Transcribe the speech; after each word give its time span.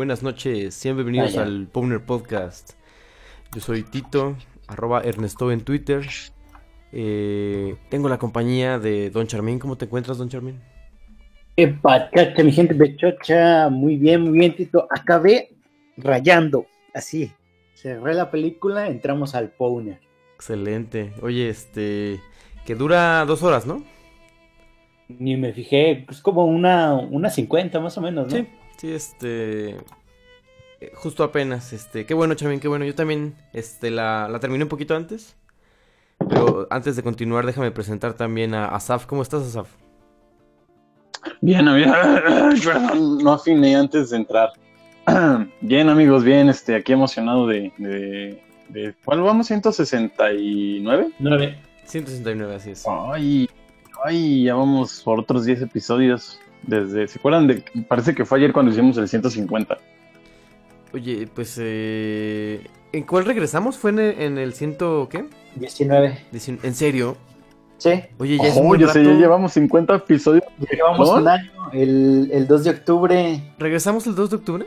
buenas 0.00 0.22
noches, 0.22 0.72
sean 0.72 0.96
bienvenidos 0.96 1.36
Vaya. 1.36 1.42
al 1.42 1.66
Powner 1.66 2.00
Podcast. 2.00 2.70
Yo 3.54 3.60
soy 3.60 3.82
Tito, 3.82 4.34
arroba 4.66 5.02
Ernesto 5.02 5.52
en 5.52 5.60
Twitter. 5.60 6.06
Eh, 6.90 7.76
tengo 7.90 8.08
la 8.08 8.16
compañía 8.16 8.78
de 8.78 9.10
Don 9.10 9.26
Charmín. 9.26 9.58
¿Cómo 9.58 9.76
te 9.76 9.84
encuentras, 9.84 10.16
Don 10.16 10.30
Charmín? 10.30 10.58
Epa, 11.54 12.08
mi 12.42 12.50
gente 12.50 12.72
bechocha, 12.72 13.68
muy 13.68 13.96
bien, 13.96 14.22
muy 14.22 14.38
bien, 14.38 14.56
Tito. 14.56 14.88
Acabé 14.88 15.50
rayando, 15.98 16.64
así. 16.94 17.30
Cerré 17.74 18.14
la 18.14 18.30
película, 18.30 18.86
entramos 18.86 19.34
al 19.34 19.50
Powner. 19.50 20.00
Excelente. 20.34 21.12
Oye, 21.20 21.50
este, 21.50 22.20
que 22.64 22.74
dura 22.74 23.26
dos 23.26 23.42
horas, 23.42 23.66
¿no? 23.66 23.84
Ni 25.08 25.36
me 25.36 25.52
fijé, 25.52 26.04
pues 26.06 26.22
como 26.22 26.46
una, 26.46 26.94
una 26.94 27.28
50 27.28 27.80
más 27.80 27.98
o 27.98 28.00
menos, 28.00 28.32
¿no? 28.32 28.38
Sí, 28.38 28.48
sí, 28.80 28.92
este, 28.92 29.70
eh, 30.80 30.92
justo 30.94 31.22
apenas, 31.24 31.72
este, 31.72 32.06
qué 32.06 32.14
bueno, 32.14 32.34
Charmín, 32.34 32.60
qué 32.60 32.68
bueno. 32.68 32.84
Yo 32.84 32.94
también, 32.94 33.34
este, 33.52 33.90
la, 33.90 34.28
la 34.28 34.40
terminé 34.40 34.64
un 34.64 34.70
poquito 34.70 34.96
antes. 34.96 35.36
Pero 36.28 36.66
antes 36.70 36.96
de 36.96 37.02
continuar, 37.02 37.46
déjame 37.46 37.70
presentar 37.70 38.14
también 38.14 38.54
a 38.54 38.66
Asaf. 38.66 39.06
¿Cómo 39.06 39.22
estás, 39.22 39.42
Asaf? 39.42 39.68
Bien, 41.40 41.66
amigos. 41.66 41.96
No 43.22 43.32
afiné 43.32 43.76
antes 43.76 44.10
de 44.10 44.16
entrar. 44.18 44.50
Bien, 45.60 45.88
amigos, 45.88 46.24
bien. 46.24 46.48
Este, 46.48 46.74
aquí 46.74 46.92
emocionado 46.92 47.46
de, 47.46 47.72
de, 47.78 48.42
de- 48.68 48.94
¿Cuál 49.04 49.22
vamos? 49.22 49.50
¿169? 49.50 51.12
9. 51.18 51.58
169, 51.84 52.54
así 52.54 52.70
es. 52.70 52.84
Ay, 52.86 53.48
ay, 54.04 54.44
ya 54.44 54.54
vamos 54.54 55.02
por 55.02 55.20
otros 55.20 55.44
10 55.46 55.62
episodios. 55.62 56.38
Desde, 56.62 57.08
¿se 57.08 57.18
acuerdan 57.18 57.46
de? 57.46 57.64
Parece 57.88 58.14
que 58.14 58.24
fue 58.24 58.38
ayer 58.38 58.52
cuando 58.52 58.70
hicimos 58.72 58.96
el 58.98 59.08
150. 59.08 59.78
Oye, 60.92 61.28
pues, 61.32 61.56
eh, 61.60 62.66
¿en 62.92 63.04
cuál 63.04 63.24
regresamos? 63.24 63.76
¿Fue 63.78 63.90
en 63.90 63.98
el, 64.00 64.20
en 64.20 64.38
el 64.38 64.52
ciento, 64.54 65.08
qué? 65.10 65.24
19. 65.56 66.18
Dicien- 66.32 66.58
¿En 66.62 66.74
serio? 66.74 67.16
Sí, 67.78 67.90
Oye, 68.18 68.36
ya 68.36 68.48
es 68.48 68.58
Oh, 68.60 68.74
ya 68.76 68.88
sé, 68.88 69.02
ya 69.02 69.12
llevamos 69.14 69.52
50 69.52 69.94
episodios. 69.94 70.44
ya 70.58 70.68
llevamos 70.76 71.08
¿No? 71.08 71.14
un 71.16 71.28
año, 71.28 71.50
el, 71.72 72.28
el 72.32 72.46
2 72.46 72.64
de 72.64 72.70
octubre. 72.70 73.42
¿Regresamos 73.58 74.06
el 74.06 74.14
2 74.14 74.30
de 74.30 74.36
octubre? 74.36 74.66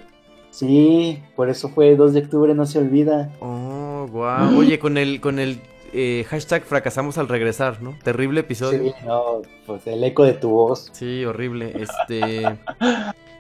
Sí, 0.50 1.20
por 1.36 1.50
eso 1.50 1.70
fue 1.70 1.96
2 1.96 2.14
de 2.14 2.22
octubre, 2.22 2.56
no 2.56 2.66
se 2.66 2.80
olvida. 2.80 3.32
Oh, 3.40 4.08
guau. 4.10 4.58
Oye, 4.58 4.80
con 4.80 4.98
el, 4.98 5.20
con 5.22 5.38
el 5.40 5.60
eh, 5.94 6.26
hashtag 6.28 6.64
fracasamos 6.64 7.18
al 7.18 7.28
regresar, 7.28 7.82
¿no? 7.82 7.98
Terrible 8.04 8.42
episodio. 8.42 8.84
Sí, 8.84 9.06
no, 9.06 9.42
pues 9.66 9.86
el 9.88 10.04
eco 10.04 10.24
de 10.24 10.34
tu 10.34 10.50
voz. 10.50 10.90
Sí, 10.92 11.24
horrible. 11.24 11.74
Este. 11.76 12.58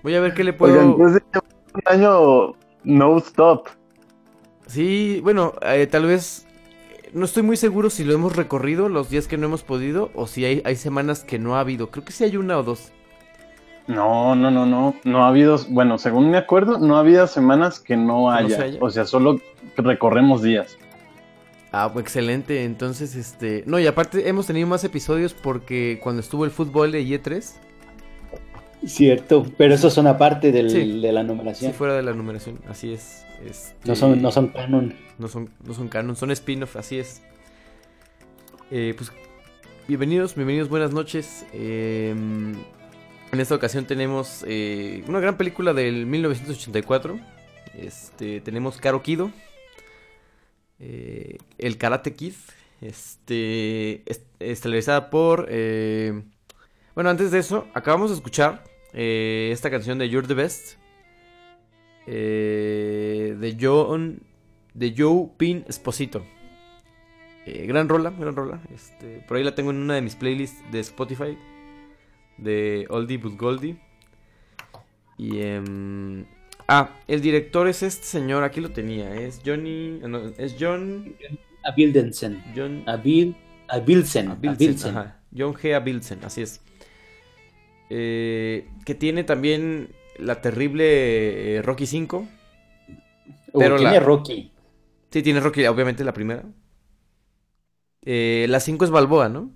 Voy 0.03 0.15
a 0.15 0.19
ver 0.19 0.33
qué 0.33 0.43
le 0.43 0.53
puedo. 0.53 0.95
Oigan, 0.95 1.21
un 1.73 1.81
año 1.85 2.55
no 2.83 3.17
stop. 3.17 3.67
Sí, 4.67 5.19
bueno, 5.23 5.53
eh, 5.61 5.87
tal 5.87 6.05
vez. 6.05 6.47
No 7.13 7.25
estoy 7.25 7.43
muy 7.43 7.57
seguro 7.57 7.91
si 7.91 8.03
lo 8.03 8.13
hemos 8.13 8.35
recorrido 8.35 8.89
los 8.89 9.09
días 9.09 9.27
que 9.27 9.37
no 9.37 9.45
hemos 9.45 9.61
podido 9.61 10.09
o 10.15 10.25
si 10.25 10.45
hay, 10.45 10.63
hay 10.65 10.75
semanas 10.75 11.23
que 11.23 11.37
no 11.37 11.55
ha 11.55 11.59
habido. 11.59 11.91
Creo 11.91 12.03
que 12.03 12.11
sí 12.11 12.23
hay 12.23 12.37
una 12.37 12.57
o 12.57 12.63
dos. 12.63 12.91
No, 13.87 14.35
no, 14.35 14.49
no, 14.49 14.65
no. 14.65 14.95
No 15.03 15.23
ha 15.23 15.27
habido, 15.27 15.59
bueno, 15.69 15.97
según 15.97 16.31
me 16.31 16.37
acuerdo, 16.37 16.79
no 16.79 16.95
ha 16.97 17.01
habido 17.01 17.27
semanas 17.27 17.79
que 17.79 17.97
no 17.97 18.31
haya. 18.31 18.77
O 18.79 18.89
sea, 18.89 19.05
solo 19.05 19.39
recorremos 19.77 20.41
días. 20.41 20.77
Ah, 21.75 21.89
pues 21.91 22.03
excelente. 22.05 22.63
Entonces, 22.63 23.15
este. 23.15 23.63
No, 23.65 23.79
y 23.79 23.87
aparte 23.87 24.29
hemos 24.29 24.45
tenido 24.47 24.67
más 24.67 24.83
episodios 24.83 25.33
porque 25.33 25.99
cuando 26.01 26.21
estuvo 26.21 26.45
el 26.45 26.51
fútbol 26.51 26.91
de 26.91 27.01
IE3, 27.03 27.53
Cierto, 28.85 29.45
pero 29.57 29.73
esos 29.73 29.93
son 29.93 30.07
aparte 30.07 30.51
del, 30.51 30.69
Sí. 30.69 30.99
de 31.01 31.11
la 31.13 31.21
sí, 31.21 31.27
numeración. 31.27 31.73
fuera 31.73 31.93
de 31.95 32.03
la 32.03 32.13
numeración. 32.13 32.59
Así 32.67 32.91
es. 32.93 33.25
Este, 33.45 33.75
No 33.87 33.95
son, 33.95 34.21
no 34.21 34.29
son 34.31 34.49
canon. 34.49 34.93
No 35.17 35.27
son, 35.29 35.49
no 35.65 35.73
son 35.73 35.87
canon, 35.87 36.15
son 36.17 36.31
spin-off, 36.31 36.75
así 36.75 36.99
es. 36.99 37.21
Eh, 38.71 38.93
pues 38.97 39.11
bienvenidos, 39.87 40.35
bienvenidos, 40.35 40.67
buenas 40.67 40.91
noches. 40.91 41.45
Eh, 41.53 42.09
en 43.31 43.39
esta 43.39 43.55
ocasión 43.55 43.85
tenemos 43.85 44.43
eh, 44.47 45.03
una 45.07 45.19
gran 45.21 45.37
película 45.37 45.73
del 45.73 46.05
1984. 46.05 47.17
Este, 47.79 48.41
tenemos 48.41 48.77
Karo 48.77 49.01
Kido, 49.01 49.31
eh, 50.79 51.37
El 51.57 51.77
Karate 51.77 52.13
Kid, 52.13 52.33
este, 52.81 54.03
est- 54.09 54.25
estelarizada 54.39 55.09
por... 55.09 55.47
eh, 55.49 56.23
bueno, 56.95 57.09
antes 57.09 57.31
de 57.31 57.39
eso, 57.39 57.67
acabamos 57.73 58.09
de 58.11 58.15
escuchar 58.17 58.63
eh, 58.93 59.49
esta 59.51 59.71
canción 59.71 59.97
de 59.97 60.09
You're 60.09 60.27
the 60.27 60.33
Best. 60.35 60.77
eh, 62.05 63.35
de 63.39 63.57
John 63.59 64.19
de 64.73 64.93
Joe 64.97 65.29
Pin 65.37 65.63
Esposito. 65.67 66.25
Eh, 67.45 67.65
gran 67.67 67.89
rola, 67.89 68.09
gran 68.11 68.35
rola. 68.35 68.61
Este, 68.73 69.19
por 69.27 69.37
ahí 69.37 69.43
la 69.43 69.55
tengo 69.55 69.71
en 69.71 69.77
una 69.77 69.95
de 69.95 70.01
mis 70.01 70.15
playlists 70.15 70.59
de 70.71 70.79
Spotify. 70.79 71.37
De 72.37 72.85
Oldie 72.89 73.17
but 73.17 73.37
Goldie. 73.37 73.77
Y 75.17 75.39
em, 75.41 76.25
ah, 76.67 76.89
el 77.07 77.21
director 77.21 77.67
es 77.67 77.83
este 77.83 78.05
señor, 78.05 78.43
aquí 78.43 78.61
lo 78.61 78.71
tenía, 78.71 79.13
es 79.15 79.41
Johnny, 79.45 79.99
no, 79.99 80.19
es 80.37 80.55
John 80.59 81.15
Abildensen. 81.63 82.43
John 82.55 82.83
Abil, 82.87 83.35
Abilsen. 83.67 84.29
Abilsen, 84.29 84.97
ajá, 84.97 85.19
John 85.35 85.53
G. 85.53 85.73
Abilsen, 85.75 86.19
así 86.23 86.41
es. 86.41 86.61
Eh, 87.89 88.67
que 88.85 88.95
tiene 88.95 89.23
también 89.23 89.89
la 90.17 90.41
terrible 90.41 91.57
eh, 91.57 91.61
Rocky 91.61 91.85
5. 91.85 92.27
Uh, 93.53 93.59
pero 93.59 93.77
tiene 93.77 93.93
la- 93.93 93.99
Rocky. 93.99 94.51
Sí, 95.11 95.21
tiene 95.21 95.39
Rocky, 95.39 95.65
obviamente 95.65 96.03
la 96.03 96.13
primera. 96.13 96.43
Eh, 98.01 98.45
la 98.49 98.59
5 98.59 98.85
es 98.85 98.91
Balboa, 98.91 99.29
¿no? 99.29 99.51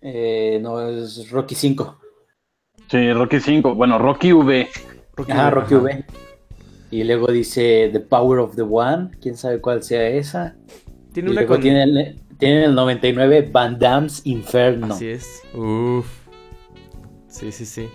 Eh, 0.00 0.58
no, 0.60 0.80
es 0.88 1.30
Rocky 1.30 1.54
5. 1.54 1.98
Sí, 2.90 3.12
Rocky 3.12 3.40
5. 3.40 3.74
Bueno, 3.74 3.98
Rocky 3.98 4.32
V. 4.32 4.68
Rocky 5.14 5.32
Ajá, 5.32 5.48
V, 5.48 5.50
Rocky 5.50 5.74
ajá. 5.74 5.82
V. 5.82 6.04
Y 6.90 7.04
luego 7.04 7.32
dice 7.32 7.88
The 7.92 8.00
Power 8.00 8.38
of 8.38 8.54
the 8.54 8.62
One. 8.62 9.10
Quién 9.20 9.36
sabe 9.36 9.60
cuál 9.60 9.82
sea 9.82 10.06
esa. 10.08 10.56
Tiene 11.12 11.30
y 11.30 11.32
una 11.32 11.40
luego 11.40 11.54
con... 11.54 11.62
tiene, 11.62 11.82
el, 11.82 12.20
tiene 12.38 12.66
el 12.66 12.74
99 12.74 13.48
Van 13.50 13.78
Damme's 13.78 14.20
Inferno. 14.24 14.94
Así 14.94 15.08
es. 15.08 15.42
Uf. 15.54 16.06
Sí, 17.28 17.50
sí, 17.50 17.64
sí. 17.64 17.88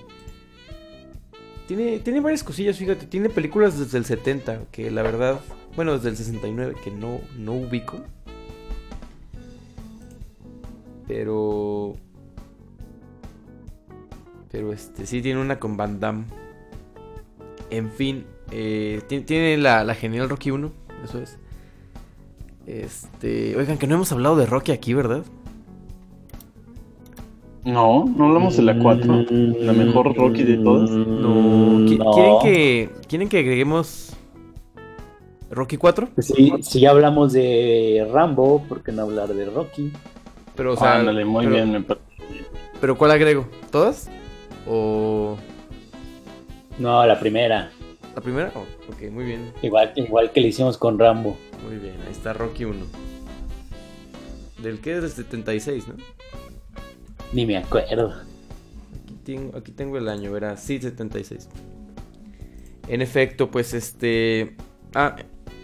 Tiene, 1.67 1.99
tiene 1.99 2.21
varias 2.21 2.43
cosillas, 2.43 2.77
fíjate. 2.77 3.05
Tiene 3.05 3.29
películas 3.29 3.77
desde 3.77 3.97
el 3.97 4.05
70, 4.05 4.61
que 4.71 4.89
la 4.89 5.03
verdad... 5.03 5.41
Bueno, 5.75 5.93
desde 5.93 6.09
el 6.09 6.17
69, 6.17 6.75
que 6.83 6.89
no, 6.89 7.19
no 7.37 7.53
ubico. 7.53 8.01
Pero... 11.07 11.95
Pero 14.49 14.73
este, 14.73 15.05
sí 15.05 15.21
tiene 15.21 15.39
una 15.39 15.59
con 15.59 15.77
Van 15.77 15.99
Damme. 15.99 16.25
En 17.69 17.91
fin, 17.91 18.25
eh, 18.51 19.01
ti- 19.07 19.21
tiene 19.21 19.57
la, 19.57 19.83
la 19.83 19.93
genial 19.95 20.29
Rocky 20.29 20.51
1, 20.51 20.71
eso 21.03 21.19
es. 21.21 21.37
Este, 22.65 23.55
oigan, 23.57 23.77
que 23.77 23.87
no 23.87 23.95
hemos 23.95 24.11
hablado 24.11 24.35
de 24.35 24.45
Rocky 24.45 24.71
aquí, 24.71 24.93
¿verdad? 24.93 25.23
No, 27.65 28.05
no 28.05 28.27
hablamos 28.27 28.55
de 28.55 28.63
la 28.63 28.77
4. 28.79 29.25
La 29.59 29.73
mejor 29.73 30.15
Rocky 30.15 30.43
de 30.43 30.57
todas. 30.57 30.89
No. 30.89 31.79
¿Qui- 31.85 31.97
no. 31.97 32.11
¿Quieren 32.11 32.39
que 32.41 32.89
quieren 33.07 33.29
que 33.29 33.39
agreguemos 33.39 34.15
Rocky 35.51 35.75
4? 35.75 36.07
Pues 36.15 36.27
sí, 36.27 36.53
si 36.61 36.79
ya 36.79 36.91
hablamos 36.91 37.33
de 37.33 38.07
Rambo, 38.11 38.63
¿por 38.69 38.83
qué 38.83 38.93
no 38.93 39.01
hablar 39.03 39.29
de 39.33 39.45
Rocky? 39.49 39.91
Pero 40.55 40.73
o 40.73 40.77
sea, 40.77 40.95
Ándale, 40.99 41.25
muy 41.25 41.43
pero, 41.45 41.55
bien. 41.57 41.71
me 41.73 41.81
parece. 41.81 42.05
Pero 42.79 42.97
¿cuál 42.97 43.11
agrego? 43.11 43.45
¿Todas? 43.69 44.09
¿O 44.65 45.35
No, 46.79 47.05
la 47.05 47.19
primera. 47.19 47.71
la 48.15 48.21
primera? 48.21 48.51
Oh, 48.55 48.65
ok, 48.91 49.11
muy 49.11 49.25
bien. 49.25 49.51
Igual, 49.61 49.93
igual 49.95 50.31
que 50.31 50.41
le 50.41 50.49
hicimos 50.49 50.77
con 50.77 50.99
Rambo. 50.99 51.37
Muy 51.65 51.77
bien, 51.77 51.95
ahí 52.05 52.11
está 52.11 52.33
Rocky 52.33 52.65
1. 52.65 52.85
¿Del 54.61 54.79
qué? 54.79 54.99
Del 54.99 55.09
76, 55.09 55.87
¿no? 55.87 55.95
Ni 57.33 57.45
me 57.45 57.57
acuerdo. 57.57 58.13
Aquí 59.03 59.13
tengo, 59.23 59.57
aquí 59.57 59.71
tengo 59.71 59.97
el 59.97 60.07
año, 60.07 60.31
verá, 60.31 60.55
sí, 60.57 60.79
76. 60.79 61.49
En 62.87 63.01
efecto, 63.01 63.49
pues 63.49 63.73
este... 63.73 64.55
Ah, 64.93 65.15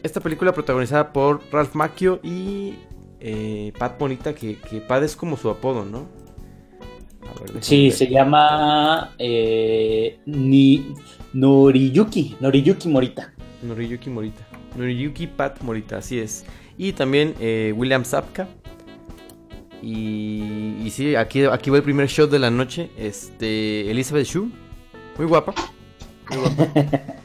esta 0.01 0.19
película 0.19 0.51
protagonizada 0.51 1.13
por 1.13 1.41
Ralph 1.51 1.75
Macchio 1.75 2.19
y 2.23 2.75
eh, 3.19 3.71
Pat 3.77 3.97
Bonita, 3.97 4.33
que, 4.33 4.57
que 4.57 4.81
Pat 4.81 5.03
es 5.03 5.15
como 5.15 5.37
su 5.37 5.49
apodo, 5.49 5.85
¿no? 5.85 6.07
A 7.35 7.39
ver, 7.39 7.47
déjame 7.53 7.63
Sí, 7.63 7.83
ver. 7.89 7.91
se 7.93 8.07
llama 8.09 9.13
eh, 9.19 10.19
Ni 10.25 10.93
Noriyuki, 11.33 12.35
Noriyuki 12.39 12.87
Morita. 12.89 13.33
Noriyuki 13.61 14.09
Morita. 14.09 14.43
Noriyuki 14.75 15.27
Pat 15.27 15.61
Morita, 15.61 15.97
así 15.97 16.19
es. 16.19 16.45
Y 16.77 16.93
también 16.93 17.33
eh, 17.39 17.73
William 17.75 18.03
Zapka. 18.03 18.47
Y, 19.81 20.75
y 20.83 20.89
sí, 20.91 21.15
aquí, 21.15 21.43
aquí 21.43 21.69
va 21.69 21.77
el 21.77 21.83
primer 21.83 22.07
shot 22.07 22.29
de 22.31 22.39
la 22.39 22.49
noche. 22.49 22.89
Este, 22.97 23.89
Elizabeth 23.91 24.25
Shue. 24.27 24.49
Muy 25.17 25.27
guapa. 25.27 25.53
Muy 26.29 26.39
guapa. 26.39 26.67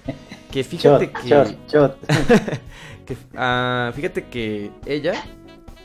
Que 0.51 0.65
fíjate 0.65 1.11
Shot, 1.13 1.13
que... 1.23 1.29
shot, 1.29 1.71
shot. 1.71 1.97
que, 3.07 3.17
ah, 3.37 3.93
fíjate 3.95 4.25
que 4.25 4.71
ella, 4.87 5.13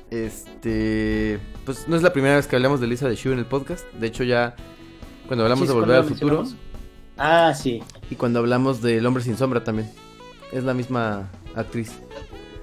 este, 0.09 1.37
pues 1.65 1.87
no 1.87 1.95
es 1.95 2.01
la 2.01 2.13
primera 2.13 2.35
vez 2.35 2.47
que 2.47 2.55
hablamos 2.55 2.79
de 2.79 2.85
Elizabeth 2.87 3.17
Shue 3.17 3.33
en 3.33 3.39
el 3.39 3.45
podcast. 3.45 3.85
De 3.93 4.07
hecho 4.07 4.23
ya 4.23 4.55
cuando 5.27 5.43
hablamos 5.43 5.67
Sí, 5.67 5.67
de 5.67 5.73
¿cuándo 5.73 5.93
Volver 5.93 6.03
al 6.03 6.09
Futuro? 6.09 6.43
Ah, 7.17 7.53
sí. 7.55 7.81
y 8.09 8.15
cuando 8.15 8.39
hablamos 8.39 8.81
del 8.81 9.05
Hombre 9.05 9.23
sin 9.23 9.37
Sombra 9.37 9.63
también. 9.63 9.89
Es 10.51 10.63
la 10.63 10.73
misma 10.73 11.29
actriz. 11.55 11.91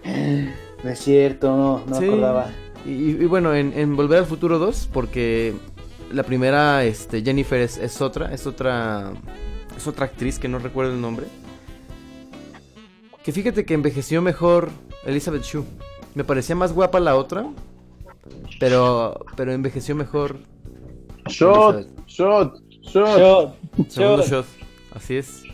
No 0.05 0.91
es 0.91 0.99
cierto, 0.99 1.57
no, 1.57 1.85
no 1.87 1.99
Sí. 1.99 2.07
acordaba. 2.07 2.51
Y, 2.87 2.91
y 3.11 3.25
bueno, 3.27 3.55
en, 3.55 3.73
en 3.79 3.95
Volver 3.97 4.21
al 4.21 4.27
Futuro 4.27 4.59
2, 4.59 4.89
porque 4.93 5.55
la 6.13 6.23
primera, 6.23 6.85
este, 6.85 7.23
Jennifer 7.23 7.61
es, 7.61 7.77
es 7.77 8.01
otra, 8.01 8.33
es 8.33 8.47
otra, 8.47 9.13
es 9.77 9.87
otra 9.87 10.07
actriz 10.07 10.39
que 10.39 10.49
no 10.49 10.59
recuerdo 10.59 10.93
el 10.93 11.01
nombre. 11.01 11.27
Que 13.23 13.33
fíjate 13.33 13.65
que 13.67 13.75
envejeció 13.75 14.23
mejor 14.23 14.71
Elizabeth 15.05 15.43
Shue. 15.43 15.65
Me 16.15 16.25
parecía 16.25 16.57
más 16.57 16.73
guapa 16.73 16.99
la 17.01 17.17
otra, 17.17 17.47
pero, 18.59 19.25
pero 19.37 19.53
envejeció 19.53 19.95
mejor. 19.95 20.39
Shot, 21.29 21.87
shot, 22.07 22.61
shot. 22.83 23.19
Shot, 23.19 23.55
Segundo 23.89 24.23
shot. 24.25 24.47
Así 24.95 25.17
es. 25.17 25.45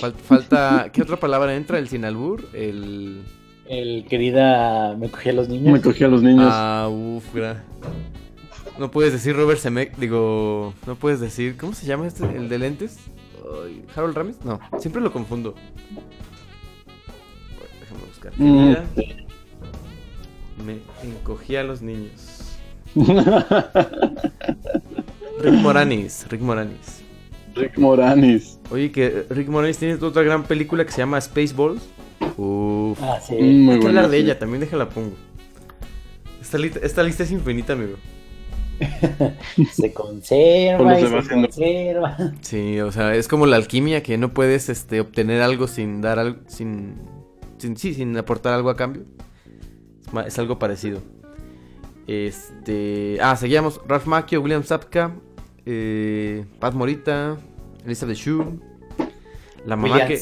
Fal- 0.00 0.14
falta, 0.14 0.90
¿qué 0.92 1.02
otra 1.02 1.16
palabra 1.18 1.54
entra? 1.54 1.78
El 1.78 1.88
sin 1.88 2.04
albur, 2.04 2.48
el... 2.52 3.22
El 3.68 4.06
querida 4.08 4.94
me 4.96 5.08
cogí 5.10 5.28
a 5.30 5.32
los 5.32 5.48
niños. 5.48 5.72
Me 5.72 5.80
cogí 5.80 6.04
a 6.04 6.08
los 6.08 6.22
niños. 6.22 6.48
Ah, 6.50 6.88
uff, 6.90 7.34
gra- 7.34 7.62
No 8.78 8.90
puedes 8.90 9.12
decir 9.12 9.34
Robert 9.36 9.58
Zemeck, 9.60 9.96
digo, 9.96 10.72
no 10.86 10.94
puedes 10.96 11.18
decir, 11.20 11.56
¿cómo 11.56 11.72
se 11.74 11.84
llama 11.86 12.06
este? 12.06 12.24
¿El 12.24 12.48
de 12.48 12.58
lentes? 12.58 12.98
¿Harold 13.94 14.16
Ramis? 14.16 14.44
No, 14.44 14.58
siempre 14.78 15.00
lo 15.02 15.12
confundo. 15.12 15.54
Bueno, 17.56 17.74
déjame 17.80 18.02
buscar. 18.08 18.32
Mm. 18.36 19.25
Me 20.64 20.78
encogí 21.08 21.56
a 21.56 21.62
los 21.64 21.82
niños. 21.82 22.42
Rick 25.40 25.54
Moranis, 25.54 26.26
Rick 26.30 26.40
Moranis. 26.40 27.02
Rick 27.54 27.78
Moranis. 27.78 28.58
Oye, 28.70 28.90
que 28.92 29.24
Rick 29.30 29.48
Moranis 29.48 29.78
tiene 29.78 29.94
otra 29.94 30.22
gran 30.22 30.44
película 30.44 30.84
que 30.84 30.92
se 30.92 30.98
llama 30.98 31.20
Spaceballs. 31.20 31.82
Uff. 32.36 32.98
Ah, 33.02 33.18
sí. 33.20 33.34
Mm, 33.34 33.64
Muy 33.64 33.74
Hay 33.74 33.80
que 33.80 33.84
buena, 33.86 34.00
hablar 34.00 34.10
de 34.10 34.18
sí. 34.18 34.24
ella, 34.24 34.38
también 34.38 34.60
déjala 34.60 34.88
pongo. 34.88 35.12
Esta, 36.40 36.58
li- 36.58 36.72
esta 36.82 37.02
lista 37.02 37.22
es 37.22 37.30
infinita, 37.32 37.72
amigo. 37.74 37.96
Se 39.72 39.92
conserva 39.92 40.98
y 40.98 41.06
se 41.06 41.16
haciendo- 41.16 41.48
conserva. 41.48 42.16
Sí, 42.42 42.80
o 42.80 42.92
sea, 42.92 43.14
es 43.14 43.26
como 43.26 43.46
la 43.46 43.56
alquimia 43.56 44.02
que 44.02 44.18
no 44.18 44.34
puedes 44.34 44.68
este, 44.68 45.00
obtener 45.00 45.40
algo 45.42 45.66
sin 45.66 46.02
dar 46.02 46.18
algo, 46.18 46.40
sin, 46.46 46.94
sin, 47.58 47.76
sí, 47.78 47.94
sin 47.94 48.16
aportar 48.18 48.52
algo 48.52 48.68
a 48.70 48.76
cambio. 48.76 49.04
Es, 50.26 50.38
algo 50.38 50.58
parecido. 50.58 51.02
Este, 52.06 53.18
ah, 53.20 53.36
seguíamos. 53.36 53.80
Ralph 53.86 54.06
Macchio, 54.06 54.40
William 54.40 54.62
Zapka, 54.62 55.12
eh, 55.64 56.44
Pat 56.60 56.74
Morita, 56.74 57.36
Elizabeth 57.84 58.16
Shue, 58.16 58.44
la 59.64 59.76
mamá 59.76 59.94
William 59.94 60.08
que 60.08 60.20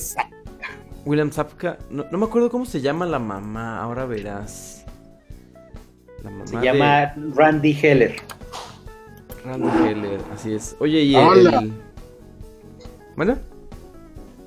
William 1.04 1.30
Zapka, 1.30 1.78
no, 1.90 2.06
no 2.10 2.18
me 2.18 2.24
acuerdo 2.24 2.50
cómo 2.50 2.64
se 2.64 2.80
llama 2.80 3.04
la 3.04 3.18
mamá, 3.18 3.80
ahora 3.80 4.06
verás. 4.06 4.86
La 6.22 6.30
mamá 6.30 6.46
Se 6.46 6.56
de 6.56 6.64
llama 6.64 7.14
Randy 7.34 7.72
Heller. 7.72 8.16
Randy 9.44 9.68
Heller, 9.84 10.20
así 10.32 10.54
es. 10.54 10.74
Oye, 10.80 11.02
y 11.02 11.14
Hola. 11.14 11.60
el... 11.60 11.72
¿Bueno? 13.16 13.38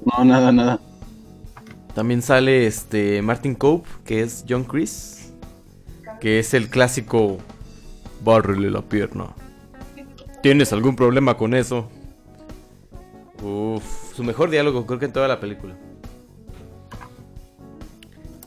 No, 0.03 0.25
nada, 0.25 0.51
nada. 0.51 0.79
También 1.94 2.22
sale 2.22 2.65
este 2.65 3.22
Martin 3.22 3.56
Cope, 3.56 3.88
que 4.06 4.22
es 4.22 4.44
John 4.48 4.63
Chris, 4.63 5.16
que 6.19 6.39
es 6.39 6.53
el 6.53 6.69
clásico 6.69 7.38
bárrele 8.24 8.71
la 8.71 8.81
pierna. 8.81 9.27
¿Tienes 10.41 10.71
algún 10.74 10.95
problema 10.95 11.36
con 11.38 11.53
eso? 11.53 11.89
Uf, 13.43 13.83
su 14.15 14.24
mejor 14.24 14.50
diálogo 14.50 14.86
creo 14.86 15.00
que 15.00 15.05
en 15.05 15.13
toda 15.13 15.27
la 15.27 15.39
película. 15.39 15.75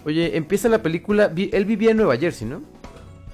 Oye, 0.05 0.37
empieza 0.37 0.69
la 0.69 0.83
película, 0.83 1.29
vi- 1.29 1.51
él 1.53 1.65
vivía 1.65 1.91
en 1.91 1.99
Nueva 1.99 2.17
Jersey, 2.17 2.49
¿no? 2.49 2.63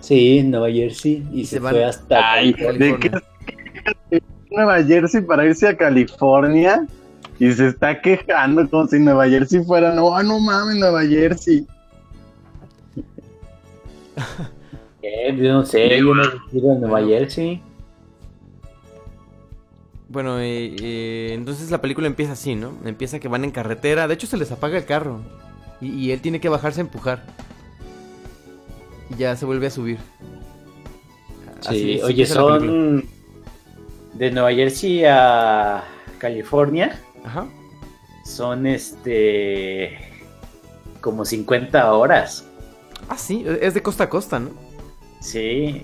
Sí, 0.00 0.38
en 0.38 0.50
Nueva 0.50 0.70
Jersey. 0.70 1.24
Y, 1.32 1.40
Y 1.42 1.46
se, 1.46 1.56
se 1.56 1.60
van- 1.60 1.74
fue 1.74 1.84
hasta. 1.84 2.32
Ay, 2.32 2.52
California. 2.54 3.22
¿de 4.10 4.20
qué 4.20 4.22
Nueva 4.50 4.82
Jersey 4.82 5.20
para 5.22 5.44
irse 5.44 5.68
a 5.68 5.76
California? 5.76 6.86
Y 7.38 7.52
se 7.52 7.68
está 7.68 8.00
quejando 8.00 8.68
como 8.68 8.86
si 8.88 8.98
Nueva 8.98 9.28
Jersey 9.28 9.62
fuera, 9.64 9.94
no, 9.94 10.20
no 10.22 10.40
mames, 10.40 10.76
Nueva 10.76 11.04
Jersey. 11.04 11.66
Eh, 15.02 15.36
yo 15.36 15.52
no 15.52 15.64
sé, 15.64 15.98
yo 16.00 16.14
no 16.14 16.22
en 16.24 16.80
Nueva 16.80 16.98
Bueno. 17.00 17.08
Jersey. 17.08 17.62
Bueno, 20.08 20.40
eh, 20.40 20.74
eh, 20.80 21.30
entonces 21.32 21.70
la 21.70 21.80
película 21.80 22.06
empieza 22.08 22.32
así, 22.32 22.56
¿no? 22.56 22.72
Empieza 22.84 23.20
que 23.20 23.28
van 23.28 23.44
en 23.44 23.50
carretera, 23.52 24.08
de 24.08 24.14
hecho 24.14 24.26
se 24.26 24.36
les 24.36 24.50
apaga 24.50 24.78
el 24.78 24.84
carro. 24.84 25.20
Y, 25.80 25.90
y 25.90 26.10
él 26.12 26.20
tiene 26.20 26.40
que 26.40 26.48
bajarse 26.48 26.80
a 26.80 26.84
empujar. 26.84 27.22
Y 29.10 29.16
ya 29.16 29.36
se 29.36 29.44
vuelve 29.44 29.66
a 29.66 29.70
subir. 29.70 29.98
Así 31.60 31.98
Sí, 31.98 32.02
oye, 32.02 32.26
son 32.26 33.04
de 34.14 34.30
Nueva 34.30 34.52
Jersey 34.52 35.04
a 35.04 35.84
California. 36.18 37.00
Ajá. 37.24 37.46
Son 38.24 38.66
este. 38.66 39.98
como 41.00 41.24
50 41.24 41.92
horas. 41.92 42.45
Ah, 43.08 43.18
sí, 43.18 43.44
es 43.60 43.74
de 43.74 43.82
costa 43.82 44.04
a 44.04 44.08
costa, 44.10 44.38
¿no? 44.40 44.50
Sí. 45.20 45.82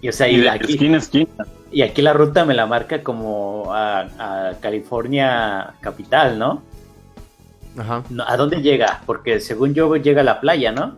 Y 0.00 0.08
o 0.08 0.12
sea, 0.12 0.28
Y 0.28 0.36
y 0.36 0.40
de 0.40 0.50
aquí, 0.50 0.72
esquina 0.72 0.96
a 0.96 0.98
esquina. 1.00 1.28
y 1.70 1.82
aquí 1.82 2.02
la 2.02 2.12
ruta 2.12 2.44
me 2.44 2.54
la 2.54 2.66
marca 2.66 3.02
como 3.02 3.72
a, 3.72 4.00
a 4.50 4.60
California 4.60 5.74
capital, 5.80 6.38
¿no? 6.38 6.62
Ajá. 7.78 8.04
No, 8.10 8.24
¿A 8.26 8.36
dónde 8.36 8.62
llega? 8.62 9.02
Porque 9.06 9.40
según 9.40 9.74
yo 9.74 9.94
llega 9.96 10.20
a 10.22 10.24
la 10.24 10.40
playa, 10.40 10.72
¿no? 10.72 10.96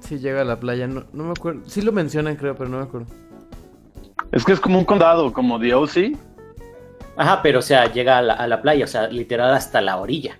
Sí, 0.00 0.18
llega 0.18 0.42
a 0.42 0.44
la 0.44 0.60
playa, 0.60 0.86
no, 0.86 1.04
no 1.12 1.24
me 1.24 1.30
acuerdo. 1.32 1.62
Sí 1.66 1.82
lo 1.82 1.92
mencionan, 1.92 2.36
creo, 2.36 2.54
pero 2.56 2.68
no 2.70 2.78
me 2.78 2.84
acuerdo. 2.84 3.06
Es 4.32 4.44
que 4.44 4.52
es 4.52 4.60
como 4.60 4.78
un 4.78 4.84
condado, 4.84 5.32
como 5.32 5.58
The 5.58 5.74
OC. 5.74 5.96
Ajá, 7.16 7.42
pero 7.42 7.58
o 7.58 7.62
sea, 7.62 7.90
llega 7.92 8.18
a 8.18 8.22
la, 8.22 8.34
a 8.34 8.46
la 8.46 8.62
playa, 8.62 8.84
o 8.84 8.88
sea, 8.88 9.08
literal 9.08 9.52
hasta 9.54 9.80
la 9.80 9.96
orilla. 9.96 10.38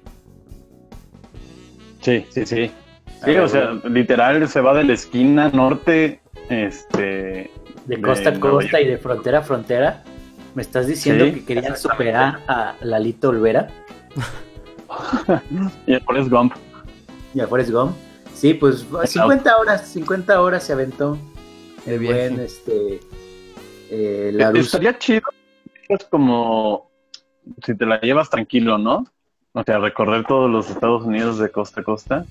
Sí, 2.00 2.24
sí, 2.30 2.46
sí. 2.46 2.70
Sí, 3.24 3.30
ver, 3.30 3.40
o 3.40 3.48
sea, 3.48 3.72
literal 3.84 4.48
se 4.48 4.60
va 4.60 4.74
de 4.74 4.84
la 4.84 4.92
esquina 4.92 5.48
norte, 5.50 6.20
este... 6.48 7.50
De 7.86 8.00
costa 8.02 8.28
a 8.28 8.32
Nueva 8.32 8.50
costa 8.60 8.80
y 8.80 8.86
de 8.86 8.98
frontera 8.98 9.38
a 9.38 9.42
frontera. 9.42 10.02
¿Me 10.54 10.62
estás 10.62 10.86
diciendo 10.86 11.24
Sí, 11.24 11.32
que 11.32 11.44
querían 11.44 11.76
superar 11.76 12.40
a 12.46 12.74
Lalito 12.82 13.30
Olvera 13.30 13.68
Y 15.86 15.94
a 15.94 16.00
Forrest 16.00 16.30
Gump. 16.30 16.54
y 17.34 17.40
a 17.40 17.46
Forrest 17.46 17.70
Gump? 17.70 17.92
Sí, 18.34 18.54
pues 18.54 18.86
50 19.04 19.56
horas, 19.56 19.88
50 19.88 20.40
horas 20.40 20.64
se 20.64 20.72
aventó. 20.72 21.18
El 21.86 21.98
viaje. 21.98 22.28
buen, 22.28 22.40
este, 22.40 23.00
eh, 23.90 24.30
Larus. 24.32 24.66
Estaría 24.66 24.96
chido, 24.98 25.22
es 25.88 26.04
como 26.04 26.90
si 27.64 27.74
te 27.74 27.86
la 27.86 28.00
llevas 28.00 28.30
tranquilo, 28.30 28.78
¿no? 28.78 29.04
O 29.52 29.62
sea, 29.64 29.78
recorrer 29.78 30.24
todos 30.26 30.50
los 30.50 30.70
Estados 30.70 31.04
Unidos 31.04 31.38
de 31.38 31.50
costa 31.50 31.80
a 31.80 31.84
costa. 31.84 32.26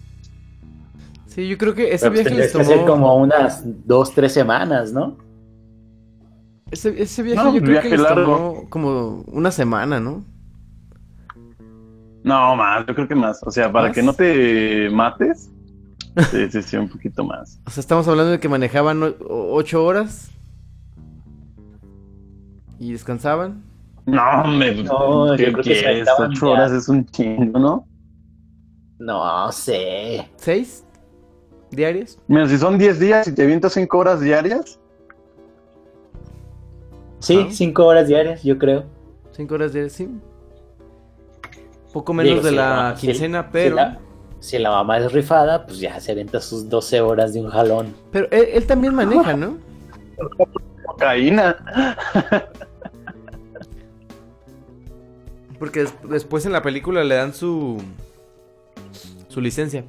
Sí, 1.38 1.48
yo 1.48 1.58
creo 1.60 1.76
que 1.76 1.94
ese 1.94 2.10
Pero, 2.10 2.14
pues, 2.16 2.26
viaje 2.26 2.36
les 2.36 2.52
tendrías 2.52 2.54
que 2.54 2.62
hacer 2.64 2.86
tomó. 2.86 2.88
como 2.88 3.16
unas 3.18 3.62
dos, 3.88 4.12
tres 4.16 4.34
semanas, 4.34 4.92
¿no? 4.92 5.18
Ese, 6.72 7.00
ese 7.02 7.22
viaje 7.22 7.44
No, 7.44 7.54
yo 7.54 7.62
creo 7.62 7.72
viaje 7.74 7.90
que 7.92 7.98
les 7.98 8.02
largo. 8.02 8.26
tomó 8.26 8.70
como 8.72 9.22
una 9.28 9.52
semana, 9.52 10.00
¿no? 10.00 10.26
No, 12.24 12.56
más, 12.56 12.88
yo 12.88 12.96
creo 12.96 13.08
que 13.08 13.14
más. 13.16 13.42
O 13.46 13.52
sea, 13.52 13.72
para 13.72 13.90
¿Más? 13.90 13.96
que 13.96 14.02
no 14.02 14.14
te 14.14 14.90
mates. 14.90 15.52
Sí, 16.32 16.50
sí, 16.50 16.64
sí, 16.64 16.76
un 16.76 16.90
poquito 16.90 17.24
más. 17.24 17.60
O 17.68 17.70
sea, 17.70 17.82
estamos 17.82 18.08
hablando 18.08 18.32
de 18.32 18.40
que 18.40 18.50
manejaban 18.50 19.16
ocho 19.30 19.86
horas. 19.86 20.32
Y 22.80 22.94
descansaban. 22.94 23.64
No, 24.08 24.46
me. 24.48 24.84
No, 24.84 25.36
yo 25.36 25.52
creo 25.54 25.64
que 25.64 25.76
se 25.76 26.04
Ocho 26.18 26.50
horas 26.50 26.72
es 26.72 26.90
un 26.90 27.06
chingo, 27.06 27.60
¿no? 27.60 27.88
No 28.98 29.52
sé. 29.52 30.28
¿Seis? 30.38 30.84
¿Diarias? 31.72 32.18
Mira, 32.28 32.48
si 32.48 32.58
son 32.58 32.78
10 32.78 33.00
días 33.00 33.28
y 33.28 33.34
te 33.34 33.44
avientas 33.44 33.74
5 33.74 33.98
horas 33.98 34.20
diarias, 34.22 34.80
Sí, 37.20 37.46
Ah. 37.48 37.52
cinco 37.52 37.86
horas 37.88 38.08
diarias, 38.08 38.44
yo 38.44 38.60
creo. 38.60 38.84
¿Cinco 39.32 39.56
horas 39.56 39.74
diarias? 39.74 39.94
Sí. 39.94 40.08
Poco 41.92 42.14
menos 42.14 42.30
Digo, 42.32 42.44
de 42.44 42.50
si 42.52 42.56
la 42.56 42.94
si- 42.96 43.08
quincena, 43.08 43.42
si 43.44 43.50
pero... 43.52 43.76
la, 43.76 44.00
si 44.40 44.60
la 44.60 44.70
mamá 44.70 45.00
es 45.00 45.12
rifada, 45.12 45.66
pues 45.66 45.80
ya 45.80 46.00
se 46.00 46.12
aventa 46.12 46.40
sus 46.40 46.70
12 46.70 47.02
horas 47.02 47.34
de 47.34 47.42
un 47.42 47.50
jalón. 47.50 47.96
Pero 48.12 48.28
él, 48.30 48.46
él 48.54 48.68
también 48.68 48.94
maneja, 48.94 49.34
¿no? 49.36 49.58
cocaína. 50.86 51.58
Porque 55.60 55.82
des- 55.82 55.96
después 56.08 56.46
en 56.46 56.52
la 56.54 56.62
película 56.62 57.04
le 57.04 57.16
dan 57.16 57.34
su... 57.34 57.82
Su 59.28 59.42
licencia. 59.42 59.84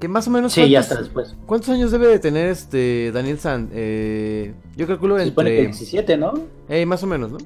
Que 0.00 0.08
más 0.08 0.26
o 0.26 0.30
menos... 0.30 0.52
Sí, 0.54 0.62
ya 0.62 0.78
¿cuántos- 0.80 0.90
hasta 0.90 1.02
después. 1.02 1.36
¿Cuántos 1.46 1.68
años 1.68 1.90
debe 1.92 2.06
de 2.08 2.18
tener 2.18 2.46
este 2.48 3.12
Daniel 3.12 3.38
San? 3.38 3.68
Eh, 3.72 4.54
yo 4.74 4.86
calculo 4.86 5.18
Se 5.18 5.26
supone 5.26 5.50
que 5.50 5.56
entre... 5.58 5.72
17, 5.72 6.16
¿no? 6.16 6.32
Eh, 6.70 6.86
más 6.86 7.02
o 7.02 7.06
menos, 7.06 7.30
¿no? 7.32 7.38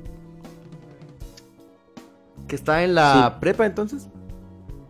Que 2.46 2.54
está 2.56 2.84
en 2.84 2.94
la 2.94 3.38
prepa 3.40 3.66
entonces. 3.66 4.06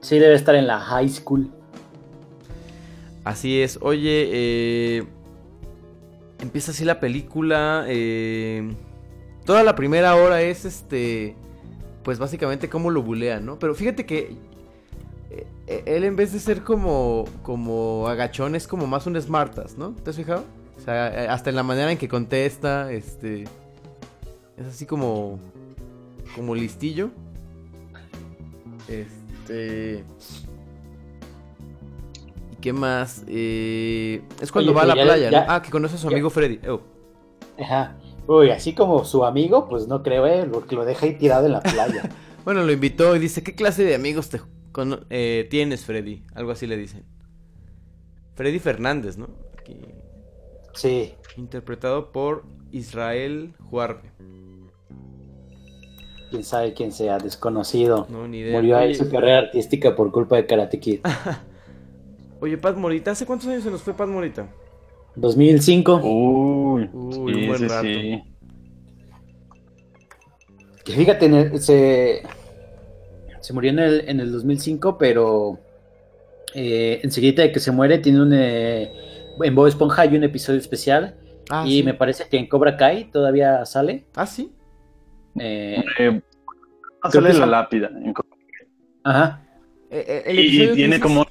Sí, 0.02 0.18
debe 0.18 0.34
estar 0.34 0.54
en 0.54 0.66
la 0.66 0.78
high 0.78 1.08
school. 1.08 1.50
Así 3.24 3.60
es. 3.62 3.78
Oye, 3.80 4.28
eh, 4.32 5.04
empieza 6.40 6.72
así 6.72 6.84
la 6.84 7.00
película. 7.00 7.84
eh, 7.88 8.74
toda 9.46 9.62
la 9.62 9.74
primera 9.74 10.14
hora 10.16 10.42
es 10.42 10.64
este, 10.66 11.36
pues 12.02 12.18
básicamente 12.18 12.68
cómo 12.68 12.90
lo 12.90 13.02
bulean, 13.02 13.46
¿no? 13.46 13.58
Pero 13.58 13.74
fíjate 13.74 14.04
que 14.04 14.36
él 15.66 16.04
en 16.04 16.16
vez 16.16 16.32
de 16.32 16.40
ser 16.40 16.62
como, 16.62 17.24
como 17.42 18.06
agachón 18.08 18.54
es 18.54 18.66
como 18.68 18.86
más 18.86 19.06
un 19.06 19.20
smartas, 19.20 19.76
¿no? 19.78 19.92
¿Te 19.92 20.10
has 20.10 20.16
fijado? 20.16 20.44
O 20.76 20.80
sea, 20.80 21.24
eh, 21.24 21.28
hasta 21.28 21.50
en 21.50 21.56
la 21.56 21.62
manera 21.62 21.90
en 21.92 21.98
que 21.98 22.08
contesta, 22.08 22.90
este, 22.92 23.44
es 24.56 24.66
así 24.68 24.84
como, 24.86 25.38
como 26.34 26.54
listillo. 26.54 27.10
Este. 28.88 30.04
¿Y 32.52 32.56
qué 32.60 32.72
más? 32.72 33.22
Eh, 33.26 34.22
es 34.40 34.52
cuando 34.52 34.72
Oye, 34.72 34.76
va 34.78 34.82
a 34.82 34.86
la 34.86 34.96
ya- 34.96 35.02
playa, 35.04 35.30
ya- 35.30 35.40
¿no? 35.46 35.52
Ah, 35.52 35.62
que 35.62 35.70
conoce 35.70 35.94
a 35.94 35.98
su 35.98 36.08
ya- 36.08 36.14
amigo 36.16 36.30
Freddy. 36.30 36.60
Oh. 36.68 36.80
Ajá. 37.62 37.96
Uy, 38.26 38.50
así 38.50 38.74
como 38.74 39.04
su 39.04 39.24
amigo, 39.24 39.68
pues 39.68 39.86
no 39.86 40.02
creo, 40.02 40.26
¿eh? 40.26 40.48
Porque 40.50 40.74
lo 40.74 40.84
deja 40.84 41.06
ahí 41.06 41.14
tirado 41.16 41.46
en 41.46 41.52
la 41.52 41.60
playa. 41.60 42.08
Bueno, 42.44 42.62
lo 42.62 42.72
invitó 42.72 43.16
y 43.16 43.20
dice, 43.20 43.42
¿qué 43.42 43.54
clase 43.54 43.84
de 43.84 43.94
amigos 43.94 44.28
te 44.28 44.36
eh, 45.10 45.46
tienes, 45.50 45.84
Freddy? 45.84 46.22
Algo 46.34 46.50
así 46.50 46.66
le 46.66 46.76
dicen. 46.76 47.04
Freddy 48.34 48.58
Fernández, 48.58 49.16
¿no? 49.16 49.28
Aquí, 49.58 49.80
Sí. 50.74 51.14
interpretado 51.36 52.10
por 52.10 52.44
Israel 52.72 53.54
Juarpe. 53.70 54.10
Quién 56.30 56.42
sabe 56.42 56.74
quién 56.74 56.90
sea, 56.90 57.18
desconocido. 57.18 58.06
No, 58.10 58.26
ni 58.26 58.38
idea. 58.38 58.56
Murió 58.56 58.76
ahí 58.76 58.88
Oye, 58.88 58.94
su 58.96 59.08
carrera 59.08 59.38
artística 59.38 59.94
por 59.94 60.10
culpa 60.10 60.36
de 60.36 60.46
Karate 60.46 60.80
Kid. 60.80 61.00
oye, 62.40 62.58
Pat 62.58 62.76
Morita, 62.76 63.12
¿hace 63.12 63.24
cuántos 63.24 63.48
años 63.48 63.62
se 63.62 63.70
nos 63.70 63.82
fue 63.82 63.94
Pat 63.94 64.08
Morita? 64.08 64.48
2005. 65.14 66.00
Uy, 66.02 66.90
Uy, 66.92 67.12
sí, 67.12 67.40
un 67.40 67.46
buen 67.46 67.68
rato. 67.68 67.82
sí. 67.84 68.22
Que 70.84 70.92
fíjate, 70.92 71.58
se, 71.60 72.22
se 73.44 73.52
murió 73.52 73.70
en 73.72 73.78
el, 73.78 74.08
en 74.08 74.20
el 74.20 74.32
2005, 74.32 74.96
pero 74.96 75.58
eh, 76.54 77.00
enseguida 77.02 77.42
de 77.42 77.52
que 77.52 77.60
se 77.60 77.70
muere 77.72 77.98
tiene 77.98 78.22
un... 78.22 78.32
eh, 78.32 78.90
en 79.42 79.54
Bob 79.54 79.66
Esponja 79.66 80.02
hay 80.02 80.16
un 80.16 80.24
episodio 80.24 80.58
especial 80.58 81.16
Ah, 81.50 81.64
y 81.66 81.78
sí. 81.78 81.82
me 81.82 81.92
parece 81.92 82.26
que 82.28 82.38
en 82.38 82.46
Cobra 82.48 82.76
Kai 82.78 83.10
todavía 83.10 83.66
sale. 83.66 84.06
Ah, 84.14 84.24
sí. 84.26 84.50
eh, 85.38 85.84
Eh, 85.98 86.22
sale 87.12 87.34
la 87.34 87.44
lápida. 87.44 87.88
en 87.88 88.14
ajá. 89.02 89.42
Eh, 89.90 90.04
eh, 90.08 90.22
el, 90.24 90.38
Y, 90.38 90.42
episodio 90.46 90.64
y 90.64 90.68
que 90.68 90.74
tiene 90.76 90.96
dices- 90.96 91.02
como. 91.02 91.26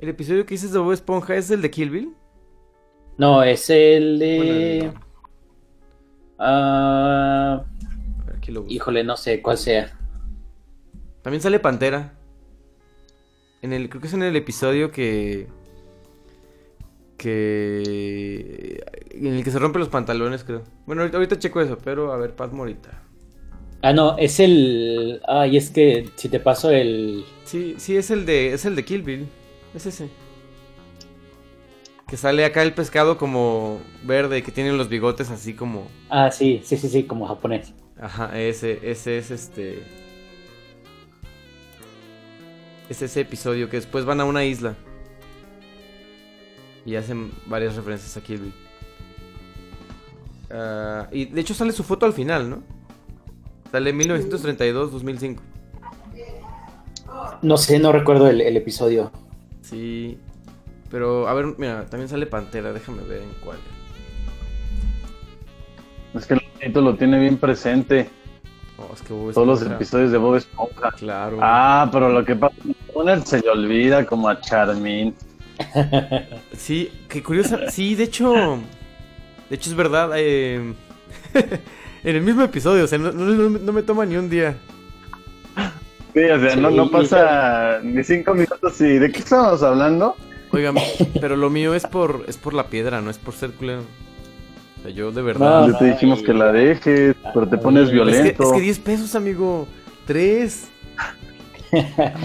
el 0.00 0.08
episodio 0.08 0.46
que 0.46 0.54
dices 0.54 0.72
de 0.72 0.78
Bob 0.78 0.92
Esponja 0.92 1.34
es 1.36 1.50
el 1.50 1.60
de 1.60 1.70
Kill 1.70 1.90
Bill. 1.90 2.14
No, 3.18 3.42
es 3.42 3.68
el 3.68 4.18
de... 4.18 4.36
Bueno, 4.38 4.52
el- 4.54 4.92
ah, 6.38 7.64
híjole, 8.68 9.04
no 9.04 9.16
sé 9.18 9.42
cuál 9.42 9.58
sea. 9.58 9.97
También 11.22 11.42
sale 11.42 11.58
Pantera. 11.58 12.14
En 13.62 13.72
el, 13.72 13.88
creo 13.88 14.00
que 14.00 14.08
es 14.08 14.14
en 14.14 14.22
el 14.22 14.36
episodio 14.36 14.90
que. 14.90 15.48
Que. 17.16 18.82
En 19.10 19.34
el 19.34 19.44
que 19.44 19.50
se 19.50 19.58
rompen 19.58 19.80
los 19.80 19.88
pantalones, 19.88 20.44
creo. 20.44 20.62
Bueno, 20.86 21.02
ahorita, 21.02 21.18
ahorita 21.18 21.38
checo 21.38 21.60
eso, 21.60 21.78
pero 21.78 22.12
a 22.12 22.16
ver, 22.16 22.34
Paz 22.36 22.52
Morita. 22.52 23.02
Ah, 23.82 23.92
no, 23.92 24.18
es 24.18 24.40
el... 24.40 25.20
Ay, 25.28 25.56
es 25.56 25.70
que 25.70 26.10
si 26.16 26.28
te 26.28 26.40
paso 26.40 26.70
el... 26.70 27.24
Sí, 27.44 27.76
sí, 27.78 27.96
es 27.96 28.10
el 28.10 28.26
de. 28.26 28.52
Es 28.52 28.64
el 28.64 28.74
de 28.74 28.84
Kill 28.84 29.02
Bill. 29.02 29.28
Es 29.74 29.86
ese. 29.86 30.08
Que 32.08 32.16
sale 32.16 32.44
acá 32.44 32.62
el 32.62 32.74
pescado 32.74 33.18
como 33.18 33.80
verde, 34.02 34.42
que 34.42 34.50
tiene 34.50 34.72
los 34.72 34.88
bigotes 34.88 35.30
así 35.30 35.54
como. 35.54 35.86
Ah, 36.08 36.30
sí, 36.30 36.60
sí, 36.64 36.76
sí, 36.76 36.88
sí, 36.88 37.04
como 37.04 37.26
japonés. 37.26 37.74
Ajá, 38.00 38.38
ese, 38.40 38.80
ese 38.82 39.18
es 39.18 39.30
este. 39.30 39.82
Es 42.88 43.02
ese 43.02 43.20
episodio 43.20 43.68
que 43.68 43.76
después 43.76 44.04
van 44.04 44.20
a 44.20 44.24
una 44.24 44.44
isla. 44.44 44.74
Y 46.86 46.96
hacen 46.96 47.32
varias 47.46 47.76
referencias 47.76 48.16
a 48.16 48.20
Kill 48.22 48.40
Bill. 48.40 48.54
Ah, 50.50 51.08
y 51.12 51.26
de 51.26 51.40
hecho 51.40 51.54
sale 51.54 51.72
su 51.72 51.82
foto 51.82 52.06
al 52.06 52.12
final, 52.12 52.48
¿no? 52.48 52.62
Sale 53.70 53.94
1932-2005. 53.94 55.38
No 57.42 57.56
sé, 57.56 57.78
no 57.78 57.92
recuerdo 57.92 58.28
el, 58.28 58.40
el 58.40 58.56
episodio. 58.56 59.12
Sí. 59.60 60.18
Pero, 60.90 61.28
a 61.28 61.34
ver, 61.34 61.54
mira, 61.58 61.86
también 61.86 62.08
sale 62.08 62.26
Pantera, 62.26 62.72
déjame 62.72 63.02
ver 63.02 63.22
en 63.22 63.32
cuál. 63.44 63.58
Es 66.14 66.26
que 66.26 66.34
el 66.60 66.72
lo 66.72 66.96
tiene 66.96 67.20
bien 67.20 67.36
presente. 67.36 68.08
Oh, 68.78 68.90
es 68.94 69.02
que 69.02 69.12
Bob 69.12 69.32
Todos 69.34 69.46
los 69.46 69.62
episodios 69.62 70.12
de 70.12 70.18
Bob 70.18 70.36
Esponja. 70.36 70.92
Claro. 70.92 71.38
Ah, 71.42 71.88
pero 71.92 72.08
lo 72.10 72.24
que 72.24 72.36
pasa 72.36 72.54
es 72.60 72.76
que 72.86 72.92
Donald 72.94 73.24
se 73.24 73.40
le 73.40 73.48
olvida 73.50 74.06
como 74.06 74.28
a 74.28 74.40
Charmin. 74.40 75.14
Sí, 76.56 76.90
qué 77.08 77.22
curiosa. 77.22 77.70
Sí, 77.70 77.94
de 77.96 78.04
hecho. 78.04 78.32
De 79.50 79.56
hecho, 79.56 79.70
es 79.70 79.76
verdad. 79.76 80.10
eh, 80.16 80.74
en 81.34 82.16
el 82.16 82.22
mismo 82.22 82.42
episodio, 82.42 82.84
o 82.84 82.86
sea, 82.86 82.98
no, 82.98 83.10
no- 83.12 83.24
no- 83.24 83.58
no 83.58 83.72
me 83.72 83.82
toma 83.82 84.06
ni 84.06 84.16
un 84.16 84.30
día. 84.30 84.56
Sí, 86.14 86.20
o 86.24 86.40
sea, 86.40 86.56
no, 86.56 86.70
no 86.70 86.90
pasa 86.90 87.80
ni 87.82 88.02
cinco 88.04 88.34
minutos 88.34 88.80
y 88.80 88.98
¿de 88.98 89.10
qué 89.12 89.18
estamos 89.18 89.62
hablando? 89.62 90.16
Oigan, 90.52 90.74
pero 91.20 91.36
lo 91.36 91.50
mío 91.50 91.74
es 91.74 91.84
por 91.86 92.24
es 92.26 92.36
por 92.38 92.54
la 92.54 92.68
piedra, 92.68 93.00
no 93.00 93.10
es 93.10 93.18
por 93.18 93.34
ser 93.34 93.50
culero. 93.52 93.82
O 94.78 94.82
sea, 94.82 94.90
yo 94.92 95.10
de 95.12 95.22
verdad. 95.22 95.66
No, 95.66 95.72
Ya 95.72 95.78
te 95.78 95.84
dijimos 95.86 96.22
que 96.22 96.32
la 96.32 96.52
dejes, 96.52 97.16
pero 97.34 97.48
te 97.48 97.58
pones 97.58 97.82
Es 97.84 97.88
es, 97.88 97.90
que, 97.90 97.94
violento. 97.94 98.42
es 98.44 98.52
que 98.52 98.60
10 98.60 98.78
pesos, 98.80 99.14
amigo. 99.14 99.66
3. 100.06 100.68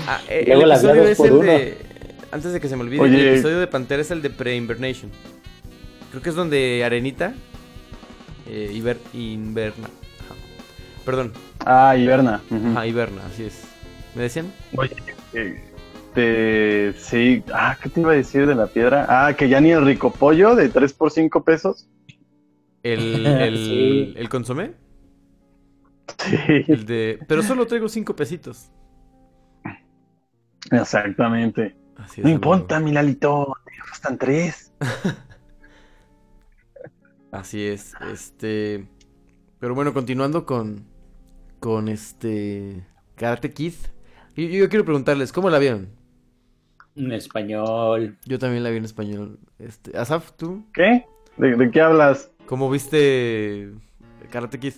Ah, 0.08 0.22
eh, 0.30 0.46
el 0.48 0.60
Luego 0.60 0.72
episodio 0.72 1.04
es 1.04 1.20
el 1.20 1.32
uno. 1.34 1.44
de. 1.44 1.78
Antes 2.32 2.54
de 2.54 2.62
que 2.62 2.70
se 2.70 2.76
me 2.78 2.84
olvide, 2.84 3.02
Oye. 3.02 3.20
el 3.20 3.28
episodio 3.34 3.60
de 3.60 3.68
Pantera 3.68 4.02
es 4.02 4.10
el 4.10 4.22
de 4.22 4.30
Pre-Invernation. 4.30 5.12
Creo 6.12 6.24
que 6.24 6.30
es 6.30 6.36
donde 6.36 6.82
Arenita. 6.86 7.34
Eh, 8.48 8.72
inverna. 9.14 9.88
Ajá. 9.88 10.36
Perdón, 11.06 11.34
Ah, 11.66 11.96
Iberna. 11.98 12.42
Ujú. 12.50 12.70
ajá, 12.70 12.88
hiberna, 12.88 13.22
así 13.32 13.44
es. 13.44 13.64
¿Me 14.16 14.24
decían? 14.24 14.52
Oye, 14.78 14.96
eh, 15.34 15.62
te- 16.14 16.94
sí. 17.00 17.44
Ah, 17.54 17.78
¿qué 17.82 17.90
te 17.90 18.00
iba 18.00 18.12
a 18.14 18.16
decir 18.16 18.48
de 18.48 18.56
la 18.56 18.68
piedra? 18.68 19.06
Ah, 19.10 19.34
que 19.34 19.50
ya 19.50 19.60
ni 19.60 19.72
el 19.72 19.86
rico 19.86 20.12
pollo 20.12 20.56
de 20.56 20.70
3 20.70 20.94
por 20.94 21.12
5 21.12 21.44
pesos. 21.44 21.86
El, 22.84 23.26
el, 23.42 23.58
Sí. 23.58 24.14
el 24.18 24.30
consomé. 24.30 24.74
Sí, 26.20 26.38
El 26.68 26.86
de. 26.86 27.20
Pero 27.28 27.42
solo 27.44 27.66
traigo 27.66 27.90
5 27.90 28.16
pesitos. 28.16 28.72
exactamente. 30.72 31.76
Así 31.98 32.22
es, 32.22 32.26
No 32.26 32.32
importa, 32.32 32.80
mi 32.80 32.92
Lalito, 32.92 33.56
te 34.08 34.18
3. 34.18 34.74
Así 37.32 37.66
es. 37.66 37.94
Este. 38.12 38.88
Pero 39.60 39.76
bueno, 39.76 39.94
continuando 39.94 40.46
con. 40.46 40.86
Con 41.60 41.88
este. 41.88 42.86
Karate 43.16 43.52
Kid. 43.52 43.74
Yo 44.36 44.68
quiero 44.70 44.84
preguntarles, 44.84 45.32
¿cómo 45.32 45.50
la 45.50 45.60
vieron? 45.60 45.90
En 46.96 47.12
español. 47.12 48.18
Yo 48.26 48.40
también 48.40 48.64
la 48.64 48.72
vi 48.72 48.78
en 48.78 48.86
español. 48.86 49.40
Este, 49.60 49.96
Asaf, 49.98 50.32
¿tú? 50.34 50.66
¿Qué? 50.74 51.06
¿De, 51.38 51.56
de 51.56 51.72
qué 51.72 51.82
hablas? 51.82 52.32
¿Cómo 52.46 52.70
viste 52.70 53.72
Karate 54.32 54.60
Kid? 54.60 54.74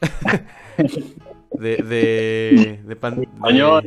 De, 1.54 1.82
de, 1.82 2.82
de 2.84 2.96
pan- 2.96 3.20
de- 3.20 3.28
Español, 3.34 3.82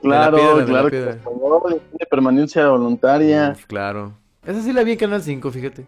claro, 0.00 0.36
piedra, 0.36 0.64
de 0.64 0.72
la 0.72 0.72
claro 0.72 0.90
que 0.90 0.96
piedra. 0.96 1.10
español, 1.10 1.82
de 1.98 2.06
permanencia 2.06 2.68
voluntaria. 2.68 3.50
Uf, 3.52 3.66
claro. 3.66 4.18
Esa 4.44 4.62
sí 4.62 4.72
la 4.72 4.82
vi 4.84 4.92
en 4.92 4.98
Canal 4.98 5.22
5, 5.22 5.50
fíjate. 5.50 5.86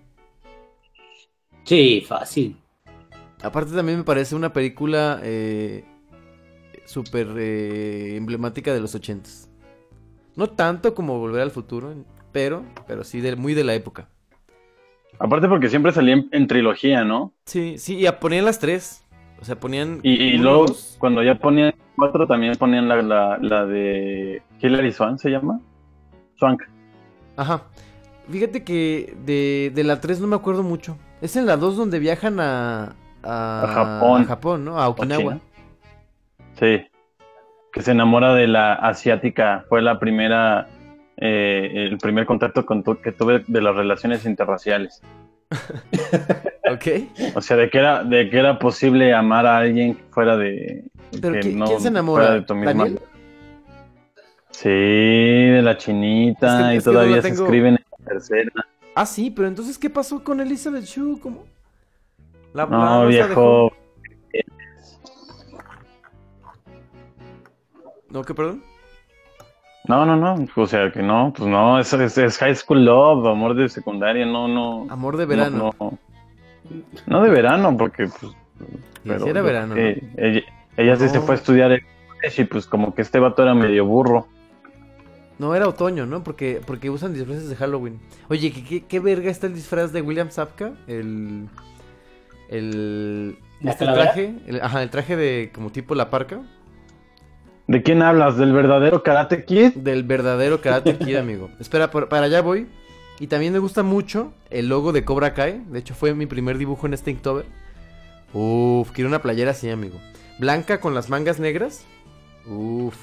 Sí, 1.64 2.02
fácil. 2.06 2.56
Aparte 3.42 3.72
también 3.74 3.98
me 3.98 4.04
parece 4.04 4.34
una 4.34 4.52
película 4.52 5.20
eh, 5.22 5.84
súper 6.84 7.28
eh, 7.38 8.16
emblemática 8.16 8.72
de 8.74 8.80
los 8.80 8.94
ochentas. 8.94 9.48
No 10.36 10.48
tanto 10.50 10.94
como 10.94 11.18
Volver 11.18 11.42
al 11.42 11.50
Futuro, 11.52 11.94
pero, 12.32 12.64
pero 12.86 13.04
sí 13.04 13.20
de, 13.20 13.36
muy 13.36 13.54
de 13.54 13.64
la 13.64 13.74
época. 13.74 14.08
Aparte 15.20 15.48
porque 15.48 15.68
siempre 15.68 15.92
salía 15.92 16.14
en, 16.14 16.28
en 16.32 16.46
trilogía, 16.46 17.04
¿no? 17.04 17.34
Sí, 17.44 17.76
sí, 17.78 18.04
y 18.04 18.10
ponían 18.12 18.46
las 18.46 18.58
tres. 18.58 19.04
O 19.40 19.44
sea, 19.44 19.54
ponían... 19.56 20.00
Y, 20.02 20.12
y 20.12 20.38
luego 20.38 20.66
dos. 20.66 20.96
cuando 20.98 21.22
ya 21.22 21.34
ponían 21.36 21.74
cuatro 21.96 22.26
también 22.26 22.54
ponían 22.56 22.88
la, 22.88 23.02
la, 23.02 23.38
la 23.40 23.66
de 23.66 24.42
Hilary 24.60 24.92
Swan, 24.92 25.18
¿se 25.18 25.30
llama? 25.30 25.60
Swank. 26.36 26.62
Ajá. 27.36 27.64
Fíjate 28.30 28.64
que 28.64 29.14
de, 29.24 29.72
de 29.74 29.84
la 29.84 30.00
3 30.00 30.20
no 30.20 30.26
me 30.26 30.36
acuerdo 30.36 30.62
mucho. 30.62 30.96
Es 31.20 31.36
en 31.36 31.46
la 31.46 31.56
2 31.56 31.76
donde 31.76 31.98
viajan 31.98 32.40
a... 32.40 32.96
A, 33.22 33.62
A 33.64 33.66
Japón. 33.68 34.22
a 34.22 34.24
Japón, 34.24 34.64
¿no? 34.64 34.78
A 34.80 34.88
Okinawa. 34.88 35.38
Sí. 36.58 36.86
Que 37.72 37.82
se 37.82 37.90
enamora 37.92 38.34
de 38.34 38.46
la 38.46 38.72
asiática. 38.74 39.64
Fue 39.68 39.82
la 39.82 39.98
primera, 39.98 40.68
eh, 41.20 41.70
el 41.90 41.98
primer 41.98 42.26
contacto 42.26 42.64
con 42.66 42.82
tu- 42.82 43.00
que 43.00 43.12
tuve 43.12 43.44
de 43.46 43.60
las 43.60 43.74
relaciones 43.76 44.24
interraciales. 44.26 45.00
Ok. 46.70 46.86
O 47.34 47.40
sea, 47.40 47.56
de 47.56 47.68
que 47.68 47.78
era, 47.78 48.04
de 48.04 48.30
que 48.30 48.38
era 48.38 48.56
posible 48.60 49.12
amar 49.12 49.44
a 49.44 49.58
alguien 49.58 49.98
fuera 50.10 50.36
de. 50.36 50.84
¿Pero 51.20 51.40
que 51.40 51.48
no 51.48 51.64
quién 51.66 51.80
se 51.80 51.88
enamora? 51.88 52.22
fuera 52.24 52.34
de 52.38 52.46
tu 52.46 52.54
misma- 52.54 52.84
¿Daniel? 52.84 53.00
Sí, 54.50 54.68
de 54.68 55.62
la 55.62 55.76
chinita 55.76 56.46
Es 56.46 56.54
que- 56.68 56.74
y 56.74 56.76
es 56.76 56.84
que 56.84 56.90
no 56.90 56.92
todavía 56.94 57.22
se 57.22 57.28
escriben 57.30 57.74
en 57.74 57.84
la 57.98 58.04
tercera. 58.06 58.52
Ah, 58.94 59.04
sí, 59.06 59.32
pero 59.32 59.48
entonces, 59.48 59.78
¿qué 59.78 59.90
pasó 59.90 60.22
con 60.22 60.40
Elizabeth 60.40 60.84
Shue? 60.84 61.18
¿Cómo? 61.20 61.44
La, 62.54 62.66
No, 62.66 63.02
la 63.02 63.08
viejo. 63.08 63.72
¿No, 68.10 68.22
qué, 68.22 68.34
perdón? 68.34 68.62
No, 69.90 70.06
no, 70.06 70.14
no. 70.14 70.46
O 70.54 70.66
sea, 70.66 70.92
que 70.92 71.02
no, 71.02 71.32
pues 71.36 71.48
no, 71.48 71.80
es, 71.80 71.92
es, 71.92 72.16
es 72.16 72.38
high 72.38 72.54
school 72.54 72.84
love, 72.84 73.26
amor 73.26 73.56
de 73.56 73.68
secundaria, 73.68 74.24
no, 74.24 74.46
no. 74.46 74.86
Amor 74.88 75.16
de 75.16 75.26
verano. 75.26 75.74
No, 75.80 75.90
no, 75.90 75.98
No 77.08 77.22
de 77.24 77.30
verano, 77.30 77.76
porque 77.76 78.06
pues. 78.06 78.32
Era 79.04 79.18
yo 79.18 79.32
verano, 79.42 79.74
Ella, 79.76 80.42
ella 80.76 80.96
sí 80.96 81.08
se 81.08 81.18
fue 81.20 81.34
a 81.34 81.38
estudiar 81.38 81.72
el 81.72 81.80
college 82.06 82.42
y 82.42 82.44
pues 82.44 82.66
como 82.66 82.94
que 82.94 83.02
este 83.02 83.18
vato 83.18 83.42
era 83.42 83.52
medio 83.52 83.84
burro. 83.84 84.28
No, 85.40 85.56
era 85.56 85.66
otoño, 85.66 86.06
¿no? 86.06 86.22
Porque, 86.22 86.60
porque 86.64 86.88
usan 86.88 87.12
disfraces 87.12 87.48
de 87.48 87.56
Halloween. 87.56 87.98
Oye, 88.28 88.52
¿qué, 88.52 88.62
qué, 88.62 88.84
qué 88.84 89.00
verga 89.00 89.28
está 89.28 89.48
el 89.48 89.54
disfraz 89.54 89.92
de 89.92 90.02
William 90.02 90.30
Zapka? 90.30 90.72
El. 90.86 91.48
El. 92.48 93.38
¿La 93.60 93.72
Este 93.72 93.86
traje. 93.86 94.34
el- 94.46 94.60
ajá, 94.60 94.82
el 94.82 94.90
traje 94.90 95.16
de 95.16 95.50
como 95.52 95.70
tipo 95.70 95.96
la 95.96 96.10
parca. 96.10 96.40
¿De 97.70 97.84
quién 97.84 98.02
hablas? 98.02 98.36
¿Del 98.36 98.52
verdadero 98.52 99.04
Karate 99.04 99.44
Kid? 99.44 99.74
Del 99.76 100.02
verdadero 100.02 100.60
Karate 100.60 100.98
Kid, 100.98 101.14
amigo. 101.24 101.50
Espera, 101.60 101.88
por- 101.92 102.08
para 102.08 102.26
allá 102.26 102.40
voy. 102.42 102.66
Y 103.20 103.28
también 103.28 103.52
me 103.52 103.60
gusta 103.60 103.84
mucho 103.84 104.32
el 104.50 104.68
logo 104.68 104.92
de 104.92 105.04
Cobra 105.04 105.34
Kai. 105.34 105.62
De 105.68 105.78
hecho, 105.78 105.94
fue 105.94 106.12
mi 106.14 106.26
primer 106.26 106.58
dibujo 106.58 106.86
en 106.88 106.94
este 106.94 107.12
Inktober. 107.12 107.44
Uf, 108.32 108.90
quiero 108.90 109.08
una 109.08 109.22
playera 109.22 109.52
así, 109.52 109.70
amigo. 109.70 110.00
Blanca 110.40 110.80
con 110.80 110.94
las 110.94 111.10
mangas 111.10 111.38
negras. 111.38 111.84
Uf. 112.48 112.96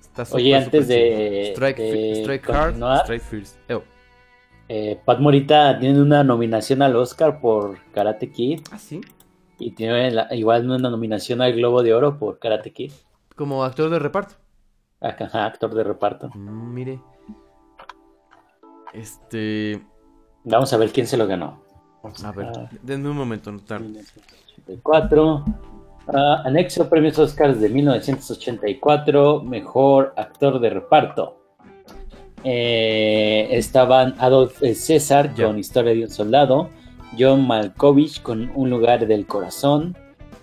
Está 0.00 0.24
súper, 0.26 0.40
Oye, 0.42 0.54
antes 0.54 0.86
de-. 0.86 1.50
Strike, 1.54 1.78
de 1.78 2.12
strike 2.22 2.50
hard, 2.50 2.76
strike 3.02 3.22
fierce. 3.22 3.56
Eh, 4.68 4.96
Pat 5.04 5.18
Morita 5.18 5.76
tiene 5.80 6.00
una 6.00 6.22
nominación 6.22 6.82
al 6.82 6.94
Oscar 6.94 7.40
por 7.40 7.78
Karate 7.92 8.30
Kid 8.30 8.60
Ah, 8.70 8.78
sí. 8.78 9.00
y 9.58 9.72
tiene 9.72 10.10
la- 10.12 10.28
igual 10.34 10.64
una 10.70 10.78
nominación 10.88 11.42
al 11.42 11.52
Globo 11.54 11.82
de 11.82 11.94
Oro 11.94 12.16
por 12.18 12.38
Karate 12.38 12.70
Kid. 12.70 12.92
Como 13.36 13.64
actor 13.64 13.90
de 13.90 13.98
reparto. 13.98 14.34
Ajá, 15.00 15.46
actor 15.46 15.74
de 15.74 15.84
reparto. 15.84 16.30
Mm, 16.34 16.72
mire. 16.74 17.00
Este. 18.92 19.82
Vamos 20.44 20.72
a 20.72 20.76
ver 20.76 20.92
quién 20.92 21.06
se 21.06 21.16
lo 21.16 21.26
ganó. 21.26 21.62
A 22.24 22.32
ver, 22.32 22.46
Ah. 22.54 22.68
denme 22.82 23.08
un 23.10 23.16
momento, 23.16 23.50
notar. 23.50 23.80
1984. 23.80 25.44
Ah, 26.06 26.42
anexo 26.44 26.88
premios 26.88 27.18
Oscars 27.18 27.60
de 27.60 27.68
1984. 27.70 29.42
Mejor 29.42 30.12
actor 30.16 30.60
de 30.60 30.70
reparto. 30.70 31.40
Eh, 32.44 33.48
estaban 33.52 34.14
Adolf 34.18 34.60
César 34.74 35.34
Ya. 35.34 35.46
con 35.46 35.58
Historia 35.58 35.94
de 35.94 36.04
un 36.04 36.10
Soldado. 36.10 36.68
John 37.18 37.46
Malkovich 37.46 38.20
con 38.22 38.50
Un 38.54 38.70
lugar 38.70 39.06
del 39.06 39.26
corazón. 39.26 39.96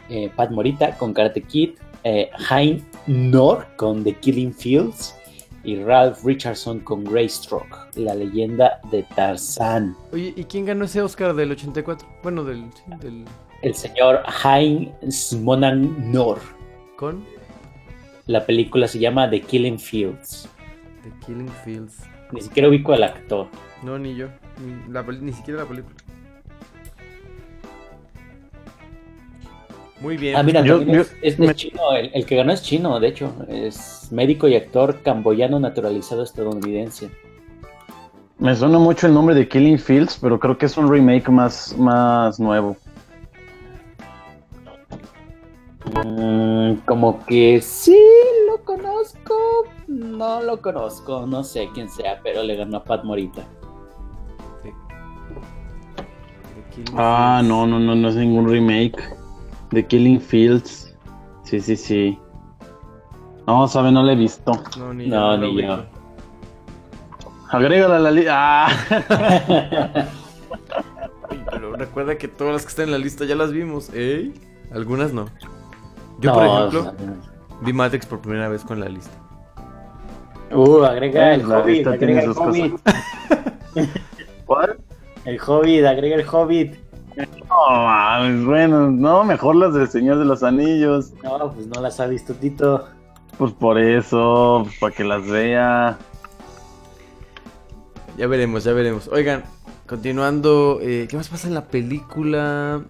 eh, 0.10 0.30
Pat 0.36 0.52
Morita 0.52 0.98
con 0.98 1.14
Karate 1.14 1.42
Kid. 1.44 1.76
Eh, 2.04 2.30
Hein 2.50 2.86
Nor 3.08 3.66
con 3.78 4.04
The 4.04 4.14
Killing 4.16 4.54
Fields. 4.54 5.16
Y 5.64 5.76
Ralph 5.84 6.24
Richardson 6.26 6.80
con 6.80 7.04
Greystoke, 7.04 7.78
la 7.96 8.16
leyenda 8.16 8.80
de 8.90 9.04
Tarzán. 9.16 9.96
Oye, 10.12 10.34
¿y 10.36 10.44
quién 10.46 10.66
ganó 10.66 10.86
ese 10.86 11.04
Oscar 11.04 11.36
del 11.36 11.52
84? 11.52 12.08
Bueno, 12.24 12.44
del. 12.44 12.66
El 13.62 13.76
señor 13.76 14.24
Heinz 14.44 15.34
Monan 15.34 16.12
Nor. 16.12 16.40
con. 16.96 17.24
La 18.26 18.44
película 18.46 18.88
se 18.88 18.98
llama 18.98 19.30
The 19.30 19.42
Killing 19.42 19.78
Fields. 19.78 20.50
The 21.04 21.26
Killing 21.28 21.52
Fields. 21.64 21.98
Ni 22.32 22.42
siquiera 22.42 22.68
ubico 22.68 22.94
al 22.94 23.04
actor. 23.04 23.48
No, 23.84 24.00
ni 24.00 24.16
yo. 24.16 24.30
Ni, 24.66 24.92
la 24.92 25.04
ni 25.04 25.32
siquiera 25.34 25.62
la 25.62 25.70
película. 25.70 25.96
Muy 30.02 30.18
bien. 30.18 30.36
Ah, 30.36 30.44
mira, 30.44 30.62
Yo- 30.64 30.78
también 30.78 30.96
yo- 30.98 31.02
es, 31.04 31.12
es- 31.22 31.34
es 31.34 31.40
me- 31.40 31.56
chino. 31.56 31.94
El, 31.96 32.10
el 32.14 32.26
que 32.26 32.36
ganó 32.36 32.52
es 32.52 32.64
chino, 32.64 33.00
de 33.00 33.08
hecho. 33.08 33.34
Es 33.48 34.12
médico 34.12 34.48
y 34.48 34.56
actor 34.56 35.02
camboyano 35.04 35.60
naturalizado 35.60 36.24
estadounidense. 36.24 37.10
Me 38.40 38.56
suena 38.56 38.80
mucho 38.80 39.06
el 39.06 39.14
nombre 39.14 39.36
de 39.36 39.48
Killing 39.48 39.78
Fields, 39.78 40.18
pero 40.20 40.40
creo 40.40 40.58
que 40.58 40.66
es 40.66 40.76
un 40.76 40.90
remake 40.92 41.30
más, 41.30 41.78
más 41.78 42.40
nuevo. 42.40 42.76
Mm, 46.06 46.76
como 46.86 47.24
que 47.26 47.62
sí 47.62 47.98
lo 48.50 48.64
conozco. 48.64 49.36
No 49.88 50.42
lo 50.42 50.62
conozco. 50.62 51.28
No 51.28 51.44
sé 51.44 51.70
quién 51.74 51.90
sea, 51.90 52.20
pero 52.24 52.42
le 52.44 52.56
ganó 52.56 52.78
a 52.78 52.84
Pat 52.84 53.04
Morita. 53.04 53.44
Ah, 56.96 57.42
no, 57.44 57.68
no, 57.68 57.80
no, 57.80 57.96
no 57.96 58.08
es 58.10 58.16
ningún 58.16 58.50
remake. 58.50 58.96
De 59.72 59.86
Killing 59.86 60.20
Fields. 60.22 60.96
Sí, 61.44 61.60
sí, 61.60 61.76
sí. 61.76 62.20
No, 63.48 63.68
sabe, 63.68 63.92
no 63.92 64.04
la 64.04 64.14
he 64.14 64.16
visto. 64.16 64.52
No, 64.78 64.94
ni 64.94 65.08
No, 65.08 65.36
yo. 65.36 65.42
ni 65.42 65.62
yo. 65.64 65.86
Agrégala 67.50 67.98
a 67.98 68.00
la 68.00 68.12
lista. 68.12 68.68
Ah. 68.68 70.06
Pero 71.52 71.74
recuerda 71.76 72.18
que 72.18 72.28
todas 72.28 72.54
las 72.54 72.62
que 72.64 72.70
están 72.70 72.86
en 72.86 72.92
la 72.92 72.98
lista 72.98 73.26
ya 73.26 73.36
las 73.36 73.52
vimos, 73.52 73.90
¿eh? 73.94 74.32
Algunas 74.74 75.14
no. 75.14 75.26
Yo, 76.20 76.32
No, 76.32 76.34
por 76.34 76.46
ejemplo, 76.46 76.84
no. 77.06 77.62
vi 77.62 77.74
Matrix 77.74 78.06
por 78.06 78.20
primera 78.22 78.48
vez 78.50 78.64
con 78.64 78.80
la 78.80 78.88
lista. 78.90 79.12
Uh, 80.54 80.84
agrega 80.84 81.34
el 81.36 81.48
La 81.48 81.60
Hobbit, 81.60 81.88
agrega 81.88 82.22
el. 82.24 82.32
Hobbit. 82.32 82.74
¿Cuál? 84.46 84.78
El 85.26 85.40
Hobbit, 85.40 85.86
agrega 85.86 86.16
el 86.16 86.26
Hobbit. 86.28 86.76
No, 87.52 87.70
mames, 87.84 88.46
bueno, 88.46 88.90
no, 88.90 89.24
mejor 89.26 89.56
las 89.58 89.74
del 89.74 89.90
Señor 89.90 90.18
de 90.20 90.26
los 90.26 90.42
Anillos. 90.42 91.12
No, 91.24 91.52
pues 91.54 91.68
no 91.68 91.82
las 91.82 92.00
ha 92.00 92.08
visto 92.08 92.34
Tito. 92.34 92.88
Pues 93.38 93.52
por 93.54 93.78
eso, 93.78 94.66
para 94.80 94.96
que 94.96 95.04
las 95.04 95.28
vea. 95.28 95.98
Ya 98.18 98.28
veremos, 98.28 98.64
ya 98.64 98.74
veremos. 98.74 99.08
Oigan, 99.10 99.44
continuando, 99.88 100.80
eh, 100.82 101.08
¿qué 101.10 101.18
más 101.18 101.30
pasa 101.30 101.48
en 101.48 101.54
la 101.54 101.68
película? 101.68 102.84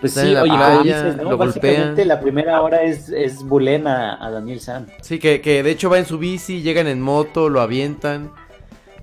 Pues 0.00 0.12
Está 0.12 0.22
sí, 0.22 0.28
en 0.28 0.34
la 0.34 0.42
oye, 0.42 0.50
como 0.50 0.82
playa, 0.82 1.02
dices, 1.02 1.16
¿no? 1.22 1.30
lo 1.30 1.38
Básicamente 1.38 1.86
golpean. 1.86 2.08
la 2.08 2.20
primera 2.20 2.62
hora 2.62 2.82
es, 2.82 3.08
es 3.08 3.42
bulén 3.42 3.86
a, 3.86 4.24
a 4.24 4.30
Daniel 4.30 4.60
San. 4.60 4.86
Sí, 5.00 5.18
que, 5.18 5.40
que 5.40 5.62
de 5.62 5.70
hecho 5.70 5.88
va 5.88 5.98
en 5.98 6.04
su 6.06 6.18
bici, 6.18 6.62
llegan 6.62 6.86
en 6.88 7.00
moto, 7.00 7.48
lo 7.48 7.60
avientan. 7.60 8.30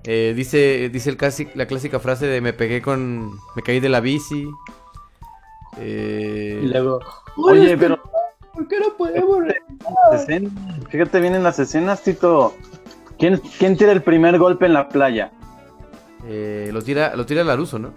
Eh, 0.04 0.34
dice 0.36 0.90
dice 0.90 1.10
el 1.12 1.18
clasi- 1.18 1.52
la 1.54 1.68
clásica 1.68 2.00
frase 2.00 2.26
de 2.28 2.42
me 2.42 2.54
pegué 2.54 2.82
con... 2.82 3.32
me 3.56 3.62
caí 3.64 3.80
de 3.80 3.90
la 3.90 4.00
bici. 4.00 4.50
Eh, 5.78 6.62
Y 6.64 6.68
luego, 6.68 7.00
Oye, 7.38 7.78
pero 7.78 8.02
¿por 8.54 8.68
qué 8.68 8.80
no 8.80 8.94
podemos? 8.98 9.44
fíjate 10.90 11.20
bien 11.22 11.36
en 11.36 11.44
las 11.44 11.60
escenas, 11.60 12.02
Tito. 12.04 12.56
¿Quién, 13.18 13.38
¿Quién 13.60 13.78
tira 13.78 13.92
el 13.92 14.02
primer 14.02 14.38
golpe 14.38 14.66
en 14.66 14.74
la 14.74 14.90
playa? 14.90 15.32
eh, 16.28 16.70
lo 16.72 16.82
tira 16.84 17.16
lo 17.16 17.26
tira 17.26 17.44
Laruso, 17.44 17.80
¿no? 17.80 17.92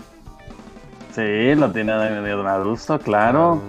Sí, 1.14 1.54
lo 1.54 1.70
tiene 1.72 1.92
Laruso, 1.96 2.98
claro. 2.98 3.62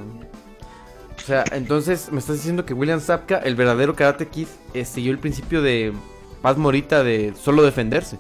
O 1.17 1.21
sea, 1.25 1.43
entonces 1.51 2.11
me 2.11 2.19
estás 2.19 2.35
diciendo 2.37 2.65
que 2.65 2.73
William 2.73 2.99
Zapka, 2.99 3.37
el 3.39 3.55
verdadero 3.55 3.95
Karate 3.95 4.27
Kid, 4.27 4.47
eh, 4.73 4.85
siguió 4.85 5.11
el 5.11 5.17
principio 5.19 5.61
de 5.61 5.91
Paz 6.45 6.57
Morita 6.57 7.03
de 7.03 7.33
solo 7.35 7.63
defenderse. 7.63 8.19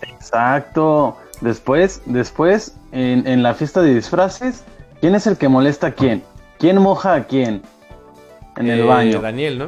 Exacto. 0.00 1.18
Después, 1.42 2.00
después, 2.06 2.74
en, 2.92 3.26
en 3.26 3.42
la 3.42 3.52
fiesta 3.52 3.82
de 3.82 3.94
disfraces, 3.94 4.64
¿quién 5.02 5.14
es 5.14 5.26
el 5.26 5.36
que 5.36 5.46
molesta 5.50 5.88
a 5.88 5.90
quién? 5.90 6.22
¿Quién 6.58 6.78
moja 6.80 7.12
a 7.12 7.24
quién? 7.24 7.60
En 8.56 8.70
el 8.70 8.80
Eh, 8.80 8.84
baño. 8.84 9.20
Daniel, 9.20 9.58
¿no? 9.58 9.66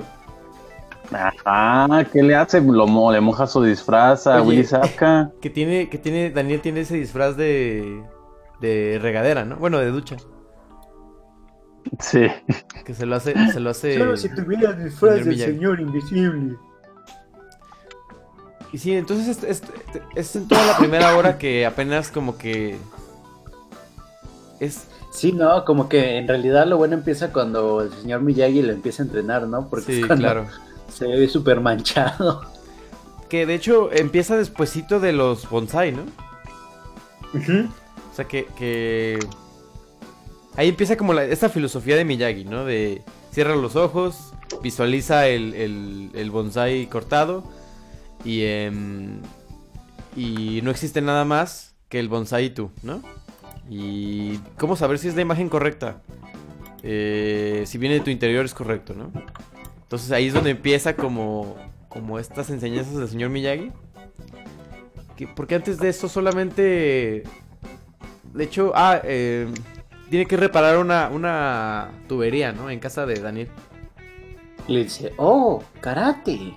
Ajá, 1.12 2.04
¿qué 2.10 2.22
le 2.22 2.36
hace? 2.36 2.62
Lo 2.62 2.86
mo- 2.86 3.12
le 3.12 3.20
moja 3.20 3.46
su 3.46 3.62
disfraz 3.62 4.26
a. 4.26 4.40
Willy 4.40 4.64
Zapka. 4.64 5.30
Que 5.42 5.50
tiene, 5.50 5.90
que 5.90 5.98
tiene, 5.98 6.30
Daniel 6.30 6.62
tiene 6.62 6.80
ese 6.80 6.94
disfraz 6.96 7.36
de, 7.36 8.02
de 8.62 8.98
regadera, 9.02 9.44
¿no? 9.44 9.56
Bueno, 9.56 9.76
de 9.76 9.90
ducha. 9.90 10.16
Sí. 12.00 12.28
Que 12.86 12.94
se 12.94 13.04
lo 13.04 13.16
hace, 13.16 13.34
se 13.52 13.60
lo 13.60 13.68
hace. 13.68 13.98
Solo 13.98 14.16
si 14.16 14.30
tuviera 14.34 14.72
disfraz 14.72 15.22
del 15.22 15.38
señor 15.38 15.80
invisible. 15.80 16.56
Y 18.72 18.78
sí, 18.78 18.92
entonces 18.92 19.38
es, 19.38 19.44
es- 19.44 19.62
es 20.14 20.36
en 20.36 20.46
toda 20.48 20.66
la 20.66 20.76
primera 20.76 21.16
hora 21.16 21.38
que 21.38 21.64
apenas 21.66 22.10
como 22.10 22.36
que 22.36 22.76
es 24.60 24.86
Sí, 25.10 25.32
no, 25.32 25.64
como 25.64 25.88
que 25.88 26.18
en 26.18 26.28
realidad 26.28 26.66
lo 26.66 26.76
bueno 26.76 26.94
empieza 26.94 27.32
cuando 27.32 27.80
el 27.82 27.92
señor 27.92 28.20
Miyagi 28.20 28.62
lo 28.62 28.72
empieza 28.72 29.02
a 29.02 29.06
entrenar, 29.06 29.48
¿no? 29.48 29.68
Porque 29.68 29.86
sí, 29.92 30.00
es 30.00 30.06
cuando 30.06 30.22
claro. 30.22 30.46
se 30.92 31.06
ve 31.06 31.26
súper 31.28 31.60
manchado. 31.60 32.42
Que 33.28 33.44
de 33.46 33.54
hecho 33.54 33.90
empieza 33.92 34.36
despuesito 34.36 35.00
de 35.00 35.12
los 35.12 35.48
bonsai, 35.50 35.92
¿no? 35.92 36.02
O 37.34 38.14
sea 38.14 38.26
que, 38.26 38.46
que... 38.56 39.18
Ahí 40.56 40.68
empieza 40.68 40.96
como 40.96 41.14
la, 41.14 41.24
esta 41.24 41.48
filosofía 41.48 41.96
de 41.96 42.04
Miyagi, 42.04 42.44
¿no? 42.44 42.64
De 42.64 43.02
cierra 43.32 43.56
los 43.56 43.76
ojos, 43.76 44.32
visualiza 44.62 45.26
el, 45.26 45.54
el, 45.54 46.10
el 46.14 46.30
bonsai 46.30 46.86
cortado 46.86 47.44
y, 48.24 48.42
em, 48.44 49.20
y 50.16 50.60
no 50.62 50.70
existe 50.70 51.00
nada 51.00 51.24
más 51.24 51.74
que 51.88 51.98
el 52.00 52.08
bonsai 52.08 52.50
tú, 52.52 52.70
¿no? 52.82 53.02
Y 53.70 54.38
cómo 54.58 54.76
saber 54.76 54.98
si 54.98 55.08
es 55.08 55.14
la 55.16 55.22
imagen 55.22 55.48
correcta. 55.48 56.00
Eh, 56.82 57.64
si 57.66 57.76
viene 57.78 57.96
de 57.96 58.00
tu 58.00 58.10
interior 58.10 58.44
es 58.44 58.54
correcto, 58.54 58.94
¿no? 58.94 59.10
Entonces 59.82 60.10
ahí 60.12 60.26
es 60.28 60.34
donde 60.34 60.50
empieza 60.50 60.94
como, 60.96 61.56
como 61.88 62.18
estas 62.18 62.50
enseñanzas 62.50 62.96
del 62.96 63.08
señor 63.08 63.30
Miyagi. 63.30 63.72
Que- 65.16 65.26
porque 65.28 65.54
antes 65.54 65.78
de 65.78 65.88
eso 65.88 66.08
solamente... 66.08 67.24
De 68.34 68.44
hecho, 68.44 68.72
ah, 68.74 69.00
eh, 69.04 69.48
tiene 70.10 70.26
que 70.26 70.36
reparar 70.36 70.78
una, 70.78 71.08
una 71.08 71.90
tubería, 72.06 72.52
¿no? 72.52 72.70
En 72.70 72.78
casa 72.78 73.06
de 73.06 73.14
Daniel. 73.20 73.48
Le 74.68 74.84
dice, 74.84 75.12
oh, 75.16 75.62
karate. 75.80 76.54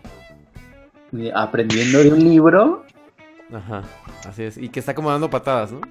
Aprendiendo 1.33 1.99
de 2.03 2.13
un 2.13 2.19
libro. 2.19 2.85
Ajá, 3.51 3.83
así 4.27 4.43
es. 4.43 4.57
Y 4.57 4.69
que 4.69 4.79
está 4.79 4.95
como 4.95 5.11
dando 5.11 5.29
patadas, 5.29 5.71
¿no? 5.71 5.81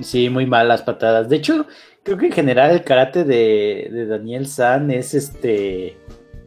Sí, 0.00 0.28
muy 0.28 0.44
malas 0.44 0.82
patadas. 0.82 1.28
De 1.28 1.36
hecho, 1.36 1.66
creo 2.02 2.18
que 2.18 2.26
en 2.26 2.32
general 2.32 2.72
el 2.72 2.82
karate 2.82 3.24
de, 3.24 3.88
de 3.90 4.06
Daniel 4.06 4.46
San 4.46 4.90
es 4.90 5.14
este. 5.14 5.96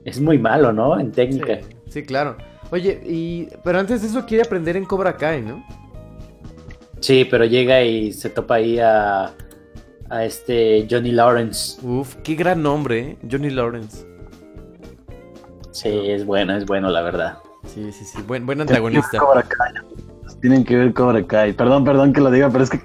Es 0.05 0.19
muy 0.19 0.37
malo, 0.37 0.73
¿no? 0.73 0.99
En 0.99 1.11
técnica. 1.11 1.59
Sí, 1.61 1.75
sí, 1.87 2.03
claro. 2.03 2.37
Oye, 2.71 3.01
y 3.05 3.47
pero 3.63 3.79
antes 3.79 4.01
de 4.01 4.07
eso 4.09 4.25
quiere 4.25 4.43
aprender 4.43 4.77
en 4.77 4.85
Cobra 4.85 5.17
Kai, 5.17 5.41
¿no? 5.41 5.65
Sí, 6.99 7.25
pero 7.29 7.45
llega 7.45 7.81
y 7.81 8.11
se 8.11 8.29
topa 8.29 8.55
ahí 8.55 8.77
a, 8.79 9.33
a 10.09 10.25
este 10.25 10.85
Johnny 10.89 11.11
Lawrence. 11.11 11.79
Uf, 11.85 12.15
qué 12.17 12.35
gran 12.35 12.61
nombre, 12.61 12.99
¿eh? 12.99 13.17
Johnny 13.29 13.49
Lawrence. 13.49 14.05
Sí, 15.71 15.89
es 16.09 16.25
bueno, 16.25 16.55
es 16.55 16.65
bueno, 16.65 16.89
la 16.89 17.01
verdad. 17.01 17.37
Sí, 17.65 17.91
sí, 17.91 18.05
sí, 18.05 18.21
buen, 18.27 18.45
buen 18.45 18.61
antagonista. 18.61 19.17
Cobra 19.19 19.43
Kai. 19.43 19.73
Tienen 20.41 20.63
que 20.63 20.75
ver 20.77 20.93
Cobra 20.93 21.21
Kai. 21.25 21.53
Perdón, 21.53 21.83
perdón 21.83 22.13
que 22.13 22.21
lo 22.21 22.31
diga, 22.31 22.49
pero 22.49 22.63
es 22.63 22.69
que, 22.69 22.79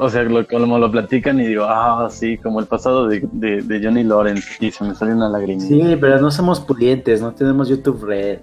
o 0.00 0.08
sea, 0.08 0.22
lo, 0.22 0.46
como 0.46 0.78
lo 0.78 0.90
platican 0.90 1.38
y 1.40 1.46
digo, 1.46 1.64
ah, 1.68 2.08
sí, 2.10 2.38
como 2.38 2.58
el 2.60 2.66
pasado 2.66 3.06
de, 3.06 3.28
de, 3.32 3.60
de 3.62 3.84
Johnny 3.84 4.02
Lawrence. 4.02 4.48
Y 4.64 4.70
se 4.70 4.82
me 4.84 4.94
sale 4.94 5.12
una 5.12 5.28
lágrima. 5.28 5.60
Sí, 5.60 5.96
pero 6.00 6.18
no 6.20 6.30
somos 6.30 6.60
pudientes, 6.60 7.20
no 7.20 7.32
tenemos 7.32 7.68
YouTube 7.68 8.02
Red. 8.04 8.38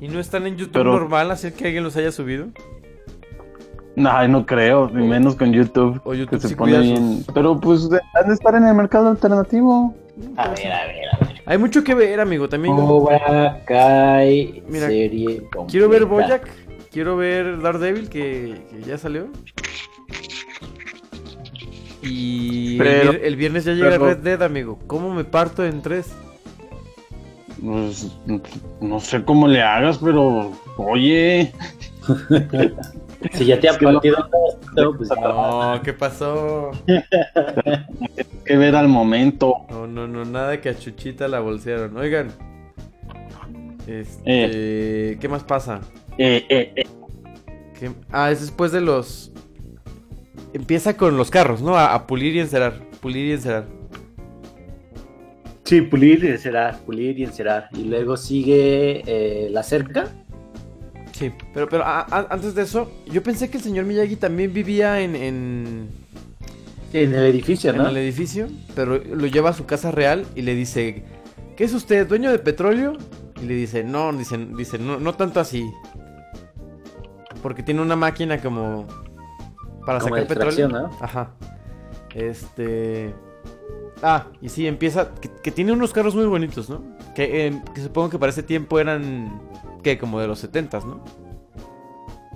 ¿Y 0.00 0.08
no 0.08 0.18
están 0.20 0.46
en 0.46 0.56
YouTube 0.56 0.72
Pero- 0.72 0.92
normal 0.92 1.30
hacer 1.30 1.52
que 1.54 1.66
alguien 1.66 1.84
los 1.84 1.96
haya 1.96 2.10
subido? 2.12 2.46
Ay, 3.96 4.28
no 4.28 4.44
creo, 4.44 4.90
ni 4.90 5.06
menos 5.06 5.36
con 5.36 5.52
YouTube. 5.52 6.00
O 6.04 6.14
YouTube 6.14 6.30
que 6.36 6.40
se 6.40 6.48
sí 6.48 6.54
pone 6.56 6.78
bien. 6.80 7.18
sus- 7.24 7.26
Pero 7.34 7.60
pues 7.60 7.88
han 8.14 8.26
de 8.28 8.34
estar 8.34 8.54
en 8.56 8.66
el 8.66 8.74
mercado 8.74 9.08
alternativo. 9.08 9.94
A 10.36 10.48
ver, 10.48 10.72
a 10.72 10.86
ver, 10.86 10.96
a 11.12 11.18
ver. 11.24 11.33
Hay 11.46 11.58
mucho 11.58 11.84
que 11.84 11.94
ver, 11.94 12.20
amigo, 12.20 12.48
también. 12.48 12.74
Cobra 12.76 13.62
Kai, 13.66 14.62
Mira, 14.68 14.86
serie. 14.88 15.42
Quiero 15.68 15.88
ver 15.88 16.02
completa. 16.06 16.38
Boyac, 16.38 16.48
quiero 16.90 17.16
ver 17.16 17.60
Daredevil, 17.60 18.08
que, 18.08 18.62
que 18.70 18.82
ya 18.86 18.96
salió. 18.96 19.28
Y 22.02 22.76
Pero- 22.78 23.10
el, 23.12 23.18
vier- 23.18 23.20
el 23.24 23.36
viernes 23.36 23.64
ya 23.64 23.72
llega 23.72 23.90
pero- 23.90 24.06
Red 24.06 24.18
Dead, 24.18 24.42
amigo. 24.42 24.78
¿Cómo 24.86 25.12
me 25.12 25.24
parto 25.24 25.64
en 25.64 25.82
tres? 25.82 26.12
Pues 27.62 28.08
no 28.80 29.00
sé 29.00 29.22
cómo 29.24 29.48
le 29.48 29.62
hagas, 29.62 29.98
pero 29.98 30.52
oye. 30.76 31.52
Si 33.32 33.46
ya 33.46 33.58
te 33.58 33.70
ha 33.70 33.72
no- 33.78 33.78
partido 33.94 34.28
todo, 34.76 34.98
pues 34.98 35.08
No, 35.18 35.80
¿qué 35.82 35.94
pasó? 35.94 36.72
Que 38.44 38.56
ver 38.56 38.74
al 38.76 38.88
momento. 38.88 39.54
No, 39.70 39.86
no, 39.86 40.06
no, 40.06 40.24
nada 40.24 40.60
que 40.60 40.68
a 40.68 40.78
Chuchita 40.78 41.28
la 41.28 41.40
bolsearon. 41.40 41.96
Oigan. 41.96 42.28
Este, 43.86 45.18
¿qué 45.20 45.28
más 45.28 45.44
pasa? 45.44 45.80
Eh, 46.18 46.44
eh, 46.48 46.72
eh. 46.76 46.86
¿Qué- 47.78 47.90
Ah, 48.10 48.30
es 48.30 48.40
después 48.40 48.72
de 48.72 48.80
los... 48.80 49.32
Empieza 50.52 50.96
con 50.96 51.16
los 51.16 51.30
carros, 51.30 51.60
¿no? 51.62 51.76
A, 51.76 51.94
a 51.94 52.06
pulir 52.06 52.34
y 52.36 52.40
encerar. 52.40 52.80
Pulir 53.00 53.26
y 53.26 53.32
encerar. 53.32 53.66
Sí, 55.64 55.80
pulir 55.82 56.22
y 56.24 56.28
encerar, 56.28 56.78
pulir 56.80 57.18
y 57.18 57.24
encerar. 57.24 57.68
Y 57.72 57.84
luego 57.84 58.16
sigue 58.16 59.02
eh, 59.06 59.48
la 59.50 59.62
cerca. 59.62 60.08
Sí, 61.12 61.32
pero, 61.52 61.68
pero 61.68 61.84
a- 61.84 62.00
a- 62.08 62.26
antes 62.30 62.54
de 62.54 62.62
eso, 62.62 62.90
yo 63.10 63.22
pensé 63.22 63.50
que 63.50 63.56
el 63.56 63.62
señor 63.62 63.84
Miyagi 63.84 64.16
también 64.16 64.52
vivía 64.52 65.00
en, 65.00 65.16
en, 65.16 65.88
En 66.94 67.12
el 67.12 67.24
edificio, 67.24 67.70
en 67.70 67.78
¿no? 67.78 67.88
el 67.88 67.96
edificio, 67.96 68.48
pero 68.76 69.02
lo 69.02 69.26
lleva 69.26 69.50
a 69.50 69.52
su 69.52 69.66
casa 69.66 69.90
real 69.90 70.24
y 70.36 70.42
le 70.42 70.54
dice, 70.54 71.02
¿qué 71.56 71.64
es 71.64 71.74
usted, 71.74 72.06
dueño 72.06 72.30
de 72.30 72.38
petróleo? 72.38 72.92
Y 73.42 73.46
le 73.46 73.54
dice, 73.54 73.82
no, 73.82 74.12
dice, 74.12 74.38
dice 74.56 74.78
no, 74.78 75.00
no 75.00 75.12
tanto 75.14 75.40
así. 75.40 75.68
Porque 77.42 77.64
tiene 77.64 77.82
una 77.82 77.96
máquina 77.96 78.40
como 78.40 78.86
para 79.84 79.98
Como 79.98 80.14
sacar 80.14 80.28
petróleo. 80.28 80.68
¿no? 80.68 80.90
Ajá. 81.00 81.34
Este... 82.14 83.12
Ah, 84.00 84.28
y 84.40 84.48
sí, 84.48 84.68
empieza... 84.68 85.14
Que, 85.16 85.28
que 85.42 85.50
tiene 85.50 85.72
unos 85.72 85.92
carros 85.92 86.14
muy 86.14 86.26
bonitos, 86.26 86.70
¿no? 86.70 86.96
Que, 87.16 87.48
eh, 87.48 87.62
que 87.74 87.82
supongo 87.82 88.10
que 88.10 88.18
para 88.20 88.30
ese 88.30 88.44
tiempo 88.44 88.78
eran... 88.78 89.42
¿Qué? 89.82 89.98
Como 89.98 90.20
de 90.20 90.28
los 90.28 90.38
70 90.38 90.78
¿no? 90.78 91.04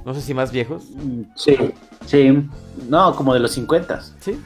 No 0.09 0.15
sé 0.15 0.23
si 0.23 0.33
más 0.33 0.51
viejos. 0.53 0.85
Sí, 1.35 1.55
sí. 2.07 2.49
No, 2.89 3.15
como 3.15 3.35
de 3.35 3.41
los 3.41 3.51
50. 3.53 4.01
¿Sí? 4.21 4.41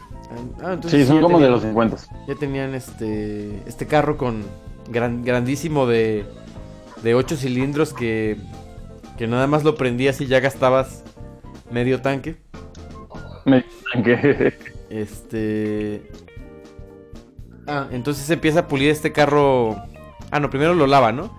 Ah, 0.61 0.73
entonces 0.73 1.03
Sí, 1.03 1.07
son 1.07 1.21
como 1.23 1.39
de 1.39 1.49
los 1.49 1.63
50. 1.63 1.99
Ya 2.27 2.35
tenían 2.35 2.75
este 2.75 3.63
este 3.65 3.87
carro 3.87 4.19
con 4.19 4.43
gran, 4.91 5.23
grandísimo 5.23 5.87
de 5.87 6.27
de 7.05 7.15
8 7.15 7.37
cilindros 7.37 7.93
que 7.93 8.39
que 9.17 9.29
nada 9.29 9.47
más 9.47 9.63
lo 9.63 9.77
prendías 9.77 10.21
y 10.21 10.27
ya 10.27 10.41
gastabas 10.41 11.05
medio 11.71 12.03
tanque. 12.03 12.39
Me 13.45 13.65
que 14.03 14.55
Este 14.91 16.11
Ah, 17.69 17.87
entonces 17.93 18.29
empieza 18.31 18.61
a 18.61 18.67
pulir 18.67 18.91
este 18.91 19.13
carro. 19.13 19.77
Ah, 20.33 20.41
no, 20.41 20.51
primero 20.51 20.75
lo 20.75 20.89
lava, 20.89 21.13
¿no? 21.13 21.33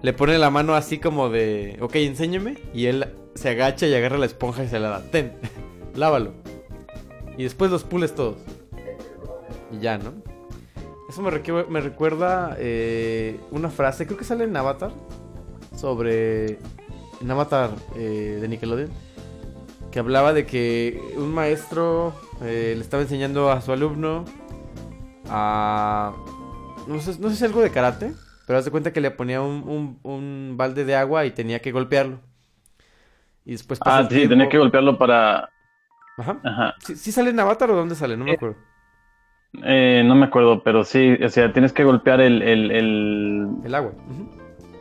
Le 0.00 0.12
pone 0.12 0.38
la 0.38 0.50
mano 0.50 0.76
así 0.76 0.98
como 0.98 1.28
de, 1.28 1.76
ok, 1.80 1.96
enséñeme. 1.96 2.58
Y 2.72 2.86
él 2.86 3.08
se 3.34 3.48
agacha 3.50 3.86
y 3.86 3.94
agarra 3.94 4.18
la 4.18 4.26
esponja 4.26 4.64
y 4.64 4.68
se 4.68 4.78
la 4.78 4.88
da. 4.88 5.02
Ten, 5.10 5.32
lávalo. 5.94 6.32
Y 7.36 7.42
después 7.44 7.70
los 7.70 7.84
pules 7.84 8.14
todos. 8.14 8.36
Y 9.72 9.78
ya, 9.80 9.98
¿no? 9.98 10.12
Eso 11.08 11.20
me, 11.22 11.30
recu- 11.30 11.66
me 11.68 11.80
recuerda 11.80 12.56
eh, 12.58 13.38
una 13.50 13.70
frase, 13.70 14.06
creo 14.06 14.18
que 14.18 14.24
sale 14.24 14.44
en 14.44 14.56
Avatar. 14.56 14.92
Sobre. 15.76 16.58
En 17.20 17.30
Avatar 17.30 17.70
eh, 17.96 18.38
de 18.40 18.48
Nickelodeon. 18.48 18.90
Que 19.90 19.98
hablaba 20.00 20.32
de 20.32 20.44
que 20.46 21.00
un 21.16 21.32
maestro 21.32 22.12
eh, 22.42 22.74
le 22.76 22.82
estaba 22.82 23.02
enseñando 23.02 23.50
a 23.50 23.60
su 23.60 23.72
alumno 23.72 24.24
a. 25.28 26.12
No 26.86 27.00
sé, 27.00 27.18
no 27.18 27.30
sé 27.30 27.36
si 27.36 27.44
algo 27.44 27.60
de 27.60 27.70
karate. 27.70 28.12
Pero 28.46 28.58
haz 28.58 28.64
de 28.66 28.70
cuenta 28.70 28.92
que 28.92 29.00
le 29.00 29.10
ponía 29.10 29.40
un- 29.40 29.98
un 30.02 30.54
balde 30.56 30.84
de 30.84 30.94
agua 30.96 31.24
y 31.24 31.30
tenía 31.30 31.60
que 31.60 31.72
golpearlo. 31.72 32.18
Y 33.44 33.52
después 33.52 33.78
pasa 33.78 33.96
Ah, 33.98 34.00
el 34.00 34.08
sí, 34.08 34.14
tiempo- 34.14 34.30
tenía 34.30 34.48
que 34.48 34.58
golpearlo 34.58 34.96
para. 34.98 35.50
Ajá. 36.18 36.38
Ajá. 36.44 36.74
¿Sí, 36.80 36.96
sí 36.96 37.12
sale 37.12 37.30
en 37.30 37.40
Avatar 37.40 37.70
o 37.70 37.76
dónde 37.76 37.94
sale? 37.94 38.16
No 38.16 38.24
me 38.24 38.32
Eh, 38.32 38.34
acuerdo. 38.34 38.56
Eh, 39.64 40.02
no 40.04 40.14
me 40.14 40.26
acuerdo, 40.26 40.62
pero 40.62 40.84
sí, 40.84 41.12
o 41.24 41.28
sea, 41.28 41.52
tienes 41.52 41.72
que 41.72 41.84
golpear 41.84 42.20
el, 42.20 42.42
el, 42.42 42.70
el, 42.70 43.48
El 43.64 43.74
agua. 43.74 43.92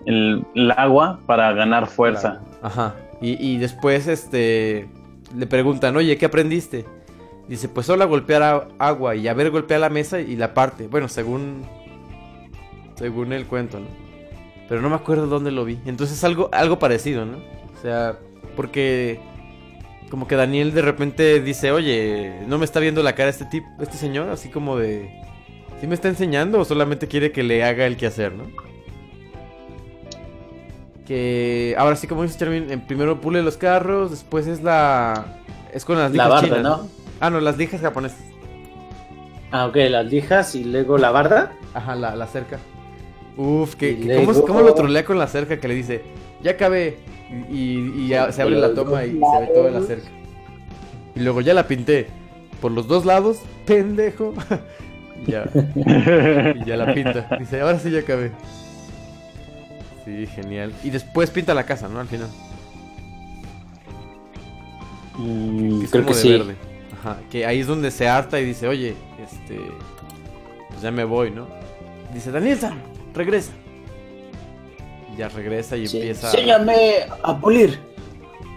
el- 0.05 0.45
el 0.55 0.71
agua 0.71 1.19
para 1.27 1.51
ganar 1.53 1.87
fuerza. 1.87 2.41
Ajá. 2.61 2.95
Y, 3.21 3.31
y 3.45 3.57
después, 3.57 4.07
este. 4.07 4.89
Le 5.35 5.47
preguntan, 5.47 5.95
oye, 5.97 6.17
¿qué 6.17 6.25
aprendiste? 6.25 6.85
Dice, 7.47 7.67
pues 7.67 7.85
solo 7.87 8.03
a 8.03 8.07
golpear 8.07 8.43
a- 8.43 8.67
agua 8.79 9.15
y 9.15 9.27
a 9.27 9.33
ver 9.33 9.49
golpear 9.49 9.79
la 9.81 9.89
mesa 9.89 10.19
y 10.21 10.35
la 10.35 10.53
parte. 10.53 10.87
Bueno, 10.87 11.07
según. 11.07 11.63
Según 12.95 13.33
el 13.33 13.45
cuento, 13.47 13.79
¿no? 13.79 13.87
Pero 14.69 14.81
no 14.81 14.89
me 14.89 14.95
acuerdo 14.95 15.27
dónde 15.27 15.51
lo 15.51 15.65
vi. 15.65 15.79
Entonces 15.85 16.23
algo, 16.23 16.49
algo 16.53 16.79
parecido, 16.79 17.25
¿no? 17.25 17.37
O 17.37 17.81
sea, 17.81 18.17
porque. 18.55 19.19
Como 20.09 20.27
que 20.27 20.35
Daniel 20.35 20.73
de 20.73 20.83
repente 20.83 21.41
dice, 21.41 21.71
oye, 21.71 22.41
no 22.45 22.59
me 22.59 22.65
está 22.65 22.79
viendo 22.79 23.01
la 23.01 23.15
cara 23.15 23.31
este 23.31 23.45
tipo, 23.45 23.67
este 23.81 23.97
señor, 23.97 24.29
así 24.29 24.49
como 24.49 24.77
de. 24.77 25.09
¿Sí 25.81 25.87
me 25.87 25.95
está 25.95 26.07
enseñando 26.07 26.59
o 26.59 26.65
solamente 26.65 27.07
quiere 27.07 27.31
que 27.31 27.41
le 27.43 27.63
haga 27.63 27.87
el 27.87 27.97
quehacer, 27.97 28.31
no? 28.33 28.45
Que 31.05 31.75
ahora 31.77 31.95
sí, 31.95 32.07
como 32.07 32.23
dice 32.23 32.37
Charmin, 32.37 32.71
en 32.71 32.81
primero 32.81 33.19
pule 33.19 33.41
los 33.41 33.57
carros, 33.57 34.11
después 34.11 34.47
es 34.47 34.61
la. 34.63 35.41
Es 35.73 35.83
con 35.83 35.97
las 35.97 36.13
La 36.13 36.25
lijas 36.25 36.29
barda, 36.29 36.47
chinas, 36.47 36.63
¿no? 36.63 36.87
Ah, 37.19 37.29
no, 37.29 37.39
las 37.39 37.57
lijas 37.57 37.81
japonesas. 37.81 38.19
Ah, 39.51 39.65
ok, 39.67 39.75
las 39.89 40.05
lijas 40.05 40.55
y 40.55 40.63
luego 40.63 40.97
la 40.97 41.11
barda. 41.11 41.53
Ajá, 41.73 41.95
la, 41.95 42.15
la 42.15 42.27
cerca. 42.27 42.59
Uf, 43.35 43.75
que, 43.75 44.23
¿cómo, 44.25 44.41
cómo 44.43 44.61
lo 44.61 44.73
trolea 44.73 45.03
con 45.03 45.17
la 45.17 45.27
cerca? 45.27 45.59
Que 45.59 45.67
le 45.67 45.73
dice, 45.73 46.03
ya 46.43 46.51
acabé. 46.51 46.97
Y, 47.49 48.07
ya 48.07 48.31
se 48.31 48.43
abre 48.43 48.57
la 48.57 48.73
toma 48.75 49.05
y 49.05 49.11
se 49.13 49.39
ve 49.39 49.47
toda 49.53 49.71
la 49.71 49.81
cerca. 49.81 50.07
Y 51.15 51.21
luego 51.21 51.41
ya 51.41 51.53
la 51.53 51.67
pinté 51.67 52.07
por 52.61 52.71
los 52.71 52.87
dos 52.87 53.05
lados, 53.05 53.39
pendejo. 53.65 54.33
y, 55.25 55.31
ya, 55.31 55.45
y 56.55 56.65
ya 56.65 56.77
la 56.77 56.93
pinta. 56.93 57.27
Dice, 57.39 57.61
ahora 57.61 57.79
sí 57.79 57.89
ya 57.89 57.99
acabé. 57.99 58.31
Sí, 60.05 60.27
genial. 60.27 60.73
Y 60.83 60.89
después 60.89 61.29
pinta 61.31 61.53
la 61.53 61.65
casa, 61.65 61.87
¿no? 61.87 61.99
Al 61.99 62.07
final. 62.07 62.29
Mm, 65.17 65.79
Que 65.79 65.85
es 65.85 65.91
creo 65.91 66.03
como 66.03 66.13
que 66.13 66.17
de 66.17 66.21
sí. 66.21 66.31
verde. 66.31 66.55
Ajá, 66.99 67.17
que 67.31 67.45
ahí 67.45 67.59
es 67.59 67.67
donde 67.67 67.89
se 67.91 68.07
harta 68.07 68.39
y 68.39 68.45
dice, 68.45 68.67
oye, 68.67 68.95
este, 69.21 69.59
pues 70.69 70.81
ya 70.81 70.91
me 70.91 71.03
voy, 71.03 71.31
¿no? 71.31 71.47
Dice, 72.13 72.31
Daniel-san, 72.31 72.81
regresa. 73.13 73.51
Ya 75.17 75.29
regresa 75.29 75.77
y 75.77 75.87
Sí. 75.87 75.97
empieza... 75.97 76.31
Enséñame 76.31 77.05
a 77.21 77.37
pulir. 77.37 77.79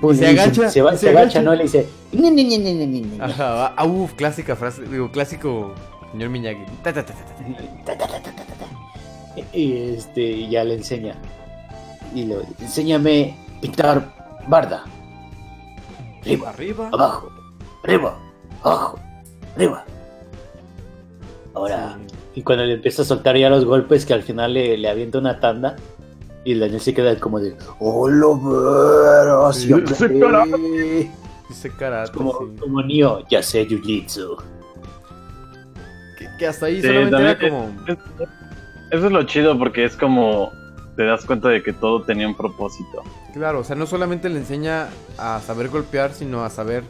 Pues, 0.00 0.18
se 0.18 0.26
agacha, 0.26 0.70
Se, 0.70 0.82
va- 0.82 0.92
se 0.92 0.98
se 0.98 1.08
agacha, 1.10 1.38
agacha. 1.38 1.42
¿no? 1.42 1.54
Le 1.54 1.64
dice. 1.64 1.86
"Ni, 2.12 2.30
ni, 2.30 2.44
ni, 2.44 2.58
ni, 2.58 2.74
ni, 2.74 2.86
ni, 2.86 3.00
ni". 3.00 3.20
Ajá, 3.20 3.68
ah, 3.76 3.84
uf, 3.86 4.12
clásica 4.14 4.54
frase, 4.56 4.82
digo, 4.82 5.10
clásico 5.10 5.74
señor 6.12 6.28
Miyagi. 6.30 6.64
Ta, 6.82 6.92
ta, 6.92 7.04
ta, 7.04 7.14
ta, 7.14 7.94
ta. 7.94 9.46
Y 9.52 9.94
este, 9.94 10.20
y 10.22 10.50
ya 10.50 10.64
le 10.64 10.74
enseña. 10.74 11.14
Y 12.14 12.24
lo 12.26 12.42
enséñame 12.60 13.36
pintar 13.60 14.14
barda. 14.48 14.84
Arriba, 16.22 16.50
Arriba, 16.50 16.88
abajo, 16.92 17.30
arriba, 17.84 18.18
abajo. 18.62 18.98
arriba. 19.54 19.84
Ahora. 21.54 21.98
Y 22.34 22.42
cuando 22.42 22.64
le 22.64 22.74
empieza 22.74 23.02
a 23.02 23.04
soltar 23.06 23.36
ya 23.36 23.48
los 23.48 23.64
golpes, 23.64 24.04
que 24.04 24.12
al 24.12 24.22
final 24.22 24.52
le, 24.54 24.76
le 24.76 24.88
avienta 24.90 25.18
una 25.18 25.40
tanda. 25.40 25.76
Y 26.46 26.52
el 26.52 26.61
Daniel 26.61 26.80
se 26.80 26.94
queda 26.94 27.18
como 27.18 27.40
de. 27.40 27.56
¡Hola, 27.80 28.26
ver! 29.48 29.52
Sí, 29.54 29.72
ese 29.90 30.18
karate. 30.20 31.11
Dice 31.48 31.70
karate, 31.76 32.12
Como, 32.12 32.32
sí. 32.38 32.61
como 32.61 32.82
Neo, 32.82 33.26
ya 33.28 33.42
sé 33.42 33.66
Jiu-Jitsu. 33.68 34.37
Que, 36.18 36.28
que 36.38 36.46
hasta 36.46 36.66
ahí 36.66 36.80
Sí, 36.80 36.87
solamente 36.87 37.16
era 37.20 37.38
como... 37.38 37.70
es- 37.88 37.98
Eso 38.92 39.06
es 39.06 39.12
lo 39.12 39.22
chido 39.24 39.59
porque 39.59 39.85
es 39.85 39.96
como 39.96 40.52
te 40.96 41.04
das 41.04 41.24
cuenta 41.26 41.48
de 41.48 41.62
que 41.62 41.72
todo 41.72 42.02
tenía 42.02 42.26
un 42.28 42.37
propósito. 42.37 43.02
Claro, 43.35 43.61
o 43.61 43.64
sea, 43.64 43.76
no 43.76 43.87
solamente 43.87 44.28
le 44.28 44.38
enseña 44.38 44.88
a 45.18 45.40
saber 45.44 45.68
golpear, 45.68 46.12
sino 46.14 46.42
a 46.44 46.48
saber 46.50 46.85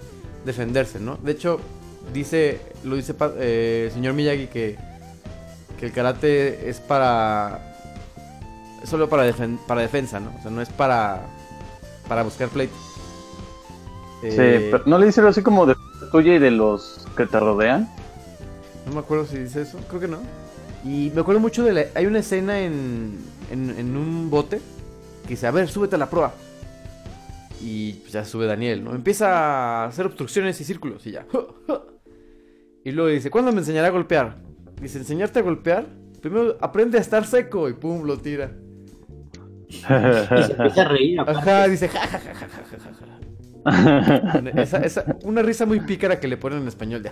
defenderse, 0.45 1.01
¿no? 1.01 1.17
De 1.17 1.33
hecho, 1.33 1.59
dice, 2.15 2.61
lo 2.85 2.95
dice 2.97 3.15
eh, 3.39 3.85
el 3.87 3.93
señor 3.93 4.13
Miyagi 4.15 4.47
que, 4.47 4.77
que 5.81 5.87
el 5.87 5.93
karate 5.93 6.69
es 6.69 6.79
para... 6.79 7.73
Es 8.83 8.89
solo 8.91 9.09
para, 9.09 9.27
defen- 9.31 9.65
para 9.67 9.83
defensa, 9.83 10.21
¿no? 10.21 10.35
O 10.39 10.43
sea, 10.43 10.51
no 10.51 10.63
es 10.63 10.71
para, 10.71 11.39
para 12.09 12.23
buscar 12.23 12.49
pleito. 12.51 12.77
Sí, 14.29 14.37
Eh, 14.39 14.61
pero 14.71 14.85
¿no 14.87 14.99
le 14.99 15.07
dice 15.07 15.21
así 15.23 15.43
como 15.43 15.67
de 15.67 15.77
tuya 16.11 16.35
y 16.35 16.39
de 16.39 16.51
los 16.51 17.09
que 17.17 17.27
te 17.27 17.39
rodean? 17.41 17.89
No 18.85 18.93
me 18.93 19.01
acuerdo 19.01 19.27
si 19.27 19.39
dice 19.39 19.63
eso, 19.63 19.87
creo 19.89 20.01
que 20.01 20.09
no. 20.09 20.33
Y 20.83 21.11
me 21.15 21.21
acuerdo 21.21 21.41
mucho 21.41 21.65
de 21.65 21.73
la... 21.73 21.85
Hay 21.95 22.07
una 22.07 22.21
escena 22.21 22.61
en, 22.61 23.33
en, 23.51 23.71
en 23.71 23.97
un 23.97 24.31
bote 24.31 24.61
que 25.25 25.31
dice, 25.31 25.47
a 25.47 25.51
ver, 25.51 25.69
súbete 25.69 25.97
a 25.97 25.99
la 25.99 26.11
proa. 26.11 26.35
Y 27.61 27.95
pues, 27.95 28.13
ya 28.13 28.25
sube 28.25 28.47
Daniel, 28.47 28.85
¿no? 28.85 28.95
Empieza 28.95 29.29
a 29.85 29.87
hacer 29.87 30.07
obstrucciones 30.07 30.61
y 30.61 30.65
círculos 30.65 31.07
y 31.07 31.13
ya. 31.13 31.27
Y 32.85 32.93
luego 32.93 33.11
dice, 33.11 33.31
¿cuándo 33.31 33.51
me 33.53 33.59
enseñará 33.59 33.89
a 33.89 33.91
golpear? 33.91 34.37
Dice, 34.81 34.99
¿enseñarte 34.99 35.41
a 35.41 35.43
golpear? 35.43 35.87
Primero 36.23 36.57
aprende 36.61 36.99
a 36.99 37.01
estar 37.01 37.27
seco 37.27 37.69
y 37.69 37.73
pum, 37.75 38.05
lo 38.05 38.19
tira. 38.19 38.53
Y 39.79 40.43
se 40.43 40.53
empieza 40.53 40.83
a 40.83 40.89
reír. 40.89 41.21
aparte. 41.21 41.41
Ajá, 41.51 41.69
dice, 41.69 41.89
ja, 41.89 42.01
ja, 42.01 42.09
ja, 42.09 42.19
ja, 42.19 42.35
ja, 42.35 43.73
ja, 43.73 44.43
ja. 44.53 44.63
Esa, 44.63 44.79
esa, 44.79 45.05
una 45.25 45.43
risa 45.43 45.67
muy 45.67 45.81
pícara 45.81 46.21
que 46.21 46.29
le 46.29 46.37
ponen 46.37 46.63
en 46.63 46.69
español 46.69 47.03
de... 47.03 47.11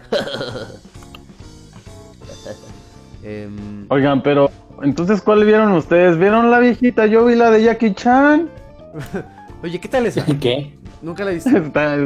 Em, 3.22 3.86
Oigan, 3.88 4.22
pero 4.22 4.50
entonces 4.82 5.22
¿cuál 5.22 5.44
vieron 5.44 5.72
ustedes? 5.72 6.18
¿Vieron 6.18 6.50
la 6.50 6.58
viejita? 6.58 7.06
Yo 7.06 7.24
vi 7.24 7.34
la 7.34 7.50
de 7.50 7.62
Jackie 7.62 7.94
Chan. 7.94 8.48
Oye, 9.62 9.80
¿qué 9.80 9.88
tal 9.88 10.06
esa? 10.06 10.24
¿Qué? 10.38 10.74
Nunca 11.00 11.24
la 11.24 11.30
he 11.32 11.34
visto. 11.34 11.50
Está, 11.56 11.96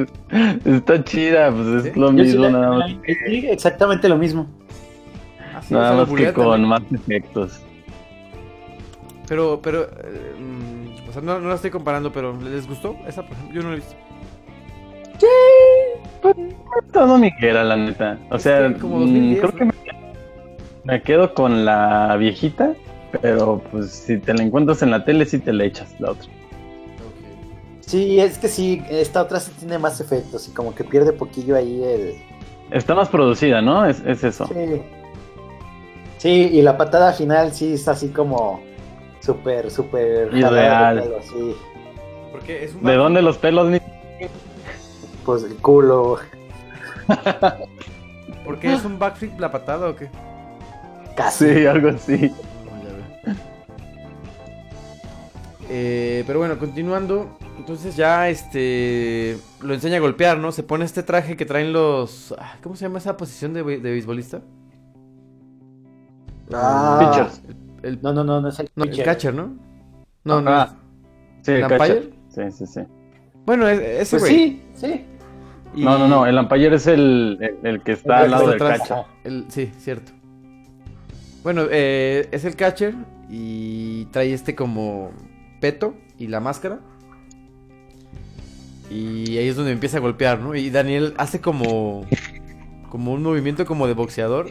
está 0.64 1.04
chida, 1.04 1.50
pues 1.50 1.66
es 1.86 1.92
¿Sí? 1.92 2.00
lo 2.00 2.12
Yo 2.12 2.18
sí 2.24 2.30
mismo, 2.30 2.42
la- 2.44 2.50
nada 2.50 2.70
más, 2.78 2.90
sí, 3.26 3.46
exactamente 3.48 4.08
lo 4.08 4.16
mismo. 4.16 4.46
Ah, 5.54 5.60
sí, 5.62 5.74
o 5.74 5.78
nada 5.78 5.96
más 6.04 6.08
que 6.14 6.32
con 6.32 6.44
también. 6.50 6.68
más 6.68 6.82
efectos. 6.92 7.60
Pero, 9.28 9.60
pero, 9.62 9.82
eh, 9.82 10.34
mm, 10.38 11.08
o 11.08 11.12
sea, 11.12 11.22
no, 11.22 11.38
no 11.38 11.48
la 11.48 11.54
estoy 11.56 11.70
comparando, 11.70 12.10
pero 12.10 12.34
¿les 12.40 12.66
gustó 12.66 12.96
esa? 13.06 13.22
Por 13.22 13.32
ejemplo, 13.32 13.54
yo 13.54 13.62
no 13.62 13.68
la 13.68 13.74
he 13.74 13.78
visto. 13.80 13.94
Todo 16.92 17.18
Miguera, 17.18 17.64
la 17.64 17.76
neta. 17.76 18.18
O 18.30 18.36
Es 18.36 18.42
sea, 18.42 18.68
que 18.68 18.80
como 18.80 18.98
mm, 18.98 19.00
2010, 19.00 19.40
creo 19.40 19.54
que 19.54 19.64
me, 19.66 19.72
me 20.84 21.02
quedo 21.02 21.34
con 21.34 21.64
la 21.64 22.16
viejita, 22.16 22.72
pero 23.20 23.62
pues 23.70 23.90
si 23.90 24.18
te 24.18 24.32
la 24.32 24.42
encuentras 24.42 24.82
en 24.82 24.90
la 24.90 25.04
tele, 25.04 25.26
sí 25.26 25.38
te 25.38 25.52
la 25.52 25.64
echas 25.64 25.94
la 25.98 26.12
otra. 26.12 26.28
Sí, 27.80 28.20
es 28.20 28.38
que 28.38 28.48
sí, 28.48 28.82
esta 28.90 29.22
otra 29.22 29.40
sí 29.40 29.50
tiene 29.58 29.78
más 29.78 30.00
efectos 30.00 30.48
y 30.48 30.52
como 30.52 30.74
que 30.74 30.84
pierde 30.84 31.12
poquillo 31.12 31.56
ahí 31.56 31.82
el... 31.82 32.14
Está 32.70 32.94
más 32.94 33.08
producida, 33.08 33.62
¿no? 33.62 33.86
Es, 33.86 34.00
es 34.04 34.24
eso. 34.24 34.46
Sí. 34.46 34.82
Sí, 36.18 36.50
y 36.52 36.62
la 36.62 36.76
patada 36.76 37.12
final 37.12 37.52
sí 37.52 37.72
está 37.72 37.92
así 37.92 38.08
como 38.08 38.60
súper, 39.34 39.70
súper... 39.70 40.30
Pelo, 40.30 41.22
sí. 41.22 41.54
Porque 42.32 42.64
es 42.64 42.74
un 42.74 42.82
¿De 42.82 42.94
dónde 42.96 43.20
los 43.20 43.36
pelos? 43.36 43.68
ni- 43.68 43.80
Pues 45.24 45.42
el 45.44 45.56
culo, 45.56 46.18
¿Por 48.44 48.58
qué 48.58 48.72
es 48.72 48.84
un 48.86 48.98
backflip 48.98 49.38
la 49.38 49.50
patada 49.50 49.88
o 49.90 49.94
qué? 49.96 50.08
casi. 51.14 51.52
Sí, 51.54 51.66
algo 51.66 51.88
así. 51.90 52.32
Eh, 55.68 56.24
pero 56.26 56.38
bueno, 56.38 56.58
continuando. 56.58 57.36
Entonces 57.58 57.96
ya 57.96 58.28
este 58.28 59.36
lo 59.60 59.74
enseña 59.74 59.96
a 59.96 60.00
golpear, 60.00 60.38
¿no? 60.38 60.52
Se 60.52 60.62
pone 60.62 60.84
este 60.84 61.02
traje 61.02 61.36
que 61.36 61.44
traen 61.44 61.72
los. 61.72 62.34
ah, 62.38 62.54
¿Cómo 62.62 62.76
se 62.76 62.84
llama 62.86 62.98
esa 62.98 63.16
posición 63.16 63.52
de, 63.52 63.62
de 63.62 63.78
beisbolista? 63.90 64.40
Ah. 66.52 66.98
Pitchers. 67.00 67.42
El, 67.88 67.98
No, 68.02 68.12
no, 68.12 68.22
no, 68.24 68.40
no 68.40 68.48
es 68.48 68.58
el 68.60 68.68
no, 68.76 68.84
el 68.84 69.02
catcher, 69.02 69.34
¿no? 69.34 69.56
No, 70.24 70.40
no. 70.40 70.50
Ah, 70.50 70.76
Sí, 71.42 71.52
¿El 71.52 71.66
catcher. 71.66 72.10
Sí, 72.28 72.42
sí, 72.52 72.66
sí. 72.66 72.80
Bueno, 73.46 73.66
e- 73.68 74.00
ese 74.02 74.18
Pues 74.18 74.22
güey. 74.22 74.34
sí, 74.34 74.62
sí. 74.74 75.04
Y- 75.74 75.84
No, 75.84 75.98
no, 75.98 76.06
no. 76.08 76.26
El 76.26 76.38
umpire 76.38 76.74
es 76.76 76.86
el, 76.86 77.38
el, 77.40 77.66
el 77.66 77.82
que 77.82 77.92
está 77.92 78.18
El 78.18 78.24
al 78.24 78.30
lado 78.32 78.50
del 78.50 78.58
catcher. 78.58 78.96
El- 79.24 79.46
sí, 79.48 79.70
cierto. 79.78 80.12
Bueno, 81.42 81.62
eh, 81.70 82.28
es 82.30 82.44
el 82.44 82.56
catcher 82.56 82.94
y 83.30 84.04
trae 84.06 84.32
este 84.34 84.54
como 84.54 85.10
peto 85.60 85.94
y 86.18 86.26
la 86.26 86.40
máscara. 86.40 86.80
Y 88.90 89.36
ahí 89.36 89.48
es 89.48 89.56
donde 89.56 89.72
empieza 89.72 89.98
a 89.98 90.00
golpear, 90.00 90.38
¿no? 90.40 90.54
Y 90.54 90.70
Daniel 90.70 91.14
hace 91.18 91.40
como 91.40 92.04
como 92.90 93.12
un 93.12 93.22
movimiento 93.22 93.66
como 93.66 93.86
de 93.86 93.92
boxeador 93.92 94.46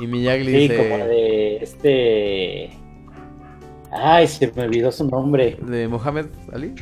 y 0.00 0.06
Miyagi 0.06 0.44
Sí, 0.44 0.50
dice 0.52 0.76
como 0.76 1.06
de 1.06 1.56
este... 1.56 2.70
Ay, 3.90 4.26
se 4.28 4.52
me 4.54 4.64
olvidó 4.64 4.92
su 4.92 5.08
nombre. 5.08 5.56
de 5.62 5.88
Mohamed 5.88 6.26
Ali. 6.52 6.74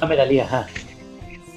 Mohamed 0.00 0.18
Ali, 0.20 0.40
ajá. 0.40 0.66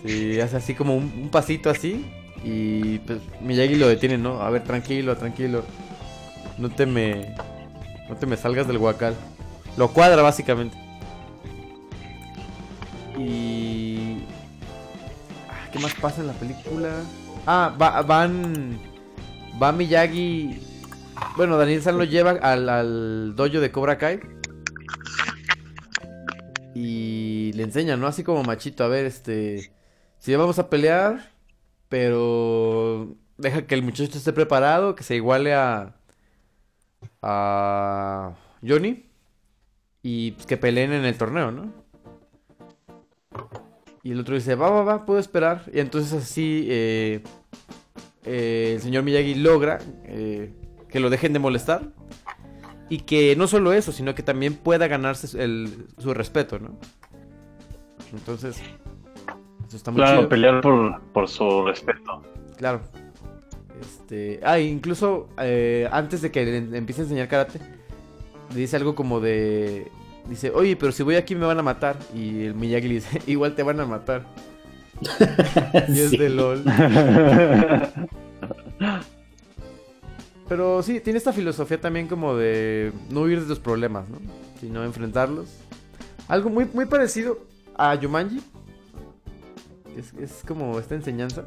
Sí, 0.06 0.40
hace 0.42 0.58
así 0.58 0.74
como 0.76 0.96
un, 0.96 1.04
un 1.22 1.30
pasito 1.30 1.70
así 1.70 2.06
y 2.44 3.00
pues 3.00 3.20
Miyagi 3.42 3.76
lo 3.76 3.88
detiene, 3.88 4.18
¿no? 4.18 4.42
A 4.42 4.50
ver, 4.50 4.64
tranquilo, 4.64 5.16
tranquilo. 5.18 5.64
No 6.58 6.70
te 6.70 6.86
me 6.86 7.36
no 8.10 8.16
te 8.16 8.26
me 8.26 8.36
salgas 8.38 8.68
del 8.68 8.78
guacal. 8.80 9.14
Lo 9.78 9.90
cuadra 9.90 10.22
básicamente. 10.22 10.76
Y 13.18 14.18
ah, 15.50 15.70
¿qué 15.72 15.80
más 15.80 15.94
pasa 15.96 16.22
en 16.22 16.28
la 16.28 16.34
película? 16.34 16.90
Ah, 17.46 17.74
va- 17.80 18.02
van 18.02 18.78
va 19.62 19.72
Miyagi 19.72 20.60
bueno, 21.36 21.58
Daniel 21.58 21.82
San 21.82 21.98
lo 21.98 22.04
lleva 22.04 22.32
al, 22.32 22.70
al 22.70 23.36
dojo 23.36 23.60
de 23.60 23.72
Cobra 23.72 23.98
Kai. 23.98 24.20
Y 26.76 27.52
le 27.54 27.64
enseña, 27.64 27.98
¿no? 27.98 28.08
Así 28.08 28.24
como 28.24 28.44
machito, 28.44 28.84
a 28.84 28.88
ver, 28.88 29.06
este... 29.06 29.74
Si 30.20 30.36
vamos 30.36 30.60
a 30.60 30.70
pelear, 30.70 31.32
pero 31.88 33.16
deja 33.38 33.66
que 33.66 33.76
el 33.76 33.84
muchacho 33.84 34.18
esté 34.18 34.34
preparado, 34.34 34.96
que 34.96 35.04
se 35.04 35.16
iguale 35.16 35.54
a... 35.54 35.96
A 37.22 38.36
Johnny. 38.66 39.06
Y 40.02 40.32
pues, 40.32 40.46
que 40.46 40.58
peleen 40.58 40.94
en 40.94 41.06
el 41.06 41.18
torneo, 41.18 41.52
¿no? 41.52 41.74
Y 44.04 44.12
el 44.12 44.20
otro 44.20 44.36
dice, 44.36 44.56
va, 44.56 44.70
va, 44.70 44.84
va, 44.84 45.06
puedo 45.06 45.20
esperar. 45.20 45.66
Y 45.74 45.80
entonces 45.80 46.14
así 46.14 46.66
eh, 46.70 47.22
eh, 48.26 48.74
el 48.76 48.82
señor 48.82 49.04
Miyagi 49.04 49.36
logra 49.36 49.80
eh, 50.06 50.54
que 50.90 51.00
lo 51.00 51.10
dejen 51.10 51.34
de 51.34 51.40
molestar. 51.40 51.84
Y 52.90 53.00
que 53.02 53.36
no 53.36 53.46
solo 53.48 53.72
eso, 53.74 53.92
sino 53.92 54.16
que 54.16 54.24
también 54.24 54.56
pueda 54.56 54.88
ganarse 54.88 55.28
su- 55.28 55.40
el- 55.40 55.86
su 56.00 56.14
respeto, 56.14 56.58
¿no? 56.60 56.78
Entonces, 58.12 58.60
eso 59.68 59.78
está 59.78 59.92
muy 59.92 60.02
Claro, 60.02 60.18
chido. 60.20 60.30
pelear 60.30 60.62
por, 60.62 61.00
por 61.14 61.28
su 61.30 61.64
respeto. 61.66 62.24
Claro. 62.58 62.82
Este, 63.80 64.40
ah, 64.44 64.60
incluso 64.60 65.30
eh, 65.40 65.88
antes 65.92 66.22
de 66.24 66.32
que 66.32 66.44
le 66.44 66.78
empiece 66.78 67.02
a 67.02 67.04
enseñar 67.04 67.28
karate, 67.28 67.60
le 68.54 68.60
dice 68.60 68.76
algo 68.76 68.96
como 68.96 69.20
de, 69.20 69.92
dice, 70.28 70.50
oye, 70.50 70.76
pero 70.76 70.92
si 70.92 71.04
voy 71.04 71.16
aquí 71.16 71.36
me 71.36 71.46
van 71.46 71.60
a 71.60 71.64
matar. 71.64 71.98
Y 72.16 72.46
el 72.46 72.56
Miyagi 72.56 72.88
le 72.88 72.94
dice, 72.96 73.22
igual 73.28 73.54
te 73.54 73.62
van 73.62 73.80
a 73.80 73.86
matar. 73.86 74.26
Y 75.88 76.00
es 76.00 76.10
Sí. 76.10 76.18
de 76.18 76.30
LOL. 76.30 76.64
Pero 80.50 80.82
sí, 80.84 81.00
tiene 81.00 81.18
esta 81.18 81.32
filosofía 81.32 81.80
también 81.80 82.08
como 82.08 82.36
de 82.36 82.92
no 83.12 83.22
huir 83.22 83.42
de 83.42 83.48
los 83.48 83.60
problemas, 83.60 84.10
¿no? 84.10 84.18
Sino 84.60 84.84
enfrentarlos. 84.84 85.48
Algo 86.28 86.50
muy, 86.50 86.66
muy 86.74 86.86
parecido 86.86 87.40
a 87.76 87.94
Yumanji. 87.96 88.42
Es, 89.96 90.14
es 90.16 90.44
como 90.48 90.80
esta 90.80 90.96
enseñanza. 90.96 91.44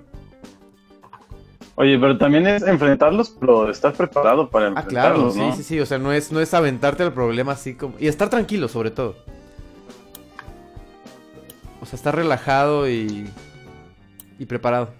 Oye, 1.74 1.98
pero 1.98 2.16
también 2.18 2.46
es 2.46 2.62
enfrentarlos, 2.62 3.30
pero 3.30 3.68
estar 3.70 3.92
preparado 3.94 4.48
para 4.50 4.68
Ah, 4.68 4.84
claro, 4.86 5.16
enfrentarlos, 5.26 5.34
sí, 5.34 5.40
¿no? 5.40 5.56
sí, 5.56 5.62
sí. 5.64 5.80
O 5.80 5.86
sea, 5.86 5.98
no 5.98 6.12
es, 6.12 6.30
no 6.30 6.40
es 6.40 6.54
aventarte 6.54 7.02
al 7.02 7.12
problema 7.12 7.52
así 7.52 7.74
como. 7.74 7.94
Y 7.98 8.06
estar 8.06 8.28
tranquilo, 8.30 8.68
sobre 8.68 8.90
todo. 8.92 9.16
O 11.80 11.86
sea, 11.86 11.96
estar 11.96 12.14
relajado 12.14 12.88
y. 12.88 13.28
y 14.38 14.46
preparado. 14.46 14.90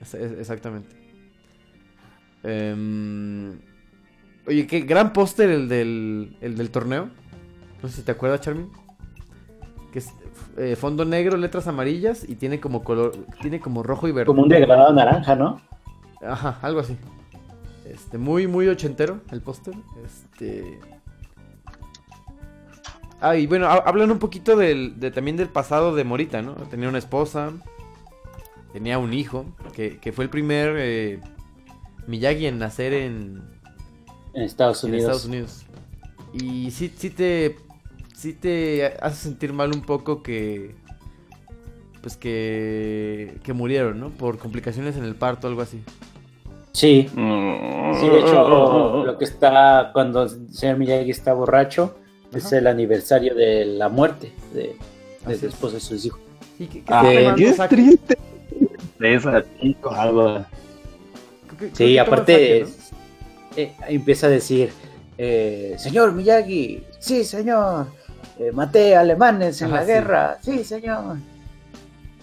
Es- 0.00 0.14
es- 0.14 0.38
exactamente. 0.38 0.99
Em, 2.42 3.58
oye, 4.46 4.66
qué 4.66 4.80
gran 4.80 5.12
póster 5.12 5.50
el 5.50 5.68
del, 5.68 6.36
el 6.40 6.56
del 6.56 6.70
torneo. 6.70 7.08
No 7.82 7.88
sé 7.88 7.96
si 7.96 8.02
te 8.02 8.12
acuerdas, 8.12 8.40
Charmin. 8.40 8.68
Que 9.92 9.98
es 10.00 10.08
eh, 10.56 10.76
fondo 10.76 11.04
negro, 11.04 11.36
letras 11.36 11.66
amarillas 11.66 12.28
y 12.28 12.36
tiene 12.36 12.60
como 12.60 12.84
color, 12.84 13.12
tiene 13.40 13.60
como 13.60 13.82
rojo 13.82 14.06
y 14.08 14.12
verde. 14.12 14.26
Como 14.26 14.42
un 14.42 14.48
degradado 14.48 14.92
naranja, 14.92 15.34
¿no? 15.34 15.60
Ajá, 16.26 16.58
algo 16.62 16.80
así. 16.80 16.96
Este, 17.84 18.18
muy, 18.18 18.46
muy 18.46 18.68
ochentero 18.68 19.20
el 19.32 19.40
póster. 19.40 19.74
Este. 20.04 20.78
Ah, 23.20 23.36
y 23.36 23.46
bueno, 23.46 23.66
ha- 23.66 23.78
hablan 23.84 24.10
un 24.10 24.18
poquito 24.18 24.56
del, 24.56 24.98
de, 24.98 25.10
también 25.10 25.36
del 25.36 25.48
pasado 25.48 25.94
de 25.94 26.04
Morita, 26.04 26.40
¿no? 26.40 26.52
Tenía 26.54 26.88
una 26.88 26.98
esposa, 26.98 27.52
tenía 28.72 28.98
un 28.98 29.12
hijo, 29.12 29.44
que, 29.74 29.98
que 29.98 30.12
fue 30.12 30.24
el 30.24 30.30
primer 30.30 30.74
eh, 30.78 31.20
Miyagi 32.06 32.46
en 32.46 32.58
nacer 32.58 32.92
en, 32.92 33.42
En 34.34 34.42
Estados 34.42 34.82
en 34.84 34.90
Unidos. 34.90 35.04
Estados 35.04 35.24
Unidos. 35.26 35.66
Y 36.32 36.70
sí, 36.70 36.92
sí 36.96 37.10
te. 37.10 37.56
Sí 38.14 38.34
te 38.34 38.94
hace 39.00 39.16
sentir 39.16 39.52
mal 39.52 39.72
un 39.74 39.82
poco 39.82 40.22
que. 40.22 40.74
Pues 42.02 42.16
que. 42.16 43.38
Que 43.42 43.52
murieron, 43.52 43.98
¿no? 44.00 44.10
Por 44.10 44.38
complicaciones 44.38 44.96
en 44.96 45.04
el 45.04 45.14
parto, 45.14 45.46
algo 45.48 45.62
así. 45.62 45.82
Sí, 46.72 47.08
sí, 47.10 47.16
de 48.08 48.20
hecho, 48.20 49.04
lo 49.04 49.18
que 49.18 49.24
está 49.24 49.90
cuando 49.92 50.22
el 50.22 50.48
señor 50.54 50.76
Miyagi 50.78 51.10
está 51.10 51.32
borracho 51.34 51.96
es 52.32 52.52
el 52.52 52.68
aniversario 52.68 53.34
de 53.34 53.64
la 53.64 53.88
muerte 53.88 54.32
de, 54.54 54.76
de 55.26 55.36
su 55.36 55.46
es. 55.46 55.52
esposa 55.54 55.78
y 55.78 55.80
sus 55.80 56.04
hijos. 56.06 56.20
Y 56.60 56.66
que- 56.66 56.82
que 56.84 56.92
Ah, 56.94 57.34
qué 57.36 57.52
sake. 57.54 57.74
triste. 57.74 58.18
Esa, 59.00 59.42
chico, 59.60 59.90
algo. 59.90 60.44
Sí, 61.74 61.98
aparte 61.98 62.66
sake, 62.66 62.94
eh, 63.56 63.72
empieza 63.88 64.26
a 64.26 64.30
decir, 64.30 64.70
eh, 65.18 65.74
señor 65.78 66.12
Miyagi, 66.12 66.84
sí 66.98 67.24
señor, 67.24 67.86
eh, 68.38 68.52
maté 68.52 68.96
alemanes 68.96 69.60
en 69.62 69.68
Ajá, 69.68 69.76
la 69.76 69.82
sí. 69.82 69.86
guerra, 69.92 70.38
sí 70.42 70.64
señor. 70.64 71.16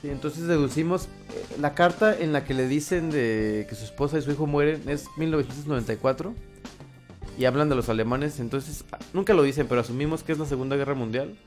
Sí, 0.02 0.10
entonces 0.10 0.48
deducimos. 0.48 1.06
eh, 1.06 1.56
la 1.60 1.74
carta 1.74 2.16
en 2.18 2.32
la 2.34 2.44
que 2.46 2.54
le 2.54 2.68
dicen 2.68 3.10
de 3.10 3.66
que 3.68 3.76
su 3.76 3.84
esposa 3.84 4.18
y 4.18 4.22
su 4.22 4.32
hijo 4.32 4.46
mueren 4.48 4.88
es 4.88 5.06
1994. 5.18 6.34
Y 7.40 7.46
hablan 7.46 7.70
de 7.70 7.76
los 7.76 7.88
alemanes. 7.90 8.40
Entonces, 8.40 8.84
ah, 8.92 8.98
nunca 9.14 9.34
lo 9.36 9.44
dicen, 9.44 9.68
pero 9.68 9.82
asumimos 9.82 10.24
que 10.24 10.32
es 10.32 10.40
la 10.40 10.46
Segunda 10.48 10.76
Guerra 10.76 10.96
Mundial. 10.96 11.38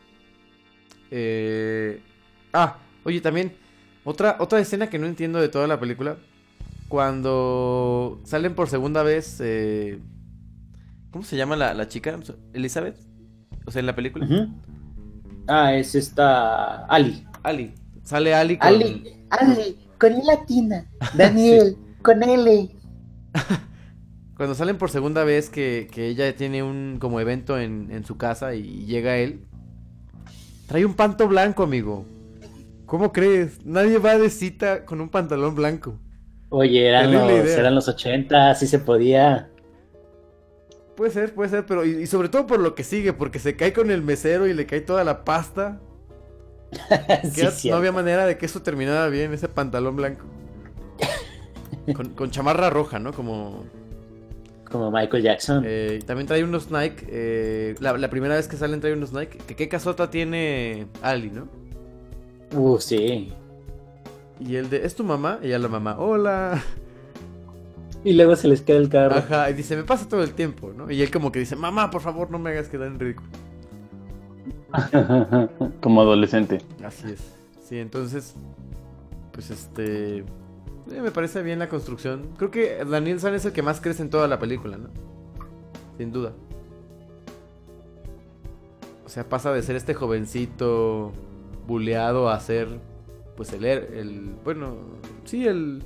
Eh, 1.10 2.00
Ah, 2.52 2.78
oye, 3.04 3.20
también. 3.20 3.52
Otra, 4.04 4.36
otra 4.40 4.58
escena 4.60 4.88
que 4.90 4.98
no 4.98 5.06
entiendo 5.06 5.40
de 5.40 5.48
toda 5.48 5.66
la 5.68 5.78
película. 5.78 6.16
Cuando 6.90 8.20
salen 8.24 8.56
por 8.56 8.68
segunda 8.68 9.04
vez. 9.04 9.38
eh, 9.40 10.00
¿Cómo 11.12 11.24
se 11.24 11.36
llama 11.36 11.54
la, 11.54 11.72
la 11.72 11.86
chica? 11.86 12.18
¿Elizabeth? 12.52 12.96
O 13.64 13.70
sea, 13.70 13.78
en 13.78 13.86
la 13.86 13.94
película. 13.94 14.26
Ah, 15.46 15.72
es 15.74 15.94
esta 15.94 16.84
Ali. 16.86 17.24
Ali. 17.44 17.74
Sale 18.02 18.34
Ali 18.34 18.58
con... 18.58 18.68
Ali, 18.68 19.04
Ali, 19.30 19.78
con 19.98 20.12
I 20.12 20.22
latina. 20.24 20.90
Daniel, 21.16 21.76
con 22.02 22.24
L. 22.24 22.68
Cuando 24.36 24.56
salen 24.56 24.76
por 24.76 24.90
segunda 24.90 25.22
vez 25.22 25.48
que, 25.48 25.88
que 25.92 26.08
ella 26.08 26.34
tiene 26.34 26.64
un 26.64 26.96
como 27.00 27.20
evento 27.20 27.56
en, 27.56 27.92
en 27.92 28.04
su 28.04 28.16
casa 28.16 28.54
y 28.56 28.84
llega 28.86 29.16
él. 29.16 29.46
Trae 30.66 30.84
un 30.84 30.94
panto 30.94 31.28
blanco, 31.28 31.62
amigo. 31.62 32.04
¿Cómo 32.86 33.12
crees? 33.12 33.64
Nadie 33.64 33.98
va 33.98 34.18
de 34.18 34.30
cita 34.30 34.84
con 34.86 35.00
un 35.00 35.08
pantalón 35.08 35.54
blanco. 35.54 36.00
Oye, 36.50 36.86
eran 36.88 37.12
los, 37.12 37.56
eran 37.56 37.74
los 37.74 37.88
80, 37.88 38.50
así 38.50 38.66
se 38.66 38.78
podía. 38.80 39.50
Puede 40.96 41.10
ser, 41.12 41.34
puede 41.34 41.48
ser, 41.50 41.66
pero 41.66 41.84
y, 41.84 42.02
y 42.02 42.06
sobre 42.06 42.28
todo 42.28 42.46
por 42.46 42.60
lo 42.60 42.74
que 42.74 42.84
sigue, 42.84 43.12
porque 43.12 43.38
se 43.38 43.56
cae 43.56 43.72
con 43.72 43.90
el 43.90 44.02
mesero 44.02 44.46
y 44.46 44.54
le 44.54 44.66
cae 44.66 44.80
toda 44.82 45.04
la 45.04 45.24
pasta. 45.24 45.80
Sí, 47.22 47.42
no 47.42 47.50
cierto. 47.50 47.76
había 47.76 47.92
manera 47.92 48.26
de 48.26 48.38
que 48.38 48.46
eso 48.46 48.62
terminara 48.62 49.08
bien, 49.08 49.32
ese 49.32 49.48
pantalón 49.48 49.96
blanco. 49.96 50.26
Con, 51.92 52.14
con 52.14 52.30
chamarra 52.30 52.70
roja, 52.70 52.98
¿no? 52.98 53.12
Como... 53.14 53.72
Como 54.70 54.90
Michael 54.90 55.22
Jackson. 55.22 55.62
eh, 55.62 56.00
también 56.06 56.26
trae 56.26 56.44
unos 56.44 56.70
Nike. 56.70 57.04
eh, 57.08 57.74
la, 57.80 57.96
la 57.98 58.10
primera 58.10 58.36
vez 58.36 58.48
que 58.48 58.56
salen 58.56 58.80
trae 58.80 58.92
unos 58.94 59.12
Nike. 59.12 59.38
Que 59.46 59.56
qué 59.56 59.68
casota 59.68 60.10
tiene 60.10 60.92
Ali, 61.02 61.30
¿no? 61.30 61.48
Uh, 62.52 62.78
sí. 62.78 63.39
Y 64.40 64.56
el 64.56 64.70
de, 64.70 64.84
¿es 64.84 64.94
tu 64.94 65.04
mamá? 65.04 65.38
Y 65.42 65.46
ella 65.48 65.58
la 65.58 65.68
mamá, 65.68 65.98
hola. 65.98 66.62
Y 68.02 68.14
luego 68.14 68.34
se 68.34 68.48
les 68.48 68.62
queda 68.62 68.78
el 68.78 68.88
carro. 68.88 69.16
Ajá, 69.16 69.50
y 69.50 69.52
dice, 69.52 69.76
me 69.76 69.84
pasa 69.84 70.08
todo 70.08 70.22
el 70.22 70.32
tiempo, 70.32 70.72
¿no? 70.74 70.90
Y 70.90 71.02
él 71.02 71.10
como 71.10 71.30
que 71.30 71.38
dice, 71.38 71.54
mamá, 71.56 71.90
por 71.90 72.00
favor, 72.00 72.30
no 72.30 72.38
me 72.38 72.50
hagas 72.50 72.68
quedar 72.68 72.88
en 72.88 72.98
ridículo. 72.98 73.28
Como 75.82 76.00
adolescente. 76.00 76.62
Así 76.84 77.10
es. 77.10 77.20
Sí, 77.62 77.78
entonces, 77.78 78.34
pues 79.32 79.50
este... 79.50 80.18
eh, 80.18 80.24
me 81.02 81.10
parece 81.10 81.42
bien 81.42 81.58
la 81.58 81.68
construcción. 81.68 82.30
Creo 82.38 82.50
que 82.50 82.84
Daniel 82.84 83.20
San 83.20 83.34
es 83.34 83.44
el 83.44 83.52
que 83.52 83.62
más 83.62 83.80
crece 83.80 84.02
en 84.02 84.10
toda 84.10 84.28
la 84.28 84.38
película, 84.38 84.78
¿no? 84.78 84.88
Sin 85.98 86.12
duda. 86.12 86.32
O 89.04 89.08
sea, 89.08 89.28
pasa 89.28 89.52
de 89.52 89.62
ser 89.62 89.76
este 89.76 89.92
jovencito 89.92 91.12
buleado 91.66 92.30
a 92.30 92.40
ser, 92.40 92.68
pues 93.40 93.54
el, 93.54 93.64
el 93.64 94.34
bueno, 94.44 94.76
sí, 95.24 95.46
el, 95.46 95.82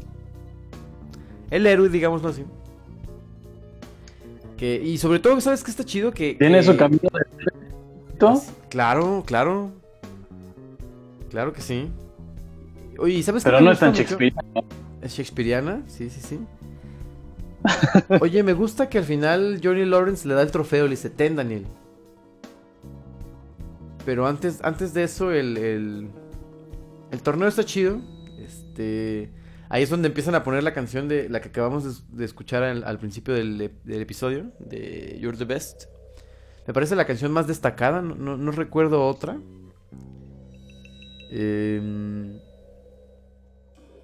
el 1.52 1.64
héroe, 1.68 1.88
digámoslo 1.88 2.30
así. 2.30 2.42
Que, 4.56 4.82
y 4.82 4.98
sobre 4.98 5.20
todo, 5.20 5.40
¿sabes 5.40 5.62
qué 5.62 5.70
está 5.70 5.84
chido? 5.84 6.10
Que, 6.10 6.34
Tiene 6.34 6.58
que- 6.58 6.64
su 6.64 6.76
camino 6.76 7.08
de. 7.12 8.40
Claro, 8.70 9.22
claro. 9.24 9.70
Claro 11.30 11.52
que 11.52 11.60
sí. 11.60 11.88
Oye, 12.98 13.14
¿y 13.14 13.22
¿sabes 13.22 13.44
Pero 13.44 13.60
no 13.60 13.70
es 13.70 13.78
tan? 13.78 13.92
Shakespeare. 13.92 14.34
¿Es 15.00 15.12
Shakespeareana? 15.12 15.82
Sí, 15.86 16.10
sí, 16.10 16.20
sí. 16.20 16.40
Oye, 18.20 18.42
me 18.42 18.52
gusta 18.52 18.88
que 18.88 18.98
al 18.98 19.04
final 19.04 19.60
Johnny 19.62 19.84
Lawrence 19.84 20.26
le 20.26 20.34
da 20.34 20.42
el 20.42 20.50
trofeo, 20.50 20.86
le 20.86 20.90
dice, 20.90 21.08
ten 21.08 21.36
Daniel. 21.36 21.66
Pero 24.04 24.26
antes, 24.26 24.58
antes 24.64 24.92
de 24.92 25.04
eso, 25.04 25.30
el, 25.30 25.56
el, 25.56 26.08
el 27.14 27.22
torneo 27.22 27.48
está 27.48 27.64
chido. 27.64 28.00
Este, 28.38 29.30
ahí 29.70 29.82
es 29.82 29.90
donde 29.90 30.08
empiezan 30.08 30.34
a 30.34 30.42
poner 30.44 30.62
la 30.62 30.74
canción 30.74 31.08
de 31.08 31.28
la 31.30 31.40
que 31.40 31.48
acabamos 31.48 31.84
de, 32.10 32.16
de 32.18 32.24
escuchar 32.24 32.62
al, 32.62 32.84
al 32.84 32.98
principio 32.98 33.32
del, 33.34 33.58
ep- 33.60 33.82
del 33.84 34.02
episodio, 34.02 34.52
de 34.58 35.18
You're 35.20 35.38
the 35.38 35.44
Best. 35.46 35.84
Me 36.66 36.74
parece 36.74 36.96
la 36.96 37.06
canción 37.06 37.32
más 37.32 37.46
destacada, 37.46 38.02
no, 38.02 38.14
no- 38.14 38.36
no 38.36 38.50
recuerdo 38.50 39.06
otra. 39.06 39.38
Em, 41.30 42.38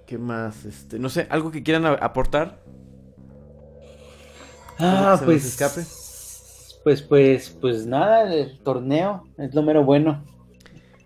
¿Qué 0.07 0.17
más? 0.17 0.65
Este, 0.65 0.99
no 0.99 1.09
sé, 1.09 1.27
algo 1.29 1.51
que 1.51 1.63
quieran 1.63 1.85
aportar. 1.85 2.61
Ah, 4.79 5.15
se 5.19 5.25
pues. 5.25 5.45
escape. 5.45 5.85
Pues, 6.83 7.01
pues, 7.03 7.49
pues 7.61 7.85
nada, 7.85 8.33
el 8.33 8.59
torneo 8.63 9.23
es 9.37 9.53
lo 9.53 9.61
mero 9.61 9.83
bueno. 9.83 10.23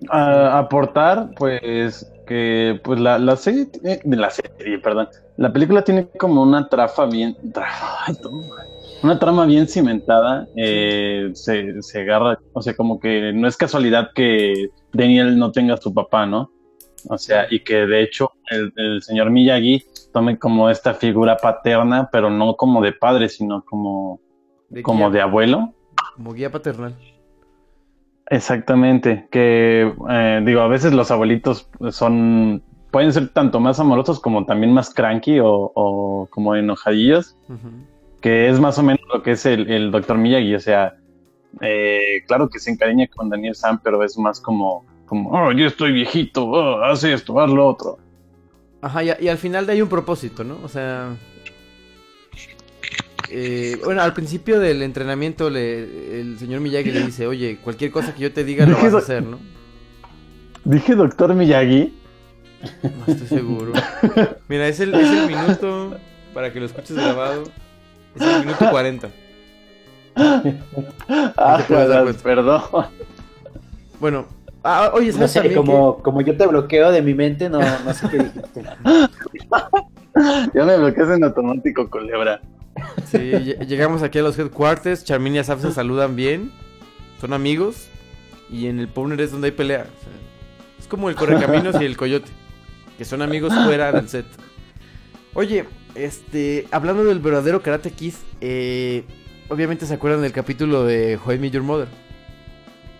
A- 0.10 0.58
aportar, 0.60 1.30
pues, 1.38 2.12
que 2.28 2.80
pues 2.84 3.00
la, 3.00 3.18
la 3.20 3.36
serie, 3.36 3.68
la 4.06 4.30
serie, 4.30 4.80
perdón, 4.80 5.08
la 5.38 5.54
película 5.54 5.84
tiene 5.84 6.08
como 6.08 6.41
una 6.41 6.68
trafa 6.70 7.06
bien, 7.06 7.36
trafa, 7.54 8.12
una 9.04 9.20
trama 9.20 9.46
bien 9.46 9.68
cimentada, 9.68 10.48
eh, 10.56 11.30
se, 11.34 11.82
se 11.82 12.02
agarra, 12.02 12.39
o 12.54 12.62
sea, 12.62 12.76
como 12.76 13.00
que 13.00 13.32
no 13.34 13.48
es 13.48 13.56
casualidad 13.58 14.10
que 14.16 14.70
Daniel 14.91 15.38
no 15.38 15.52
tenga 15.52 15.76
a 15.76 15.78
su 15.78 15.93
papá, 15.93 16.26
¿no? 16.26 16.50
O 17.10 17.18
sea, 17.20 17.46
y 17.52 17.60
que 17.64 17.86
de 17.86 18.02
hecho 18.02 18.32
el, 18.50 18.74
el 18.78 19.04
señor 19.04 19.30
Miyagi 19.30 19.84
tome 20.12 20.39
como 20.39 20.70
esta 20.72 20.96
figura 20.96 21.38
paterna, 21.38 22.10
pero 22.12 22.32
no 22.32 22.56
como 22.56 22.82
de 22.82 22.93
padre, 22.93 23.30
sino 23.30 23.64
como, 23.64 24.20
De 24.70 24.82
como 24.82 25.06
guía- 25.10 25.14
de 25.14 25.22
abuelo. 25.22 25.74
como 26.16 26.34
guía 26.34 26.52
paternal. 26.52 26.96
Exactamente, 28.32 29.28
que 29.32 29.93
eh, 30.09 30.41
digo, 30.43 30.61
a 30.61 30.67
veces 30.67 30.93
los 30.93 31.11
abuelitos 31.11 31.69
son, 31.91 32.63
pueden 32.91 33.13
ser 33.13 33.30
tanto 33.30 33.59
más 33.59 33.80
amorosos 33.80 34.19
como 34.19 34.45
también 34.45 34.73
más 34.73 34.93
cranky 34.93 35.39
o, 35.39 35.71
o 35.76 36.28
como 36.32 36.55
enojadillos, 36.55 37.38
que 38.21 38.49
es 38.49 38.59
más 38.59 38.80
o 38.80 38.84
menos 38.84 39.01
lo 39.13 39.21
que 39.21 39.32
es 39.32 39.45
el, 39.45 39.69
el 39.69 39.91
doctor 39.91 40.17
Miyagi, 40.17 40.55
o 40.55 40.59
sea, 40.59 40.95
eh, 41.61 42.23
claro 42.28 42.49
que 42.49 42.57
se 42.59 42.71
encariña 42.71 43.07
con 43.07 43.30
Daniel 43.30 43.53
Sam, 43.55 43.80
pero 43.84 44.03
es 44.03 44.17
más 44.17 44.41
como, 44.41 44.84
como, 45.05 45.30
oh, 45.30 45.51
yo 45.51 45.67
estoy 45.67 45.91
viejito, 45.91 46.45
oh, 46.47 46.84
haz 46.84 47.03
esto, 47.03 47.39
haz 47.39 47.51
lo 47.51 47.67
otro. 47.67 47.99
Ajá, 48.82 49.03
y, 49.03 49.09
a- 49.11 49.21
y 49.21 49.28
al 49.28 49.38
final 49.38 49.67
de 49.67 49.73
hay 49.73 49.82
un 49.84 49.89
propósito, 49.89 50.43
¿no? 50.43 50.57
O 50.63 50.67
sea... 50.67 51.15
eh, 53.30 53.80
bueno, 53.84 54.01
al 54.01 54.13
principio 54.13 54.59
del 54.59 54.82
entrenamiento 54.82 55.49
le- 55.49 56.19
el 56.21 56.38
señor 56.39 56.61
Miyagi 56.61 56.91
le 56.91 57.03
dice, 57.05 57.28
oye, 57.28 57.57
cualquier 57.63 57.91
cosa 57.91 58.13
que 58.13 58.21
yo 58.21 58.32
te 58.34 58.43
diga 58.43 58.65
lo 58.65 58.78
vas 58.78 58.93
a 58.93 58.97
hacer, 58.99 59.23
¿no? 59.23 59.39
Dije 60.63 60.95
doctor 60.95 61.34
Miyagi, 61.34 61.93
No 62.84 63.13
estoy 63.13 63.28
seguro. 63.28 63.73
Mira, 64.47 64.67
es 64.67 64.80
el, 64.80 64.93
es 64.95 65.09
el 65.09 65.28
minuto 65.28 65.97
para 66.34 66.51
que 66.51 66.59
lo 66.59 66.65
escuches 66.65 66.95
grabado. 66.95 67.43
Es 68.15 68.21
el 68.21 68.39
minuto 68.45 68.69
40. 68.71 69.09
Ah, 71.38 71.63
perdón. 71.67 72.15
Bueno, 73.99 74.26
ah, 74.63 74.91
oye, 74.93 75.07
No 75.07 75.13
¿sabes 75.13 75.32
sé, 75.32 75.39
también 75.41 75.57
como, 75.57 75.97
como 76.01 76.21
yo 76.21 76.36
te 76.38 76.47
bloqueo 76.47 76.91
de 76.91 77.01
mi 77.01 77.13
mente, 77.13 77.49
no, 77.49 77.59
no 77.59 77.93
sé 77.93 78.07
qué 78.09 78.17
dijiste. 78.19 78.63
Ya 80.53 80.63
me 80.66 80.78
bloqueas 80.78 81.09
en 81.09 81.24
automático, 81.24 81.89
culebra. 81.89 82.41
Sí, 83.05 83.18
lle- 83.18 83.66
llegamos 83.68 84.01
aquí 84.03 84.20
a 84.20 84.22
los 84.24 84.38
headquarters. 84.39 85.03
Charmin 85.03 85.36
y 85.36 85.39
Asaf 85.39 85.61
se 85.61 85.72
saludan 85.72 86.16
bien. 86.16 86.51
Son 87.22 87.34
amigos. 87.34 87.88
Y 88.49 88.68
en 88.68 88.80
el 88.80 88.88
Powner 88.88 89.20
es 89.22 89.32
donde 89.32 89.47
hay 89.47 89.51
pelea. 89.51 89.82
O 89.82 90.03
sea, 90.03 90.13
es 90.80 90.88
como 90.88 91.09
el 91.09 91.16
Correcaminos 91.16 91.76
y 91.82 91.86
el 91.86 91.97
Coyote. 91.97 92.30
Que 92.97 93.05
son 93.05 93.22
amigos 93.22 93.53
fuera 93.66 93.91
del 93.91 94.07
set. 94.07 94.26
Oye, 95.34 95.66
este, 95.95 96.68
hablando 96.72 97.03
del 97.03 97.20
verdadero 97.20 97.61
Karate 97.61 97.91
Kid, 97.91 98.13
eh, 98.41 99.03
obviamente 99.49 99.86
se 99.86 99.93
acuerdan 99.95 100.22
del 100.22 100.32
capítulo 100.32 100.84
de 100.86 101.20
I 101.26 101.38
Met 101.39 101.51
Your 101.51 101.63
Mother. 101.63 101.88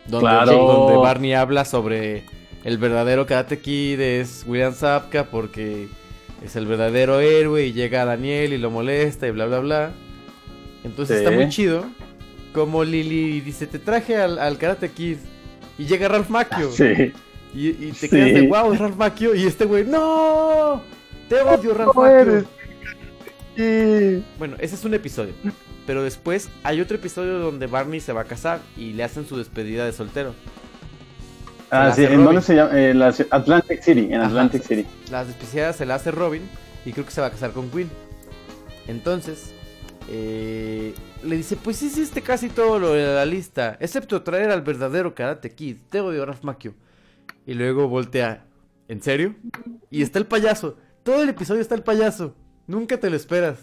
Donde, 0.08 0.28
Claro. 0.28 0.52
donde 0.68 0.98
Barney 0.98 1.34
habla 1.34 1.64
sobre 1.66 2.24
el 2.64 2.78
verdadero 2.78 3.26
Karate 3.26 3.60
Kid 3.60 4.00
es 4.02 4.44
William 4.48 4.74
Zapka 4.74 5.26
porque 5.26 5.88
es 6.44 6.56
el 6.56 6.66
verdadero 6.68 7.20
héroe 7.20 7.66
y 7.66 7.74
llega 7.74 8.06
Daniel 8.06 8.54
y 8.54 8.58
lo 8.58 8.70
molesta 8.72 9.28
y 9.28 9.32
bla 9.32 9.46
bla 9.46 9.60
bla. 9.60 9.92
Entonces 10.84 11.18
Sí. 11.20 11.24
está 11.24 11.36
muy 11.36 11.50
chido 11.50 11.86
como 12.54 12.84
Lily 12.86 13.42
dice, 13.42 13.68
te 13.68 13.80
traje 13.80 14.16
al, 14.16 14.40
al 14.40 14.58
Karate 14.58 14.90
Kid 14.90 15.18
y 15.78 15.86
llega 15.86 16.08
Ralph 16.08 16.30
Macchio. 16.30 16.72
Sí. 16.72 17.12
Y, 17.54 17.68
y 17.70 17.92
te 17.92 18.08
Sí. 18.08 18.10
quedas 18.10 18.34
de 18.34 18.48
wow, 18.48 18.72
es 18.74 18.80
Ralph 18.80 18.96
Macchio. 18.98 19.36
Y 19.36 19.46
este 19.46 19.66
güey, 19.66 19.84
¡No! 19.86 20.82
Te 21.28 21.42
odio, 21.42 21.74
Ralph 21.74 21.96
Macchio. 21.96 22.46
Sí. 23.58 24.24
Bueno, 24.38 24.56
ese 24.60 24.76
es 24.76 24.86
un 24.86 24.94
episodio. 24.94 25.34
Pero 25.88 26.04
después 26.04 26.50
hay 26.64 26.82
otro 26.82 26.98
episodio 26.98 27.40
donde 27.40 27.68
Barney 27.68 28.00
se 28.00 28.12
va 28.14 28.22
a 28.22 28.26
casar 28.26 28.60
y 28.76 28.94
le 28.94 29.04
hacen 29.04 29.26
su 29.28 29.38
despedida 29.38 29.86
de 29.86 29.94
soltero. 29.94 30.34
Ah, 31.76 31.92
sí, 31.94 32.04
¿en 32.04 32.24
dónde 32.24 32.42
se 32.42 32.56
llama? 32.56 32.74
La 32.74 33.08
Atlantic 33.32 33.82
City, 33.82 34.08
en 34.12 34.16
Ajá. 34.16 34.28
Atlantic 34.28 34.64
City. 34.64 34.86
Las 35.12 35.28
despedidas 35.28 35.76
se 35.76 35.86
la 35.86 35.96
hace 35.96 36.12
Robin 36.12 36.42
y 36.86 36.94
creo 36.94 37.06
que 37.06 37.12
se 37.12 37.22
va 37.22 37.28
a 37.28 37.32
casar 37.32 37.52
con 37.52 37.70
Queen. 37.70 37.90
Entonces, 38.88 39.54
eh, 40.10 40.94
le 41.24 41.38
dice, 41.38 41.56
pues 41.56 41.82
hiciste 41.82 42.22
casi 42.22 42.50
todo 42.50 42.80
lo 42.80 42.94
de 42.94 43.06
la 43.06 43.26
lista, 43.26 43.78
excepto 43.80 44.22
traer 44.22 44.52
al 44.52 44.62
verdadero 44.62 45.16
Karate 45.16 45.52
Kid. 45.52 45.78
Te 45.90 46.00
odio, 46.00 46.26
Ralph 46.26 46.44
Macchio. 46.44 46.74
Y 47.46 47.54
luego 47.54 47.88
voltea, 47.88 48.46
¿en 48.88 49.02
serio? 49.02 49.36
Y 49.90 50.02
está 50.02 50.20
el 50.20 50.28
payaso. 50.28 50.78
Todo 51.04 51.22
el 51.24 51.30
episodio 51.30 51.62
está 51.62 51.76
el 51.76 51.84
payaso. 51.84 52.36
Nunca 52.68 53.00
te 53.00 53.10
lo 53.10 53.16
esperas. 53.16 53.60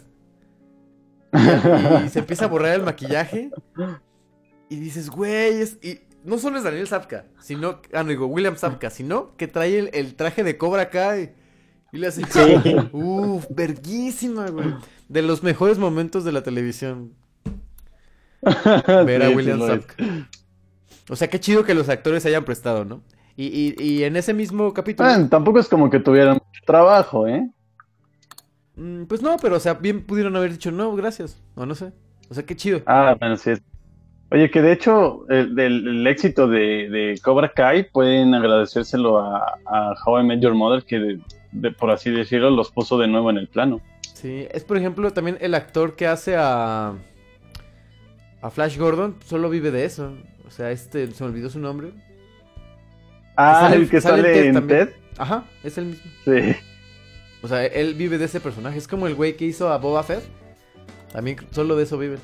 Y, 1.33 2.07
y 2.07 2.09
se 2.09 2.19
empieza 2.21 2.45
a 2.45 2.49
borrar 2.49 2.75
el 2.75 2.83
maquillaje. 2.83 3.51
Y 4.69 4.77
dices, 4.77 5.11
güey, 5.11 5.61
es... 5.61 5.79
Y 5.83 6.01
no 6.25 6.39
solo 6.39 6.59
es 6.59 6.65
Daniel 6.65 6.87
Zapka, 6.89 7.27
sino... 7.41 7.81
Ah, 7.93 8.03
no 8.03 8.11
digo, 8.11 8.27
William 8.27 8.57
Zapka, 8.57 8.91
sino 8.91 9.37
que 9.37 9.49
trae 9.49 9.79
el, 9.79 9.91
el 9.93 10.15
traje 10.17 10.45
de 10.45 10.59
Cobra 10.59 10.91
Kai. 10.91 11.35
Y 11.93 11.99
le 11.99 12.07
hace... 12.09 12.27
Sí. 12.29 12.63
Uf, 12.93 13.47
verguísima, 13.51 14.49
güey. 14.51 14.77
De 15.09 15.23
los 15.23 15.43
mejores 15.43 15.79
momentos 15.79 16.25
de 16.25 16.33
la 16.33 16.43
televisión. 16.43 17.15
Ver 19.05 19.23
a 19.23 19.29
Sí, 19.29 19.39
sí 19.39 19.51
William 19.51 19.61
es. 19.61 19.67
Zapka. 19.67 19.97
O 21.09 21.17
sea, 21.17 21.29
qué 21.29 21.41
chido 21.41 21.65
que 21.65 21.75
los 21.75 21.89
actores 21.89 22.23
se 22.23 22.29
hayan 22.29 22.45
prestado, 22.45 22.85
¿no? 22.85 23.03
Y, 23.37 23.47
y, 23.47 23.83
y 23.83 24.05
en 24.05 24.17
ese 24.17 24.35
mismo 24.35 24.73
capítulo... 24.75 25.09
Bueno, 25.09 25.29
tampoco 25.29 25.59
es 25.59 25.69
como 25.69 25.91
que 25.91 26.01
tuvieran 26.01 26.35
mucho 26.35 26.63
trabajo, 26.67 27.27
¿eh? 27.29 27.51
mm, 28.77 29.05
Pues 29.05 29.23
no, 29.23 29.37
pero 29.41 29.57
o 29.57 29.61
sea, 29.61 29.75
bien 29.75 30.05
pudieron 30.07 30.37
haber 30.37 30.53
dicho 30.53 30.71
no, 30.73 30.95
gracias. 30.97 31.41
O 31.55 31.67
no 31.67 31.75
sé. 31.75 31.93
O 32.31 32.35
sea, 32.35 32.45
qué 32.47 32.57
chido. 32.57 32.83
Ah, 32.87 33.17
bueno, 33.19 33.37
sí. 33.37 33.53
Oye, 34.33 34.51
que 34.51 34.63
de 34.63 34.73
hecho, 34.73 35.27
el, 35.29 35.55
del- 35.55 35.87
el 35.87 36.07
éxito 36.07 36.49
de, 36.49 36.89
de 36.89 37.21
Cobra 37.23 37.51
Kai 37.53 37.85
pueden 37.91 38.35
agradecérselo 38.35 39.19
a, 39.19 39.59
a 39.67 39.95
How 40.07 40.21
I 40.21 40.25
Met 40.25 40.41
Your 40.41 40.55
Mother, 40.55 40.85
que, 40.85 40.99
de- 40.99 41.21
de- 41.53 41.71
por 41.71 41.91
así 41.91 42.11
decirlo, 42.11 42.51
los 42.51 42.71
puso 42.71 42.97
de 42.99 43.09
nuevo 43.09 43.29
en 43.31 43.37
el 43.37 43.49
plano. 43.49 43.81
Sí, 44.15 44.47
es 44.51 44.65
por 44.65 44.77
ejemplo 44.79 45.11
también 45.13 45.37
el 45.41 45.55
actor 45.55 45.97
que 45.97 46.07
hace 46.07 46.37
a 46.37 46.95
a 48.41 48.51
Flash 48.51 48.79
Gordon 48.79 49.17
solo 49.27 49.51
vive 49.51 49.71
de 49.71 49.85
eso. 49.85 50.15
O 50.47 50.51
sea, 50.51 50.71
este 50.71 51.09
se 51.11 51.25
me 51.25 51.31
olvidó 51.31 51.51
su 51.51 51.59
nombre. 51.61 51.91
Ah, 53.37 53.63
Sale- 53.63 53.77
el 53.77 53.91
que 53.91 54.01
sale 54.01 54.47
en 54.49 54.55
Ted 54.55 54.63
en. 54.63 54.67
TED. 54.69 54.89
Ajá, 55.19 55.45
es 55.63 55.77
el 55.79 55.87
mismo. 55.87 56.11
Sí. 56.25 56.57
O 57.43 57.49
sea, 57.49 57.67
él 57.67 57.95
vive 57.95 58.19
de 58.19 58.25
ese 58.27 58.41
personaje. 58.41 58.79
Es 58.79 58.87
como 58.89 59.07
el 59.07 59.15
güey 59.15 59.37
que 59.37 59.45
hizo 59.45 59.71
a 59.73 59.79
Boba 59.79 60.03
Fett. 60.03 60.23
También 61.13 61.37
solo 61.51 61.77
de 61.77 61.83
eso 61.83 61.99
viven. 61.99 62.19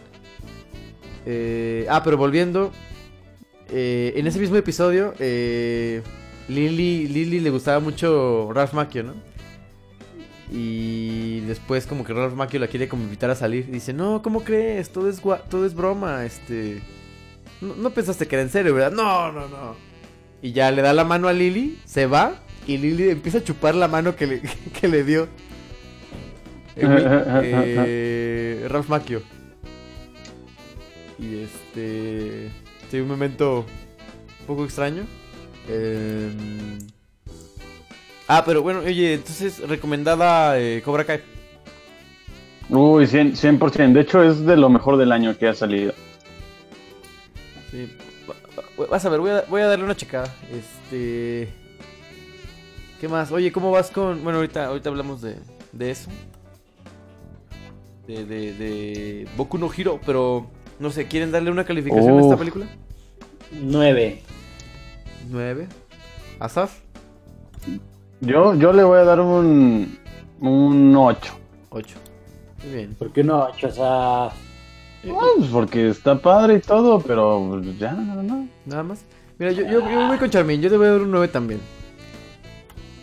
Eh, 1.30 1.84
ah, 1.90 2.00
pero 2.02 2.16
volviendo. 2.16 2.72
eh, 3.70 4.14
en 4.16 4.26
ese 4.26 4.38
mismo 4.40 4.56
episodio, 4.56 5.12
eh, 5.18 6.00
Lily, 6.48 7.06
Lily 7.08 7.40
le 7.40 7.50
gustaba 7.50 7.80
mucho 7.80 8.50
Ralph 8.54 8.72
Macchio, 8.72 9.02
¿no? 9.02 9.14
Y 10.50 11.40
después 11.40 11.86
como 11.86 12.02
que 12.04 12.14
Ralph 12.14 12.32
Macchio 12.34 12.58
la 12.58 12.68
quiere 12.68 12.88
como 12.88 13.02
invitar 13.04 13.28
a 13.30 13.34
salir. 13.34 13.66
Dice, 13.70 13.92
no, 13.92 14.22
¿cómo 14.22 14.42
crees? 14.42 14.88
Todo 14.88 15.10
es, 15.10 15.22
gua- 15.22 15.42
todo 15.50 15.66
es 15.66 15.74
broma, 15.74 16.24
este... 16.24 16.80
No, 17.60 17.74
no 17.74 17.90
pensaste 17.90 18.26
que 18.26 18.36
era 18.36 18.42
en 18.42 18.48
serio, 18.50 18.72
¿verdad? 18.72 18.92
No, 18.92 19.30
no, 19.30 19.48
no. 19.48 19.76
Y 20.40 20.52
ya 20.52 20.70
le 20.70 20.80
da 20.80 20.94
la 20.94 21.04
mano 21.04 21.28
a 21.28 21.34
Lily, 21.34 21.78
se 21.84 22.06
va 22.06 22.40
y 22.66 22.78
Lily 22.78 23.10
empieza 23.10 23.38
a 23.38 23.44
chupar 23.44 23.74
la 23.74 23.88
mano 23.88 24.16
que 24.16 24.26
le, 24.26 24.40
que 24.80 24.88
le 24.88 25.04
dio. 25.04 25.24
eh, 26.76 26.84
eh, 27.86 28.66
Ralph 28.70 28.88
Macchio. 28.88 29.20
Y 31.18 31.38
este... 31.42 32.50
Sí, 32.90 33.00
un 33.00 33.08
momento 33.08 33.64
un 34.40 34.46
poco 34.46 34.64
extraño. 34.64 35.04
Em, 35.68 36.78
Ah, 38.30 38.42
pero 38.44 38.62
bueno, 38.62 38.80
oye, 38.80 39.14
entonces 39.14 39.58
recomendada 39.66 40.58
eh, 40.60 40.82
Cobra 40.84 41.04
Kai. 41.04 41.22
Uy, 42.68 43.06
100%, 43.06 43.32
100%. 43.58 43.92
De 43.94 44.00
hecho, 44.02 44.22
es 44.22 44.44
de 44.44 44.54
lo 44.56 44.68
mejor 44.68 44.98
del 44.98 45.12
año 45.12 45.34
que 45.38 45.48
ha 45.48 45.54
salido. 45.54 45.94
Sí. 47.70 47.90
Va- 48.28 48.34
va- 48.78 48.86
Vas 48.86 49.04
a 49.06 49.08
ver, 49.08 49.20
voy 49.20 49.30
a, 49.30 49.44
voy 49.48 49.62
a 49.62 49.66
darle 49.66 49.84
una 49.86 49.96
checada. 49.96 50.32
Este. 50.52 51.48
¿Qué 53.00 53.08
más? 53.08 53.32
Oye, 53.32 53.50
¿cómo 53.50 53.70
vas 53.70 53.90
con.? 53.90 54.22
Bueno, 54.22 54.40
ahorita, 54.40 54.66
ahorita 54.66 54.90
hablamos 54.90 55.22
de, 55.22 55.36
de 55.72 55.90
eso. 55.90 56.10
De, 58.06 58.26
de, 58.26 58.52
de 58.52 59.28
Boku 59.38 59.56
no 59.56 59.70
Hiro, 59.74 59.98
pero 60.04 60.50
no 60.78 60.90
sé, 60.90 61.06
¿quieren 61.06 61.32
darle 61.32 61.50
una 61.50 61.64
calificación 61.64 62.18
a 62.18 62.22
esta 62.22 62.36
película? 62.36 62.66
Nueve. 63.62 64.22
9. 65.30 65.66
¿Asaf? 66.38 66.80
Yo, 68.20 68.54
yo 68.54 68.72
le 68.72 68.84
voy 68.84 68.98
a 68.98 69.04
dar 69.04 69.20
un, 69.20 69.98
un 70.40 70.96
8. 70.96 71.32
8. 71.70 71.96
Muy 72.64 72.72
bien. 72.74 72.94
¿Por 72.94 73.12
qué 73.12 73.22
no? 73.22 73.46
O 73.46 73.70
sea, 73.70 74.30
pues 75.02 75.48
porque 75.52 75.88
está 75.88 76.20
padre 76.20 76.56
y 76.56 76.60
todo, 76.60 77.00
pero 77.00 77.60
ya, 77.78 77.92
nada 77.92 78.22
más. 78.22 78.46
Nada 78.66 78.82
más. 78.82 79.04
Mira, 79.38 79.52
yo, 79.52 79.62
yo, 79.64 79.88
yo 79.88 80.06
voy 80.08 80.18
con 80.18 80.30
Charmin, 80.30 80.60
yo 80.60 80.68
te 80.68 80.76
voy 80.76 80.88
a 80.88 80.92
dar 80.92 81.00
un 81.02 81.10
9 81.10 81.28
también. 81.28 81.60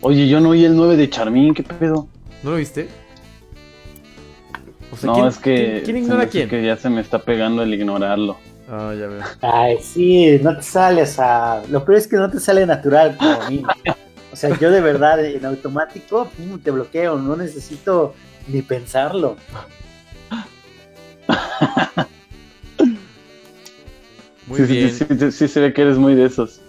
Oye, 0.02 0.28
yo 0.28 0.40
no 0.40 0.50
oí 0.50 0.64
el 0.64 0.76
9 0.76 0.96
de 0.96 1.08
Charmín, 1.08 1.54
¿qué 1.54 1.62
pedo? 1.62 2.08
¿No 2.42 2.50
lo 2.50 2.56
viste? 2.56 2.88
O 4.90 4.96
sea, 4.96 5.08
no, 5.08 5.14
¿quién- 5.14 5.26
es 5.26 5.38
que, 5.38 5.82
¿Quién, 5.84 5.96
ignora 5.98 6.22
a 6.24 6.28
que 6.28 6.64
ya 6.64 6.76
se 6.76 6.88
me 6.90 7.00
está 7.00 7.18
pegando 7.22 7.62
el 7.62 7.74
ignorarlo. 7.74 8.38
Ah, 8.68 8.92
ya 8.98 9.06
veo. 9.06 9.22
ay, 9.42 9.78
sí, 9.80 10.38
no 10.42 10.56
te 10.56 10.62
sale, 10.62 11.02
o 11.02 11.06
sea, 11.06 11.62
lo 11.70 11.84
peor 11.84 11.98
es 11.98 12.08
que 12.08 12.16
no 12.16 12.30
te 12.30 12.40
sale 12.40 12.66
natural 12.66 13.16
como 13.16 13.40
a 13.42 13.50
mí. 13.50 13.62
O 14.32 14.36
sea, 14.36 14.50
yo 14.58 14.70
de 14.70 14.80
verdad 14.80 15.24
en 15.24 15.44
automático 15.46 16.28
pum, 16.36 16.60
te 16.60 16.70
bloqueo, 16.70 17.16
no 17.16 17.36
necesito 17.36 18.14
ni 18.48 18.62
pensarlo. 18.62 19.36
Muy 24.46 24.60
sí, 24.60 24.66
sí, 24.66 24.72
bien. 24.72 24.90
Sí, 24.94 25.04
sí, 25.18 25.32
sí 25.32 25.48
se 25.48 25.60
ve 25.60 25.72
que 25.72 25.82
eres 25.82 25.98
muy 25.98 26.14
de 26.14 26.26
esos. 26.26 26.60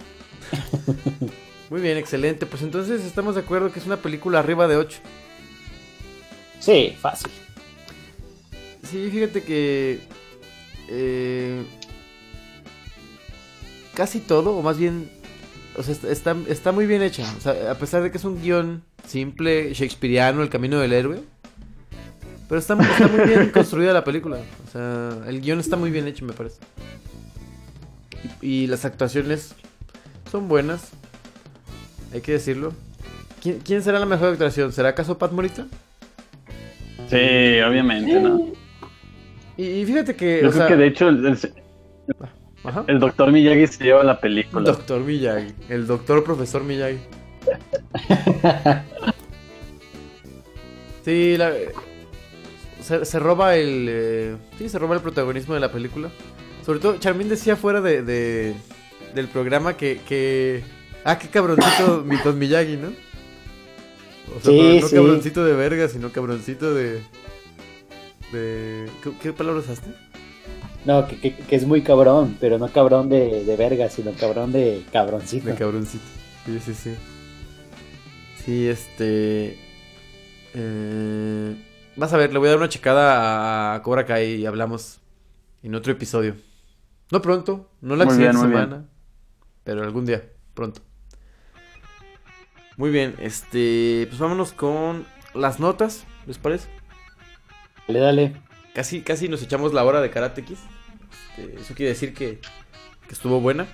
Muy 1.69 1.81
bien, 1.81 1.97
excelente. 1.97 2.45
Pues 2.45 2.61
entonces 2.63 3.03
estamos 3.03 3.35
de 3.35 3.41
acuerdo 3.41 3.71
que 3.71 3.79
es 3.79 3.85
una 3.85 3.97
película 3.97 4.39
arriba 4.39 4.67
de 4.67 4.77
8. 4.77 4.99
Sí, 6.59 6.95
fácil. 6.99 7.31
Sí, 8.89 9.09
fíjate 9.11 9.43
que. 9.43 9.99
eh, 10.89 11.63
casi 13.93 14.19
todo, 14.19 14.55
o 14.55 14.61
más 14.61 14.77
bien. 14.77 15.09
O 15.75 15.83
sea, 15.83 15.95
está, 16.11 16.35
está, 16.47 16.71
muy 16.71 16.87
bien 16.87 17.01
hecha. 17.01 17.23
O 17.37 17.41
sea, 17.41 17.71
a 17.71 17.75
pesar 17.75 18.01
de 18.01 18.11
que 18.11 18.17
es 18.17 18.23
un 18.23 18.41
guion 18.41 18.83
simple, 19.07 19.73
shakespeariano, 19.73 20.41
El 20.41 20.49
camino 20.49 20.79
del 20.79 20.93
héroe. 20.93 21.21
Pero 22.47 22.59
está, 22.59 22.75
está 22.75 23.07
muy 23.07 23.25
bien 23.25 23.49
construida 23.53 23.93
la 23.93 24.03
película. 24.03 24.37
O 24.67 24.71
sea, 24.71 25.09
el 25.27 25.41
guion 25.41 25.59
está 25.59 25.75
muy 25.75 25.91
bien 25.91 26.07
hecho, 26.07 26.25
me 26.25 26.33
parece. 26.33 26.59
Y, 28.41 28.47
y 28.63 28.67
las 28.67 28.85
actuaciones 28.85 29.53
son 30.31 30.47
buenas. 30.47 30.91
Hay 32.13 32.21
que 32.21 32.31
decirlo. 32.31 32.73
¿Quién, 33.41 33.59
quién 33.59 33.83
será 33.83 33.99
la 33.99 34.05
mejor 34.05 34.29
actuación? 34.29 34.71
¿Será 34.71 34.89
acaso 34.89 35.17
Pat 35.17 35.31
Morita? 35.31 35.67
Sí, 37.09 37.59
obviamente, 37.61 38.19
¿no? 38.19 38.66
Y, 39.57 39.63
y 39.65 39.85
fíjate 39.85 40.15
que, 40.15 40.41
Yo 40.41 40.49
o 40.49 40.51
creo 40.51 40.61
sea, 40.63 40.67
que 40.67 40.75
de 40.75 40.87
hecho 40.87 41.09
el, 41.09 41.25
el, 41.25 41.37
ajá. 42.63 42.83
el 42.87 42.99
doctor 42.99 43.31
Miyagi 43.31 43.67
se 43.67 43.83
lleva 43.83 44.03
la 44.03 44.19
película. 44.19 44.63
Doctor 44.71 45.01
Miyagi, 45.01 45.53
el 45.69 45.87
doctor 45.87 46.23
profesor 46.23 46.63
Miyagi. 46.63 46.99
Sí, 51.03 51.37
la- 51.37 51.53
se, 52.81 53.05
se 53.05 53.19
roba 53.19 53.55
el, 53.55 53.87
eh, 53.89 54.35
sí, 54.57 54.69
se 54.69 54.77
roba 54.79 54.95
el 54.95 55.01
protagonismo 55.01 55.53
de 55.53 55.59
la 55.59 55.71
película. 55.71 56.09
Sobre 56.65 56.79
todo, 56.79 56.97
Charmin 56.97 57.29
decía 57.29 57.55
fuera 57.55 57.81
de, 57.81 58.01
de- 58.03 58.53
del 59.15 59.27
programa 59.27 59.77
que, 59.77 60.01
que, 60.07 60.63
ah, 61.05 61.17
qué 61.17 61.29
cabroncito 61.29 62.03
mi 62.05 62.17
Don 62.17 62.37
Miyagi, 62.37 62.77
¿no? 62.77 62.89
O 64.35 64.41
sea, 64.41 64.51
Sí, 64.51 64.79
no 64.81 64.87
sí. 64.87 64.95
cabroncito 64.95 65.45
de 65.45 65.53
verga, 65.53 65.87
sino 65.87 66.11
cabroncito 66.11 66.73
de, 66.75 67.01
de, 68.31 68.89
¿qué, 69.03 69.11
qué 69.21 69.33
palabra 69.33 69.61
usaste? 69.61 69.89
No, 70.85 71.07
que, 71.07 71.19
que- 71.19 71.35
que 71.35 71.55
es 71.55 71.65
muy 71.65 71.81
cabrón, 71.81 72.37
pero 72.39 72.57
no 72.57 72.67
cabrón 72.69 73.09
de, 73.09 73.43
de 73.43 73.55
verga, 73.57 73.89
sino 73.89 74.11
cabrón 74.13 74.51
de 74.51 74.83
cabroncito. 74.91 75.47
De 75.47 75.55
cabroncito. 75.55 76.03
Sí, 76.45 76.59
sí, 76.59 76.73
sí. 76.73 76.95
Sí, 78.45 78.67
este. 78.69 79.57
eh, 80.53 81.55
vas 81.97 82.13
a 82.13 82.17
ver, 82.17 82.31
le 82.31 82.39
voy 82.39 82.47
a 82.47 82.51
dar 82.51 82.59
una 82.59 82.69
checada 82.69 83.73
a 83.75 83.81
Cobra 83.81 84.05
Kai 84.05 84.35
y 84.35 84.45
hablamos 84.45 84.99
en 85.63 85.75
otro 85.75 85.91
episodio. 85.91 86.35
No 87.11 87.21
pronto, 87.21 87.69
no 87.81 87.95
la 87.95 88.05
siguiente 88.09 88.37
bien, 88.37 88.49
semana, 88.49 88.85
pero 89.63 89.83
algún 89.83 90.05
día, 90.05 90.23
pronto. 90.53 90.81
Muy 92.77 92.91
bien, 92.91 93.15
este. 93.19 94.05
Pues 94.07 94.19
vámonos 94.19 94.53
con 94.53 95.05
las 95.33 95.59
notas, 95.59 96.05
¿les 96.27 96.37
parece? 96.37 96.69
Dale, 97.87 97.99
dale. 97.99 98.33
Casi, 98.73 99.01
casi 99.01 99.27
nos 99.29 99.41
echamos 99.41 99.73
la 99.73 99.83
hora 99.83 100.01
de 100.01 100.09
Karate 100.09 100.43
Kiss. 100.43 100.59
Este, 101.37 101.61
eso 101.61 101.73
quiere 101.73 101.91
decir 101.91 102.13
que, 102.13 102.39
que 103.07 103.13
estuvo 103.13 103.39
buena. 103.39 103.67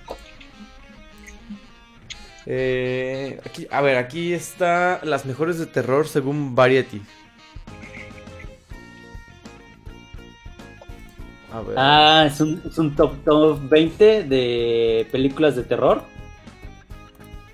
Eh, 2.46 3.40
aquí, 3.44 3.66
a 3.70 3.80
ver, 3.80 3.96
aquí 3.96 4.32
está 4.32 5.00
las 5.02 5.24
mejores 5.24 5.58
de 5.58 5.66
terror 5.66 6.06
según 6.06 6.54
Variety. 6.54 7.00
A 11.52 11.60
ver. 11.62 11.74
Ah, 11.78 12.24
es 12.26 12.40
un, 12.40 12.60
es 12.66 12.78
un 12.78 12.94
top, 12.94 13.24
top 13.24 13.60
20 13.68 14.24
de 14.24 15.06
películas 15.10 15.56
de 15.56 15.62
terror. 15.62 16.02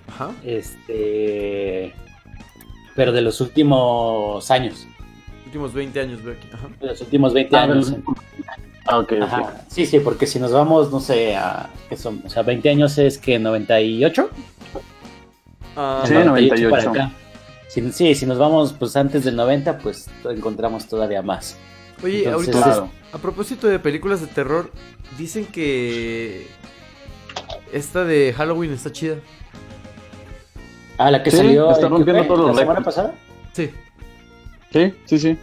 Ajá. 0.09 0.33
Este. 0.45 1.95
Pero 2.97 3.13
de 3.13 3.23
los 3.23 3.41
últimos 3.41 4.51
años. 4.51 4.87
Últimos 5.51 5.73
20 5.75 6.01
años 6.01 6.23
veo 6.23 6.35
aquí. 6.35 6.49
Ajá. 6.53 6.69
De 6.81 6.87
los 6.87 7.01
últimos 7.01 7.35
20 7.35 7.57
Ah, 7.57 7.63
años. 7.65 7.93
Ah, 8.87 8.99
ok, 9.01 9.13
ok. 9.17 9.23
Ajá. 9.23 9.55
Sí, 9.67 9.85
sí, 9.85 9.99
porque 9.99 10.29
si 10.29 10.39
nos 10.39 10.53
vamos, 10.53 10.93
no 10.93 11.01
sé, 11.01 11.35
a. 11.35 11.69
¿Qué 11.89 11.97
son? 11.97 12.23
O 12.25 12.31
sea, 12.31 12.45
20 12.45 12.71
años 12.71 12.97
es 12.99 13.19
que 13.19 13.41
98. 13.41 14.31
Ah, 15.77 16.05
Sí, 16.07 16.15
Del 16.15 16.27
98. 16.29 16.71
para 16.71 16.91
acá. 16.91 17.13
Si- 17.69 17.91
sí, 17.93 18.15
si 18.15 18.27
nos 18.27 18.39
vamos 18.39 18.73
pues 18.73 18.95
antes 18.95 19.25
del 19.25 19.35
90, 19.35 19.79
pues 19.79 20.09
encontramos 20.25 20.87
todavía 20.87 21.21
más. 21.23 21.57
Oye, 22.03 22.25
Entonces, 22.25 22.55
ahorita, 22.55 22.73
Claro. 22.73 22.91
a 23.13 23.19
propósito 23.19 23.67
de 23.67 23.79
películas 23.81 24.21
de 24.21 24.29
terror, 24.29 24.71
dicen 25.19 25.47
que 25.47 26.47
esta 27.73 28.05
de 28.05 28.33
Halloween 28.37 28.73
está 28.73 28.93
chida. 28.93 29.17
Ah, 30.97 31.11
la 31.11 31.25
que 31.25 31.33
Sí, 31.33 31.39
salió 31.39 31.71
está 31.73 31.83
¿qué 31.87 31.89
rompiendo 31.89 32.25
todos 32.27 32.39
los 32.47 32.55
la 32.57 32.63
semana 32.63 32.81
pasada. 32.83 33.15
Sí, 33.53 33.71
Sí, 34.73 34.95
sí, 35.05 35.19
sí. 35.19 35.39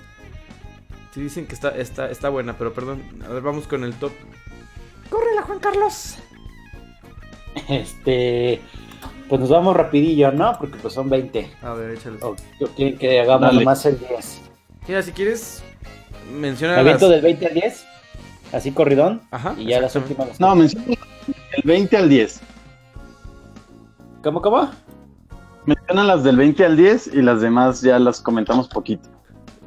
sí 1.14 1.22
dicen 1.22 1.48
que 1.48 1.54
está, 1.54 1.70
está, 1.70 2.10
está 2.10 2.30
buena, 2.30 2.58
pero 2.58 2.74
perdón. 2.74 3.04
A 3.26 3.30
ver, 3.30 3.42
vamos 3.42 3.68
con 3.68 3.84
el 3.84 3.94
top. 3.96 4.12
Córrela, 5.10 5.42
Juan 5.44 5.60
Carlos. 5.60 6.18
Este, 7.70 8.62
pues 9.28 9.42
nos 9.42 9.50
vamos 9.50 9.76
rapidillo, 9.76 10.32
¿no? 10.32 10.58
Porque 10.60 10.78
pues 10.78 10.94
son 10.94 11.10
20. 11.10 11.50
A 11.62 11.74
ver, 11.74 11.92
échale. 11.92 12.18
O 12.22 12.36
quieren 12.76 12.98
que 12.98 13.20
hagamos 13.20 13.42
Dale. 13.42 13.60
nomás 13.60 13.86
el 13.86 14.00
10. 14.00 14.42
Mira, 14.88 15.02
si 15.02 15.12
quieres, 15.12 15.64
menciona 16.32 16.76
¿Me 16.76 16.80
aviento 16.82 17.06
las... 17.06 17.16
del 17.16 17.22
20 17.22 17.48
al 17.48 17.54
10? 17.54 17.86
Así 18.54 18.72
corridón. 18.72 19.22
Ajá, 19.32 19.56
Y 19.58 19.66
ya 19.68 19.82
las 19.82 19.96
últimas. 19.96 20.40
No, 20.40 20.56
menciona 20.56 20.86
el 20.88 21.64
20 21.64 21.98
al 21.98 22.10
10. 22.10 22.42
¿Cómo, 24.24 24.42
cómo? 24.42 24.70
Menciona 25.66 26.04
las 26.04 26.24
del 26.24 26.38
20 26.38 26.66
al 26.66 26.78
10 26.78 27.08
y 27.08 27.22
las 27.22 27.42
demás 27.42 27.82
ya 27.82 28.00
las 28.00 28.22
comentamos 28.22 28.70
poquito. 28.70 29.10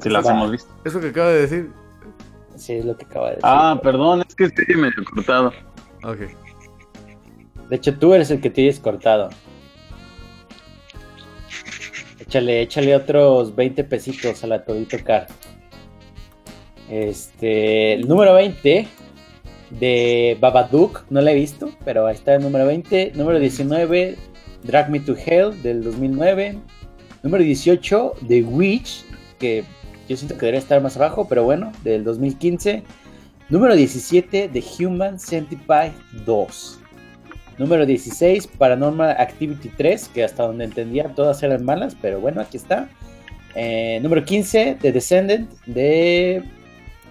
Si 0.01 0.09
las 0.09 0.25
Va. 0.25 0.31
hemos 0.31 0.51
visto. 0.51 0.69
Eso 0.83 0.99
que 0.99 1.07
acaba 1.07 1.29
de 1.29 1.41
decir. 1.41 1.71
Sí, 2.55 2.73
es 2.73 2.85
lo 2.85 2.97
que 2.97 3.05
acaba 3.05 3.27
de 3.27 3.35
decir. 3.35 3.43
Ah, 3.45 3.79
perdón, 3.81 4.23
es 4.27 4.35
que 4.35 4.45
estoy 4.45 4.75
medio 4.75 5.03
cortado. 5.13 5.53
Ok. 6.03 6.19
De 7.69 7.75
hecho, 7.75 7.97
tú 7.97 8.13
eres 8.13 8.29
el 8.31 8.41
que 8.41 8.49
tienes 8.49 8.79
cortado. 8.79 9.29
Échale, 12.19 12.61
échale 12.61 12.95
otros 12.95 13.55
20 13.55 13.83
pesitos 13.85 14.43
a 14.43 14.47
la 14.47 14.63
Todito 14.63 14.97
Car. 15.03 15.27
Este, 16.89 17.93
el 17.93 18.07
número 18.07 18.33
20 18.33 18.87
de 19.71 20.37
Babadook, 20.39 21.05
no 21.09 21.21
la 21.21 21.31
he 21.31 21.35
visto, 21.35 21.71
pero 21.85 22.07
ahí 22.07 22.15
está 22.15 22.35
el 22.35 22.41
número 22.41 22.65
20. 22.65 23.13
Número 23.15 23.39
19, 23.39 24.17
Drag 24.63 24.89
Me 24.89 24.99
to 24.99 25.15
Hell 25.15 25.61
del 25.61 25.83
2009. 25.83 26.57
Número 27.23 27.43
18, 27.43 28.13
The 28.27 28.43
Witch, 28.43 29.05
que 29.39 29.63
yo 30.11 30.17
siento 30.17 30.35
que 30.35 30.41
debería 30.41 30.59
estar 30.59 30.81
más 30.81 30.97
abajo, 30.97 31.25
pero 31.27 31.43
bueno, 31.43 31.71
del 31.83 32.03
2015. 32.03 32.83
Número 33.49 33.75
17, 33.75 34.49
The 34.49 34.63
Human 34.85 35.19
Centipede 35.19 35.93
2. 36.25 36.79
Número 37.57 37.85
16, 37.85 38.47
Paranormal 38.47 39.11
Activity 39.11 39.69
3, 39.69 40.09
que 40.09 40.23
hasta 40.23 40.43
donde 40.43 40.65
entendía 40.65 41.09
todas 41.15 41.41
eran 41.43 41.63
malas, 41.63 41.95
pero 42.01 42.19
bueno, 42.19 42.41
aquí 42.41 42.57
está. 42.57 42.89
Eh, 43.55 43.99
número 44.01 44.23
15, 44.25 44.77
The 44.81 44.91
Descendant 44.91 45.49
de 45.65 46.43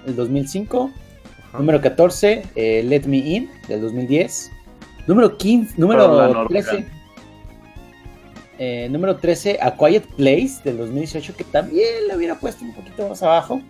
el 0.06 0.16
2005. 0.16 0.90
Ajá. 1.48 1.58
Número 1.58 1.80
14, 1.80 2.42
eh, 2.54 2.82
Let 2.86 3.04
Me 3.06 3.18
In 3.18 3.50
del 3.68 3.80
2010. 3.80 4.50
Número 5.06 5.36
15, 5.38 5.74
Para 5.74 5.78
la 5.78 6.06
número 6.08 6.34
norca. 6.34 6.48
13. 6.48 6.99
Eh, 8.62 8.90
número 8.90 9.16
13, 9.16 9.58
A 9.62 9.74
Quiet 9.74 10.04
Place 10.16 10.60
del 10.62 10.76
2018, 10.76 11.34
que 11.34 11.44
también 11.44 12.06
le 12.06 12.14
hubiera 12.14 12.38
puesto 12.38 12.62
un 12.62 12.74
poquito 12.74 13.08
más 13.08 13.22
abajo. 13.22 13.62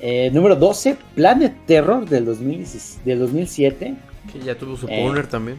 Eh, 0.00 0.30
número 0.34 0.54
12, 0.54 0.98
Planet 1.14 1.54
Terror 1.64 2.06
del, 2.06 2.26
2016 2.26 3.06
del 3.06 3.20
2007. 3.20 3.94
Que 4.30 4.40
ya 4.40 4.54
tuvo 4.54 4.76
su 4.76 4.86
Eh. 4.86 5.00
Powner 5.02 5.26
también. 5.26 5.58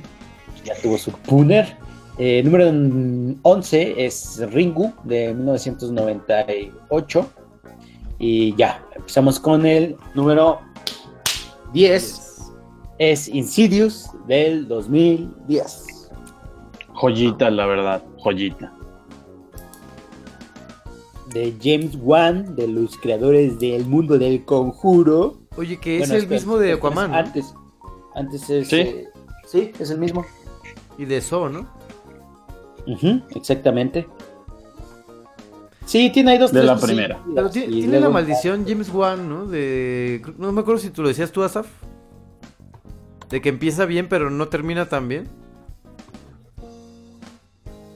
Ya 0.63 0.75
tuvo 0.79 0.99
su 0.99 1.11
Pooner. 1.11 1.75
Eh, 2.19 2.43
número 2.43 2.67
11 3.41 4.05
es 4.05 4.39
Ringu 4.51 4.93
de 5.03 5.33
1998. 5.33 7.27
Y 8.19 8.55
ya, 8.55 8.85
empezamos 8.95 9.39
con 9.39 9.65
el 9.65 9.95
número 10.13 10.59
10. 11.73 12.51
Es 12.99 13.27
Insidious 13.29 14.11
del 14.27 14.67
2010. 14.67 16.11
Joyita, 16.93 17.49
la 17.49 17.65
verdad, 17.65 18.03
joyita. 18.23 18.73
De 21.33 21.55
James 21.61 21.97
Wan, 21.99 22.55
de 22.55 22.67
los 22.67 22.97
creadores 22.97 23.59
del 23.59 23.85
mundo 23.85 24.17
del 24.17 24.45
conjuro. 24.45 25.39
Oye, 25.57 25.77
que 25.77 25.99
Bueno, 25.99 26.05
es 26.05 26.09
el 26.11 26.17
espera, 26.23 26.39
mismo 26.39 26.57
de 26.57 26.73
Aquaman, 26.73 27.11
¿no? 27.11 27.17
Antes, 27.17 27.53
antes 28.15 28.49
es. 28.49 28.67
Sí. 28.67 28.75
eh, 28.75 29.07
sí, 29.47 29.71
es 29.79 29.89
el 29.89 29.99
mismo. 29.99 30.25
Y 30.97 31.05
de 31.05 31.17
eso, 31.17 31.49
¿no? 31.49 31.67
Ujú, 32.85 33.21
exactamente. 33.35 34.07
Sí, 35.85 36.09
tiene 36.11 36.31
ahí 36.31 36.37
dos 36.37 36.51
De 36.51 36.61
tres 36.61 36.67
la 36.67 36.79
primera. 36.79 37.23
Pero 37.33 37.49
tiene 37.49 37.99
la 37.99 38.09
maldición 38.09 38.65
James 38.67 38.89
Wan, 38.93 39.27
¿no? 39.27 39.45
De... 39.45 40.21
No 40.37 40.51
me 40.51 40.61
acuerdo 40.61 40.79
si 40.79 40.89
tú 40.89 41.01
lo 41.01 41.07
decías 41.09 41.31
tú, 41.31 41.43
Asaf. 41.43 41.67
De 43.29 43.41
que 43.41 43.49
empieza 43.49 43.85
bien, 43.85 44.07
pero 44.07 44.29
no 44.29 44.47
termina 44.47 44.87
tan 44.87 45.07
bien. 45.07 45.27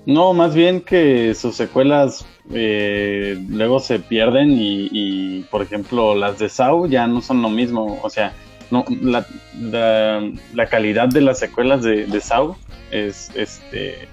No, 0.07 0.33
más 0.33 0.55
bien 0.55 0.79
que 0.79 1.35
sus 1.35 1.57
secuelas 1.57 2.25
eh, 2.53 3.37
luego 3.49 3.81
se 3.81 3.99
pierden 3.99 4.51
y, 4.53 4.87
y, 4.89 5.41
por 5.51 5.61
ejemplo, 5.61 6.15
las 6.15 6.39
de 6.39 6.47
Saw 6.47 6.87
ya 6.87 7.07
no 7.07 7.21
son 7.21 7.41
lo 7.41 7.49
mismo. 7.49 7.99
O 8.01 8.09
sea, 8.09 8.33
no, 8.71 8.85
la, 9.01 9.25
la, 9.59 10.31
la 10.53 10.65
calidad 10.67 11.09
de 11.09 11.19
las 11.19 11.39
secuelas 11.39 11.83
de, 11.83 12.05
de 12.05 12.21
Saw 12.21 12.55
es, 12.89 13.31
este, 13.35 14.07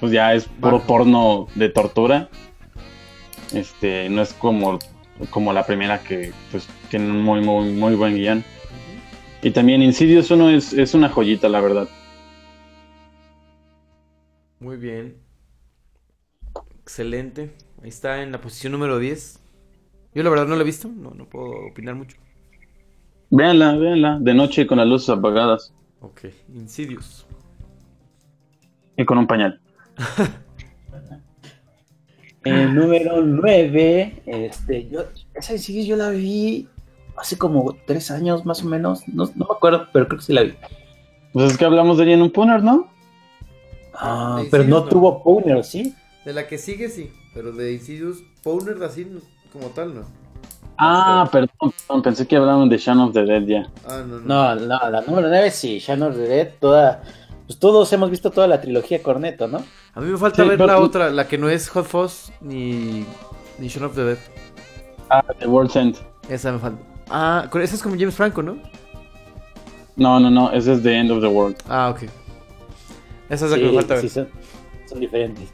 pues 0.00 0.12
ya 0.12 0.34
es 0.34 0.44
puro 0.60 0.76
Baja. 0.80 0.86
porno 0.86 1.48
de 1.54 1.70
tortura. 1.70 2.28
Este, 3.54 4.10
no 4.10 4.20
es 4.20 4.34
como, 4.34 4.78
como 5.30 5.54
la 5.54 5.64
primera 5.64 6.00
que 6.02 6.30
pues 6.50 6.68
tiene 6.90 7.06
un 7.10 7.22
muy, 7.22 7.40
muy, 7.40 7.70
muy 7.72 7.94
buen 7.94 8.16
guion. 8.16 8.44
Y 9.40 9.50
también 9.52 9.80
Insidious 9.80 10.30
1 10.30 10.50
es, 10.50 10.74
es 10.74 10.92
una 10.92 11.08
joyita, 11.08 11.48
la 11.48 11.62
verdad. 11.62 11.88
Muy 14.60 14.76
bien. 14.76 15.27
Excelente. 16.88 17.54
Ahí 17.82 17.90
está 17.90 18.22
en 18.22 18.32
la 18.32 18.40
posición 18.40 18.72
número 18.72 18.98
10. 18.98 19.38
Yo 20.14 20.22
la 20.22 20.30
verdad 20.30 20.46
no 20.46 20.56
la 20.56 20.62
he 20.62 20.64
visto, 20.64 20.88
no, 20.88 21.10
no 21.10 21.26
puedo 21.26 21.50
opinar 21.70 21.94
mucho. 21.94 22.16
Véanla, 23.28 23.76
véanla, 23.76 24.18
de 24.18 24.32
noche 24.32 24.66
con 24.66 24.78
las 24.78 24.86
luces 24.86 25.10
apagadas 25.10 25.74
Ok, 26.00 26.28
Insidious. 26.54 27.26
y 28.96 29.04
con 29.04 29.18
un 29.18 29.26
pañal. 29.26 29.60
El 32.44 32.74
número 32.74 33.20
9, 33.20 34.22
este, 34.24 34.88
yo, 34.88 35.04
esa 35.34 35.58
Sigues 35.58 35.86
yo 35.86 35.94
la 35.94 36.08
vi 36.08 36.68
hace 37.18 37.36
como 37.36 37.76
tres 37.86 38.10
años 38.10 38.46
más 38.46 38.64
o 38.64 38.66
menos, 38.66 39.06
no, 39.08 39.26
no 39.34 39.44
me 39.44 39.54
acuerdo, 39.54 39.88
pero 39.92 40.08
creo 40.08 40.20
que 40.20 40.24
sí 40.24 40.32
la 40.32 40.44
vi. 40.44 40.54
Pues 41.34 41.52
es 41.52 41.58
que 41.58 41.66
hablamos 41.66 41.98
de 41.98 42.04
ella 42.04 42.14
en 42.14 42.22
un 42.22 42.30
Puner, 42.30 42.62
¿no? 42.62 42.88
Ah, 43.92 44.42
pero 44.50 44.64
no 44.64 44.84
tuvo 44.84 45.22
Powner, 45.22 45.62
¿sí? 45.62 45.94
De 46.24 46.32
la 46.32 46.46
que 46.46 46.58
sigue, 46.58 46.88
sí. 46.88 47.10
Pero 47.34 47.52
de 47.52 47.72
Insidious, 47.72 48.18
Powner 48.42 48.82
así 48.82 49.06
como 49.52 49.68
tal, 49.68 49.94
no. 49.94 50.02
Ah, 50.76 51.28
perdón, 51.32 51.72
perdón, 51.86 52.02
pensé 52.02 52.26
que 52.26 52.36
hablaban 52.36 52.68
de 52.68 52.78
Shaun 52.78 53.00
of 53.00 53.12
the 53.12 53.24
Dead 53.24 53.42
ya. 53.46 53.68
Ah, 53.86 54.02
no, 54.06 54.20
no. 54.20 54.54
No, 54.54 54.54
no, 54.54 54.90
la 54.90 55.00
número 55.02 55.28
9 55.28 55.50
sí, 55.50 55.78
Shadow 55.80 56.10
of 56.10 56.14
the 56.16 56.22
Dead, 56.22 56.50
toda, 56.60 57.02
pues 57.46 57.58
todos 57.58 57.92
hemos 57.92 58.10
visto 58.10 58.30
toda 58.30 58.46
la 58.46 58.60
trilogía 58.60 59.02
Corneto, 59.02 59.48
¿no? 59.48 59.58
A 59.94 60.00
mí 60.00 60.10
me 60.10 60.16
falta 60.18 60.42
Sí, 60.42 60.48
ver 60.48 60.56
pero- 60.58 60.66
la 60.68 60.78
otra, 60.78 61.10
la 61.10 61.26
que 61.26 61.36
no 61.36 61.48
es 61.48 61.68
Hot 61.70 61.84
Fuzz 61.86 62.30
ni, 62.40 63.04
ni 63.58 63.66
Shaun 63.68 63.86
of 63.86 63.94
the 63.96 64.04
Dead. 64.04 64.18
Ah, 65.10 65.24
The 65.40 65.46
World's 65.48 65.74
End. 65.74 65.96
Esa 66.28 66.52
me 66.52 66.58
falta. 66.60 66.78
Ah, 67.10 67.48
esa 67.54 67.74
es 67.74 67.82
como 67.82 67.96
James 67.98 68.14
Franco, 68.14 68.42
¿no? 68.42 68.58
No, 69.96 70.20
no, 70.20 70.30
no, 70.30 70.52
ese 70.52 70.74
es 70.74 70.82
The 70.82 70.94
End 70.96 71.10
of 71.10 71.20
the 71.20 71.26
World. 71.28 71.56
Ah, 71.68 71.90
ok. 71.90 72.08
Esa 73.30 73.46
es 73.46 73.50
la 73.50 73.56
que 73.56 73.64
me 73.64 73.72
falta 73.74 73.94
ver. 73.94 74.02
sí, 74.02 74.08
son, 74.10 74.28
son 74.88 75.00
diferentes. 75.00 75.48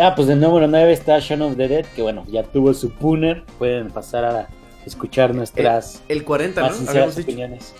Ah, 0.00 0.14
pues 0.14 0.28
el 0.28 0.40
número 0.40 0.66
9 0.68 0.92
está 0.92 1.18
Shadow 1.20 1.48
of 1.50 1.56
the 1.56 1.68
Dead, 1.68 1.86
que 1.94 2.02
bueno, 2.02 2.24
ya 2.28 2.42
tuvo 2.42 2.74
su 2.74 2.90
Pooner, 2.90 3.44
pueden 3.58 3.88
pasar 3.90 4.24
a 4.24 4.48
escuchar 4.84 5.34
nuestras 5.34 6.02
El 6.08 6.22
40, 6.24 6.60
¿no? 6.60 6.66
más 6.68 6.76
sinceras 6.76 6.96
Habíamos 6.96 7.16
dicho. 7.16 7.28
opiniones. 7.28 7.74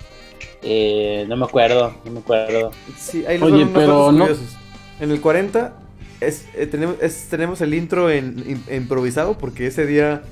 Eh, 0.63 1.27
no 1.29 1.37
me 1.37 1.45
acuerdo, 1.45 1.95
no 2.05 2.11
me 2.13 2.21
acuerdo. 2.21 2.71
Sí, 2.97 3.25
ahí 3.27 3.41
Oye, 3.43 3.67
pero 3.73 4.11
no- 4.13 4.21
curiosos. 4.27 4.57
En 5.01 5.11
el 5.11 5.21
40 5.21 5.75
es, 6.21 6.47
eh, 6.55 6.67
tenemos, 6.67 6.97
es- 7.03 7.29
tenemos 7.29 7.61
el 7.61 7.75
intro 7.75 8.11
en, 8.11 8.37
im- 8.45 8.75
improvisado 8.75 9.37
porque 9.37 9.67
ese 9.67 9.87
día 9.87 10.23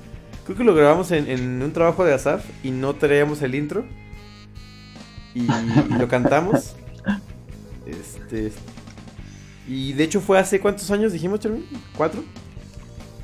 creo 0.47 0.57
que 0.57 0.65
lo 0.65 0.75
grabamos 0.75 1.11
en, 1.13 1.29
en 1.29 1.63
un 1.63 1.73
trabajo 1.73 2.05
de 2.05 2.15
Asaf 2.15 2.45
y 2.65 2.71
no 2.71 2.95
traíamos 2.95 3.43
el 3.43 3.55
intro 3.55 3.85
y, 5.35 5.43
y 5.43 5.99
lo 5.99 6.09
cantamos. 6.09 6.75
Este 7.87 8.51
y 9.67 9.93
de 9.93 10.05
hecho 10.05 10.21
fue 10.21 10.39
hace 10.39 10.61
cuántos 10.61 10.91
años 10.91 11.13
dijimos, 11.13 11.41
Charmin? 11.41 11.67
¿Cuatro? 11.97 12.23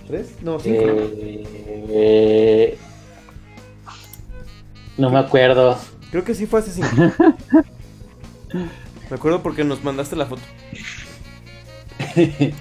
¿Tres? 0.07 0.34
No, 0.43 0.59
cinco. 0.59 0.84
¿no? 0.84 0.93
Eh, 1.91 2.78
no 4.97 5.11
me 5.11 5.18
acuerdo. 5.18 5.78
Creo 6.11 6.24
que 6.24 6.34
sí 6.34 6.47
fue 6.47 6.61
hace 6.61 6.72
cinco. 6.72 6.88
Me 9.11 9.16
acuerdo 9.16 9.43
porque 9.43 9.64
nos 9.64 9.82
mandaste 9.82 10.16
la 10.16 10.26
foto. 10.26 10.43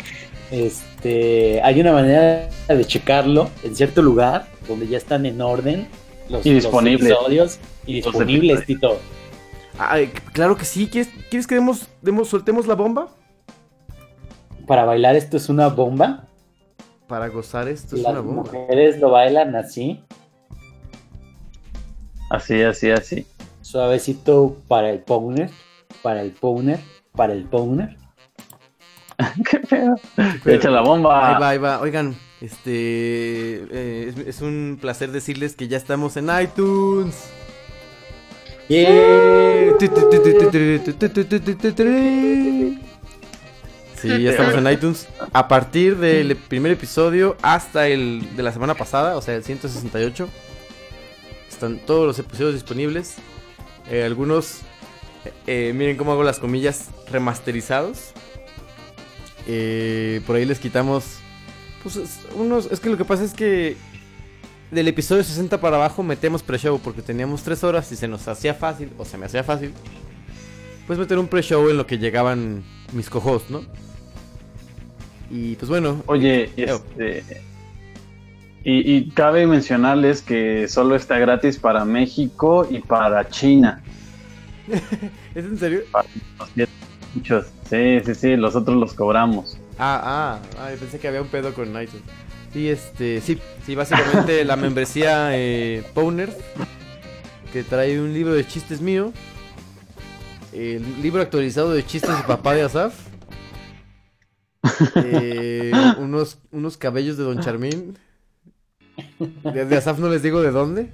Este, 0.52 1.62
hay 1.62 1.80
una 1.80 1.94
manera 1.94 2.50
de 2.68 2.84
checarlo 2.84 3.52
en 3.62 3.76
cierto 3.76 4.02
lugar 4.02 4.48
donde 4.68 4.88
ya 4.88 4.98
están 4.98 5.28
en 5.28 5.40
orden 5.42 5.88
los, 6.28 6.44
Y 6.44 6.60
los 6.60 6.66
episodios 6.66 7.60
y 7.86 7.94
disponibles. 7.94 8.66
Tito. 8.66 9.00
Ay, 9.78 10.08
claro 10.34 10.58
que 10.58 10.66
sí. 10.66 10.88
¿Quieres, 10.88 11.12
¿quieres 11.30 11.46
que 11.46 11.54
demos, 11.54 11.88
demos, 12.02 12.30
soltemos 12.30 12.66
la 12.66 12.74
bomba? 12.74 13.10
Para 14.70 14.86
bailar 14.86 15.16
esto 15.16 15.36
es 15.36 15.50
una 15.50 15.68
bomba. 15.70 16.28
Para 17.08 17.28
gozar 17.30 17.68
esto 17.68 17.96
es 17.96 18.04
Las 18.04 18.12
una 18.12 18.22
bomba. 18.22 18.44
mujeres 18.44 19.00
lo 19.00 19.10
bailan 19.10 19.56
así, 19.56 20.00
Así, 22.30 22.62
así, 22.62 22.92
así. 22.92 23.26
suavecito 23.62 24.58
para 24.68 24.92
el 24.92 25.00
powner, 25.00 25.50
para 26.04 26.22
el 26.22 26.30
powner, 26.34 26.80
para 27.16 27.34
el 27.34 27.46
powner. 27.46 27.98
¿Qué 29.50 29.60
pedo? 29.62 29.96
Echa 30.46 30.70
la 30.70 30.82
bomba. 30.82 31.34
Ahí 31.36 31.42
va, 31.42 31.50
ahí 31.50 31.58
va. 31.58 31.82
Oigan, 31.82 32.16
este. 32.40 32.70
eh, 33.72 34.14
es, 34.16 34.18
es 34.20 34.42
un 34.44 34.78
placer 34.80 35.12
decirles 35.12 35.56
que 35.56 35.68
ya 35.68 35.78
estamos 35.78 36.16
en 36.16 36.30
iTunes. 36.44 37.28
Sí, 44.02 44.08
ya 44.24 44.32
estamos 44.32 44.54
en 44.56 44.68
iTunes. 44.72 45.08
A 45.34 45.48
partir 45.48 45.98
del 45.98 46.36
primer 46.36 46.72
episodio 46.72 47.36
hasta 47.42 47.88
el 47.88 48.36
de 48.36 48.44
la 48.44 48.52
semana 48.52 48.76
pasada, 48.76 49.16
o 49.18 49.22
sea, 49.22 49.36
el 49.36 49.44
168. 49.44 50.28
Están 51.50 51.80
todos 51.80 52.08
los 52.08 52.20
episodios 52.20 52.54
disponibles. 52.54 53.16
Eh, 53.90 54.04
algunos, 54.04 54.60
eh, 55.48 55.74
miren 55.76 55.98
cómo 55.98 56.12
hago 56.14 56.24
las 56.24 56.40
comillas, 56.40 56.90
remasterizados. 57.12 58.12
Eh, 59.48 60.22
por 60.26 60.36
ahí 60.36 60.46
les 60.46 60.60
quitamos. 60.60 61.04
Pues 61.84 61.96
es- 61.96 62.20
unos. 62.36 62.68
Es 62.72 62.80
que 62.80 62.90
lo 62.90 62.98
que 62.98 63.06
pasa 63.06 63.24
es 63.24 63.34
que. 63.34 63.76
Del 64.72 64.88
episodio 64.88 65.24
60 65.24 65.60
para 65.60 65.78
abajo 65.78 66.04
metemos 66.04 66.44
pre-show 66.44 66.80
porque 66.84 67.02
teníamos 67.02 67.42
3 67.42 67.64
horas 67.64 67.92
y 67.92 67.96
se 67.96 68.08
nos 68.08 68.28
hacía 68.28 68.54
fácil, 68.54 68.92
o 69.00 69.04
se 69.06 69.18
me 69.18 69.26
hacía 69.26 69.44
fácil. 69.44 69.74
Pues 70.86 71.00
meter 71.00 71.18
un 71.18 71.28
pre-show 71.28 71.68
en 71.70 71.78
lo 71.78 71.88
que 71.88 71.98
llegaban 71.98 72.64
mis 72.94 73.10
cojos, 73.10 73.50
¿no? 73.50 73.64
Y 75.30 75.56
pues 75.56 75.70
bueno. 75.70 76.04
Oye, 76.08 76.50
este. 76.56 77.24
Y, 78.64 78.96
y 78.96 79.10
cabe 79.12 79.48
mencionarles 79.48 80.22
que 80.22 80.68
solo 80.68 80.96
está 80.96 81.18
gratis 81.18 81.58
para 81.58 81.86
México 81.86 82.68
y 82.70 82.80
para 82.80 83.28
China. 83.30 83.82
¿Es 85.36 85.46
en 85.46 85.58
serio? 85.58 85.82
Muchos. 87.16 87.48
Sí, 87.70 88.02
sí, 88.06 88.16
sí, 88.16 88.36
los 88.36 88.56
otros 88.56 88.78
los 88.78 88.94
cobramos. 88.94 89.58
Ah, 89.78 90.02
ah, 90.04 90.40
ay, 90.62 90.76
pensé 90.78 91.00
que 91.00 91.08
había 91.08 91.22
un 91.22 91.28
pedo 91.28 91.54
con 91.54 91.70
iTunes. 91.70 92.04
Sí, 92.52 92.68
este, 92.68 93.22
sí, 93.22 93.40
sí, 93.66 93.76
básicamente 93.76 94.44
la 94.44 94.56
membresía 94.58 95.30
eh, 95.38 95.84
Powner, 95.94 96.36
que 97.54 97.64
trae 97.64 98.00
un 98.00 98.14
libro 98.14 98.34
de 98.34 98.46
chistes 98.46 98.82
mío, 98.82 99.14
el 100.52 101.02
libro 101.02 101.22
actualizado 101.22 101.72
de 101.72 101.86
chistes 101.86 102.16
de 102.18 102.24
papá 102.24 102.56
de 102.56 102.64
Asaf, 102.64 102.94
eh, 104.96 105.72
unos, 106.00 106.40
unos 106.52 106.78
cabellos 106.78 107.18
de 107.18 107.24
Don 107.24 107.40
Charmín, 107.40 107.98
de, 109.44 109.66
de 109.66 109.78
Asaf 109.78 110.00
no 110.00 110.10
les 110.10 110.22
digo 110.24 110.42
de 110.42 110.52
dónde, 110.52 110.90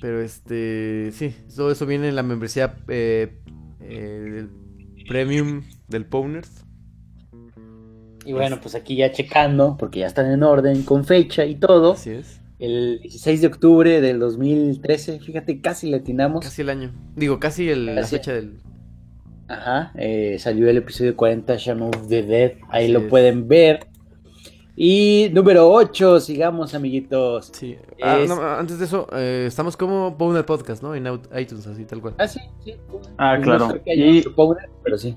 pero 0.00 0.20
este, 0.20 1.10
sí, 1.12 1.34
todo 1.54 1.70
eso 1.72 1.86
viene 1.86 2.08
en 2.08 2.16
la 2.16 2.22
membresía 2.22 2.76
eh, 2.88 3.38
eh, 3.80 4.46
premium 5.08 5.62
del 5.88 6.04
Powners. 6.04 6.64
Y 8.24 8.32
bueno, 8.32 8.60
pues 8.60 8.74
aquí 8.74 8.96
ya 8.96 9.12
checando, 9.12 9.76
porque 9.78 10.00
ya 10.00 10.06
están 10.08 10.26
en 10.30 10.42
orden, 10.42 10.82
con 10.82 11.04
fecha 11.04 11.44
y 11.44 11.54
todo. 11.54 11.92
Así 11.92 12.10
es. 12.10 12.40
El 12.58 12.98
16 13.02 13.40
de 13.42 13.46
octubre 13.46 14.00
del 14.00 14.18
2013, 14.18 15.20
fíjate, 15.20 15.60
casi 15.60 15.88
le 15.90 15.98
atinamos. 15.98 16.42
Casi 16.44 16.62
el 16.62 16.70
año. 16.70 16.92
Digo, 17.14 17.38
casi 17.38 17.68
el- 17.68 17.86
la 17.86 18.00
Casi. 18.00 18.16
fecha 18.16 18.32
del. 18.32 18.58
Ajá, 19.48 19.92
eh, 19.96 20.36
salió 20.40 20.68
el 20.68 20.78
episodio 20.78 21.14
40, 21.16 21.56
Shaun 21.56 21.82
of 21.82 22.08
the 22.08 22.22
Dead, 22.22 22.52
ahí 22.68 22.84
Así 22.84 22.92
lo 22.92 23.00
es. 23.00 23.04
pueden 23.06 23.46
ver. 23.46 23.86
Y 24.78 25.30
número 25.32 25.70
8, 25.72 26.20
sigamos, 26.20 26.74
amiguitos. 26.74 27.50
Sí. 27.54 27.76
Ah, 28.02 28.18
Es- 28.18 28.28
no, 28.28 28.42
antes 28.42 28.78
de 28.78 28.84
eso, 28.84 29.06
eh, 29.12 29.44
estamos 29.46 29.76
como 29.76 30.18
Powner 30.18 30.44
Podcast, 30.44 30.82
¿no? 30.82 30.94
En 30.94 31.06
out- 31.06 31.28
iTunes, 31.38 31.66
así 31.66 31.84
tal 31.84 32.00
cual. 32.02 32.14
Ah, 32.18 32.28
sí, 32.28 32.40
sí. 32.64 32.74
Ah, 33.16 33.38
No 33.38 33.42
claro. 33.44 33.68
Y- 33.86 34.20
Powner, 34.30 34.68
pero 34.84 34.98
sí. 34.98 35.16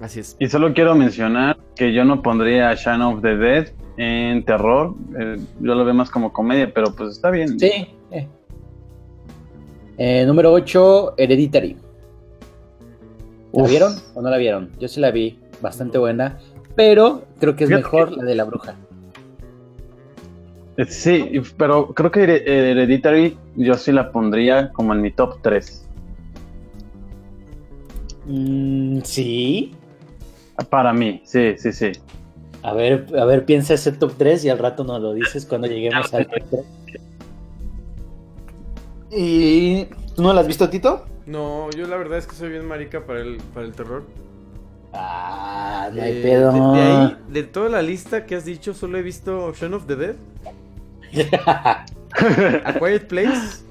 Así 0.00 0.20
es. 0.20 0.36
Y 0.40 0.48
solo 0.48 0.74
quiero 0.74 0.94
mencionar 0.94 1.56
que 1.76 1.92
yo 1.94 2.04
no 2.04 2.22
pondría 2.22 2.74
Shaun 2.74 3.02
of 3.02 3.22
the 3.22 3.36
Dead 3.36 3.68
en 3.98 4.44
terror. 4.44 4.94
Eh, 5.18 5.36
yo 5.60 5.74
lo 5.74 5.84
veo 5.84 5.94
más 5.94 6.10
como 6.10 6.32
comedia, 6.32 6.70
pero 6.74 6.92
pues 6.94 7.10
está 7.12 7.30
bien. 7.30 7.58
Sí. 7.60 7.70
eh. 8.10 8.28
Eh, 9.98 10.24
número 10.26 10.52
8, 10.52 11.14
Hereditary. 11.16 11.76
¿La 13.56 13.62
Uf. 13.62 13.70
vieron 13.70 13.94
o 14.14 14.22
no 14.22 14.30
la 14.30 14.36
vieron? 14.36 14.70
Yo 14.78 14.86
sí 14.88 15.00
la 15.00 15.10
vi, 15.10 15.38
bastante 15.62 15.98
buena, 15.98 16.38
pero 16.74 17.24
creo 17.40 17.56
que 17.56 17.64
es 17.64 17.68
Fíjate 17.70 17.84
mejor 17.84 18.10
que- 18.10 18.16
la 18.16 18.24
de 18.24 18.34
la 18.34 18.44
bruja. 18.44 18.74
Eh, 20.76 20.84
Sí, 20.86 21.40
pero 21.56 21.94
creo 21.94 22.10
que 22.10 22.20
Here- 22.20 22.42
Hereditary 22.46 23.38
yo 23.56 23.74
sí 23.74 23.92
la 23.92 24.12
pondría 24.12 24.70
como 24.72 24.92
en 24.92 25.00
mi 25.00 25.10
top 25.10 25.38
3. 25.42 25.86
Mm, 28.26 29.00
sí. 29.02 29.72
Para 30.68 30.92
mí, 30.92 31.22
sí, 31.24 31.54
sí, 31.56 31.72
sí. 31.72 31.92
A 32.62 32.72
ver, 32.74 33.06
a 33.18 33.24
ver, 33.24 33.44
piensa 33.46 33.72
ese 33.74 33.92
top 33.92 34.12
3 34.18 34.44
y 34.44 34.48
al 34.50 34.58
rato 34.58 34.84
nos 34.84 35.00
lo 35.00 35.14
dices 35.14 35.46
cuando 35.46 35.66
lleguemos 35.68 36.12
al 36.12 36.26
top 36.26 36.42
3. 36.50 36.64
¿Y 39.12 39.84
tú 40.14 40.22
no 40.22 40.32
la 40.32 40.40
has 40.42 40.46
visto, 40.46 40.68
Tito? 40.68 41.04
No, 41.26 41.70
yo 41.70 41.86
la 41.86 41.96
verdad 41.96 42.18
es 42.18 42.26
que 42.26 42.34
soy 42.36 42.50
bien 42.50 42.66
marica 42.66 43.04
para 43.04 43.20
el, 43.20 43.38
para 43.52 43.66
el 43.66 43.72
terror. 43.72 44.04
Ah, 44.92 45.90
no 45.92 46.00
hay 46.02 46.12
Eh, 46.12 46.22
pedo. 46.22 46.52
De, 46.52 46.78
de 46.78 46.86
ahí, 46.86 47.16
de 47.28 47.42
toda 47.42 47.68
la 47.68 47.82
lista 47.82 48.24
que 48.26 48.36
has 48.36 48.44
dicho, 48.44 48.72
solo 48.74 48.96
he 48.98 49.02
visto 49.02 49.52
Shaun 49.52 49.74
of 49.74 49.86
the 49.86 49.96
Dead. 49.96 50.14
A 52.64 52.72
Quiet 52.78 53.06
Place. 53.08 53.64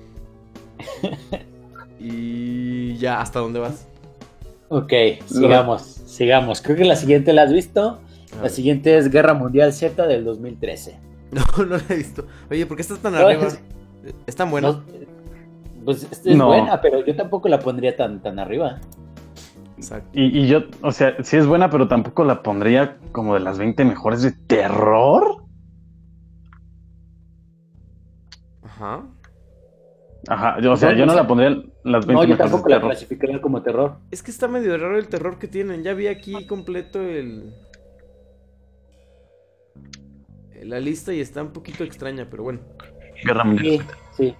Y 1.99 2.97
ya, 2.97 3.21
¿hasta 3.21 3.39
dónde 3.39 3.59
vas? 3.59 3.87
Ok, 4.69 4.91
sigamos, 5.25 5.81
sigamos. 6.05 6.61
Creo 6.61 6.75
que 6.75 6.85
la 6.85 6.95
siguiente 6.95 7.33
la 7.33 7.43
has 7.43 7.53
visto. 7.53 7.99
A 8.33 8.35
La 8.37 8.41
ver. 8.43 8.51
siguiente 8.51 8.97
es 8.97 9.09
Guerra 9.09 9.33
Mundial 9.33 9.73
Z 9.73 10.05
del 10.07 10.23
2013. 10.25 10.99
No, 11.31 11.65
no 11.65 11.75
la 11.77 11.83
he 11.89 11.95
visto. 11.95 12.25
Oye, 12.49 12.65
¿por 12.65 12.77
qué 12.77 12.81
estás 12.81 12.99
tan 12.99 13.13
No, 13.13 13.19
arriba? 13.19 13.47
es- 13.47 13.59
¿Es 14.27 14.35
tan 14.35 14.51
buena? 14.51 14.69
No, 14.69 14.83
pues 15.85 16.03
esta 16.11 16.29
es 16.29 16.35
No. 16.35 16.47
buena, 16.47 16.81
pero 16.81 17.05
yo 17.05 17.15
tampoco 17.15 17.47
la 17.47 17.59
pondría 17.59 17.95
tan, 17.95 18.21
tan 18.21 18.39
arriba. 18.39 18.79
Exacto. 19.77 20.09
Y, 20.13 20.39
y 20.39 20.47
yo, 20.47 20.63
o 20.81 20.91
sea, 20.91 21.15
sí 21.23 21.37
es 21.37 21.45
buena, 21.45 21.69
pero 21.69 21.87
tampoco 21.87 22.23
la 22.23 22.41
pondría 22.41 22.97
como 23.11 23.33
de 23.35 23.41
las 23.41 23.57
20 23.57 23.85
mejores 23.85 24.21
de 24.23 24.31
terror. 24.31 25.43
Ajá. 28.63 29.03
Ajá, 30.27 30.59
yo- 30.59 30.71
o 30.71 30.75
sea, 30.75 30.91
No, 30.91 30.97
yo 30.97 31.05
no 31.05 31.13
la 31.13 31.27
pondría 31.27 31.49
en 31.49 31.71
las 31.83 32.05
20 32.07 32.13
No, 32.13 32.23
yo 32.23 32.29
mejores 32.29 32.37
tampoco 32.51 32.67
de 32.67 32.73
la 32.73 32.77
terror. 32.77 32.91
clasificaría 32.91 33.41
como 33.41 33.61
terror. 33.61 33.97
Es 34.11 34.23
que 34.23 34.31
está 34.31 34.47
medio 34.47 34.75
raro 34.77 34.97
el 34.97 35.07
terror 35.07 35.37
que 35.37 35.47
tienen. 35.47 35.83
Ya 35.83 35.93
vi 35.93 36.07
aquí 36.07 36.47
completo 36.47 36.99
el. 37.01 37.53
La 40.63 40.79
lista 40.79 41.13
y 41.13 41.19
está 41.19 41.43
un 41.43 41.51
poquito 41.51 41.83
extraña, 41.83 42.27
pero 42.29 42.43
bueno. 42.43 42.59
Guerra 43.23 43.43
Mundial. 43.43 43.85
Sí, 44.13 44.33
sí. 44.33 44.35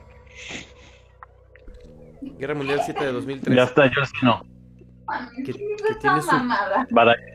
Guerra 2.38 2.53
Mundial 2.55 2.82
7 2.84 3.05
de 3.05 3.11
2003. 3.11 3.55
Ya 3.55 3.63
está, 3.63 3.86
yo 3.86 4.05
sí 4.05 4.13
no. 4.23 4.41
Que, 5.38 5.53
que 5.53 5.53
tiene 6.01 6.21
su. 6.21 6.30
Para- 6.93 7.15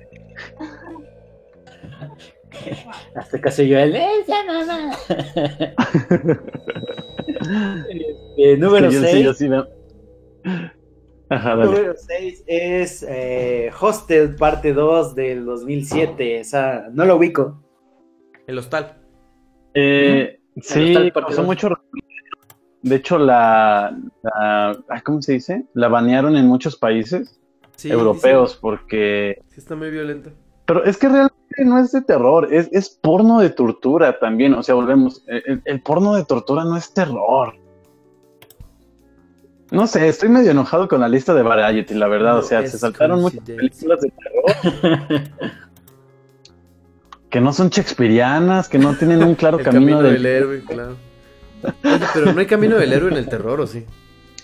Hasta 3.15 3.41
casi 3.41 3.69
yo 3.69 3.79
el 3.79 3.95
¡Esa 3.95 4.45
mamá! 4.45 4.91
Este, 8.37 8.57
número 8.59 8.89
es 8.89 8.95
que 8.95 9.01
yo 9.01 9.07
6. 9.07 9.17
sí, 9.17 9.23
yo 9.23 9.35
sí 9.35 9.49
dale. 11.57 11.65
Número 11.65 11.95
6 11.97 12.45
es 12.47 13.03
eh, 13.09 13.71
Hostel 13.81 14.35
parte 14.35 14.73
2 14.73 15.15
del 15.15 15.45
2007. 15.45 16.41
O 16.41 16.45
sea, 16.45 16.89
no 16.93 17.05
lo 17.05 17.17
ubico. 17.17 17.63
El 18.47 18.59
hostal. 18.59 19.01
Eh, 19.75 20.41
sí, 20.61 20.89
Hostal 20.97 21.13
dos. 21.37 21.47
mucho. 21.47 21.69
De 22.83 22.97
hecho, 22.97 23.19
la, 23.19 23.97
la- 24.23 24.79
¿Cómo 25.05 25.21
se 25.23 25.33
dice? 25.35 25.65
La 25.75 25.89
banearon 25.89 26.37
en 26.37 26.47
muchos 26.47 26.77
países 26.77 27.39
Sí, 27.77 27.91
europeos 27.91 28.57
porque. 28.61 29.39
Sí, 29.49 29.61
está 29.61 29.75
muy 29.77 29.91
violenta. 29.91 30.31
Pero 30.67 30.85
es 30.85 30.97
que 30.99 31.09
realmente 31.09 31.65
no 31.65 31.79
es 31.79 31.93
de 31.93 32.01
terror, 32.03 32.49
es, 32.53 32.69
es 32.73 32.91
porno 32.91 33.41
de 33.41 33.51
tortura 33.51 34.19
también. 34.19 34.55
O 34.55 34.63
sea, 34.63 34.75
volvemos. 34.75 35.23
El, 35.27 35.63
el 35.65 35.83
porno 35.83 36.15
de 36.15 36.25
tortura 36.25 36.65
no 36.65 36.77
es 36.77 36.93
terror. 36.95 37.55
No 39.71 39.87
sé, 39.87 40.09
estoy 40.09 40.29
medio 40.29 40.51
enojado 40.51 40.89
con 40.89 41.01
la 41.01 41.09
lista 41.09 41.33
de 41.33 41.43
Variety, 41.43 41.95
la 41.95 42.09
verdad. 42.09 42.39
o 42.39 42.43
sea, 42.43 42.67
se 42.67 42.77
saltaron 42.79 43.21
muchas 43.21 43.41
películas 43.45 44.01
de 44.01 44.11
terror 44.11 45.23
que 47.31 47.41
no 47.41 47.53
son 47.53 47.69
shakespearianas, 47.69 48.69
que 48.69 48.79
no 48.79 48.95
tienen 48.97 49.23
un 49.23 49.35
claro 49.37 49.59
El 49.59 49.65
camino, 49.65 49.99
camino 49.99 50.03
de- 50.03 50.13
del 50.13 50.27
héroe, 50.27 50.65
claro. 50.67 50.97
Oye, 51.85 52.07
pero 52.15 52.33
no 52.33 52.41
hay 52.41 52.47
camino 52.47 52.77
del 52.77 52.93
héroe 52.93 53.11
en 53.11 53.17
el 53.17 53.29
terror, 53.29 53.61
¿o 53.61 53.67
sí? 53.67 53.85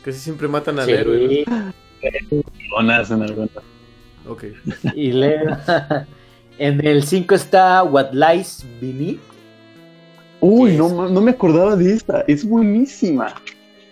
Casi 0.05 0.19
siempre 0.19 0.49
matan 0.49 0.79
al 0.79 0.89
héroe. 0.89 1.29
Sí. 1.29 1.45
algunas. 2.83 3.11
¿no? 3.11 4.31
Ok. 4.31 4.45
Y 4.95 5.13
luego, 5.13 5.57
en 6.59 6.87
el 6.87 7.03
5 7.03 7.35
está 7.35 7.83
What 7.83 8.13
Lies 8.13 8.65
Beneath. 8.81 9.21
Uy, 10.41 10.73
¿Qué 10.73 10.77
no, 10.77 11.09
no 11.09 11.21
me 11.21 11.31
acordaba 11.33 11.77
de 11.77 11.93
esta. 11.93 12.25
Es 12.29 12.45
buenísima. 12.45 13.35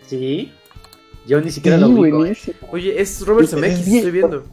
Sí. 0.07 0.53
Yo 1.27 1.41
ni 1.41 1.51
siquiera 1.51 1.79
Sí, 1.79 1.83
lo 1.83 1.89
ubico. 1.89 2.07
¿eh? 2.07 2.19
buenísima. 2.19 2.57
Oye, 2.71 3.01
es 3.01 3.27
Robert 3.27 3.49
Zemeckis, 3.49 3.87
es 3.87 3.95
estoy 3.95 4.11
viendo. 4.11 4.45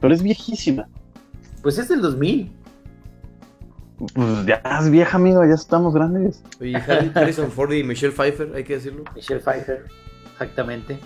Pero 0.00 0.14
es 0.14 0.22
viejísima. 0.22 0.88
Pues 1.62 1.78
es 1.78 1.88
del 1.88 2.00
2000. 2.00 2.50
Pues 4.14 4.46
ya 4.46 4.62
es 4.80 4.90
vieja, 4.90 5.16
amigo, 5.16 5.44
ya 5.44 5.54
estamos 5.54 5.92
grandes. 5.94 6.42
Oye, 6.60 6.76
Harry- 6.76 7.10
Harrison 7.14 7.50
Ford 7.50 7.72
y 7.72 7.82
Michelle 7.84 8.12
Pfeiffer, 8.12 8.50
hay 8.54 8.64
que 8.64 8.74
decirlo. 8.74 9.04
Michelle 9.14 9.40
Pfeiffer. 9.40 9.84
Exactamente. 10.32 10.98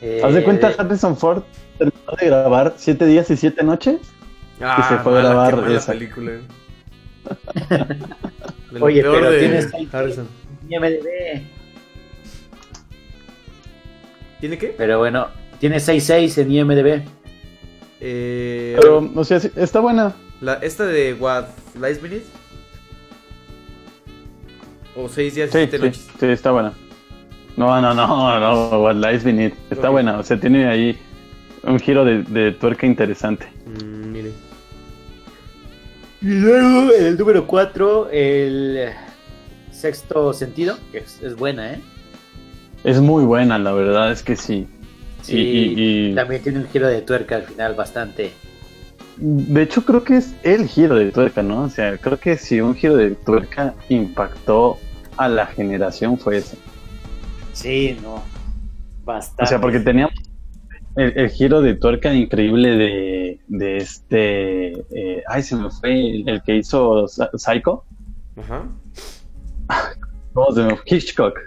Eh, 0.00 0.20
Haz 0.24 0.34
de 0.34 0.44
cuenta, 0.44 0.72
Harrison 0.78 1.16
Ford 1.16 1.42
terminó 1.78 2.12
de 2.20 2.26
grabar 2.26 2.74
siete 2.76 3.04
días 3.06 3.30
y 3.30 3.36
siete 3.36 3.62
noches. 3.64 3.98
Ah, 4.60 4.86
se 4.88 4.98
fue 4.98 5.12
a 5.12 5.22
mala, 5.22 5.28
grabar 5.30 5.54
qué 5.56 5.60
mala 5.62 5.78
esa. 5.78 5.92
película. 5.92 6.32
eh. 6.32 6.40
Oye, 8.80 9.02
pero 9.02 9.30
de 9.30 9.38
tienes 9.40 9.68
Harrison. 9.92 10.28
IMDb. 10.68 11.42
¿Tiene 14.40 14.58
qué? 14.58 14.74
Pero 14.76 14.98
bueno, 14.98 15.28
tiene 15.58 15.76
6.6 15.76 16.38
en 16.42 16.52
IMDb. 16.52 17.02
Eh, 18.00 18.76
Pero, 18.80 19.10
o 19.14 19.24
sea, 19.24 19.36
está 19.56 19.80
buena. 19.80 20.14
La, 20.40 20.54
esta 20.54 20.84
de 20.86 21.14
What 21.14 21.46
Lies 21.80 22.00
Beneath. 22.00 22.24
O 24.96 25.08
seis 25.08 25.34
días 25.34 25.48
y 25.50 25.52
Sí, 25.52 25.58
siete 25.58 25.76
sí, 25.78 25.82
noches. 25.84 26.08
sí, 26.18 26.26
está 26.26 26.50
buena. 26.50 26.72
No, 27.56 27.80
no, 27.80 27.94
no, 27.94 28.40
no, 28.40 28.82
What 28.82 28.96
Lies 28.96 29.24
Beneath. 29.24 29.54
Está 29.70 29.88
buena, 29.90 30.18
o 30.18 30.22
sea, 30.22 30.38
tiene 30.38 30.66
ahí 30.68 30.98
un 31.62 31.78
giro 31.78 32.04
de, 32.04 32.22
de 32.22 32.52
tuerca 32.52 32.86
interesante. 32.86 33.46
Mm, 33.66 34.12
mire. 34.12 34.32
Y 36.22 36.26
luego, 36.26 36.92
en 36.92 37.06
el 37.06 37.16
número 37.18 37.46
4, 37.46 38.10
el 38.10 38.90
sexto 39.72 40.32
sentido, 40.32 40.76
que 40.92 40.98
es, 40.98 41.20
es 41.22 41.34
buena, 41.36 41.72
¿eh? 41.74 41.80
Es 42.84 43.00
muy 43.00 43.24
buena, 43.24 43.58
la 43.58 43.72
verdad 43.72 44.10
es 44.12 44.22
que 44.22 44.36
sí. 44.36 44.66
Sí, 45.22 45.36
Y- 45.36 45.40
y- 45.40 46.10
y- 46.10 46.14
también 46.14 46.42
tiene 46.42 46.58
un 46.60 46.68
giro 46.68 46.88
de 46.88 47.02
tuerca 47.02 47.36
al 47.36 47.42
final 47.44 47.74
bastante. 47.74 48.32
De 49.22 49.62
hecho, 49.62 49.84
creo 49.84 50.02
que 50.02 50.16
es 50.16 50.34
el 50.42 50.66
giro 50.66 50.94
de 50.94 51.12
tuerca, 51.12 51.42
¿no? 51.42 51.64
O 51.64 51.68
sea, 51.68 51.98
creo 51.98 52.18
que 52.18 52.38
si 52.38 52.60
un 52.60 52.74
giro 52.74 52.96
de 52.96 53.10
tuerca 53.10 53.74
impactó 53.90 54.78
a 55.18 55.28
la 55.28 55.46
generación 55.46 56.16
fue 56.18 56.38
ese. 56.38 56.56
Sí, 57.52 57.98
no. 58.02 58.22
Bastante. 59.04 59.44
O 59.44 59.46
sea, 59.46 59.60
porque 59.60 59.80
teníamos 59.80 60.14
el, 60.96 61.12
el 61.18 61.28
giro 61.28 61.60
de 61.60 61.74
tuerca 61.74 62.14
increíble 62.14 62.70
de, 62.76 63.40
de 63.48 63.76
este. 63.76 64.68
eh, 64.70 65.22
ay, 65.28 65.42
se 65.42 65.56
me 65.56 65.70
fue 65.70 65.92
el, 65.92 66.28
el 66.28 66.42
que 66.42 66.56
hizo 66.56 67.06
Psycho. 67.06 67.84
Ajá. 68.38 68.66
¿Cómo 70.32 70.52
se 70.52 70.62
me 70.62 70.76
fue? 70.76 70.96
Hitchcock. 70.96 71.38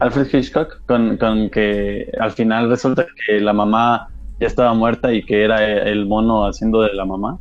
Alfred 0.00 0.26
Hitchcock, 0.30 0.84
con, 0.84 1.16
con 1.16 1.48
que 1.48 2.12
al 2.20 2.32
final 2.32 2.68
resulta 2.68 3.06
que 3.24 3.40
la 3.40 3.54
mamá 3.54 4.10
ya 4.38 4.46
estaba 4.46 4.74
muerta 4.74 5.12
y 5.12 5.22
que 5.24 5.44
era 5.44 5.64
el 5.64 6.06
mono 6.06 6.46
haciendo 6.46 6.82
de 6.82 6.92
la 6.94 7.04
mamá. 7.04 7.38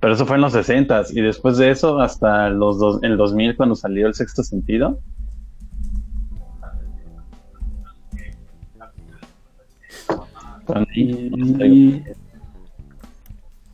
Pero 0.00 0.14
eso 0.14 0.26
fue 0.26 0.36
en 0.36 0.42
los 0.42 0.52
60 0.52 1.02
y 1.10 1.20
después 1.22 1.56
de 1.56 1.70
eso 1.70 1.98
hasta 2.00 2.48
los 2.50 2.78
dos, 2.78 3.02
el 3.02 3.16
2000 3.16 3.56
cuando 3.56 3.74
salió 3.74 4.06
el 4.06 4.14
sexto 4.14 4.42
sentido. 4.42 4.98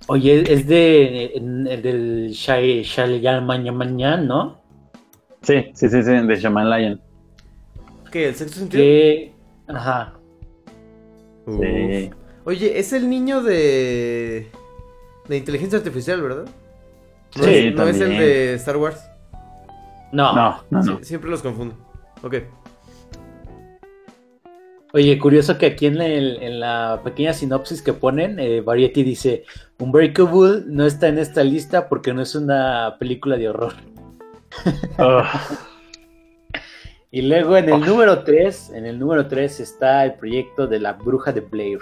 Oye, 0.09 0.53
es 0.53 0.67
de 0.67 1.33
en- 1.37 1.67
el 1.67 1.83
del 1.83 2.31
Shyamalan, 2.33 4.27
¿no? 4.27 4.59
Sí, 5.43 5.71
sí, 5.75 5.89
sí, 5.89 6.03
sí, 6.03 6.11
de 6.11 6.37
Shaman 6.37 6.71
Lion. 6.71 7.01
¿Qué? 8.11 8.29
¿El 8.29 8.35
sexto 8.35 8.59
sentido? 8.59 8.83
Que 8.83 9.33
ajá. 9.69 10.13
Sí. 11.47 12.11
Oye, 12.45 12.79
es 12.79 12.93
el 12.93 13.09
niño 13.09 13.43
de. 13.43 14.49
de 15.29 15.37
inteligencia 15.37 15.79
artificial, 15.79 16.21
¿verdad? 16.23 16.45
No, 17.37 17.45
Sí, 17.45 17.55
es, 17.55 17.75
no 17.75 17.87
es 17.89 18.01
el 18.01 18.11
de 18.11 18.55
Star 18.55 18.77
Wars. 18.77 19.01
No. 20.13 20.35
No, 20.35 20.63
no, 20.71 20.83
no. 20.83 20.99
Sie- 20.99 21.05
siempre 21.05 21.31
los 21.31 21.43
confundo. 21.43 21.75
Ok. 22.23 22.37
Oye, 24.95 25.19
curioso 25.19 25.57
que 25.57 25.67
aquí 25.67 25.87
en, 25.87 26.01
el- 26.03 26.43
en 26.43 26.61
la 26.61 27.01
pequeña 27.03 27.33
sinopsis 27.33 27.81
que 27.81 27.95
ponen, 27.95 28.39
eh, 28.39 28.61
Variety 28.61 29.03
dice, 29.03 29.45
Unbreakable 29.79 30.65
no 30.67 30.85
está 30.85 31.09
en 31.09 31.19
esta 31.19 31.43
lista 31.43 31.89
porque 31.89 32.13
no 32.13 32.21
es 32.21 32.35
una 32.35 32.97
película 32.99 33.37
de 33.37 33.49
horror. 33.49 33.73
Ah, 34.99 35.41
Y 37.15 37.21
luego 37.21 37.59
en 37.59 37.69
el 37.69 37.81
número 37.81 38.25
3, 38.25 38.73
en 38.75 38.87
el 38.87 38.99
número 38.99 39.29
3 39.29 39.61
está 39.61 40.03
el 40.07 40.15
proyecto 40.15 40.67
de 40.67 40.81
la 40.81 40.95
bruja 40.95 41.31
de 41.31 41.43
Blair. 41.43 41.79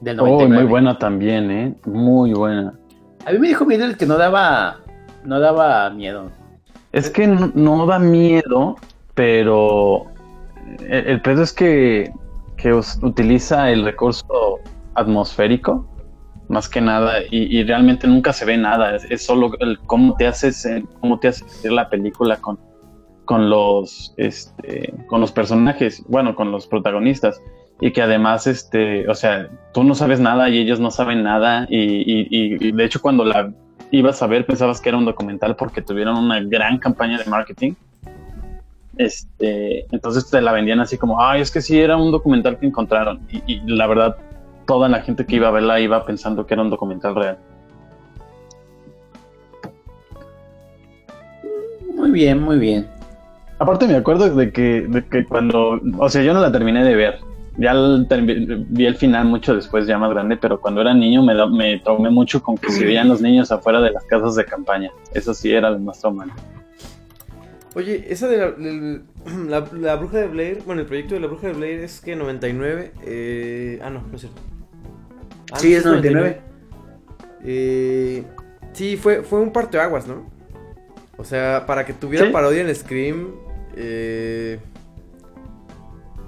Del 0.00 0.18
oh, 0.20 0.24
99. 0.24 0.54
muy 0.62 0.70
buena 0.70 0.98
también, 0.98 1.50
¿eh? 1.50 1.74
Muy 1.84 2.32
buena. 2.32 2.72
A 3.26 3.32
mí 3.32 3.38
me 3.38 3.48
dijo 3.48 3.66
Miguel 3.66 3.98
que 3.98 4.06
no 4.06 4.16
daba 4.16 4.78
no 5.24 5.38
daba 5.38 5.90
miedo. 5.90 6.30
Es 6.92 7.10
que 7.10 7.26
no, 7.26 7.52
no 7.54 7.84
da 7.84 7.98
miedo, 7.98 8.76
pero 9.14 10.06
el, 10.80 11.06
el 11.06 11.20
pedo 11.20 11.42
es 11.42 11.52
que, 11.52 12.10
que 12.56 12.72
us- 12.72 12.98
utiliza 13.02 13.70
el 13.70 13.84
recurso 13.84 14.60
atmosférico 14.94 15.86
más 16.48 16.68
que 16.68 16.80
nada, 16.80 17.22
y, 17.30 17.58
y 17.58 17.64
realmente 17.64 18.06
nunca 18.06 18.32
se 18.32 18.44
ve 18.44 18.56
nada, 18.56 18.94
es, 18.94 19.04
es 19.10 19.26
solo 19.26 19.50
el 19.58 19.80
cómo 19.80 20.14
te 20.14 20.28
haces, 20.28 20.64
eh, 20.64 20.84
cómo 21.00 21.18
te 21.18 21.26
hace 21.28 21.46
sentir 21.48 21.72
la 21.72 21.90
película 21.90 22.36
con, 22.36 22.56
con 23.26 23.50
los 23.50 24.14
este, 24.16 24.94
con 25.08 25.20
los 25.20 25.32
personajes, 25.32 26.02
bueno, 26.08 26.34
con 26.34 26.50
los 26.50 26.66
protagonistas, 26.66 27.42
y 27.80 27.92
que 27.92 28.00
además, 28.00 28.46
este, 28.46 29.06
o 29.10 29.14
sea, 29.14 29.48
tú 29.74 29.84
no 29.84 29.94
sabes 29.94 30.18
nada 30.18 30.48
y 30.48 30.58
ellos 30.58 30.80
no 30.80 30.90
saben 30.90 31.22
nada, 31.22 31.66
y, 31.68 31.76
y- 31.78 32.28
y- 32.30 32.68
y 32.68 32.72
de 32.72 32.84
hecho 32.84 33.02
cuando 33.02 33.24
la 33.24 33.52
ibas 33.90 34.22
a 34.22 34.26
ver 34.26 34.46
pensabas 34.46 34.80
que 34.80 34.88
era 34.88 34.96
un 34.98 35.04
documental 35.04 35.54
porque 35.56 35.82
tuvieron 35.82 36.16
una 36.16 36.40
gran 36.40 36.78
campaña 36.78 37.18
de 37.18 37.26
marketing. 37.26 37.74
Este, 38.96 39.84
entonces 39.94 40.30
te 40.30 40.40
la 40.40 40.52
vendían 40.52 40.80
así 40.80 40.96
como, 40.96 41.20
ay, 41.20 41.42
es 41.42 41.50
que 41.50 41.60
sí 41.60 41.78
era 41.78 41.98
un 41.98 42.10
documental 42.10 42.58
que 42.58 42.66
encontraron. 42.66 43.20
Y, 43.30 43.42
y 43.46 43.60
la 43.66 43.86
verdad, 43.86 44.16
toda 44.66 44.88
la 44.88 45.02
gente 45.02 45.26
que 45.26 45.36
iba 45.36 45.48
a 45.48 45.50
verla 45.50 45.78
iba 45.80 46.04
pensando 46.06 46.46
que 46.46 46.54
era 46.54 46.62
un 46.62 46.70
documental 46.70 47.14
real. 47.14 47.38
Muy 51.94 52.10
bien, 52.10 52.40
muy 52.42 52.58
bien. 52.58 52.95
Aparte 53.58 53.86
me 53.86 53.96
acuerdo 53.96 54.34
de 54.34 54.52
que, 54.52 54.82
de 54.82 55.04
que 55.04 55.24
cuando, 55.24 55.80
o 55.98 56.08
sea, 56.10 56.22
yo 56.22 56.34
no 56.34 56.40
la 56.40 56.52
terminé 56.52 56.84
de 56.84 56.94
ver. 56.94 57.18
Ya 57.58 57.72
el 57.72 58.06
vi 58.68 58.84
el 58.84 58.96
final 58.96 59.24
mucho 59.24 59.54
después, 59.54 59.86
ya 59.86 59.96
más 59.96 60.10
grande, 60.10 60.36
pero 60.36 60.60
cuando 60.60 60.82
era 60.82 60.92
niño 60.92 61.22
me, 61.22 61.34
me 61.48 61.78
traumé 61.78 62.10
mucho 62.10 62.42
con 62.42 62.58
que 62.58 62.70
se 62.70 62.84
veían 62.84 63.08
los 63.08 63.22
niños 63.22 63.50
afuera 63.50 63.80
de 63.80 63.92
las 63.92 64.04
casas 64.04 64.34
de 64.34 64.44
campaña. 64.44 64.90
Eso 65.14 65.32
sí 65.32 65.50
era 65.52 65.70
lo 65.70 65.78
más 65.78 65.98
traumante. 65.98 66.34
Oye, 67.74 68.04
esa 68.10 68.28
de 68.28 68.36
la, 68.36 68.52
la, 69.48 69.66
la 69.72 69.96
bruja 69.96 70.18
de 70.18 70.26
Blair, 70.28 70.62
bueno, 70.66 70.82
el 70.82 70.86
proyecto 70.86 71.14
de 71.14 71.20
la 71.20 71.28
bruja 71.28 71.46
de 71.46 71.54
Blair 71.54 71.80
es 71.80 72.00
que 72.00 72.14
99, 72.14 72.92
eh, 73.06 73.80
ah 73.82 73.88
no, 73.88 74.02
no 74.06 74.14
es 74.14 74.20
cierto. 74.20 74.40
Ah, 75.52 75.58
Sí, 75.58 75.70
no, 75.72 75.76
es 75.78 75.84
99. 75.86 76.40
Eh, 77.44 78.24
sí, 78.72 78.96
fue, 78.98 79.22
fue 79.22 79.40
un 79.40 79.50
parteaguas, 79.52 80.06
¿no? 80.06 80.26
O 81.16 81.24
sea, 81.24 81.64
para 81.66 81.86
que 81.86 81.94
tuviera 81.94 82.26
Sí. 82.26 82.32
parodia 82.32 82.60
en 82.60 82.74
Scream, 82.74 83.30
eh, 83.76 84.58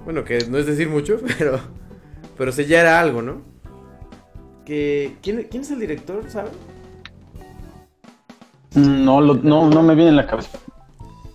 bueno, 0.05 0.24
que 0.24 0.38
no 0.49 0.59
es 0.59 0.66
decir 0.66 0.88
mucho, 0.88 1.18
pero, 1.38 1.59
pero 2.36 2.53
sí 2.53 2.66
ya 2.66 2.80
era 2.80 3.01
algo, 3.01 3.22
¿no? 3.22 3.42
Que, 4.64 5.16
¿quién, 5.22 5.46
¿Quién 5.51 5.62
es 5.62 5.70
el 5.70 5.80
director, 5.80 6.28
sabe? 6.30 6.51
No, 8.74 9.20
lo- 9.20 9.34
no, 9.34 9.68
no 9.70 9.82
me 9.82 9.94
viene 9.94 10.11
en 10.11 10.16
la 10.16 10.26
cabeza. 10.26 10.59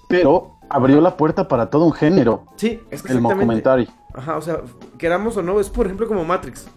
Pero 0.08 0.58
abrió 0.70 1.02
la 1.02 1.18
puerta 1.18 1.48
para 1.48 1.70
todo 1.70 1.86
un 1.86 1.94
género, 1.94 2.46
Sí, 2.56 2.80
es 2.92 3.02
que 3.02 3.14
el 3.14 3.22
documentary. 3.22 3.90
Ajá, 4.14 4.38
o 4.38 4.42
sea, 4.42 4.62
queramos 5.00 5.36
o 5.38 5.42
no, 5.42 5.60
es 5.60 5.70
por 5.70 5.88
ejemplo 5.88 6.08
como 6.08 6.24
Matrix. 6.24 6.68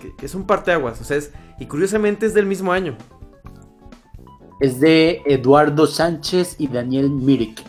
Que, 0.00 0.14
que 0.16 0.26
es 0.26 0.34
un 0.34 0.44
parteaguas, 0.46 1.00
o 1.00 1.04
sea, 1.04 1.16
es, 1.18 1.32
y 1.60 1.66
curiosamente 1.66 2.26
es 2.26 2.34
del 2.34 2.46
mismo 2.46 2.72
año. 2.72 2.96
Es 4.60 4.80
de 4.80 5.22
Eduardo 5.26 5.86
Sánchez 5.86 6.56
y 6.58 6.68
Daniel 6.68 7.10
Mirik. 7.10 7.62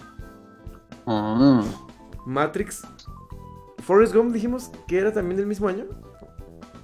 Mm. 1.06 1.62
Matrix. 2.26 2.88
Forrest 3.80 4.14
Gump 4.16 4.32
dijimos 4.32 4.72
que 4.88 5.00
era 5.00 5.12
también 5.12 5.38
del 5.38 5.48
mismo 5.48 5.68
año. 5.68 5.86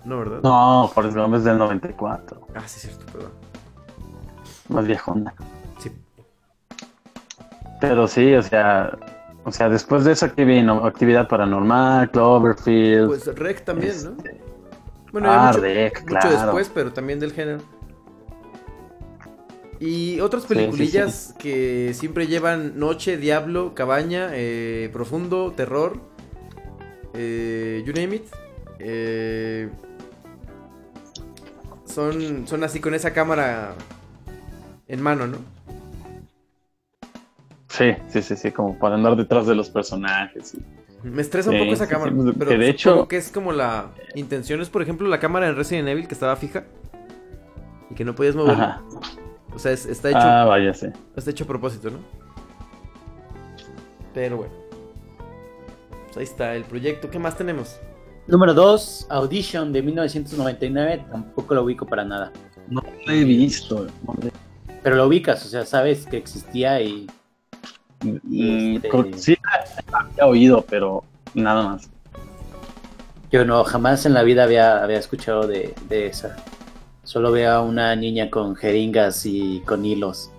No, 0.05 0.19
¿verdad? 0.19 0.41
No, 0.43 0.89
Forrest 0.93 1.15
Gump 1.15 1.35
es 1.35 1.43
del 1.43 1.57
94. 1.57 2.47
Ah, 2.55 2.61
sí, 2.65 2.87
es 2.87 2.95
cierto, 2.95 3.05
perdón. 3.11 3.31
Más 4.69 4.85
viejona. 4.85 5.33
Sí. 5.77 5.91
Pero 7.79 8.07
sí, 8.07 8.33
o 8.35 8.41
sea, 8.41 8.97
o 9.43 9.51
sea, 9.51 9.69
después 9.69 10.03
de 10.03 10.11
eso 10.11 10.33
que 10.33 10.45
vino 10.45 10.85
Actividad 10.85 11.27
Paranormal, 11.27 12.11
Cloverfield. 12.11 13.07
Pues 13.07 13.25
Rec 13.35 13.63
también, 13.63 13.95
¿no? 14.03 14.11
este, 14.11 14.41
Bueno, 15.11 15.31
ah, 15.31 15.47
mucho, 15.47 15.61
Rec, 15.61 16.01
mucho 16.01 16.13
claro. 16.19 16.29
después, 16.29 16.71
pero 16.73 16.91
también 16.93 17.19
del 17.19 17.31
género. 17.33 17.59
Y 19.79 20.19
otras 20.19 20.43
Sí, 20.43 20.49
sí, 20.49 20.55
peliculillas 20.55 21.35
que 21.39 21.93
siempre 21.93 22.27
llevan 22.27 22.77
Noche, 22.79 23.17
Diablo, 23.17 23.73
Cabaña, 23.75 24.29
eh, 24.33 24.89
Profundo, 24.91 25.53
Terror, 25.55 25.97
eh, 27.13 27.81
you 27.85 27.93
name 27.93 28.17
it. 28.17 28.23
eh, 28.79 29.69
son, 31.85 32.47
son 32.47 32.63
así 32.63 32.79
con 32.79 32.93
esa 32.93 33.11
cámara 33.13 33.73
en 34.87 35.01
mano, 35.01 35.27
¿no? 35.27 35.37
Sí, 37.67 37.93
sí, 38.09 38.21
sí, 38.21 38.35
sí, 38.35 38.51
como 38.51 38.77
para 38.77 38.95
andar 38.95 39.15
detrás 39.15 39.47
de 39.47 39.55
los 39.55 39.69
personajes. 39.69 40.55
y- 40.55 40.63
Me 41.07 41.21
estresa 41.21 41.51
un 41.51 41.59
poco 41.59 41.73
esa 41.73 41.87
cámara. 41.87 42.11
sí, 42.11 42.17
pero 42.37 42.51
que 42.51 42.57
de 42.57 42.69
hecho- 42.69 43.07
que 43.07 43.17
es 43.17 43.31
como 43.31 43.53
la 43.53 43.87
intención 44.15 44.59
es, 44.61 44.69
por 44.69 44.81
ejemplo, 44.81 45.07
la 45.07 45.19
cámara 45.19 45.47
en 45.47 45.55
Resident 45.55 45.87
Evil 45.87 46.07
que 46.07 46.13
estaba 46.13 46.35
fija 46.35 46.65
y 47.89 47.95
que 47.95 48.03
no 48.03 48.15
podías 48.15 48.35
moverla. 48.35 48.81
Ajá. 48.81 48.83
O 49.53 49.59
sea, 49.59 49.71
es- 49.71 49.85
está 49.85 50.09
hecho 50.09 50.19
Ah, 50.21 50.45
vaya, 50.45 50.73
sí. 50.73 50.87
Está 51.15 51.31
hecho 51.31 51.43
a 51.43 51.47
propósito, 51.47 51.89
¿no? 51.89 51.97
Pero 54.13 54.37
bueno. 54.37 54.53
Pues 56.05 56.17
ahí 56.17 56.23
está 56.23 56.55
el 56.55 56.63
proyecto. 56.63 57.09
¿Qué 57.09 57.19
más 57.19 57.37
tenemos? 57.37 57.79
Número 58.27 58.53
2, 58.53 59.07
Audition 59.09 59.71
de 59.73 59.81
1999. 59.81 61.05
Tampoco 61.11 61.53
lo 61.55 61.63
ubico 61.63 61.85
para 61.85 62.03
nada. 62.03 62.31
No 62.67 62.81
lo 62.81 63.11
he 63.13 63.23
visto. 63.23 63.87
no 64.05 64.13
lo 64.21 64.27
he- 64.27 64.31
Pero 64.83 64.95
lo 64.95 65.07
ubicas, 65.07 65.45
o 65.45 65.49
sea, 65.49 65.65
sabes 65.65 66.05
que 66.05 66.17
existía 66.17 66.81
y. 66.81 67.07
Mm, 68.03 68.77
Este- 68.77 69.17
Sí, 69.17 69.37
había 69.91 70.25
oído, 70.25 70.65
pero 70.69 71.03
nada 71.33 71.63
más. 71.63 71.89
Yo 73.31 73.45
no, 73.45 73.63
jamás 73.63 74.05
en 74.05 74.13
la 74.13 74.23
vida 74.23 74.43
había, 74.45 74.81
había 74.83 74.97
escuchado 74.97 75.45
de, 75.45 75.75
de 75.89 76.07
esa. 76.07 76.35
Solo 77.09 77.31
veo 77.31 77.51
a 77.51 77.61
una 77.63 77.95
niña 77.95 78.29
con 78.29 78.55
jeringas 78.55 79.25
y 79.25 79.61
con 79.65 79.83
hilos. 79.83 80.29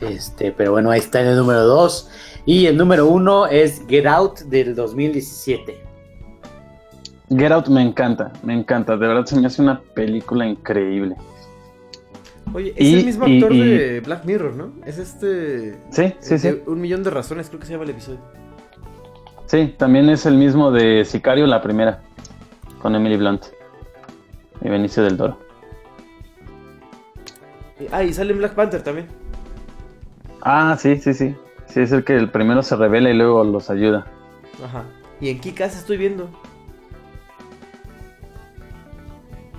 Este, 0.00 0.52
pero 0.52 0.70
bueno, 0.70 0.92
ahí 0.92 1.00
está 1.00 1.22
el 1.22 1.36
número 1.36 1.64
2. 1.64 2.08
Y 2.44 2.66
el 2.66 2.76
número 2.76 3.08
1 3.08 3.48
es 3.48 3.82
Get 3.88 4.06
Out 4.06 4.42
del 4.42 4.76
2017. 4.76 5.76
Get 7.30 7.50
Out 7.50 7.66
me 7.66 7.82
encanta, 7.82 8.32
me 8.44 8.54
encanta. 8.54 8.92
De 8.96 9.08
verdad 9.08 9.26
se 9.26 9.34
me 9.40 9.48
hace 9.48 9.60
una 9.60 9.80
película 9.80 10.46
increíble. 10.46 11.16
Oye, 12.54 12.74
es 12.76 12.86
Y- 12.86 12.94
el 13.00 13.06
mismo 13.06 13.24
actor 13.24 13.52
y- 13.52 13.58
de 13.58 14.00
Black 14.02 14.24
Mirror, 14.24 14.54
¿no? 14.54 14.72
Es 14.86 14.98
este. 14.98 15.72
Sí, 15.90 16.14
sí, 16.20 16.34
el 16.34 16.40
sí. 16.40 16.46
de 16.50 16.62
Un 16.68 16.80
millón 16.80 17.02
de 17.02 17.10
razones, 17.10 17.48
creo 17.48 17.58
que 17.58 17.66
se 17.66 17.72
llama 17.72 17.82
el 17.82 17.90
episodio. 17.90 18.20
Sí, 19.46 19.74
también 19.76 20.08
es 20.10 20.26
el 20.26 20.36
mismo 20.36 20.70
de 20.70 21.04
Sicario, 21.04 21.48
la 21.48 21.60
primera, 21.60 22.02
con 22.86 22.94
Emily 22.94 23.16
Blunt 23.16 23.46
y 24.60 24.68
Benicio 24.68 25.02
del 25.02 25.16
Toro. 25.16 25.36
Ah, 27.90 28.04
y 28.04 28.12
sale 28.12 28.30
en 28.30 28.38
Black 28.38 28.54
Panther 28.54 28.80
también. 28.80 29.08
Ah, 30.42 30.76
sí, 30.78 30.94
sí, 30.94 31.12
sí. 31.12 31.34
Sí, 31.66 31.80
es 31.80 31.90
el 31.90 32.04
que 32.04 32.14
el 32.14 32.30
primero 32.30 32.62
se 32.62 32.76
revela 32.76 33.10
y 33.10 33.14
luego 33.14 33.42
los 33.42 33.70
ayuda. 33.70 34.06
Ajá. 34.64 34.84
Y 35.20 35.30
en 35.30 35.40
Kikas 35.40 35.76
estoy 35.76 35.96
viendo. 35.96 36.30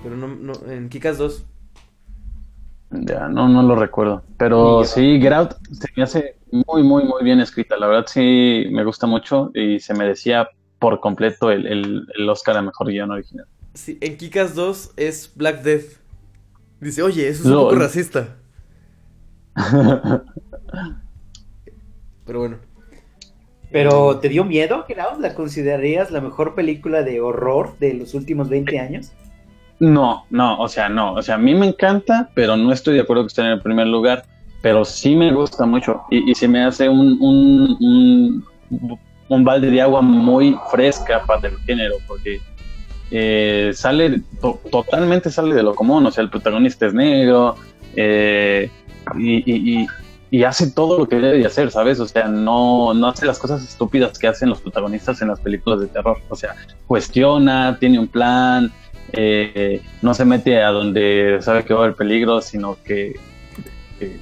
Pero 0.02 0.16
no, 0.16 0.28
no 0.28 0.54
en 0.66 0.88
Kikas 0.88 1.18
2. 1.18 1.44
Ya, 2.92 3.28
no, 3.28 3.46
no 3.46 3.62
lo 3.62 3.76
recuerdo. 3.76 4.22
Pero 4.38 4.84
sí, 4.84 5.20
Get 5.20 5.34
Out 5.34 5.52
se 5.70 5.88
me 5.94 6.02
hace 6.02 6.38
muy, 6.50 6.82
muy, 6.82 7.04
muy 7.04 7.22
bien 7.22 7.40
escrita. 7.40 7.76
La 7.76 7.88
verdad 7.88 8.06
sí 8.06 8.68
me 8.70 8.84
gusta 8.84 9.06
mucho 9.06 9.50
y 9.52 9.80
se 9.80 9.92
merecía 9.92 10.48
por 10.78 11.00
completo 11.00 11.50
el, 11.50 11.66
el, 11.66 12.06
el 12.16 12.28
Oscar 12.28 12.56
a 12.56 12.62
Mejor 12.62 12.88
Guión 12.88 13.10
Original. 13.10 13.46
Sí, 13.74 13.98
en 14.00 14.16
Kikas 14.16 14.54
2 14.54 14.92
es 14.96 15.32
Black 15.34 15.62
Death. 15.62 15.98
Dice, 16.80 17.02
oye, 17.02 17.28
eso 17.28 17.42
es 17.42 17.46
un 17.46 17.54
poco 17.54 17.74
racista. 17.74 18.36
Pero 22.24 22.38
bueno. 22.40 22.56
¿Pero 23.70 24.18
te 24.18 24.28
dio 24.28 24.44
miedo, 24.44 24.76
Out? 24.76 25.20
¿La 25.20 25.34
considerarías 25.34 26.10
la 26.10 26.20
mejor 26.20 26.54
película 26.54 27.02
de 27.02 27.20
horror 27.20 27.76
de 27.78 27.94
los 27.94 28.14
últimos 28.14 28.48
20 28.48 28.78
años? 28.78 29.12
No, 29.78 30.24
no, 30.30 30.58
o 30.58 30.68
sea, 30.68 30.88
no. 30.88 31.14
O 31.14 31.22
sea, 31.22 31.34
a 31.36 31.38
mí 31.38 31.54
me 31.54 31.66
encanta, 31.66 32.30
pero 32.34 32.56
no 32.56 32.72
estoy 32.72 32.94
de 32.94 33.02
acuerdo 33.02 33.24
que 33.24 33.28
esté 33.28 33.42
en 33.42 33.48
el 33.48 33.60
primer 33.60 33.86
lugar. 33.86 34.24
Pero 34.60 34.84
sí 34.84 35.14
me 35.14 35.32
gusta 35.32 35.66
mucho 35.66 36.02
y, 36.10 36.30
y 36.30 36.34
se 36.34 36.48
me 36.48 36.64
hace 36.64 36.88
un, 36.88 37.16
un, 37.20 38.44
un, 38.70 38.98
un 39.28 39.44
balde 39.44 39.70
de 39.70 39.80
agua 39.80 40.00
muy 40.02 40.56
fresca 40.70 41.22
para 41.26 41.48
el 41.48 41.58
género, 41.58 41.96
porque 42.06 42.40
eh, 43.10 43.70
sale, 43.74 44.22
to- 44.40 44.60
totalmente 44.70 45.30
sale 45.30 45.54
de 45.54 45.62
lo 45.62 45.74
común. 45.74 46.06
O 46.06 46.10
sea, 46.10 46.24
el 46.24 46.30
protagonista 46.30 46.86
es 46.86 46.94
negro 46.94 47.56
eh, 47.96 48.70
y 50.30 50.44
hace 50.44 50.70
todo 50.70 50.98
lo 50.98 51.08
que 51.08 51.16
debe 51.16 51.38
de 51.38 51.46
hacer, 51.46 51.70
¿sabes? 51.70 52.00
O 52.00 52.06
sea, 52.06 52.28
no, 52.28 52.92
no 52.92 53.06
hace 53.06 53.24
las 53.24 53.38
cosas 53.38 53.62
estúpidas 53.62 54.18
que 54.18 54.28
hacen 54.28 54.50
los 54.50 54.60
protagonistas 54.60 55.22
en 55.22 55.28
las 55.28 55.40
películas 55.40 55.80
de 55.80 55.86
terror. 55.86 56.18
O 56.28 56.36
sea, 56.36 56.54
cuestiona, 56.86 57.78
tiene 57.78 57.98
un 57.98 58.08
plan, 58.08 58.70
eh, 59.12 59.80
no 60.02 60.12
se 60.12 60.26
mete 60.26 60.62
a 60.62 60.68
donde 60.68 61.38
sabe 61.40 61.64
que 61.64 61.72
va 61.72 61.80
a 61.80 61.84
haber 61.84 61.96
peligro, 61.96 62.42
sino 62.42 62.76
que, 62.84 63.14
que, 63.98 64.18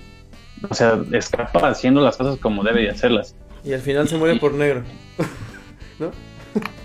o 0.68 0.74
sea, 0.74 1.00
escapa 1.10 1.68
haciendo 1.68 2.00
las 2.00 2.16
cosas 2.16 2.38
como 2.38 2.62
debe 2.62 2.82
de 2.82 2.90
hacerlas. 2.90 3.34
Y 3.66 3.72
al 3.74 3.80
final 3.80 4.08
se 4.08 4.16
muere 4.16 4.38
por 4.38 4.54
negro. 4.54 4.82
¿No? 5.98 6.10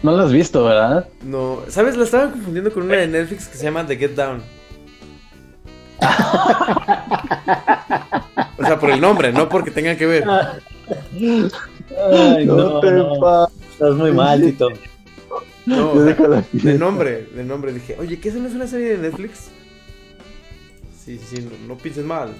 No 0.04 0.12
lo 0.18 0.24
has 0.24 0.34
visto, 0.34 0.66
¿verdad? 0.66 1.08
No, 1.24 1.62
¿sabes? 1.70 1.96
La 1.96 2.04
estaba 2.04 2.32
confundiendo 2.32 2.74
con 2.74 2.84
una 2.84 2.98
de 2.98 3.08
Netflix 3.08 3.48
que 3.48 3.58
se 3.58 3.64
llama 3.64 3.86
The 3.86 3.96
Get 3.98 4.16
Down. 4.16 4.42
O 8.58 8.64
sea, 8.64 8.80
por 8.80 8.92
el 8.92 9.02
nombre, 9.02 9.32
no 9.34 9.50
porque 9.50 9.72
tenga 9.72 9.96
que 9.98 10.06
ver. 10.06 10.24
Ay, 10.30 12.46
no, 12.46 12.80
te 12.80 12.92
no. 12.92 13.20
pa- 13.20 13.50
Estás 13.72 13.96
muy 13.96 14.12
mal, 14.12 14.40
Tito. 14.42 14.70
No, 15.66 15.92
o 15.94 16.06
sea, 16.06 16.44
de 16.52 16.78
nombre, 16.78 17.28
de 17.36 17.44
nombre. 17.44 17.74
Dije, 17.74 17.96
oye, 18.00 18.20
¿qué 18.20 18.30
eso 18.30 18.38
no 18.38 18.48
es 18.48 18.54
una 18.54 18.68
serie 18.68 18.98
de 18.98 19.10
Netflix? 19.10 19.50
Sí, 21.04 21.18
sí, 21.18 21.38
sí, 21.38 21.42
no, 21.42 21.50
no 21.74 21.78
pienses 21.78 22.06
mal. 22.06 22.34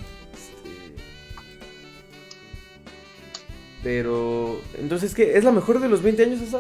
Pero, 3.84 4.60
entonces, 4.80 5.16
¿qué? 5.16 5.38
¿Es 5.38 5.44
la 5.44 5.52
mejor 5.52 5.80
de 5.80 5.90
los 5.90 6.02
20 6.04 6.24
años 6.24 6.42
esa? 6.42 6.60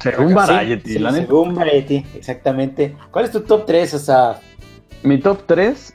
Según 0.00 0.28
Sí, 0.28 0.34
Variety, 0.34 0.92
sí, 0.92 0.98
la 0.98 1.10
neta. 1.12 1.26
según 1.26 1.54
Variety, 1.54 2.04
exactamente. 2.14 2.94
¿Cuál 3.10 3.24
es 3.24 3.30
tu 3.32 3.40
top 3.40 3.64
3, 3.66 3.94
o 3.94 3.98
sea? 3.98 4.40
Mi 5.02 5.18
top 5.18 5.42
3, 5.46 5.94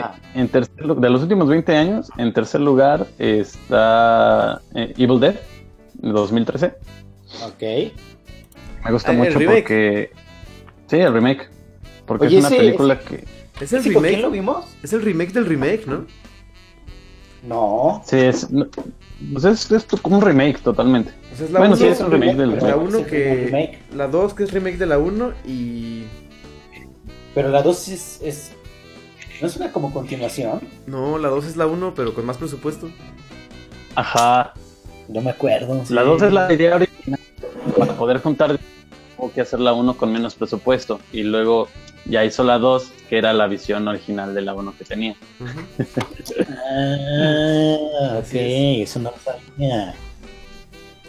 Ajá. 0.00 0.14
en 0.34 0.48
tercer, 0.48 0.86
de 0.86 1.10
los 1.10 1.22
últimos 1.22 1.48
20 1.48 1.76
años, 1.76 2.10
en 2.16 2.32
tercer 2.32 2.60
lugar 2.60 3.06
está 3.18 4.60
eh, 4.74 4.94
Evil 4.96 5.20
Dead, 5.20 5.34
de 5.94 6.10
2013. 6.12 6.74
Ok. 7.46 7.62
Me 8.84 8.92
gusta 8.92 9.10
Ah, 9.10 9.14
mucho 9.14 9.38
remake. 9.38 9.60
porque... 9.62 10.10
Sí, 10.86 10.96
el 10.96 11.12
remake. 11.12 11.48
Porque 12.06 12.26
Oye, 12.26 12.38
es 12.38 12.44
una 12.44 12.48
ese- 12.54 12.64
película 12.64 13.00
que... 13.00 13.24
Es 13.60 13.72
el 13.72 13.82
¿Sí, 13.82 13.92
¿Con 13.92 14.02
quién 14.02 14.14
remake. 14.16 14.22
lo 14.22 14.30
vimos? 14.30 14.76
Es 14.82 14.92
el 14.92 15.02
remake 15.02 15.32
del 15.32 15.46
remake, 15.46 15.86
¿no? 15.86 16.06
No. 17.46 18.02
Sí, 18.06 18.16
es, 18.18 18.50
no, 18.50 18.66
pues 19.32 19.44
es, 19.44 19.70
es 19.70 19.84
como 20.02 20.16
un 20.16 20.22
remake 20.22 20.60
totalmente. 20.62 21.12
Sea, 21.34 21.46
es 21.46 21.50
la 21.52 21.58
Bueno, 21.60 21.74
uno- 21.74 21.84
sí, 21.84 21.90
es 21.90 22.00
un 22.00 22.10
remake 22.10 22.36
del 22.36 22.50
La 22.50 22.56
remake. 22.74 22.76
1 22.88 22.98
Sí, 22.98 23.04
que. 23.04 23.34
remake. 23.46 23.78
La 23.94 24.08
2 24.08 24.34
que 24.34 24.44
es 24.44 24.52
remake 24.52 24.78
de 24.78 24.86
la 24.86 24.98
1 24.98 25.32
y. 25.46 26.04
Pero 27.34 27.48
la 27.50 27.62
2 27.62 27.88
es, 27.88 28.20
es. 28.22 28.52
¿No 29.40 29.48
es 29.48 29.56
una 29.56 29.72
como 29.72 29.92
continuación? 29.92 30.60
No, 30.86 31.18
la 31.18 31.28
2 31.28 31.44
es 31.46 31.56
la 31.56 31.66
1, 31.66 31.92
pero 31.94 32.14
con 32.14 32.24
más 32.24 32.36
presupuesto. 32.38 32.88
Ajá. 33.94 34.54
No 35.08 35.20
me 35.20 35.30
acuerdo. 35.30 35.82
La 35.90 36.02
2 36.02 36.22
es 36.22 36.32
la 36.32 36.52
idea 36.52 36.76
original. 36.76 37.20
Para 37.78 37.92
poder 37.94 38.20
juntar, 38.22 38.58
tuvo 39.16 39.32
que 39.32 39.40
hacer 39.40 39.60
la 39.60 39.72
1 39.72 39.96
con 39.96 40.12
menos 40.12 40.34
presupuesto. 40.34 41.00
Y 41.12 41.24
luego 41.24 41.68
ya 42.06 42.24
hizo 42.24 42.44
la 42.44 42.58
2, 42.58 42.90
que 43.08 43.18
era 43.18 43.32
la 43.32 43.46
visión 43.46 43.86
original 43.88 44.34
de 44.34 44.42
la 44.42 44.54
1 44.54 44.74
que 44.78 44.84
tenía. 44.84 45.14
Ah, 46.58 48.16
ok, 48.18 48.24
Así 48.24 48.82
eso 48.82 48.98
no 49.00 49.10
lo 49.10 49.16
sabía. 49.18 49.94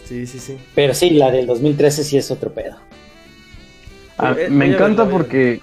Sí, 0.05 0.27
sí, 0.27 0.39
sí. 0.39 0.57
Pero 0.75 0.93
sí, 0.93 1.09
la 1.11 1.31
del 1.31 1.47
2013 1.47 2.03
sí 2.03 2.17
es 2.17 2.29
otro 2.31 2.51
pedo. 2.53 2.75
Ah, 4.17 4.35
Eh, 4.37 4.49
me 4.49 4.67
encanta 4.67 5.09
porque 5.09 5.61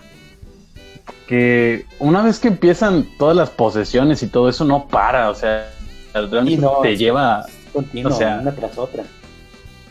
que 1.26 1.87
una 1.99 2.22
vez 2.22 2.39
que 2.39 2.49
empiezan 2.49 3.07
todas 3.18 3.37
las 3.37 3.51
posesiones 3.51 4.22
y 4.22 4.26
todo 4.26 4.49
eso 4.49 4.64
no 4.64 4.89
para, 4.89 5.30
o 5.30 5.35
sea, 5.35 5.70
realmente 6.12 6.53
Y 6.53 6.57
no, 6.59 6.78
te 6.83 6.93
es- 6.93 6.99
lleva, 6.99 7.47
Continuo, 7.72 8.12
O 8.12 8.14
sea- 8.14 8.39
una 8.43 8.53
tras 8.53 8.76
otra. 8.76 9.03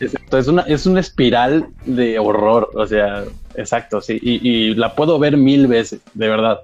Exacto, 0.02 0.38
es 0.38 0.48
una 0.48 0.62
es 0.62 0.86
una 0.86 1.00
espiral 1.00 1.68
de 1.86 2.18
horror, 2.18 2.70
o 2.74 2.86
sea, 2.86 3.24
exacto, 3.54 4.00
sí, 4.00 4.18
y, 4.20 4.46
y 4.46 4.74
la 4.74 4.94
puedo 4.94 5.18
ver 5.18 5.36
mil 5.36 5.66
veces, 5.66 6.00
de 6.14 6.28
verdad. 6.28 6.60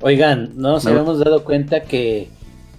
Oigan, 0.00 0.52
no 0.56 0.72
nos 0.72 0.86
habíamos 0.86 1.18
dado 1.18 1.44
cuenta 1.44 1.82
que 1.82 2.28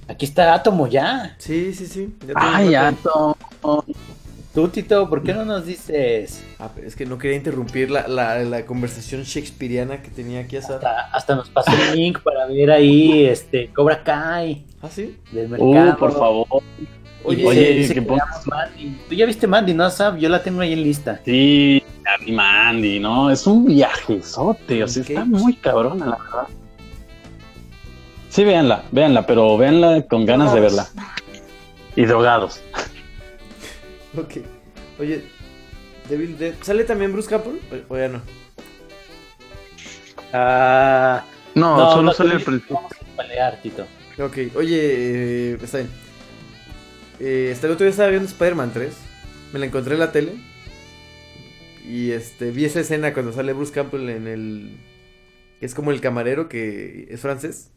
aquí 0.07 0.25
está 0.25 0.53
Átomo 0.53 0.85
ya. 0.85 1.35
Sí, 1.39 1.73
sí, 1.73 1.87
sí. 1.87 2.13
ya 2.27 2.33
Ay, 2.35 2.75
rato. 2.75 3.35
Tú, 4.53 4.69
Tito, 4.69 5.09
¿por 5.09 5.21
qué 5.23 5.33
no 5.33 5.43
nos 5.43 5.65
dices? 5.65 6.41
Ah, 6.59 6.69
pero 6.73 6.87
es 6.87 6.95
que 6.95 7.05
no 7.05 7.17
quería 7.17 7.35
interrumpir 7.35 7.91
la, 7.91 8.07
la, 8.07 8.39
la 8.39 8.65
conversación 8.65 9.23
shakespeariana 9.23 10.01
que 10.01 10.09
tenía 10.09 10.41
aquí. 10.41 10.55
Hasta, 10.55 11.09
hasta 11.11 11.35
nos 11.35 11.49
pasó 11.49 11.71
el 11.71 11.97
link 11.97 12.19
para 12.21 12.45
ver 12.45 12.71
ahí 12.71 13.25
este 13.25 13.69
Cobra 13.73 14.01
Kai 14.03 14.63
¿Ah, 14.81 14.89
sí? 14.89 15.17
del 15.31 15.49
mercado. 15.49 15.93
Uh, 15.93 15.97
por 15.97 16.13
favor. 16.13 16.47
Oye, 17.25 17.45
Oye, 17.45 17.87
que 17.93 18.01
Mandy. 18.01 18.97
Tú 19.09 19.15
ya 19.15 19.25
viste 19.25 19.47
Mandy, 19.47 19.73
¿no, 19.73 19.89
Sab? 19.89 20.17
Yo 20.17 20.29
la 20.29 20.43
tengo 20.43 20.61
ahí 20.61 20.73
en 20.73 20.83
lista. 20.83 21.19
Sí, 21.25 21.83
Andy 22.19 22.31
Mandy, 22.31 22.99
¿no? 22.99 23.31
Es 23.31 23.47
un 23.47 23.65
viajezote, 23.65 24.83
o 24.83 24.87
sea, 24.87 25.01
está 25.03 25.25
muy 25.25 25.55
cabrona, 25.55 26.05
la 26.05 26.17
verdad. 26.17 26.47
Sí, 28.29 28.43
véanla, 28.43 28.83
véanla, 28.91 29.25
pero 29.25 29.57
véanla 29.57 30.03
con 30.03 30.25
ganas 30.25 30.53
de 30.53 30.59
verla. 30.59 30.87
Y 31.95 32.05
drogados. 32.05 32.61
Ok. 34.17 34.37
Oye, 34.97 35.25
Devil 36.07 36.37
Dead. 36.37 36.53
¿Sale 36.61 36.85
también 36.85 37.11
Bruce 37.11 37.29
Campbell? 37.29 37.59
O, 37.89 37.93
o 37.93 37.97
ya 37.97 38.07
no. 38.07 38.21
Ah, 40.31 41.23
No, 41.53 41.77
no, 41.77 41.89
solo 41.91 42.01
no, 42.03 42.13
sale 42.13 42.35
el 42.35 42.41
principio. 42.41 42.75
vamos 42.77 42.91
a 42.93 43.17
pelear, 43.21 43.61
Tito. 43.61 43.83
Ok, 44.17 44.37
oye, 44.55 44.79
eh, 45.51 45.57
está 45.61 45.79
bien. 45.79 45.89
Eh, 47.19 47.51
hasta 47.53 47.67
el 47.67 47.73
otro 47.73 47.85
día 47.85 47.91
estaba 47.91 48.09
viendo 48.09 48.27
Spider-Man 48.27 48.71
3. 48.73 48.93
Me 49.53 49.59
la 49.59 49.65
encontré 49.65 49.93
en 49.93 49.99
la 49.99 50.11
tele. 50.11 50.33
Y 51.87 52.11
este, 52.11 52.51
vi 52.51 52.65
esa 52.65 52.79
escena 52.79 53.13
cuando 53.13 53.31
sale 53.31 53.53
Bruce 53.53 53.71
Campbell 53.71 54.09
en 54.09 54.27
el. 54.27 54.77
que 55.59 55.65
es 55.65 55.75
como 55.75 55.91
el 55.91 56.01
camarero 56.01 56.49
que 56.49 57.07
es 57.09 57.21
francés. 57.21 57.71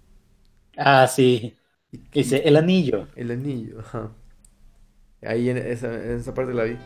Ah, 0.76 1.06
sí. 1.06 1.56
Dice, 2.12 2.42
el 2.44 2.56
anillo. 2.56 3.08
El 3.16 3.30
anillo, 3.30 3.80
ajá. 3.80 4.12
Ahí 5.22 5.50
en 5.50 5.58
esa, 5.58 5.92
en 5.94 6.18
esa 6.18 6.34
parte 6.34 6.54
la 6.54 6.64
vi. 6.64 6.76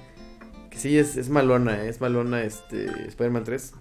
Que 0.70 0.78
sí, 0.78 0.98
es, 0.98 1.16
es 1.16 1.28
malona, 1.28 1.84
eh, 1.84 1.88
es 1.88 2.00
malona 2.00 2.42
este 2.42 2.86
Spider-Man 3.08 3.44
3. 3.44 3.74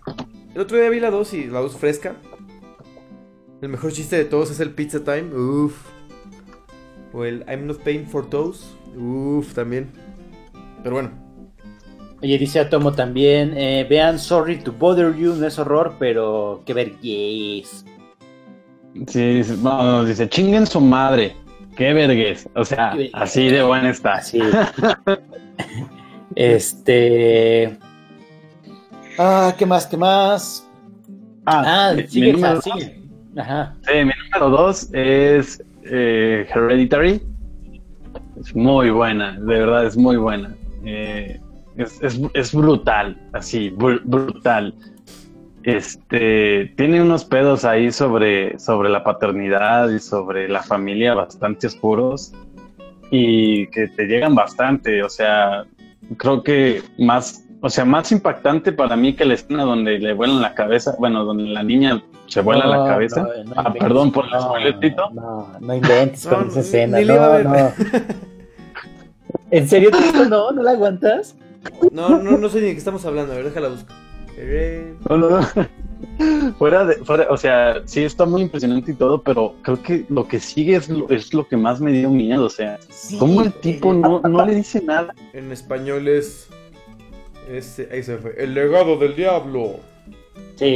El 0.56 0.62
otro 0.62 0.78
día 0.78 0.90
vi 0.90 1.00
la 1.00 1.10
2 1.10 1.34
y 1.34 1.46
la 1.46 1.60
2 1.60 1.78
fresca. 1.78 2.18
El 3.62 3.70
mejor 3.70 3.94
chiste 3.94 4.18
de 4.18 4.26
todos 4.26 4.52
es 4.52 4.60
el 4.60 4.72
Pizza 4.72 5.04
Time. 5.04 5.34
Uff. 5.34 6.01
O 7.14 7.26
el 7.26 7.44
I'm 7.48 7.68
not 7.68 7.78
paying 7.84 8.06
for 8.06 8.30
toes. 8.30 8.76
Uff, 8.98 9.54
también. 9.54 9.92
Pero 10.84 10.96
bueno. 10.96 11.12
Oye, 12.24 12.38
dice 12.38 12.60
Atomo 12.60 12.92
también, 12.94 13.54
eh, 13.58 13.86
vean 13.90 14.20
Sorry 14.20 14.58
to 14.60 14.72
Bother 14.72 15.16
You, 15.16 15.34
no 15.36 15.48
es 15.48 15.58
horror, 15.58 15.96
pero 15.98 16.62
qué 16.66 16.74
vergüenza. 16.74 17.84
Sí, 19.08 19.34
dice, 19.36 19.58
no, 19.58 20.06
dice, 20.06 20.30
chinguen 20.30 20.68
su 20.68 20.80
madre. 20.82 21.36
Qué 21.76 21.94
vergüenza. 21.94 22.48
O 22.56 22.64
sea, 22.64 22.96
así 23.14 23.48
de 23.50 23.64
buena 23.64 23.90
está. 23.90 24.16
Así. 24.16 24.40
este. 26.36 27.78
Ah, 29.18 29.54
¿qué 29.58 29.66
más? 29.66 29.88
¿Qué 29.88 29.98
más? 29.98 30.68
Ah, 31.46 31.94
mi- 31.96 32.08
sigue, 32.08 32.28
mi 32.28 32.32
número, 32.34 32.62
sigue. 32.62 33.02
Ajá. 33.38 33.76
sí, 33.88 33.94
mi 34.06 34.12
número 34.26 34.50
dos 34.58 34.90
es 34.94 35.64
eh, 35.86 36.48
Hereditary. 36.54 37.22
Es 38.40 38.56
muy 38.56 38.90
buena, 38.90 39.34
de 39.40 39.46
verdad 39.60 39.86
es 39.86 39.96
muy 39.98 40.18
buena. 40.18 40.56
Eh, 40.84 41.40
es, 41.78 42.00
es- 42.34 42.54
brutal, 42.54 43.18
así, 43.34 43.70
br- 43.72 44.02
brutal. 44.04 44.74
Este 45.64 46.74
tiene 46.76 47.02
unos 47.02 47.24
pedos 47.24 47.66
ahí 47.66 47.92
sobre, 47.92 48.58
sobre 48.58 48.90
la 48.90 49.04
paternidad 49.04 49.90
y 49.90 50.00
sobre 50.00 50.50
la 50.50 50.64
familia 50.64 51.14
bastante 51.14 51.68
oscuros 51.68 52.34
y 53.12 53.68
que 53.68 53.88
te 53.88 54.06
llegan 54.08 54.34
bastante. 54.34 55.04
O 55.04 55.10
sea, 55.10 55.66
creo 56.18 56.42
que 56.42 56.82
más, 56.98 57.46
o 57.62 57.70
sea, 57.70 57.86
más 57.86 58.12
impactante 58.12 58.72
para 58.72 58.96
mí 58.96 59.14
que 59.14 59.24
la 59.26 59.36
escena 59.36 59.64
donde 59.64 60.00
le 60.00 60.14
vuelan 60.14 60.42
la 60.42 60.56
cabeza, 60.56 60.96
bueno, 60.98 61.24
donde 61.26 61.44
la 61.44 61.62
niña 61.62 62.02
se 62.32 62.42
vuela 62.42 62.66
No, 62.66 62.72
la 62.86 62.90
cabeza. 62.92 63.22
no, 63.24 63.44
no 63.44 63.54
ah, 63.58 63.74
perdón 63.74 64.12
por 64.12 64.26
el 64.26 64.40
spoilercito. 64.42 65.10
No, 65.12 65.52
no 65.60 65.76
inventes 65.76 66.26
No, 66.26 66.38
con 66.38 66.48
esa 66.48 66.60
escena. 66.62 67.02
No, 67.02 67.40
no. 67.44 67.72
¿En 69.52 69.68
serio, 69.68 69.92
Tito? 69.92 70.26
No, 70.30 70.52
¿no 70.52 70.64
la 70.64 70.72
aguantas? 70.72 71.36
No, 71.92 72.18
no, 72.22 72.38
no 72.38 72.50
sé 72.50 72.62
ni 72.62 72.68
de 72.68 72.72
qué 72.74 72.78
estamos 72.78 73.06
hablando. 73.06 73.34
A 73.34 73.36
ver, 73.36 73.46
déjala 73.46 73.68
busco. 73.70 73.92
Eh, 74.38 74.94
No, 75.10 75.18
no, 75.18 75.30
no. 75.42 75.48
Fuera 76.58 76.86
de, 76.86 76.96
fuera, 76.96 77.28
o 77.30 77.38
sea, 77.38 77.82
sí 77.86 78.04
está 78.04 78.26
muy 78.26 78.42
impresionante 78.42 78.92
y 78.92 78.96
todo, 78.96 79.22
pero 79.22 79.56
creo 79.62 79.82
que 79.84 80.06
lo 80.10 80.28
que 80.28 80.40
sigue 80.40 80.76
es 80.78 80.90
lo, 80.90 81.08
es 81.10 81.34
lo 81.34 81.48
que 81.48 81.58
más 81.58 81.80
me 81.80 81.92
dio 81.92 82.10
miedo. 82.10 82.46
O 82.46 82.50
sea, 82.50 82.80
¿cómo 83.20 83.42
el 83.44 83.52
tipo 83.54 83.94
no, 83.94 84.20
no 84.22 84.46
le 84.46 84.56
dice 84.56 84.82
nada? 84.82 85.14
En 85.34 85.52
español 85.52 86.08
es. 86.08 86.48
es 87.50 87.80
ahí 87.92 88.02
se 88.04 88.18
fue. 88.18 88.34
El 88.38 88.54
legado 88.56 88.98
del 88.98 89.16
diablo. 89.16 89.76
Sí. 90.56 90.76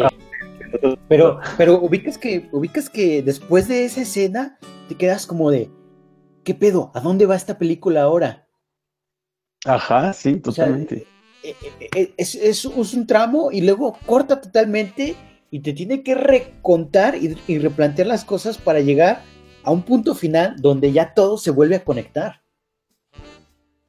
Pero, 1.08 1.40
pero 1.58 1.80
ubicas 1.82 2.18
que, 2.18 2.50
ubicas 2.52 2.90
que 2.90 3.22
después 3.22 3.68
de 3.68 3.86
esa 3.86 4.02
escena 4.02 4.58
te 4.88 4.96
quedas 4.96 5.26
como 5.28 5.52
de 5.52 5.70
¿qué 6.44 6.54
pedo? 6.54 6.92
¿A 6.94 7.00
dónde 7.00 7.26
va 7.26 7.36
esta 7.36 7.58
película 7.58 8.02
ahora? 8.04 8.48
Ajá, 9.66 10.14
sí, 10.14 10.42
O 10.46 10.52
sea, 10.52 10.66
totalmente. 10.68 11.08
eh, 11.44 11.56
eh, 11.82 11.90
eh, 11.96 12.14
es, 12.18 12.36
es- 12.36 12.66
es 12.66 12.94
un 12.94 13.08
tramo 13.08 13.52
y 13.52 13.62
luego 13.62 13.98
corta 14.06 14.40
totalmente 14.42 15.16
y 15.52 15.60
te 15.60 15.74
tiene 15.74 16.04
que 16.04 16.16
recontar 16.16 17.16
y, 17.16 17.38
y 17.48 17.58
replantear 17.60 18.08
las 18.08 18.26
cosas 18.26 18.58
para 18.58 18.80
llegar 18.80 19.22
a 19.64 19.72
un 19.72 19.84
punto 19.84 20.14
final 20.14 20.56
donde 20.60 20.92
ya 20.92 21.14
todo 21.14 21.38
se 21.38 21.52
vuelve 21.52 21.76
a 21.78 21.84
conectar. 21.84 22.42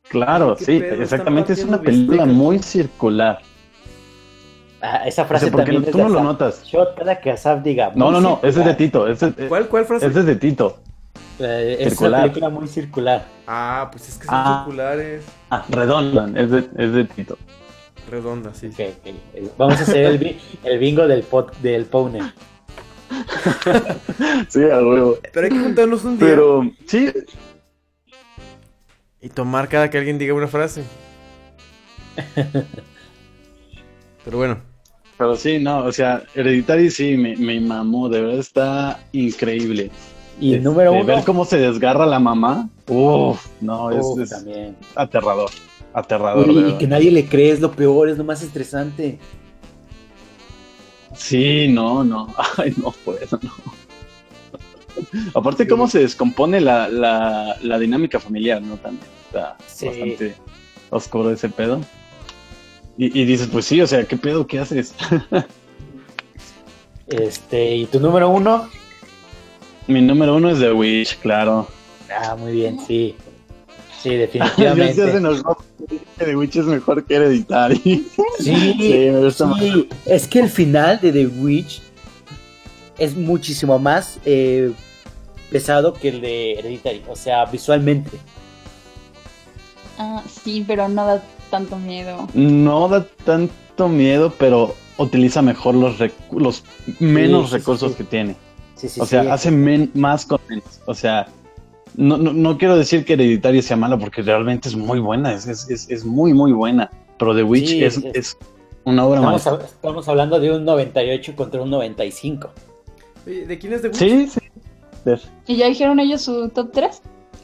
Claro, 0.08 0.56
¿Qué 0.56 0.64
sí, 0.64 0.80
pedo? 0.80 1.02
Exactamente. 1.02 1.52
Es 1.52 1.64
una 1.64 1.80
película 1.82 2.24
bistecas. 2.24 2.36
muy 2.36 2.58
circular. 2.60 3.38
Ah, 4.82 5.06
esa 5.06 5.22
O 5.22 5.26
frase 5.26 5.46
sea, 5.46 5.52
porque 5.52 5.72
también 5.72 5.82
no- 5.84 5.90
tú 5.90 5.98
de 5.98 6.04
no 6.04 6.08
lo 6.10 6.18
Asaf. 6.20 6.32
notas. 6.32 6.64
Shot 6.64 6.94
cada 6.98 7.20
que 7.20 7.30
Asaf 7.30 7.62
diga. 7.62 7.92
No, 7.94 8.10
no, 8.10 8.20
no, 8.20 8.40
ese 8.42 8.60
es 8.60 8.66
de. 8.66 8.74
Tito. 8.74 9.08
Ese, 9.08 9.32
¿Cuál, 9.32 9.68
cuál 9.68 9.84
frase? 9.86 10.06
ese 10.06 10.20
es 10.20 10.26
de 10.26 10.36
Tito. 10.36 10.78
Eh, 11.38 11.76
es 11.80 11.88
Circular. 11.90 12.12
una 12.20 12.22
película 12.32 12.48
muy 12.50 12.68
circular. 12.68 13.24
Ah, 13.46 13.88
pues 13.90 14.08
es 14.08 14.18
que 14.18 14.26
son 14.26 14.34
Ah. 14.36 14.62
circulares. 14.64 15.24
Ah, 15.50 15.64
redonda, 15.70 16.28
es 16.40 16.50
de, 16.50 16.58
es 16.76 16.92
de 16.92 17.04
Tito. 17.04 17.38
Redonda, 18.10 18.54
sí. 18.54 18.70
Vamos 19.58 19.78
a 19.80 19.82
hacer 19.82 20.04
el, 20.04 20.18
bi- 20.18 20.38
el 20.64 20.78
bingo 20.78 21.06
del, 21.08 21.22
pod, 21.22 21.52
del 21.62 21.86
Powner. 21.86 22.22
Sí, 24.48 24.62
a 24.62 24.76
huevo. 24.78 25.16
Pero 25.32 25.46
hay 25.46 25.52
que 25.52 25.58
juntarnos 25.60 26.04
un 26.04 26.18
día 26.18 26.28
Pero, 26.28 26.70
sí, 26.86 27.12
y 29.20 29.28
tomar 29.28 29.68
cada 29.68 29.90
que 29.90 29.98
alguien 29.98 30.18
diga 30.18 30.34
una 30.34 30.48
frase. 30.48 30.82
Pero 34.26 34.36
bueno, 34.38 34.58
pero 35.16 35.36
sí, 35.36 35.58
no, 35.58 35.84
o 35.84 35.92
sea, 35.92 36.22
Hereditary 36.34 36.90
sí, 36.90 37.16
me, 37.16 37.34
me 37.36 37.58
mamó, 37.60 38.08
de 38.10 38.20
verdad 38.20 38.38
está 38.40 39.00
increíble. 39.12 39.90
Y 40.38 40.52
el 40.54 40.62
número 40.62 40.92
uno. 40.92 41.04
Ver 41.06 41.24
cómo 41.24 41.46
se 41.46 41.56
desgarra 41.58 42.04
la 42.04 42.18
mamá, 42.18 42.68
uff, 42.88 43.46
no, 43.62 43.90
es, 43.90 44.04
Uf, 44.04 44.20
es 44.20 44.28
también. 44.30 44.76
aterrador, 44.94 45.48
aterrador. 45.94 46.50
Uy, 46.50 46.70
y 46.72 46.76
que 46.76 46.86
nadie 46.86 47.10
le 47.10 47.24
cree 47.26 47.52
es 47.52 47.60
lo 47.60 47.72
peor, 47.72 48.10
es 48.10 48.18
lo 48.18 48.24
más 48.24 48.42
estresante. 48.42 49.18
Sí, 51.14 51.68
no, 51.68 52.04
no, 52.04 52.34
ay, 52.58 52.74
no 52.76 52.90
puedo, 53.04 53.38
no. 53.42 53.50
Aparte, 55.34 55.66
cómo 55.68 55.88
se 55.88 56.00
descompone 56.00 56.60
la, 56.60 56.88
la, 56.88 57.56
la 57.62 57.78
dinámica 57.78 58.18
familiar, 58.18 58.60
¿no? 58.60 58.76
También 58.76 59.04
está 59.26 59.56
Sí. 59.66 59.86
bastante 59.86 60.34
oscuro 60.90 61.30
ese 61.30 61.48
pedo. 61.48 61.80
Y, 62.98 63.20
y 63.20 63.24
dices, 63.24 63.48
pues 63.50 63.64
sí, 63.66 63.80
o 63.80 63.86
sea, 63.86 64.04
¿qué 64.04 64.16
pedo? 64.16 64.46
¿Qué 64.46 64.58
haces? 64.58 64.94
Este, 67.08 67.76
y 67.76 67.86
tu 67.86 68.00
número 68.00 68.28
uno. 68.28 68.68
Mi 69.86 70.02
número 70.02 70.34
uno 70.34 70.50
es 70.50 70.58
The 70.58 70.72
Witch, 70.72 71.18
claro. 71.18 71.68
Ah, 72.10 72.34
muy 72.34 72.52
bien, 72.52 72.80
sí. 72.84 73.14
Sí, 74.02 74.08
se 74.10 74.16
definitivamente. 74.18 75.20
dos, 75.20 75.42
que 76.18 76.24
The 76.24 76.36
Witch 76.36 76.56
es 76.56 76.64
mejor 76.64 77.04
que 77.04 77.14
Hereditary. 77.14 77.76
Sí, 77.76 78.06
Sí, 78.78 79.08
me 79.12 79.20
gusta 79.20 79.46
más. 79.46 79.60
sí. 79.60 79.88
Es 80.04 80.26
que 80.26 80.40
el 80.40 80.50
final 80.50 81.00
de 81.00 81.12
The 81.12 81.26
Witch 81.26 81.80
es 82.98 83.14
muchísimo 83.16 83.78
más 83.78 84.18
eh, 84.24 84.72
pesado 85.50 85.94
que 85.94 86.08
el 86.08 86.20
de 86.20 86.54
Hereditary. 86.54 87.02
O 87.08 87.14
sea, 87.14 87.44
visualmente. 87.44 88.18
Ah, 89.98 90.22
sí, 90.42 90.64
pero 90.66 90.88
no 90.88 91.06
da 91.06 91.22
tanto 91.50 91.76
miedo. 91.78 92.28
No 92.34 92.88
da 92.88 93.06
tanto 93.24 93.88
miedo, 93.88 94.32
pero 94.38 94.74
utiliza 94.98 95.42
mejor 95.42 95.74
los, 95.74 95.98
recu- 95.98 96.38
los 96.38 96.64
menos 97.00 97.44
Sí, 97.44 97.50
sí, 97.52 97.56
recursos 97.58 97.92
sí. 97.92 97.98
que 97.98 98.04
tiene. 98.04 98.36
Sí, 98.74 98.88
sí, 98.88 99.00
O 99.00 99.06
sea, 99.06 99.22
sí. 99.22 99.28
hace 99.28 99.50
men- 99.50 99.90
más 99.94 100.26
con 100.26 100.40
menos. 100.48 100.64
O 100.86 100.94
sea, 100.94 101.26
no, 101.96 102.16
no, 102.18 102.32
no 102.32 102.58
quiero 102.58 102.76
decir 102.76 103.04
que 103.04 103.14
Hereditary 103.14 103.62
sea 103.62 103.76
mala 103.76 103.98
porque 103.98 104.22
realmente 104.22 104.68
es 104.68 104.76
muy 104.76 104.98
buena, 105.00 105.32
es, 105.32 105.46
es, 105.46 105.68
es, 105.70 105.88
es 105.90 106.04
muy, 106.04 106.32
muy 106.34 106.52
buena. 106.52 106.90
Pero 107.18 107.34
The 107.34 107.42
Witch 107.42 107.68
Sí, 107.68 107.84
es, 107.84 107.96
es- 107.98 108.04
es 108.14 108.38
una 108.84 109.04
obra 109.04 109.34
Estamos, 109.36 109.64
estamos 109.64 110.08
hablando 110.08 110.38
de 110.38 110.52
un 110.52 110.64
98 110.64 111.34
contra 111.34 111.62
un 111.62 111.70
95. 111.70 112.50
oye, 113.26 113.46
¿de 113.46 113.58
quién 113.58 113.72
es 113.72 113.82
de 113.82 113.88
Witch? 113.88 113.98
Sí, 113.98 114.28
sí. 114.28 114.40
¿Y 115.46 115.56
ya 115.56 115.68
dijeron 115.68 116.00
ellos 116.00 116.22
su 116.22 116.48
top 116.50 116.70
3? 116.72 117.00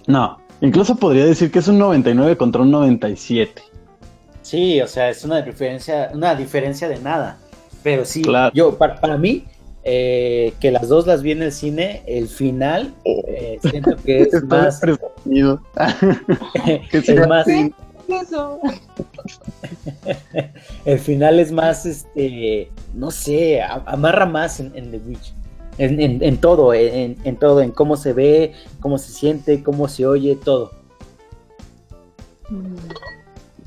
No, 0.08 0.38
incluso 0.60 0.96
podría 0.96 1.24
decir 1.24 1.50
que 1.50 1.60
es 1.60 1.68
un 1.68 1.78
99 1.78 2.36
contra 2.36 2.62
un 2.62 2.70
97. 2.72 3.62
Sí, 4.42 4.80
o 4.80 4.88
sea, 4.88 5.08
es 5.10 5.24
una 5.24 5.42
diferencia, 5.42 6.10
una 6.12 6.34
diferencia 6.34 6.88
de 6.88 6.98
nada. 6.98 7.38
Pero 7.82 8.04
sí, 8.04 8.22
Claro. 8.22 8.52
yo, 8.54 8.76
para, 8.76 9.00
para 9.00 9.16
mí, 9.16 9.44
eh, 9.84 10.52
que 10.60 10.70
las 10.70 10.88
dos 10.88 11.06
las 11.06 11.22
vi 11.22 11.32
en 11.32 11.42
el 11.42 11.52
cine, 11.52 12.02
el 12.06 12.28
final, 12.28 12.94
eh, 13.04 13.58
siento 13.62 13.96
que 13.96 14.22
es 14.22 14.34
Estoy 14.42 14.48
más, 17.26 17.48
es 17.52 17.70
más, 18.08 18.28
el 20.84 20.98
final 20.98 21.40
es 21.40 21.52
más, 21.52 21.86
este, 21.86 22.70
no 22.94 23.10
sé, 23.10 23.62
amarra 23.62 24.26
más 24.26 24.60
en, 24.60 24.72
en 24.76 24.90
The 24.90 24.98
Witch. 24.98 25.32
En, 25.78 25.98
en- 26.00 26.22
en 26.22 26.36
todo, 26.36 26.74
en, 26.74 27.16
en 27.24 27.36
todo, 27.36 27.62
en 27.62 27.70
cómo 27.70 27.96
se 27.96 28.12
ve, 28.12 28.52
cómo 28.80 28.98
se 28.98 29.10
siente, 29.10 29.62
cómo 29.62 29.88
se 29.88 30.06
oye, 30.06 30.36
todo. 30.36 30.72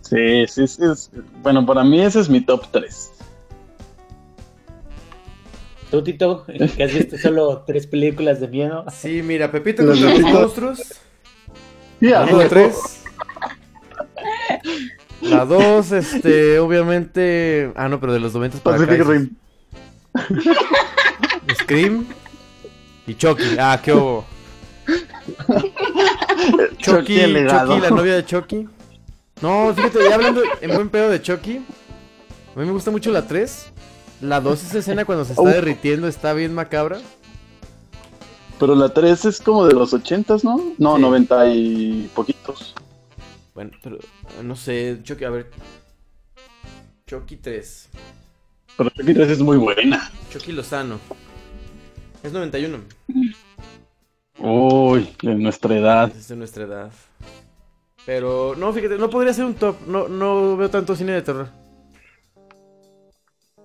Sí, 0.10 0.46
sí, 0.48 0.68
sí. 0.68 0.82
es- 0.92 1.10
Bueno, 1.42 1.66
para 1.66 1.84
mí 1.84 2.00
ese 2.02 2.20
es 2.20 2.30
mi 2.30 2.42
top 2.42 2.66
3. 2.72 3.12
Tú, 5.92 6.04
Tito, 6.04 6.46
que 6.46 6.84
has 6.84 6.94
visto 6.94 7.18
solo 7.18 7.64
tres 7.66 7.88
películas 7.88 8.40
de 8.40 8.48
miedo. 8.48 8.86
Sí, 8.92 9.22
mira, 9.24 9.52
Pepito 9.52 9.84
Los 9.84 10.00
monstruos. 10.22 10.80
Sí, 12.00 12.12
a 12.12 12.26
La 12.26 12.34
huevo. 12.36 12.50
3. 12.50 13.04
La 15.22 15.46
2, 15.46 15.92
este, 15.94 16.60
obviamente. 16.60 17.72
Ah, 17.76 17.88
no, 17.88 18.00
pero 18.00 18.14
de 18.14 18.20
los 18.20 18.34
90 18.34 18.58
para. 18.60 18.78
Pacific. 18.78 19.06
Rim. 19.08 19.30
Scream 21.62 22.06
y 23.08 23.16
Chucky. 23.16 23.58
Ah, 23.60 23.80
qué 23.82 23.94
hubo. 23.94 24.26
Chucky, 26.78 26.78
Chucky. 26.78 27.16
Chucky, 27.48 27.80
la 27.82 27.90
novia 27.90 28.16
de 28.16 28.26
Chucky. 28.26 28.68
No, 29.42 29.74
fíjate, 29.74 30.00
ya 30.08 30.16
hablando 30.16 30.42
en 30.62 30.72
buen 30.76 30.90
pedo 30.90 31.10
de 31.10 31.22
Chucky. 31.22 31.58
A 32.56 32.60
mí 32.60 32.66
me 32.66 32.72
gusta 32.72 32.92
mucho 32.92 33.12
la 33.12 33.28
3. 33.28 33.72
La 34.22 34.40
2, 34.40 34.64
esa 34.64 34.80
escena 34.80 35.04
cuando 35.04 35.26
se 35.26 35.34
está 35.34 35.44
derritiendo, 35.44 36.08
está 36.08 36.34
bien 36.34 36.54
macabra. 36.54 37.00
Pero 38.60 38.74
la 38.76 38.90
3 38.90 39.26
es 39.26 39.42
como 39.42 39.66
de 39.68 39.74
los 39.74 39.94
80s, 39.94 40.44
¿no? 40.44 40.74
No, 40.78 40.96
Sí. 40.96 41.02
90 41.02 41.50
y 41.54 42.12
poquitos. 42.16 42.74
Bueno, 43.54 43.72
pero 43.84 44.00
no 44.44 44.56
sé, 44.56 45.00
Chucky, 45.04 45.26
a 45.26 45.30
ver. 45.30 45.52
Chucky 47.06 47.36
3. 47.36 47.90
Pero 48.78 48.90
Chucky 48.90 49.14
3 49.14 49.30
es 49.32 49.40
muy 49.40 49.58
buena. 49.58 50.12
Chucky 50.32 50.54
Lozano. 50.54 51.00
Es 52.24 52.32
91. 52.32 52.80
Uy, 54.40 55.14
de 55.22 55.36
nuestra 55.36 55.78
edad. 55.78 56.12
Es 56.16 56.30
de 56.30 56.36
nuestra 56.36 56.64
edad. 56.64 56.92
Pero, 58.06 58.54
no, 58.56 58.72
fíjate, 58.72 58.98
no 58.98 59.10
podría 59.10 59.34
ser 59.34 59.46
un 59.46 59.56
top. 59.56 59.76
No, 59.88 60.08
no 60.08 60.56
veo 60.58 60.70
tanto 60.70 60.96
cine 60.96 61.14
de 61.14 61.22
terror. 61.22 61.50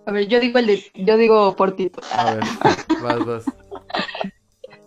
A 0.07 0.13
ver, 0.13 0.27
yo 0.29 0.41
digo 0.41 0.59
el 0.59 0.67
de, 0.67 0.83
yo 0.95 1.17
digo 1.17 1.55
Portito. 1.57 2.01
A 2.13 2.35
ver, 2.35 2.45
vas, 3.03 3.27
vas. 3.27 3.45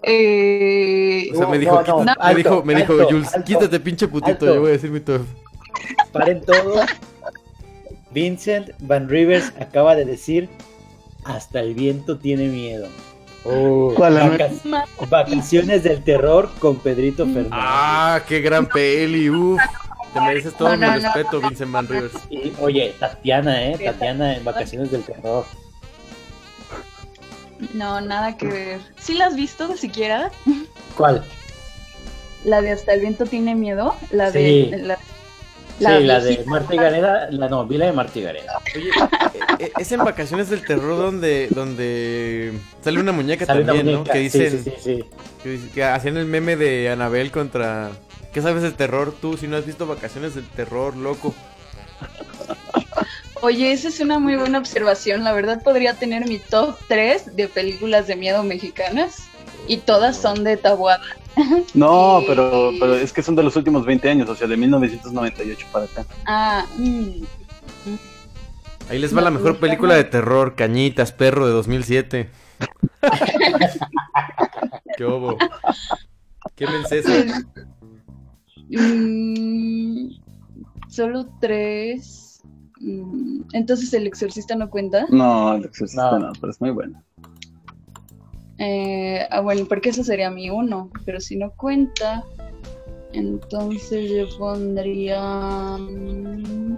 Eh, 0.05 1.29
O 1.33 1.37
sea, 1.37 1.47
me 1.47 1.57
dijo, 1.57 1.81
no, 1.81 1.99
alto, 2.19 2.35
dijo, 2.35 2.63
me 2.65 2.75
dijo 2.75 2.91
alto, 2.91 3.07
Jules, 3.09 3.33
alto, 3.33 3.45
quítate 3.45 3.79
pinche 3.79 4.09
putito, 4.09 4.31
alto. 4.31 4.45
yo 4.53 4.59
voy 4.59 4.71
a 4.71 4.73
decir 4.73 4.91
mi 4.91 4.99
top. 4.99 5.21
Paren 6.11 6.41
todo. 6.41 6.81
Vincent 8.11 8.71
Van 8.79 9.07
Rivers 9.07 9.53
acaba 9.61 9.95
de 9.95 10.03
decir: 10.03 10.49
Hasta 11.23 11.61
el 11.61 11.73
viento 11.73 12.19
tiene 12.19 12.49
miedo. 12.49 12.89
Oh, 13.45 13.93
¿Cuál, 13.95 14.15
la 14.15 14.29
vaca- 14.29 14.49
vacaciones 15.09 15.83
del 15.83 16.01
terror 16.03 16.49
con 16.59 16.77
Pedrito 16.77 17.25
Fernández. 17.25 17.49
Ah, 17.51 18.21
qué 18.27 18.39
gran 18.39 18.65
peli, 18.67 19.29
uff. 19.29 19.61
Te 20.13 20.21
mereces 20.21 20.53
todo 20.53 20.69
No, 20.69 20.77
no, 20.77 20.93
mi 20.93 21.01
no. 21.01 21.13
respeto, 21.13 21.41
Vincent 21.41 21.71
Van 21.71 21.87
Rivers. 21.87 22.13
Y, 22.29 22.53
oye, 22.61 22.93
Tatiana, 22.99 23.63
¿eh? 23.65 23.77
Tatiana 23.83 24.35
en 24.37 24.45
Vacaciones 24.45 24.91
del 24.91 25.03
Terror. 25.03 25.45
no, 27.73 27.99
nada 28.01 28.37
que 28.37 28.47
ver. 28.47 28.79
¿Sí 28.99 29.13
la 29.15 29.25
has 29.27 29.35
visto 29.35 29.75
siquiera? 29.77 30.31
¿Cuál? 30.97 31.23
La 32.43 32.61
de 32.61 32.71
Hasta 32.71 32.93
el 32.93 33.01
viento 33.01 33.25
tiene 33.25 33.55
miedo. 33.55 33.95
La 34.11 34.31
Sí. 34.31 34.37
de. 34.71 34.97
La, 35.79 35.97
sí, 35.97 36.03
la 36.05 36.19
de. 36.19 36.43
Marta 36.45 36.73
y 36.73 36.77
Gareda. 36.77 37.27
La, 37.31 37.49
no, 37.49 37.65
vi 37.65 37.77
la 37.77 37.87
de 37.87 37.93
Marta 37.93 38.19
y 38.19 38.21
Gareda. 38.21 38.59
Oye, 38.75 38.89
eh, 38.89 38.91
eh, 39.59 39.71
es 39.77 39.91
en 39.91 40.03
Vacaciones 40.03 40.49
del 40.49 40.63
Terror 40.65 40.97
donde, 40.97 41.47
donde 41.49 42.53
sale 42.81 42.99
una 42.99 43.11
muñeca 43.11 43.45
Sale 43.45 43.63
una 43.63 43.73
también, 43.73 43.95
¿no? 43.97 44.03
Que 44.03 44.29
Sí, 44.29 44.39
dicen, 44.39 44.63
sí, 44.63 44.71
sí, 44.71 44.81
sí. 44.83 45.03
Que, 45.41 45.49
dice- 45.49 45.69
que 45.73 45.83
hacían 45.83 46.17
el 46.17 46.25
meme 46.25 46.55
de 46.55 46.89
Anabel 46.89 47.31
contra... 47.31 47.89
¿Qué 48.33 48.41
sabes 48.41 48.63
del 48.63 48.73
terror 48.73 49.13
tú 49.19 49.37
si 49.37 49.47
no 49.47 49.57
has 49.57 49.65
visto 49.65 49.85
Vacaciones 49.85 50.33
del 50.35 50.47
Terror, 50.47 50.95
loco? 50.95 51.35
Oye, 53.41 53.73
esa 53.73 53.89
es 53.89 53.99
una 53.99 54.19
muy 54.19 54.35
buena 54.37 54.57
observación. 54.57 55.23
La 55.23 55.33
verdad 55.33 55.61
podría 55.61 55.93
tener 55.95 56.27
mi 56.27 56.39
top 56.39 56.75
3 56.87 57.35
de 57.35 57.47
películas 57.47 58.07
de 58.07 58.15
miedo 58.15 58.41
mexicanas. 58.43 59.23
Y 59.67 59.77
todas 59.77 60.17
son 60.17 60.43
de 60.43 60.57
Tabuada. 60.57 61.03
No, 61.73 62.19
Sí. 62.21 62.25
pero, 62.27 62.71
pero 62.79 62.95
es 62.95 63.11
que 63.13 63.23
son 63.23 63.35
de 63.35 63.43
los 63.43 63.55
últimos 63.55 63.85
20 63.85 64.09
años, 64.09 64.29
o 64.29 64.35
sea, 64.35 64.47
de 64.47 64.57
1998 64.57 65.67
para 65.71 65.85
acá. 65.85 66.05
Ah, 66.25 66.65
mm. 66.77 67.23
Ahí 68.89 68.99
les 68.99 69.15
va 69.15 69.21
la 69.21 69.31
mejor 69.31 69.57
película 69.59 69.95
de 69.95 70.03
terror, 70.03 70.55
Cañitas, 70.55 71.11
Perro 71.13 71.47
de 71.47 71.53
2007. 71.53 72.29
¿Qué 74.97 75.05
hubo? 75.05 75.37
¿Qué 76.55 76.67
mensaje? 76.67 77.27
Mm, 78.69 80.09
Solo 80.89 81.25
tres. 81.39 82.41
Mm, 82.79 83.41
Entonces 83.53 83.93
el 83.93 84.05
exorcista 84.05 84.55
no 84.55 84.69
cuenta. 84.69 85.05
No, 85.09 85.55
el 85.55 85.65
exorcista 85.65 86.11
No. 86.11 86.19
no, 86.19 86.33
pero 86.39 86.51
es 86.51 86.61
muy 86.61 86.69
bueno. 86.71 87.01
Eh, 88.65 89.27
ah, 89.29 89.41
bueno, 89.41 89.65
porque 89.67 89.89
ese 89.89 90.05
sería 90.05 90.29
mi 90.31 90.49
uno. 90.49 90.89
Pero 91.05 91.19
si 91.19 91.35
no 91.35 91.51
cuenta, 91.51 92.23
entonces 93.11 94.09
yo 94.09 94.25
pondría. 94.37 95.77
mm, 95.77 96.77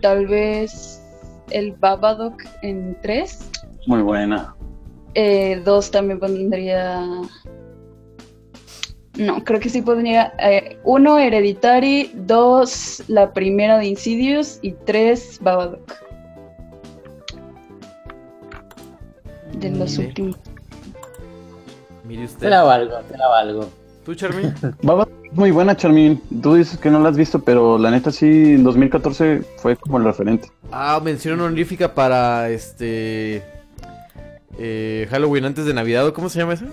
Tal 0.00 0.26
vez 0.26 1.00
el 1.50 1.72
Babadook 1.72 2.42
en 2.62 2.96
tres. 3.00 3.48
Muy 3.86 4.02
buena. 4.02 4.56
Eh, 5.14 5.62
dos 5.64 5.90
también 5.92 6.18
pondría. 6.18 7.06
No, 9.18 9.44
creo 9.44 9.60
que 9.60 9.68
sí 9.68 9.82
pondría. 9.82 10.32
eh, 10.40 10.78
uno, 10.82 11.16
Hereditary. 11.16 12.10
Dos, 12.26 13.04
la 13.06 13.32
primera 13.32 13.78
de 13.78 13.86
Insidious. 13.86 14.58
Y 14.62 14.72
tres, 14.72 15.38
Babadook. 15.40 15.92
De 19.58 19.70
los 19.70 19.96
últimos. 19.98 20.36
Mire 22.12 22.24
usted. 22.26 22.40
Te 22.40 22.50
la 22.50 22.62
valgo, 22.62 22.98
te 23.10 23.16
la 23.16 23.26
valgo. 23.26 23.70
¿Tú, 24.04 24.14
Charmin? 24.14 24.52
Muy 25.32 25.50
buena, 25.50 25.74
Charmin. 25.74 26.20
Tú 26.42 26.56
dices 26.56 26.78
que 26.78 26.90
no 26.90 26.98
la 27.00 27.08
has 27.08 27.16
visto, 27.16 27.38
pero 27.38 27.78
la 27.78 27.90
neta 27.90 28.10
sí, 28.10 28.26
en 28.26 28.64
2014 28.64 29.42
fue 29.56 29.76
como 29.76 29.96
el 29.96 30.04
referente. 30.04 30.50
Ah, 30.70 31.00
mención 31.02 31.40
honorífica 31.40 31.94
para 31.94 32.50
este. 32.50 33.42
eh, 34.58 35.06
Halloween 35.10 35.46
antes 35.46 35.64
de 35.64 35.72
Navidad, 35.72 36.06
¿o 36.06 36.12
¿cómo 36.12 36.28
se 36.28 36.38
llama 36.38 36.52
esa? 36.52 36.66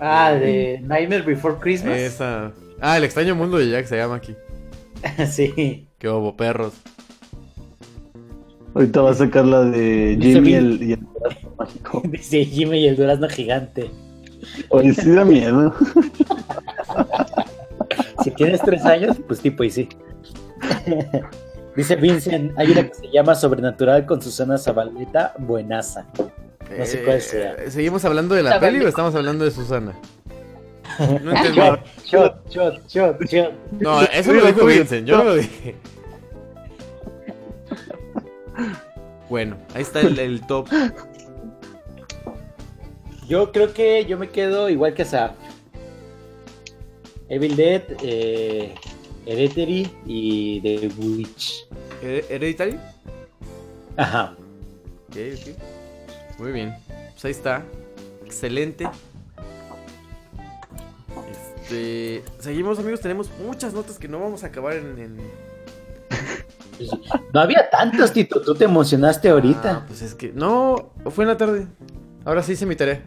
Ah, 0.00 0.32
de 0.32 0.80
Nightmare 0.82 1.20
Before 1.22 1.56
Christmas. 1.60 1.98
Esa. 1.98 2.52
Ah, 2.80 2.96
el 2.96 3.04
extraño 3.04 3.34
mundo 3.34 3.58
de 3.58 3.68
Jack 3.68 3.84
se 3.84 3.98
llama 3.98 4.14
aquí. 4.14 4.34
sí. 5.30 5.88
Qué 5.98 6.08
obo, 6.08 6.38
perros. 6.38 6.72
Ahorita 8.72 9.02
va 9.02 9.10
a 9.10 9.14
sacar 9.14 9.44
la 9.44 9.64
de 9.64 10.16
Jimmy 10.18 10.54
el, 10.54 10.82
y 10.82 10.92
el 10.94 11.00
Dice 12.04 12.44
Jimmy 12.44 12.80
y 12.80 12.88
el 12.88 12.96
durazno 12.96 13.28
gigante. 13.28 13.90
Oye, 14.70 14.94
sí 14.94 15.10
da 15.10 15.24
miedo. 15.24 15.74
Si 18.22 18.30
tienes 18.32 18.60
tres 18.62 18.84
años, 18.84 19.16
pues 19.26 19.40
tipo 19.40 19.64
y 19.64 19.70
sí. 19.70 19.88
Dice 21.76 21.96
Vincent, 21.96 22.52
hay 22.58 22.70
una 22.72 22.86
que 22.88 22.94
se 22.94 23.10
llama 23.10 23.34
Sobrenatural 23.34 24.06
con 24.06 24.20
Susana 24.20 24.58
Zabaleta, 24.58 25.34
buenaza. 25.38 26.06
No 26.76 26.86
sé 26.86 27.02
cuál 27.02 27.20
sea. 27.20 27.54
Eh, 27.54 27.70
¿Seguimos 27.70 28.04
hablando 28.04 28.34
de 28.34 28.42
la 28.42 28.50
Está 28.50 28.60
peli 28.60 28.84
o 28.84 28.88
estamos 28.88 29.14
hablando 29.14 29.44
de 29.44 29.50
Susana? 29.50 29.94
No 31.22 31.30
entendí. 31.30 31.60
Shot, 32.04 32.50
shot, 32.50 32.88
shot, 32.88 33.22
shot. 33.24 33.52
No, 33.78 34.02
eso 34.02 34.32
lo 34.32 34.44
dijo 34.44 34.66
Vincent, 34.66 35.06
yo 35.06 35.18
no 35.18 35.24
lo 35.24 35.34
dije. 35.36 35.76
Bueno, 39.30 39.56
ahí 39.74 39.82
está 39.82 40.00
el, 40.00 40.18
el 40.18 40.44
top. 40.46 40.68
Yo 43.30 43.52
creo 43.52 43.72
que 43.72 44.04
yo 44.06 44.18
me 44.18 44.28
quedo 44.28 44.68
igual 44.68 44.92
que 44.92 45.04
Saf. 45.04 45.30
Evil 47.28 47.54
Dead, 47.54 47.82
eh, 48.02 48.74
Hereditary 49.24 49.88
y 50.04 50.60
The 50.62 50.90
Witch. 50.98 51.64
¿Her- 52.02 52.24
¿Hereditary? 52.28 52.76
Ajá. 53.96 54.34
Ok, 55.08 55.16
ok. 55.16 56.40
Muy 56.40 56.50
bien. 56.50 56.74
Pues 57.12 57.24
ahí 57.24 57.30
está. 57.30 57.62
Excelente. 58.26 58.88
Este. 61.30 62.24
Seguimos, 62.40 62.80
amigos. 62.80 62.98
Tenemos 63.00 63.30
muchas 63.46 63.72
notas 63.74 63.96
que 63.96 64.08
no 64.08 64.18
vamos 64.18 64.42
a 64.42 64.48
acabar 64.48 64.72
en. 64.74 64.98
en- 64.98 65.20
No 67.32 67.38
había 67.40 67.70
tantos, 67.70 68.12
Tito. 68.12 68.40
Tú 68.40 68.56
te 68.56 68.64
emocionaste 68.64 69.28
Ah, 69.28 69.32
ahorita. 69.34 69.84
pues 69.86 70.02
es 70.02 70.16
que. 70.16 70.32
No, 70.32 70.90
fue 71.10 71.22
en 71.22 71.28
la 71.28 71.36
tarde. 71.36 71.68
Ahora 72.24 72.42
sí 72.42 72.54
mi 72.66 72.76
tarea. 72.76 73.02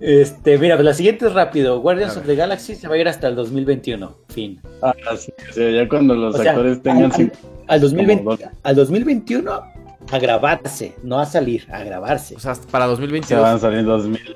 Este, 0.00 0.58
mira, 0.58 0.76
pues 0.76 0.84
la 0.84 0.94
siguiente 0.94 1.26
es 1.26 1.32
rápido. 1.32 1.80
Guardians 1.80 2.16
of 2.16 2.26
the 2.26 2.34
Galaxy 2.36 2.74
se 2.74 2.86
va 2.88 2.94
a 2.94 2.98
ir 2.98 3.08
hasta 3.08 3.28
el 3.28 3.34
2021. 3.36 4.16
Fin. 4.28 4.60
Ah, 4.82 4.92
sí, 5.16 5.32
o 5.50 5.52
sea, 5.52 5.70
ya 5.70 5.88
cuando 5.88 6.14
los 6.14 6.34
O 6.34 6.42
sea, 6.42 6.52
actores 6.52 6.82
tengan 6.82 7.12
al- 7.12 7.32
Al 7.68 7.80
2020, 7.80 8.24
Como 8.24 8.36
dos. 8.36 8.46
al 8.62 8.76
2021 8.76 9.52
a 10.12 10.18
grabarse, 10.18 10.94
no 11.02 11.18
a 11.18 11.26
salir, 11.26 11.66
a 11.72 11.82
grabarse. 11.82 12.36
O 12.36 12.40
sea, 12.40 12.52
hasta 12.52 12.68
para 12.70 12.84
se 12.84 12.90
2022. 12.90 13.42
van 13.42 13.56
a 13.56 13.58
salir 13.58 13.84
2000. 13.84 14.20
Yo 14.26 14.34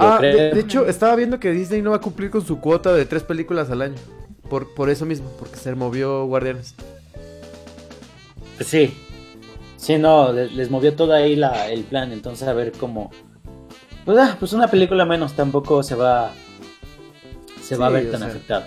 Ah, 0.00 0.18
de, 0.20 0.50
de 0.52 0.60
hecho, 0.60 0.86
estaba 0.86 1.16
viendo 1.16 1.40
que 1.40 1.50
Disney 1.52 1.80
no 1.80 1.90
va 1.90 1.96
a 1.96 2.00
cumplir 2.00 2.30
con 2.30 2.44
su 2.44 2.60
cuota 2.60 2.92
de 2.92 3.06
tres 3.06 3.22
películas 3.22 3.70
al 3.70 3.82
año. 3.82 3.94
Por, 4.50 4.74
por 4.74 4.90
eso 4.90 5.06
mismo, 5.06 5.30
porque 5.38 5.56
se 5.56 5.74
movió 5.74 6.26
Guardianes. 6.26 6.74
Pues 8.58 8.68
sí. 8.68 8.92
Sí, 9.76 9.96
no, 9.96 10.32
les, 10.32 10.70
movió 10.70 10.94
todo 10.94 11.12
ahí 11.14 11.36
la, 11.36 11.70
el 11.70 11.84
plan, 11.84 12.12
entonces 12.12 12.46
a 12.46 12.52
ver 12.52 12.72
cómo... 12.72 13.10
Pues, 14.04 14.18
ah, 14.18 14.36
pues 14.38 14.52
una 14.52 14.68
película 14.68 15.04
menos 15.04 15.34
tampoco 15.34 15.82
se 15.82 15.94
va... 15.94 16.32
Se 17.62 17.76
va 17.76 17.86
a 17.86 17.90
ver 17.90 18.10
tan 18.10 18.20
sea. 18.20 18.28
afectado. 18.28 18.64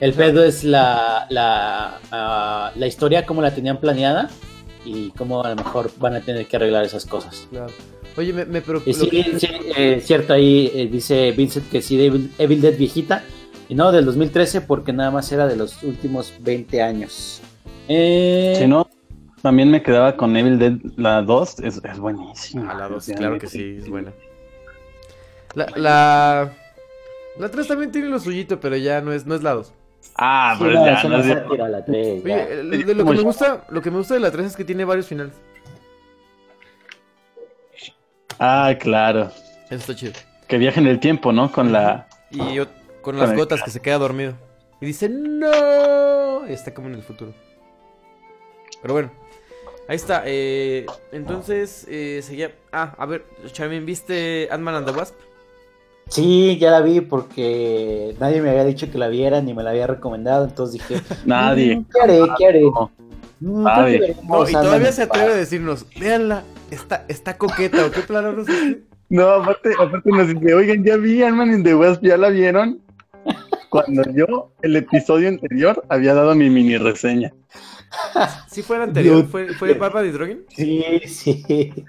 El 0.00 0.12
pedo 0.12 0.44
es 0.44 0.62
la, 0.62 1.26
la, 1.30 1.98
ah, 2.12 2.72
la 2.76 2.86
historia, 2.86 3.26
cómo 3.26 3.42
la 3.42 3.52
tenían 3.52 3.80
planeada 3.80 4.30
y 4.84 5.10
cómo 5.10 5.42
a 5.42 5.50
lo 5.50 5.56
mejor 5.56 5.90
van 5.98 6.14
a 6.14 6.20
tener 6.20 6.46
que 6.46 6.56
arreglar 6.56 6.84
esas 6.84 7.04
cosas. 7.04 7.48
Claro. 7.50 7.72
Oye, 8.16 8.32
me, 8.32 8.60
preocupa. 8.60 8.92
sí, 8.92 9.24
sí, 9.38 9.48
eh, 9.76 10.00
cierto, 10.04 10.32
ahí 10.34 10.70
eh, 10.74 10.88
dice 10.90 11.32
Vincent 11.32 11.68
que 11.68 11.82
sí, 11.82 11.96
de 11.96 12.06
Evil, 12.06 12.32
Evil 12.38 12.60
Dead 12.60 12.76
viejita. 12.76 13.24
Y 13.68 13.74
no, 13.74 13.92
del 13.92 14.04
2013 14.04 14.62
porque 14.62 14.92
nada 14.92 15.10
más 15.10 15.30
era 15.32 15.46
de 15.46 15.56
los 15.56 15.82
últimos 15.82 16.32
20 16.40 16.80
años. 16.80 17.40
Eh, 17.88 18.56
Si 18.58 18.66
no, 18.66 18.88
también 19.42 19.70
me 19.70 19.82
quedaba 19.82 20.16
con 20.16 20.36
Evil 20.36 20.58
Dead, 20.58 20.72
la 20.96 21.22
2, 21.22 21.60
es, 21.60 21.80
es 21.84 21.98
buenísima. 21.98 22.70
A 22.72 22.74
la 22.74 22.88
2, 22.88 22.96
O 22.96 23.00
sea, 23.00 23.16
claro 23.16 23.38
que 23.38 23.46
sí, 23.46 23.76
es 23.78 23.88
buena. 23.88 24.12
La, 25.54 25.66
la, 25.76 26.52
la 27.38 27.48
3 27.50 27.66
también 27.68 27.90
tiene 27.90 28.08
lo 28.08 28.18
suyito, 28.18 28.60
pero 28.60 28.76
ya 28.76 29.00
no 29.00 29.12
es, 29.12 29.26
no 29.26 29.34
es 29.34 29.42
la 29.42 29.54
2. 29.54 29.72
Ah, 30.16 30.54
sí, 30.58 30.64
pero 30.64 30.78
no, 30.78 30.86
ya, 30.86 30.94
es 30.94 31.04
no 31.08 31.22
sátira, 31.22 31.68
la 31.68 31.84
tres, 31.84 32.22
ya. 32.24 32.34
Oye, 32.34 32.60
el- 32.60 32.70
de 32.86 32.94
lo 32.94 33.04
que 33.04 33.10
me 33.12 33.20
gusta, 33.22 33.64
lo 33.70 33.80
que 33.82 33.90
me 33.90 33.98
gusta 33.98 34.14
de 34.14 34.20
la 34.20 34.30
3 34.30 34.46
es 34.46 34.56
que 34.56 34.64
tiene 34.64 34.84
varios 34.84 35.06
finales. 35.06 35.34
Ah, 38.38 38.74
claro. 38.78 39.30
Eso 39.66 39.74
está 39.76 39.94
chido. 39.94 40.12
Que 40.46 40.58
viaja 40.58 40.80
en 40.80 40.86
el 40.86 41.00
tiempo, 41.00 41.32
¿no? 41.32 41.50
Con 41.50 41.72
la... 41.72 42.06
Y 42.30 42.54
yo, 42.54 42.66
con 43.02 43.16
las 43.16 43.26
Con 43.26 43.32
el- 43.32 43.36
gotas 43.38 43.62
que 43.62 43.70
se 43.70 43.80
queda 43.80 43.98
dormido. 43.98 44.34
Y 44.80 44.86
dice, 44.86 45.08
no. 45.08 46.46
Y 46.48 46.52
está 46.52 46.72
como 46.72 46.88
en 46.88 46.94
el 46.94 47.02
futuro. 47.02 47.34
Pero 48.80 48.94
bueno. 48.94 49.10
Ahí 49.88 49.96
está. 49.96 50.22
eh, 50.26 50.86
entonces, 51.12 51.86
eh, 51.88 52.20
seguía... 52.22 52.52
Ah, 52.72 52.94
a 52.98 53.06
ver, 53.06 53.24
Charmin, 53.52 53.86
¿viste 53.86 54.46
Ant-Man 54.50 54.74
and 54.76 54.86
the 54.86 54.92
Wasp? 54.92 55.14
Sí, 56.08 56.56
ya 56.58 56.70
la 56.70 56.80
vi 56.80 57.00
porque 57.00 58.14
nadie 58.20 58.40
me 58.40 58.50
había 58.50 58.64
dicho 58.64 58.90
que 58.90 58.96
la 58.98 59.08
viera 59.08 59.40
ni 59.42 59.52
me 59.54 59.62
la 59.62 59.70
había 59.70 59.86
recomendado, 59.86 60.44
entonces 60.44 60.80
dije, 60.80 61.02
Nadie. 61.26 61.76
"Mm, 61.76 61.84
¿qué 61.92 62.00
haré? 62.00 62.20
¿Qué 62.38 62.46
haré? 62.46 62.60
No. 62.62 62.90
Mm, 63.40 63.62
Nadie. 63.64 64.16
No, 64.26 64.48
y 64.48 64.52
todavía 64.52 64.86
and 64.88 64.96
se 64.96 65.02
atreve 65.02 65.24
a 65.26 65.28
Wasp". 65.28 65.38
decirnos, 65.40 65.86
véanla, 65.98 66.44
está, 66.70 67.04
está 67.08 67.36
coqueta, 67.36 67.84
¿o 67.86 67.90
qué 67.90 68.00
palabras 68.00 68.48
es? 68.48 68.76
No, 69.10 69.26
aparte, 69.28 69.70
aparte 69.78 70.10
nos 70.10 70.28
dice, 70.28 70.54
oigan, 70.54 70.84
¿ya 70.84 70.96
vi 70.96 71.22
Ant-Man 71.22 71.52
in 71.54 71.62
the 71.64 71.74
Wasp? 71.74 72.02
¿Ya 72.02 72.16
la 72.18 72.28
vieron? 72.30 72.80
Cuando 73.70 74.02
yo, 74.14 74.50
el 74.62 74.76
episodio 74.76 75.28
anterior, 75.28 75.84
había 75.90 76.14
dado 76.14 76.34
mi 76.34 76.48
mini 76.50 76.76
reseña. 76.78 77.32
Sí 78.48 78.62
fue 78.62 78.76
el 78.76 78.82
anterior, 78.82 79.26
fue, 79.26 79.54
fue 79.54 79.74
Papa 79.74 80.02
de 80.02 80.12
Drogen. 80.12 80.44
Sí, 80.48 80.84
sí. 81.06 81.84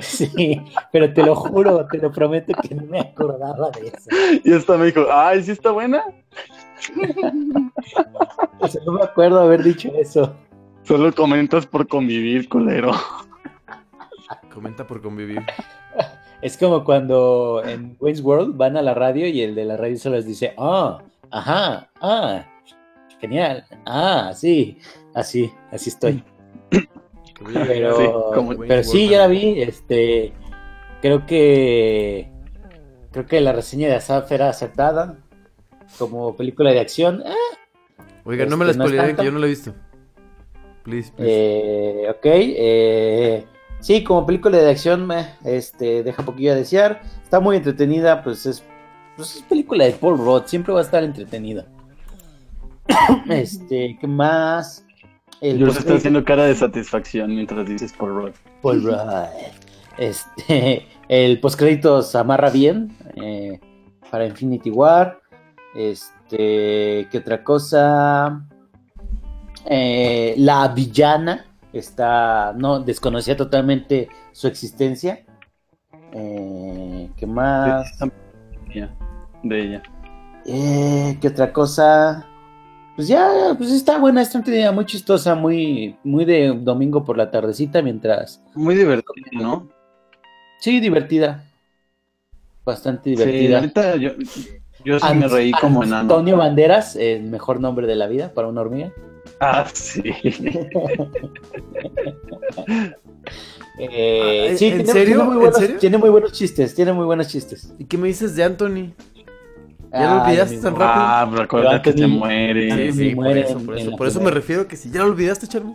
Sí, 0.00 0.60
pero 0.92 1.12
te 1.12 1.22
lo 1.22 1.36
juro, 1.36 1.86
te 1.86 1.98
lo 1.98 2.10
prometo 2.10 2.52
que 2.62 2.74
no 2.74 2.82
me 2.84 3.00
acordaba 3.00 3.70
de 3.70 3.88
eso. 3.88 4.40
Y 4.42 4.52
esta 4.52 4.76
me 4.76 4.86
dijo, 4.86 5.06
ay, 5.10 5.42
¿sí 5.42 5.52
está 5.52 5.70
buena? 5.70 6.02
O 8.58 8.68
sea, 8.68 8.82
no 8.84 8.92
me 8.92 9.04
acuerdo 9.04 9.40
haber 9.40 9.62
dicho 9.62 9.92
eso. 9.96 10.34
Solo 10.82 11.12
comentas 11.14 11.64
por 11.64 11.86
convivir, 11.86 12.48
culero. 12.48 12.92
Comenta 14.52 14.86
por 14.86 15.00
convivir. 15.00 15.42
Es 16.42 16.58
como 16.58 16.84
cuando 16.84 17.62
en 17.64 17.96
Wayne's 18.00 18.20
World 18.20 18.56
van 18.56 18.76
a 18.76 18.82
la 18.82 18.94
radio 18.94 19.26
y 19.26 19.40
el 19.40 19.54
de 19.54 19.64
la 19.64 19.76
radio 19.76 19.96
solo 19.96 20.16
les 20.16 20.26
dice, 20.26 20.54
ah, 20.58 21.00
ajá, 21.30 21.88
ah, 22.00 22.44
genial, 23.20 23.64
ah, 23.86 24.32
sí, 24.34 24.76
así, 25.14 25.52
así 25.70 25.90
estoy. 25.90 26.24
Pero, 27.66 27.96
Sí, 27.96 28.04
como 28.34 28.56
pero 28.56 28.84
sí, 28.84 29.08
ya 29.08 29.18
la 29.18 29.26
vi, 29.26 29.60
este, 29.60 30.32
creo 31.02 31.26
que, 31.26 32.30
creo 33.10 33.26
que 33.26 33.40
la 33.40 33.52
reseña 33.52 33.88
de 33.88 33.96
Asaf 33.96 34.30
era 34.32 34.48
acertada, 34.48 35.18
como 35.98 36.36
película 36.36 36.70
de 36.70 36.80
acción, 36.80 37.22
ah, 37.26 37.34
Oiga, 38.24 38.46
no 38.46 38.56
me 38.56 38.64
la 38.64 38.70
Este, 38.70 38.84
no 38.84 38.90
tanto. 38.90 39.16
que 39.16 39.24
yo 39.26 39.32
no 39.32 39.38
la 39.38 39.46
he 39.46 39.50
visto. 39.50 39.74
Please, 40.82 41.12
please. 41.14 41.30
Eh, 41.30 42.06
ok, 42.10 42.24
eh, 42.24 43.44
Sí, 43.80 44.02
como 44.02 44.24
película 44.24 44.56
de 44.56 44.70
acción, 44.70 45.06
meh, 45.06 45.26
este, 45.44 46.02
deja 46.02 46.22
poquillo 46.24 46.52
a 46.52 46.54
desear. 46.54 47.02
Está 47.22 47.38
muy 47.38 47.58
entretenida, 47.58 48.22
pues 48.22 48.46
es, 48.46 48.64
pues 49.14 49.36
es 49.36 49.42
película 49.42 49.84
de 49.84 49.92
Paul 49.92 50.16
Rudd, 50.16 50.44
siempre 50.46 50.72
va 50.72 50.80
a 50.80 50.84
estar 50.84 51.04
entretenida. 51.04 51.66
este, 53.28 53.98
¿qué 54.00 54.06
más? 54.06 54.83
El 55.44 55.58
Yo 55.58 55.66
está 55.66 55.96
haciendo 55.96 56.24
cara 56.24 56.44
de 56.44 56.54
satisfacción 56.54 57.34
mientras 57.34 57.68
dices 57.68 57.92
por 57.92 58.08
Rod. 58.08 58.32
Paul 58.62 58.82
Rudd. 58.82 58.96
Este, 59.98 60.86
el 61.08 61.38
postcréditos 61.38 62.14
amarra 62.14 62.48
bien 62.48 62.96
eh, 63.14 63.60
para 64.10 64.24
Infinity 64.24 64.70
War. 64.70 65.20
Este, 65.74 67.06
¿qué 67.10 67.18
otra 67.18 67.44
cosa? 67.44 68.42
Eh, 69.66 70.34
la 70.38 70.66
villana 70.68 71.44
está, 71.74 72.54
no, 72.56 72.80
desconocía 72.80 73.36
totalmente 73.36 74.08
su 74.32 74.48
existencia. 74.48 75.26
Eh, 76.14 77.10
¿Qué 77.18 77.26
más? 77.26 77.86
De 79.42 79.60
ella. 79.60 79.82
Eh, 80.46 81.18
¿Qué 81.20 81.28
otra 81.28 81.52
cosa? 81.52 82.30
Pues 82.96 83.08
ya, 83.08 83.54
pues 83.58 83.70
está 83.72 83.98
buena, 83.98 84.22
está 84.22 84.38
entretenida, 84.38 84.70
muy 84.70 84.86
chistosa, 84.86 85.34
muy, 85.34 85.96
muy 86.04 86.24
de 86.24 86.54
domingo 86.56 87.04
por 87.04 87.16
la 87.18 87.30
tardecita 87.30 87.82
mientras. 87.82 88.40
Muy 88.54 88.76
divertida, 88.76 89.30
¿no? 89.32 89.68
Sí, 90.60 90.78
divertida. 90.80 91.44
Bastante 92.64 93.10
Sí, 93.10 93.16
divertida. 93.16 93.58
ahorita 93.58 93.96
yo, 93.96 94.10
yo 94.84 95.00
sí 95.00 95.14
me 95.16 95.26
reí 95.28 95.50
como 95.52 95.82
enano. 95.82 96.00
Antonio 96.02 96.36
Banderas, 96.36 96.94
el 96.96 97.24
mejor 97.24 97.60
nombre 97.60 97.86
de 97.86 97.96
la 97.96 98.06
vida 98.06 98.32
para 98.32 98.46
una 98.48 98.60
hormiga. 98.60 98.92
Ah, 99.40 99.66
sí. 99.72 100.02
Eh, 103.76 104.50
Ah, 104.52 104.56
sí, 104.56 104.66
¿en 104.66 104.84
tiene, 104.84 104.92
serio? 104.92 105.16
Tiene 105.16 105.24
muy, 105.24 105.34
¿En 105.34 105.40
buenos, 105.40 105.58
serio? 105.58 105.76
tiene 105.80 105.98
muy 105.98 106.10
buenos 106.10 106.32
chistes, 106.32 106.74
tiene 106.76 106.92
muy 106.92 107.04
buenos 107.06 107.26
chistes. 107.26 107.74
¿Y 107.76 107.86
qué 107.86 107.98
me 107.98 108.06
dices 108.06 108.36
de 108.36 108.44
Anthony? 108.44 108.92
¿Ya 109.94 110.00
lo 110.00 110.06
Ah, 110.20 110.24
olvidaste 110.26 110.56
tan 110.58 110.72
rápido? 110.76 111.04
Ah, 111.06 111.30
recuerda 111.36 111.80
que 111.82 111.92
se 111.92 112.06
muere. 112.06 112.92
Sí, 112.92 112.98
sí, 113.10 113.14
por 113.14 113.28
eso, 113.38 113.58
por 113.60 113.78
eso. 113.78 113.96
Por 113.96 114.06
eso 114.08 114.20
me 114.20 114.30
refiero 114.30 114.66
que 114.66 114.76
si 114.76 114.90
ya 114.90 115.00
lo 115.00 115.06
olvidaste, 115.06 115.46
Charlie. 115.46 115.74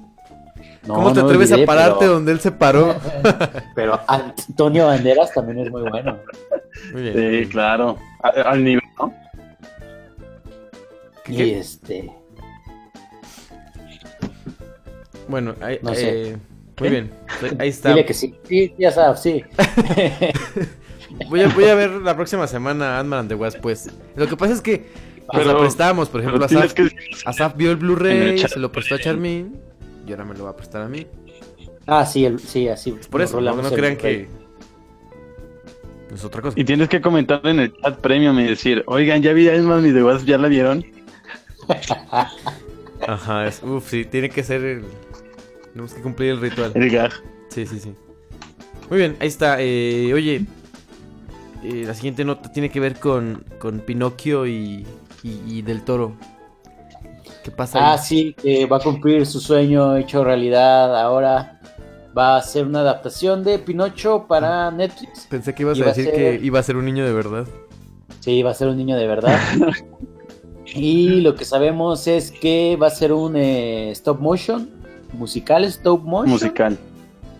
No, 0.85 0.93
¿Cómo 0.95 1.13
te 1.13 1.19
no 1.21 1.25
atreves 1.27 1.51
olvidé, 1.51 1.63
a 1.63 1.67
pararte 1.67 1.95
pero- 1.99 2.13
donde 2.13 2.31
él 2.33 2.39
se 2.39 2.51
paró? 2.51 2.95
Pero 3.75 3.99
Antonio 4.07 4.87
Banderas 4.87 5.31
también 5.33 5.59
es 5.59 5.71
muy 5.71 5.83
bueno. 5.89 6.17
Muy 6.93 7.01
bien. 7.01 7.43
Sí, 7.43 7.49
claro. 7.49 7.97
Al 8.21 8.63
nivel, 8.63 8.83
¿no? 8.97 9.13
¿Qué- 11.23 11.33
Y 11.33 11.37
qué? 11.37 11.59
este. 11.59 12.11
Bueno, 15.27 15.53
ahí, 15.61 15.79
No 15.81 15.91
eh, 15.95 16.37
muy 16.79 16.89
bien. 16.89 17.11
Ahí 17.59 17.69
está. 17.69 17.89
Dile 17.89 18.05
que 18.05 18.13
sí. 18.13 18.35
Sí, 18.47 18.73
ya 18.79 18.91
sabes, 18.91 19.19
sí. 19.21 19.43
Voy 21.27 21.41
a, 21.41 21.47
voy 21.49 21.65
a 21.65 21.75
ver 21.75 21.89
la 21.91 22.15
próxima 22.15 22.47
semana 22.47 22.99
Ant-Man 22.99 23.19
and 23.21 23.29
the 23.29 23.35
Wasp, 23.35 23.59
pues. 23.61 23.89
Lo 24.15 24.27
que 24.27 24.37
pasa 24.37 24.53
es 24.53 24.61
que 24.61 24.87
nos 25.33 25.43
Pero- 25.43 25.53
la 25.53 25.59
prestamos, 25.59 26.09
por 26.09 26.21
ejemplo, 26.21 26.43
Asaf, 26.45 26.73
que 26.73 26.89
Asaf 27.25 27.55
vio 27.55 27.71
el 27.71 27.77
Blu-ray, 27.77 28.37
se 28.39 28.59
lo 28.59 28.71
prestó 28.71 28.95
a 28.95 28.99
Charmin 28.99 29.55
y 30.07 30.11
ahora 30.11 30.25
me 30.25 30.35
lo 30.35 30.45
va 30.45 30.51
a 30.51 30.55
prestar 30.55 30.81
a 30.81 30.87
mí. 30.87 31.05
Ah, 31.85 32.05
sí, 32.05 32.25
el- 32.25 32.39
sí, 32.39 32.67
así. 32.67 32.95
Por 33.09 33.21
eso, 33.21 33.41
no, 33.41 33.55
crean 33.71 33.97
que 33.97 34.27
es 36.13 36.23
otra 36.23 36.41
cosa. 36.41 36.59
Y 36.59 36.63
tienes 36.63 36.89
que 36.89 37.01
comentar 37.01 37.41
en 37.45 37.59
el 37.59 37.73
chat 37.81 37.99
premium 37.99 38.39
y 38.39 38.45
decir, 38.45 38.83
oigan, 38.87 39.21
ya 39.21 39.33
vi 39.33 39.47
a 39.49 39.55
Isman 39.55 39.85
y 39.85 39.91
de 39.91 40.03
Wasp, 40.03 40.25
¿ya 40.25 40.37
la 40.37 40.47
vieron? 40.47 40.85
Ajá, 43.07 43.47
es, 43.47 43.61
uf, 43.63 43.87
sí, 43.89 44.05
tiene 44.05 44.29
que 44.29 44.43
ser 44.43 44.63
el... 44.63 44.83
Tenemos 45.71 45.93
que 45.93 46.01
cumplir 46.01 46.31
el 46.31 46.41
ritual. 46.41 46.71
El 46.75 46.89
gag. 46.89 47.11
Sí, 47.49 47.65
sí, 47.65 47.79
sí. 47.79 47.93
Muy 48.89 48.97
bien, 48.99 49.15
ahí 49.19 49.27
está. 49.27 49.57
Eh, 49.59 50.11
oye, 50.13 50.45
eh, 51.63 51.83
la 51.85 51.93
siguiente 51.93 52.23
nota 52.25 52.51
tiene 52.51 52.69
que 52.69 52.79
ver 52.79 52.99
con, 52.99 53.43
con 53.59 53.79
Pinocchio 53.79 54.47
y, 54.47 54.85
y, 55.23 55.41
y 55.47 55.61
Del 55.61 55.83
Toro. 55.83 56.15
¿Qué 57.43 57.51
pasa? 57.51 57.93
Ah, 57.93 57.97
sí, 57.97 58.33
que 58.41 58.65
va 58.65 58.77
a 58.77 58.79
cumplir 58.79 59.25
su 59.25 59.39
sueño 59.39 59.95
hecho 59.97 60.23
realidad. 60.23 60.99
Ahora 60.99 61.59
va 62.17 62.37
a 62.37 62.41
ser 62.41 62.65
una 62.65 62.81
adaptación 62.81 63.43
de 63.43 63.59
Pinocho 63.59 64.25
para 64.27 64.69
Netflix. 64.71 65.27
Pensé 65.29 65.53
que 65.55 65.63
ibas 65.63 65.77
a 65.77 65.79
iba 65.79 65.87
a 65.87 65.93
decir 65.93 66.05
ser- 66.05 66.13
que 66.15 66.45
iba 66.45 66.59
a 66.59 66.63
ser 66.63 66.75
un 66.75 66.85
niño 66.85 67.05
de 67.05 67.13
verdad. 67.13 67.47
Sí, 68.19 68.43
va 68.43 68.51
a 68.51 68.53
ser 68.53 68.67
un 68.67 68.77
niño 68.77 68.97
de 68.97 69.07
verdad. 69.07 69.39
y 70.65 71.21
lo 71.21 71.35
que 71.35 71.45
sabemos 71.45 72.07
es 72.07 72.31
que 72.31 72.77
va 72.81 72.87
a 72.87 72.91
ser 72.91 73.13
un 73.13 73.35
eh, 73.37 73.91
stop 73.91 74.19
motion, 74.19 74.69
musical 75.13 75.63
stop 75.65 76.03
motion. 76.03 76.29
Musical. 76.29 76.77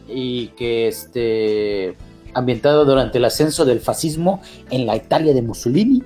Y 0.08 0.48
que 0.50 0.88
este 0.88 1.96
ambientado 2.34 2.86
durante 2.86 3.18
el 3.18 3.26
ascenso 3.26 3.66
del 3.66 3.80
fascismo 3.80 4.42
en 4.72 4.86
la 4.86 4.96
Italia 4.96 5.34
de 5.34 5.42
Mussolini. 5.42 6.04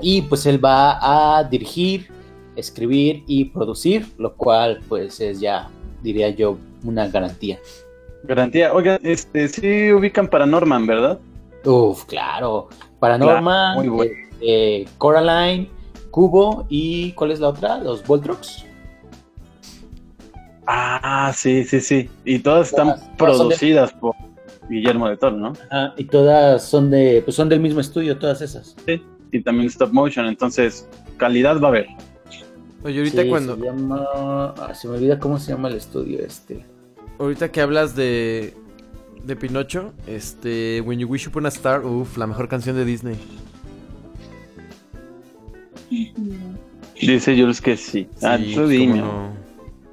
Y 0.00 0.22
pues 0.22 0.46
él 0.46 0.64
va 0.64 1.38
a 1.38 1.44
dirigir, 1.44 2.08
escribir 2.56 3.22
y 3.26 3.46
producir, 3.46 4.06
lo 4.18 4.34
cual 4.34 4.80
pues 4.88 5.20
es 5.20 5.40
ya, 5.40 5.68
diría 6.02 6.28
yo, 6.30 6.58
una 6.84 7.06
garantía. 7.08 7.58
Garantía. 8.24 8.72
Oigan, 8.72 8.98
este, 9.02 9.48
sí 9.48 9.92
ubican 9.92 10.28
Paranorman, 10.28 10.86
¿verdad? 10.86 11.18
Uf, 11.64 12.04
claro. 12.04 12.68
Paranorman, 12.98 13.74
Claro, 13.74 13.78
muy 13.80 13.88
bueno. 13.88 14.12
eh, 14.40 14.86
Coraline, 14.98 15.70
Cubo 16.10 16.66
y 16.68 17.12
¿cuál 17.12 17.30
es 17.30 17.40
la 17.40 17.48
otra? 17.48 17.78
Los 17.78 18.04
Voltrox. 18.06 18.64
Ah, 20.66 21.32
sí, 21.34 21.64
sí, 21.64 21.80
sí. 21.80 22.08
Y 22.24 22.38
todas 22.38 22.68
están 22.68 22.86
Todas- 22.88 23.00
son 23.00 23.08
de- 23.10 23.16
producidas 23.56 23.92
por 23.92 24.14
Guillermo 24.68 25.08
de 25.08 25.16
Toro, 25.16 25.36
¿no? 25.36 25.52
Ah, 25.70 25.92
y 25.96 26.04
todas 26.04 26.64
son 26.64 26.90
de, 26.90 27.22
pues 27.24 27.36
son 27.36 27.48
del 27.48 27.60
mismo 27.60 27.80
estudio, 27.80 28.18
todas 28.18 28.40
esas. 28.42 28.74
Y 29.32 29.40
también 29.42 29.66
stop 29.68 29.92
motion, 29.92 30.26
entonces 30.26 30.86
calidad 31.16 31.60
va 31.60 31.66
a 31.68 31.70
haber. 31.70 31.86
Oye, 32.84 32.98
ahorita 32.98 33.22
Sí, 33.22 33.28
cuando... 33.28 33.56
Se 33.56 33.62
llama. 33.62 34.04
ah, 34.56 34.72
se 34.74 34.88
me 34.88 34.94
olvida 34.96 35.18
cómo 35.18 35.38
se 35.38 35.52
llama 35.52 35.68
el 35.68 35.76
estudio 35.76 36.18
este. 36.24 36.64
Ahorita 37.18 37.50
que 37.50 37.60
hablas 37.60 37.94
de... 37.94 38.54
De 39.24 39.36
Pinocho, 39.36 39.92
este... 40.08 40.80
When 40.80 40.98
You 40.98 41.06
Wish 41.08 41.28
Upon 41.28 41.46
a 41.46 41.48
Star, 41.50 41.86
uff, 41.86 42.16
la 42.16 42.26
mejor 42.26 42.48
canción 42.48 42.74
de 42.74 42.84
Disney. 42.84 43.16
Dice 47.00 47.36
Jules 47.36 47.60
que 47.60 47.76
sí. 47.76 48.08
ah, 48.22 48.36
Sí, 48.38 48.50
tú 48.54 48.62
cómo 48.62 48.66
dime. 48.68 48.98
no. 48.98 49.30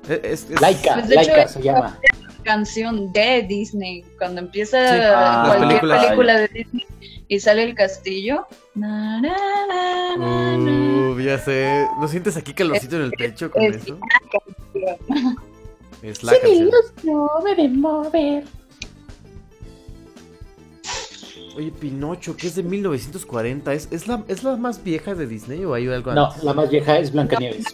Es- 0.07 0.19
es- 0.23 0.49
es- 0.51 0.61
Laika, 0.61 0.93
Pues, 0.95 1.09
Laika 1.09 1.41
hecho, 1.43 1.53
se 1.53 1.61
llama. 1.63 1.99
Canción 2.53 3.13
de 3.13 3.43
Disney. 3.47 4.03
Cuando 4.17 4.41
empieza 4.41 4.77
Sí, 4.93 4.99
ah, 5.03 5.43
cualquier 5.55 5.81
película 5.81 6.37
de 6.39 6.47
Disney 6.47 6.85
y 7.27 7.39
sale 7.39 7.63
el 7.63 7.75
castillo. 7.75 8.47
na, 8.73 9.21
na, 9.21 9.35
na, 9.67 10.17
na, 10.17 10.57
na. 10.57 11.09
Uf, 11.11 11.19
ya 11.21 11.37
sé. 11.37 11.85
¿No 11.99 12.07
sientes 12.07 12.35
aquí 12.37 12.53
calorcito 12.53 12.95
en 12.95 13.03
el 13.03 13.11
pecho 13.11 13.51
con 13.51 13.61
es- 13.61 13.75
eso? 13.77 13.99
Es 16.01 16.23
la 16.23 16.31
canción. 16.39 16.71
Oye, 21.55 21.71
Pinocho, 21.71 22.35
que 22.37 22.47
es 22.47 22.55
de 22.55 22.63
1940, 22.63 23.73
¿es, 23.73 23.87
es, 23.91 24.07
la, 24.07 24.23
¿es 24.27 24.43
la 24.43 24.55
más 24.55 24.83
vieja 24.83 25.13
de 25.13 25.27
Disney 25.27 25.65
o 25.65 25.73
hay 25.73 25.87
algo 25.87 26.13
No, 26.13 26.27
antes? 26.27 26.43
la 26.43 26.53
más 26.53 26.69
vieja 26.69 26.97
es 26.97 27.11
Blancanieves. 27.11 27.65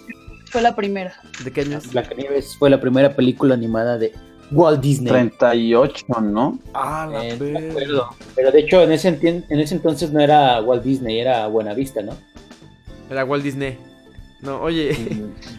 Fue 0.49 0.61
la 0.61 0.75
primera. 0.75 1.13
¿De 1.43 1.51
qué 1.51 1.61
años? 1.61 1.91
Blancanieves 1.91 2.55
fue 2.57 2.69
la 2.69 2.79
primera 2.81 3.15
película 3.15 3.53
animada 3.53 3.97
de 3.97 4.13
Walt 4.51 4.81
Disney. 4.81 5.09
38, 5.11 6.05
¿no? 6.21 6.59
Ah, 6.73 7.07
la 7.11 7.25
Eh, 7.25 7.37
no 7.39 7.69
acuerdo. 7.71 8.09
Pero 8.35 8.51
de 8.51 8.59
hecho, 8.59 8.81
en 8.83 8.91
ese, 8.91 9.07
en 9.21 9.59
ese 9.59 9.75
entonces 9.75 10.11
no 10.11 10.19
era 10.19 10.61
Walt 10.61 10.83
Disney, 10.83 11.19
era 11.19 11.47
Buenavista, 11.47 12.01
¿no? 12.01 12.13
Era 13.09 13.25
Walt 13.25 13.43
Disney. 13.43 13.77
No, 14.41 14.61
oye. 14.61 14.95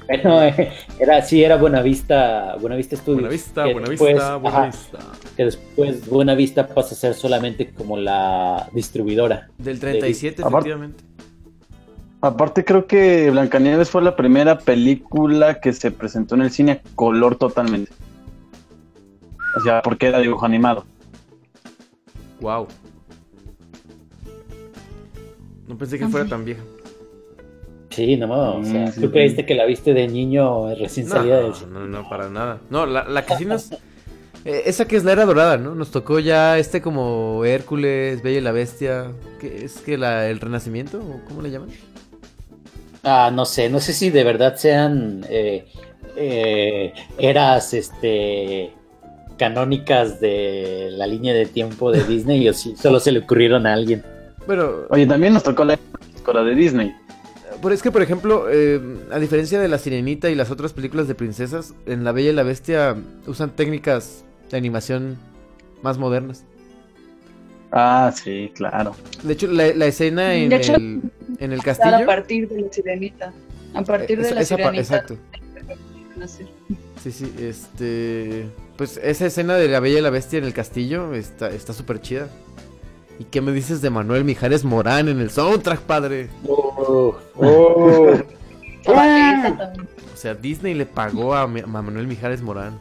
Pero 0.07 0.43
eh, 0.43 0.71
era, 1.01 1.21
sí, 1.23 1.43
era 1.43 1.57
Buenavista, 1.57 2.57
Buenavista 2.61 2.97
Studios. 2.97 3.23
Buena 3.23 3.29
vista, 3.33 3.65
que 3.65 3.73
buena 3.73 3.89
después- 3.89 4.15
vista, 4.15 4.37
buena 4.37 4.57
ajá, 4.59 4.67
vista. 4.67 4.99
Que 5.37 5.45
después 5.47 6.09
Buenavista 6.09 6.67
pasa 6.69 6.95
a 6.95 6.99
ser 6.99 7.15
solamente 7.15 7.71
como 7.73 7.97
la 7.97 8.69
distribuidora. 8.73 9.49
Del 9.59 9.81
37, 9.81 10.43
Aparte- 10.43 10.59
efectivamente. 10.71 11.05
Aparte 12.21 12.65
creo 12.65 12.87
que 12.87 13.31
Blancanieves 13.31 13.91
fue 13.91 14.03
la 14.03 14.17
primera 14.17 14.59
película 14.59 15.61
que 15.61 15.73
se 15.73 15.91
presentó 15.91 16.35
en 16.35 16.43
el 16.43 16.51
cine 16.51 16.73
a 16.73 16.81
color 16.95 17.37
totalmente. 17.37 17.93
O 19.57 19.61
sea, 19.61 19.83
porque 19.83 20.07
era 20.07 20.21
dibujo 20.21 20.45
animado. 20.47 20.85
Wow. 22.41 22.69
No 25.67 25.77
pensé 25.79 25.99
que 25.99 26.07
fuera 26.09 26.29
tan 26.29 26.45
vieja. 26.45 26.63
Sí, 27.91 28.17
no, 28.17 28.59
o 28.59 28.65
sea, 28.65 28.87
Mm, 28.87 28.93
sí, 28.93 29.01
tú 29.01 29.11
creíste 29.11 29.47
que 29.47 29.55
la 29.55 29.65
viste 29.65 29.95
de 29.95 30.07
niño 30.07 30.75
recién 30.75 31.09
salida 31.09 31.39
del 31.41 31.53
No, 31.71 31.81
no, 31.81 31.87
no, 31.87 32.09
para 32.09 32.29
nada. 32.29 32.61
No, 32.69 32.85
la, 32.85 33.05
la 33.05 33.25
que 33.25 33.37
sí 33.37 33.47
nos... 33.47 33.73
eh, 34.45 34.63
esa 34.67 34.87
que 34.87 34.97
es 34.97 35.05
la 35.05 35.13
era 35.13 35.25
dorada, 35.25 35.57
¿no? 35.57 35.75
Nos 35.75 35.91
tocó 35.91 36.19
ya 36.19 36.59
este 36.59 36.83
como 36.83 37.45
Hércules, 37.45 38.23
Bella 38.23 38.39
y 38.39 38.43
la 38.43 38.53
Bestia. 38.53 39.13
¿Qué 39.41 39.65
es 39.65 39.79
que 39.81 39.97
la, 39.97 40.29
el 40.29 40.41
renacimiento? 40.41 40.99
¿O 40.99 41.25
cómo 41.27 41.41
le 41.43 41.51
llaman? 41.51 41.71
Ah, 43.03 43.31
no 43.33 43.45
sé, 43.47 43.71
no 43.71 43.81
sé 43.81 43.93
si 43.93 44.11
de 44.11 44.25
verdad 44.25 44.57
sean 44.57 45.25
eh, 45.31 45.67
eh, 46.17 46.93
eras, 47.19 47.73
este, 47.73 48.76
canónicas 49.39 50.21
de 50.21 50.89
la 50.93 51.07
línea 51.07 51.35
de 51.35 51.47
tiempo 51.47 51.91
de 51.93 52.03
Disney 52.05 52.49
o 52.49 52.55
si 52.55 52.77
solo 52.77 53.01
se 53.01 53.13
le 53.13 53.21
ocurrieron 53.21 53.67
a 53.67 53.75
alguien. 53.75 54.03
Pero, 54.47 54.87
Oye, 54.91 55.07
también 55.07 55.33
nos 55.35 55.43
tocó 55.43 55.65
la 55.65 55.75
época 55.75 56.43
de 56.43 56.55
Disney. 56.55 56.95
pero 57.63 57.75
es 57.75 57.83
que, 57.83 57.91
por 57.91 58.03
ejemplo, 58.03 58.47
eh, 58.51 58.81
a 59.11 59.19
diferencia 59.19 59.61
de 59.61 59.69
La 59.69 59.79
Sirenita 59.79 60.31
y 60.31 60.35
las 60.35 60.51
otras 60.51 60.73
películas 60.73 61.09
de 61.09 61.15
princesas, 61.15 61.75
en 61.87 62.05
La 62.05 62.13
Bella 62.13 62.31
y 62.31 62.35
la 62.35 62.43
Bestia 62.45 62.97
usan 63.27 63.51
técnicas 63.51 64.25
de 64.51 64.57
animación 64.57 65.17
más 65.83 65.99
modernas. 65.99 66.45
Ah, 67.73 68.13
sí, 68.15 68.51
claro. 68.55 68.95
De 69.23 69.33
hecho, 69.33 69.49
la, 69.49 69.69
la 69.75 69.87
escena 69.87 70.35
en, 70.35 70.49
De 70.49 70.57
hecho, 70.57 70.75
el, 70.77 71.03
en 71.41 71.53
el 71.53 71.63
castillo... 71.63 71.97
a 71.97 72.07
partir 72.07 72.49
de 72.49 72.61
la 72.63 72.73
sirenita. 72.73 73.33
A 73.75 73.83
partir 73.83 74.19
de 74.19 74.25
esa- 74.27 74.35
la 74.37 74.45
sirenita. 74.45 74.77
exacto. 74.79 75.17
Sí, 77.03 77.13
sí, 77.13 77.33
este... 77.39 78.47
Pues 78.77 78.99
esa 79.03 79.27
escena 79.27 79.55
de 79.55 79.69
La 79.69 79.81
Bella 79.81 79.99
y 79.99 80.03
la 80.03 80.11
Bestia 80.11 80.39
en 80.39 80.45
el 80.45 80.53
castillo 80.53 81.15
está 81.15 81.49
está 81.49 81.73
súper 81.73 82.01
chida. 82.01 82.29
¿Y 83.19 83.25
qué 83.25 83.41
me 83.41 83.53
dices 83.53 83.81
de 83.81 83.89
Manuel 83.89 84.25
Mijares 84.25 84.65
Morán 84.65 85.09
en 85.09 85.21
el 85.21 85.31
soundtrack, 85.31 85.81
padre? 85.81 86.29
Oh, 86.47 87.17
oh. 87.37 88.13
O 88.89 90.17
sea, 90.17 90.35
Disney 90.35 90.75
le 90.75 90.85
pagó 90.85 91.35
a, 91.35 91.47
Manuel 91.47 92.07
Mijares 92.07 92.43
Morán. 92.43 92.79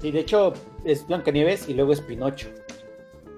Sí, 0.00 0.12
de 0.12 0.20
hecho 0.20 0.54
es 0.84 1.06
Blancanieves 1.06 1.68
y 1.68 1.74
luego 1.74 1.92
es 1.92 2.00
Pinocho. 2.00 2.48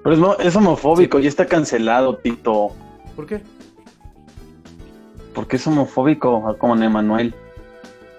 Pero 0.05 0.35
es, 0.39 0.47
es 0.47 0.57
homofóbico 0.57 1.19
y 1.19 1.27
está 1.27 1.47
cancelado, 1.47 2.17
Tito. 2.19 2.73
¿Por 3.17 3.27
qué? 3.27 3.41
¿Por 5.35 5.49
qué 5.49 5.57
es 5.57 5.67
homofóbico 5.67 6.57
como 6.59 6.77
Emanuel? 6.77 7.35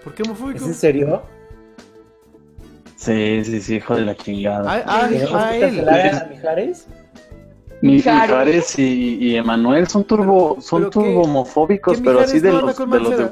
¿Por 0.04 0.16
qué 0.16 0.24
homofóbico? 0.24 0.58
¿Es 0.58 0.64
en 0.64 0.74
serio? 0.74 1.22
Sí, 3.00 3.46
sí, 3.46 3.62
sí, 3.62 3.76
hijo 3.76 3.96
de 3.96 4.02
la 4.02 4.16
chingada. 4.16 4.70
Ah, 4.70 4.84
ah, 4.86 5.08
¿Tenemos 5.10 5.34
ah, 5.34 5.50
a 5.50 6.26
Mijares? 6.28 6.88
Mi- 7.82 7.94
Mijares. 7.94 8.28
Mijares 8.28 8.78
y, 8.80 9.16
y 9.22 9.36
Emanuel 9.38 9.88
son 9.88 10.04
turbo, 10.04 10.58
son 10.60 10.82
¿Pero 10.82 10.90
qué- 10.92 11.00
turbo 11.00 11.22
homofóbicos, 11.22 11.98
¿Qué 11.98 12.04
pero 12.04 12.20
así 12.20 12.42
de 12.42 12.52
no 12.52 12.60
los, 12.62 12.78
de 12.78 13.00
los 13.00 13.10
de- 13.18 13.18
No, 13.24 13.30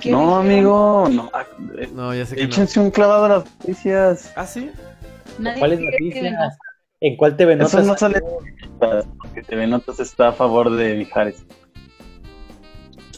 dijeron? 0.00 0.34
amigo, 0.34 1.08
no. 1.10 1.30
ah, 1.32 1.46
eh, 1.78 1.88
No, 1.94 2.14
ya 2.14 2.26
sé 2.26 2.36
que 2.36 2.42
no. 2.42 2.48
Échense 2.48 2.78
un 2.78 2.90
clavado 2.90 3.24
a 3.24 3.28
las 3.30 3.44
noticias. 3.46 4.30
¿Ah, 4.36 4.46
sí? 4.46 4.70
¿Cuáles 5.58 5.80
no. 5.80 5.86
noticias? 5.86 6.58
¿En 7.00 7.16
cuál 7.16 7.36
TV 7.38 7.54
Eso 7.54 7.62
Notas? 7.62 7.86
no 7.86 7.96
sale 7.96 8.20
porque 8.78 9.42
TV 9.48 9.66
Notas 9.66 9.98
está 9.98 10.28
a 10.28 10.32
favor 10.32 10.70
de 10.76 10.94
Mijares. 10.96 11.42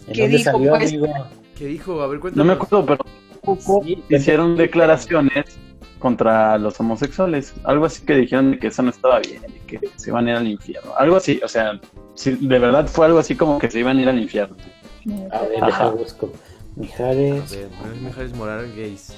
¿En 0.07 0.13
¿Qué 0.15 0.21
dónde 0.23 0.37
dijo, 0.37 0.51
salió, 0.53 0.71
pues? 0.71 0.91
amigo? 0.93 1.07
¿Qué 1.59 1.67
dijo? 1.67 2.01
A 2.03 2.07
ver, 2.07 2.17
No 2.19 2.21
cuéntame. 2.21 2.45
me 2.45 2.53
acuerdo, 2.53 2.87
pero 2.87 3.05
Sí, 3.85 4.03
hicieron 4.09 4.57
declaraciones 4.57 5.59
contra 5.99 6.59
los 6.59 6.79
homosexuales. 6.81 7.55
Algo 7.65 7.85
así 7.87 8.05
que 8.05 8.15
dijeron 8.15 8.51
de 8.53 8.59
que 8.59 8.67
eso 8.69 8.83
no 8.83 8.91
estaba 8.91 9.21
bien 9.21 9.43
y 9.49 9.59
que 9.67 9.81
se 9.97 10.11
iban 10.11 10.27
a 10.27 10.31
ir 10.33 10.37
al 10.37 10.47
infierno. 10.49 10.93
Algo 10.99 11.17
así, 11.17 11.41
o 11.45 11.49
sea, 11.49 11.81
sí, 12.15 12.33
de 12.41 12.59
verdad 12.59 12.87
fue 12.87 13.07
algo 13.07 13.19
así 13.19 13.35
como 13.37 13.59
que 13.59 13.71
se 13.71 13.81
iban 13.81 13.99
a 13.99 14.03
ir 14.03 14.09
al 14.09 14.19
infierno. 14.19 14.57
A 15.33 15.41
ver, 15.43 15.57
Ajá. 15.59 15.67
deja 15.67 15.91
busco. 15.91 16.33
A 16.77 16.81
Mijares. 16.81 17.51
ver, 17.51 17.69
Manuel 17.81 18.01
Mijares 18.03 18.35
Morán 18.35 18.73
gays. 18.77 19.15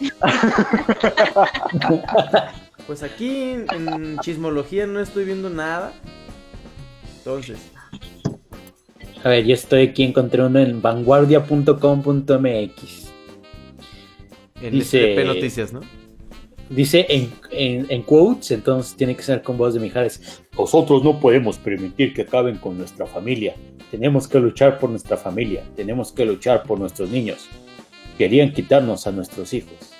Pues 2.86 3.02
aquí 3.04 3.52
en, 3.52 3.66
en 3.72 4.18
chismología 4.20 4.86
no 4.88 4.98
estoy 5.00 5.24
viendo 5.24 5.48
nada. 5.50 5.92
Entonces, 7.18 7.58
A 9.22 9.28
ver, 9.28 9.44
yo 9.44 9.54
estoy 9.54 9.82
aquí, 9.86 10.02
encontré 10.02 10.42
uno 10.42 10.58
en 10.58 10.82
vanguardia.com.mx. 10.82 13.11
en 14.62 14.72
Dice- 14.72 15.24
Noticias, 15.24 15.72
¿no? 15.72 15.80
Dice 16.70 17.04
en, 17.10 17.30
en, 17.50 17.86
en 17.90 18.02
quotes, 18.02 18.50
entonces 18.52 18.96
tiene 18.96 19.14
que 19.14 19.22
ser 19.22 19.42
con 19.42 19.58
voz 19.58 19.74
de 19.74 19.80
Mijares. 19.80 20.42
Nosotros 20.56 21.04
no 21.04 21.20
podemos 21.20 21.58
permitir 21.58 22.14
que 22.14 22.22
acaben 22.22 22.56
con 22.56 22.78
nuestra 22.78 23.04
familia. 23.04 23.54
Tenemos 23.90 24.26
que 24.26 24.38
luchar 24.38 24.78
por 24.78 24.88
nuestra 24.88 25.18
familia. 25.18 25.64
Tenemos 25.76 26.12
que 26.12 26.24
luchar 26.24 26.62
por 26.62 26.78
nuestros 26.78 27.10
niños. 27.10 27.48
Querían 28.16 28.52
quitarnos 28.52 29.06
a 29.06 29.12
nuestros 29.12 29.52
hijos. 29.52 29.92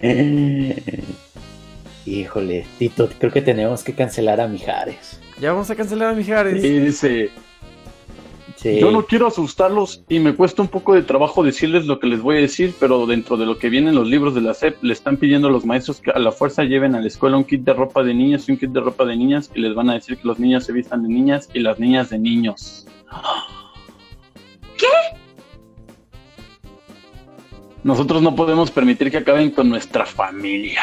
Híjole, 2.06 2.66
Tito, 2.78 3.08
creo 3.18 3.32
que 3.32 3.42
tenemos 3.42 3.82
que 3.82 3.94
cancelar 3.94 4.40
a 4.40 4.48
Mijares. 4.48 5.20
Ya 5.40 5.52
vamos 5.52 5.70
a 5.70 5.74
cancelar 5.76 6.10
a 6.10 6.14
Mijares. 6.14 6.64
Y 6.64 6.78
dice, 6.80 7.30
Sí. 8.60 8.80
yo 8.80 8.90
no 8.90 9.06
quiero 9.06 9.28
asustarlos 9.28 10.02
y 10.08 10.18
me 10.18 10.34
cuesta 10.34 10.62
un 10.62 10.66
poco 10.68 10.92
de 10.94 11.02
trabajo 11.02 11.44
decirles 11.44 11.86
lo 11.86 12.00
que 12.00 12.08
les 12.08 12.20
voy 12.20 12.38
a 12.38 12.40
decir, 12.40 12.74
pero 12.80 13.06
dentro 13.06 13.36
de 13.36 13.46
lo 13.46 13.56
que 13.56 13.68
viene 13.68 13.90
en 13.90 13.94
los 13.94 14.08
libros 14.08 14.34
de 14.34 14.40
la 14.40 14.52
SEP, 14.52 14.82
le 14.82 14.92
están 14.92 15.16
pidiendo 15.16 15.46
a 15.46 15.50
los 15.52 15.64
maestros 15.64 16.00
que 16.00 16.10
a 16.10 16.18
la 16.18 16.32
fuerza 16.32 16.64
lleven 16.64 16.96
a 16.96 17.00
la 17.00 17.06
escuela 17.06 17.36
un 17.36 17.44
kit 17.44 17.62
de 17.62 17.72
ropa 17.72 18.02
de 18.02 18.14
niños 18.14 18.48
y 18.48 18.52
un 18.52 18.58
kit 18.58 18.70
de 18.70 18.80
ropa 18.80 19.04
de 19.04 19.16
niñas 19.16 19.48
y 19.54 19.60
les 19.60 19.74
van 19.76 19.90
a 19.90 19.94
decir 19.94 20.16
que 20.18 20.26
los 20.26 20.40
niños 20.40 20.64
se 20.64 20.72
vistan 20.72 21.04
de 21.04 21.08
niñas 21.08 21.48
y 21.54 21.60
las 21.60 21.78
niñas 21.78 22.10
de 22.10 22.18
niños. 22.18 22.84
¿Qué? 24.76 24.86
Nosotros 27.84 28.20
no 28.22 28.34
podemos 28.34 28.70
permitir 28.72 29.10
que 29.10 29.18
acaben 29.18 29.50
con 29.52 29.68
nuestra 29.68 30.04
familia. 30.04 30.82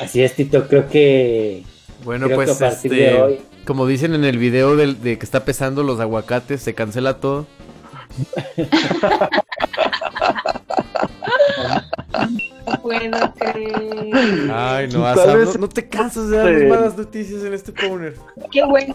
Así 0.00 0.22
es, 0.22 0.34
Tito, 0.34 0.66
creo 0.66 0.88
que 0.88 1.62
Bueno, 2.04 2.26
Creo 2.26 2.36
pues 2.36 2.56
que 2.56 2.64
a 2.64 2.68
partir 2.70 2.92
este, 2.92 3.04
de 3.04 3.20
hoy- 3.22 3.38
como 3.68 3.86
dicen 3.86 4.14
en 4.14 4.24
el 4.24 4.38
video 4.38 4.76
del, 4.76 5.02
de 5.02 5.18
que 5.18 5.26
está 5.26 5.44
pesando 5.44 5.82
los 5.82 6.00
aguacates, 6.00 6.62
se 6.62 6.72
cancela 6.74 7.20
todo. 7.20 7.46
No 12.66 12.82
puedo 12.82 13.34
creer. 13.34 14.50
Ay, 14.52 14.88
no, 14.88 15.06
Asaf, 15.06 15.54
no, 15.54 15.60
no 15.60 15.68
te 15.68 15.86
cansas 15.88 16.28
de 16.28 16.36
dar 16.38 16.58
Sí. 16.58 16.64
malas 16.66 16.96
noticias 16.96 17.42
en 17.44 17.52
este 17.54 17.72
corner. 17.72 18.14
Qué 18.50 18.64
bueno, 18.64 18.94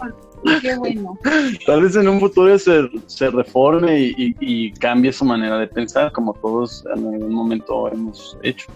qué 0.60 0.76
bueno. 0.76 1.18
Tal 1.66 1.82
vez 1.82 1.96
en 1.96 2.08
un 2.08 2.18
futuro 2.20 2.58
se, 2.58 2.88
se 3.06 3.30
reforme 3.30 3.98
y, 4.00 4.14
y- 4.16 4.36
y 4.40 4.72
cambie 4.72 5.12
su 5.12 5.24
manera 5.24 5.58
de 5.58 5.66
pensar, 5.68 6.12
como 6.12 6.34
todos 6.34 6.84
en 6.96 7.06
algún 7.14 7.32
momento 7.32 7.88
hemos 7.92 8.36
hecho. 8.42 8.66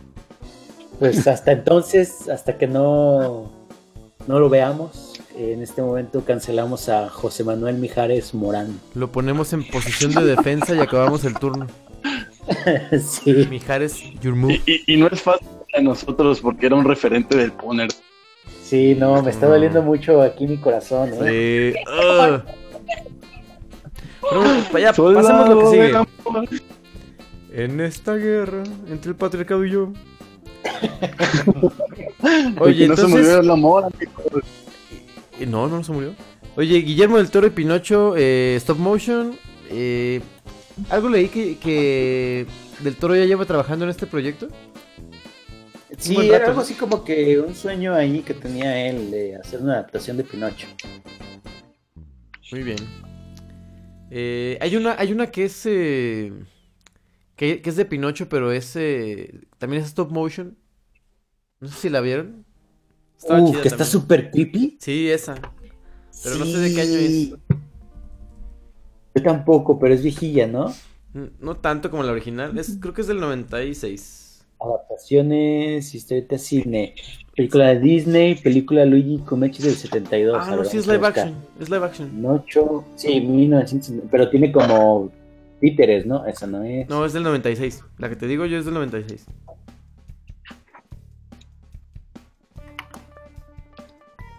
Pues 0.99 1.27
hasta 1.29 1.53
entonces, 1.53 2.29
hasta 2.29 2.57
que 2.59 2.67
no, 2.67 3.51
no 4.27 4.39
lo 4.41 4.49
veamos, 4.49 5.08
en 5.39 5.63
este 5.63 5.83
momento 5.83 6.25
cancelamos 6.25 6.89
a 6.89 7.09
José 7.09 7.45
Manuel 7.45 7.77
Mijares 7.77 8.35
Morán. 8.35 8.81
Lo 8.95 9.11
ponemos 9.13 9.53
en 9.53 9.63
posición 9.65 10.13
de 10.15 10.25
defensa 10.25 10.75
y 10.75 10.81
acabamos 10.81 11.25
el 11.25 11.35
turno. 11.35 11.67
sí, 13.01 13.47
Mijares, 13.51 14.03
your 14.21 14.35
move. 14.35 14.61
Y, 14.67 14.73
y- 14.73 14.95
y 14.95 14.97
no 14.97 15.07
es 15.09 15.23
fácil 15.23 15.47
para 15.71 15.83
nosotros 15.85 16.41
porque 16.41 16.67
era 16.67 16.75
un 16.77 16.85
referente 16.85 17.37
del 17.37 17.53
Poner. 17.53 17.91
sí, 18.65 18.95
no, 18.99 19.23
me 19.23 19.31
está 19.31 19.47
Mm. 19.47 19.51
doliendo 19.51 19.83
mucho 19.83 20.23
aquí 20.23 20.47
mi 20.47 20.57
corazón. 20.59 21.11
¿eh? 21.25 21.73
Sí. 21.75 21.81
Ugh. 21.91 22.43
Pero 24.31 24.41
bueno, 24.43 24.65
pa- 24.73 24.81
ya, 24.81 24.93
pasemos 24.93 25.49
lo 25.49 25.59
que 25.61 25.67
sigue. 25.71 26.59
En 27.51 27.81
esta 27.81 28.15
guerra 28.15 28.63
entre 28.89 29.11
el 29.11 29.17
patriarcado 29.17 29.65
y 29.65 29.71
yo. 29.71 29.89
Oye, 32.61 32.87
no 32.87 32.95
se 32.95 33.03
entonces. 33.03 33.09
murió 33.09 33.41
el 33.41 33.51
amor, 33.51 33.85
amigo. 33.85 34.41
Eh, 35.39 35.47
No, 35.47 35.69
no 35.69 35.83
se 35.85 35.93
murió. 35.93 36.15
Oye, 36.57 36.79
Guillermo 36.81 37.19
del 37.19 37.31
Toro 37.31 37.47
y 37.47 37.51
Pinocho, 37.51 38.15
eh, 38.17 38.55
stop 38.57 38.79
motion. 38.79 39.37
eh, 39.71 40.21
algo 40.91 41.09
leí 41.09 41.29
que, 41.29 41.59
que 41.59 42.47
Del 42.81 42.97
Toro 42.97 43.17
ya 43.17 43.25
lleva 43.25 43.45
trabajando 43.45 43.85
en 43.85 43.91
este 43.91 44.07
proyecto. 44.07 44.49
Sí, 45.99 46.17
era 46.17 46.47
algo 46.47 46.57
¿no? 46.57 46.61
así 46.61 46.75
como 46.75 47.03
que 47.05 47.39
un 47.41 47.55
sueño 47.55 47.95
ahí 47.95 48.21
que 48.21 48.35
tenía 48.35 48.89
él 48.89 49.11
de 49.11 49.37
hacer 49.37 49.61
una 49.61 49.75
adaptación 49.75 50.17
de 50.17 50.25
Pinocho. 50.25 50.69
Muy 52.53 52.63
bien. 52.63 52.79
Eh, 54.11 54.59
hay 54.61 54.77
una, 54.77 54.95
hay 54.99 55.13
una 55.13 55.31
que 55.31 55.45
es 55.45 55.67
eh, 55.67 56.33
que, 57.37 57.61
que 57.61 57.71
es 57.71 57.77
de 57.77 57.85
Pinocho, 57.85 58.29
pero 58.29 58.53
es 58.53 58.75
eh, 58.77 59.41
también 59.59 59.83
es 59.83 59.89
stop 59.89 60.11
motion. 60.13 60.57
No 61.61 61.69
sé 61.69 61.75
si 61.75 61.89
la 61.91 62.01
vieron. 62.01 62.47
Estaba 63.19 63.41
Uf, 63.43 63.51
chida 63.51 63.63
que 63.63 63.69
está 63.69 63.85
súper 63.85 64.31
creepy. 64.31 64.79
Sí, 64.81 65.11
esa. 65.11 65.35
Pero 66.23 66.37
no 66.37 66.45
sé 66.47 66.59
de 66.59 66.75
qué 66.75 66.81
año 66.81 66.91
Sí. 66.93 67.35
es. 67.51 67.57
Yo 69.17 69.23
tampoco, 69.23 69.79
pero 69.79 69.95
es 69.95 70.03
viejilla, 70.03 70.47
¿no? 70.47 70.73
No 71.41 71.57
tanto 71.57 71.91
como 71.91 72.03
la 72.05 72.13
original. 72.13 72.57
Es, 72.59 72.79
creo 72.81 72.95
que 72.95 73.01
es 73.01 73.07
del 73.09 73.19
96. 73.21 74.45
Adaptaciones, 74.61 75.95
historieta 75.95 76.37
cine, 76.39 76.95
película 77.37 77.69
de 77.69 77.81
Disney, 77.81 78.35
película 78.37 78.85
Luigi 78.85 79.19
Comanche 79.19 79.63
del 79.63 79.75
72. 79.75 80.37
Ah, 80.41 80.57
no, 80.57 80.65
sí 80.65 80.77
es 80.79 80.87
live 80.87 80.99
buscar. 80.99 81.29
action. 81.29 81.35
Es 81.61 81.71
live 81.71 81.85
action. 81.87 82.11
Pinocho, 82.11 82.85
sí, 82.97 83.21
1950, 83.21 84.09
pero 84.11 84.29
tiene 84.31 84.51
como 84.53 85.11
títeres, 85.61 86.07
¿no? 86.07 86.25
Esa 86.27 86.47
no 86.47 86.63
es. 86.65 86.89
No, 86.89 87.05
es 87.05 87.13
del 87.13 87.23
96. 87.23 87.85
La 87.99 88.09
que 88.09 88.17
te 88.17 88.27
digo 88.27 88.47
yo 88.47 88.59
es 88.59 88.65
del 88.65 88.75
96. 88.75 89.27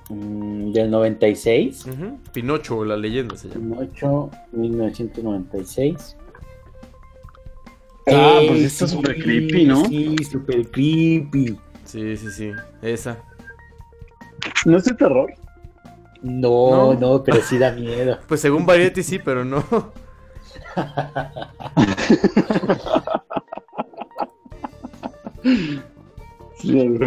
Mm, 0.10 0.72
del 0.74 0.90
96. 0.90 1.86
Ujú, 1.86 2.18
Pinocho, 2.34 2.84
la 2.84 2.98
leyenda 2.98 3.36
se 3.38 3.48
llama. 3.50 3.78
8, 3.80 4.30
1996. 4.54 6.16
Ah, 8.08 8.40
Ey, 8.42 8.48
pues 8.50 8.62
está 8.64 8.88
súper 8.88 9.22
creepy, 9.22 9.66
¿no? 9.66 9.86
Sí, 9.86 10.16
super 10.30 10.68
creepy. 10.72 11.58
Sí, 11.86 12.18
sí, 12.18 12.32
sí. 12.32 12.52
Esa. 12.82 13.18
¿No 14.66 14.78
es 14.78 14.86
de 14.86 14.96
terror? 14.96 15.32
No, 16.24 16.94
No. 16.96 17.00
no, 17.00 17.24
pero 17.24 17.42
sí 17.42 17.58
da 17.60 17.72
miedo. 17.72 18.18
Pues 18.28 18.42
según 18.42 18.66
Variety 18.66 19.04
sí, 19.04 19.20
pero 19.20 19.46
no. 19.46 19.64
Sí. 26.58 27.00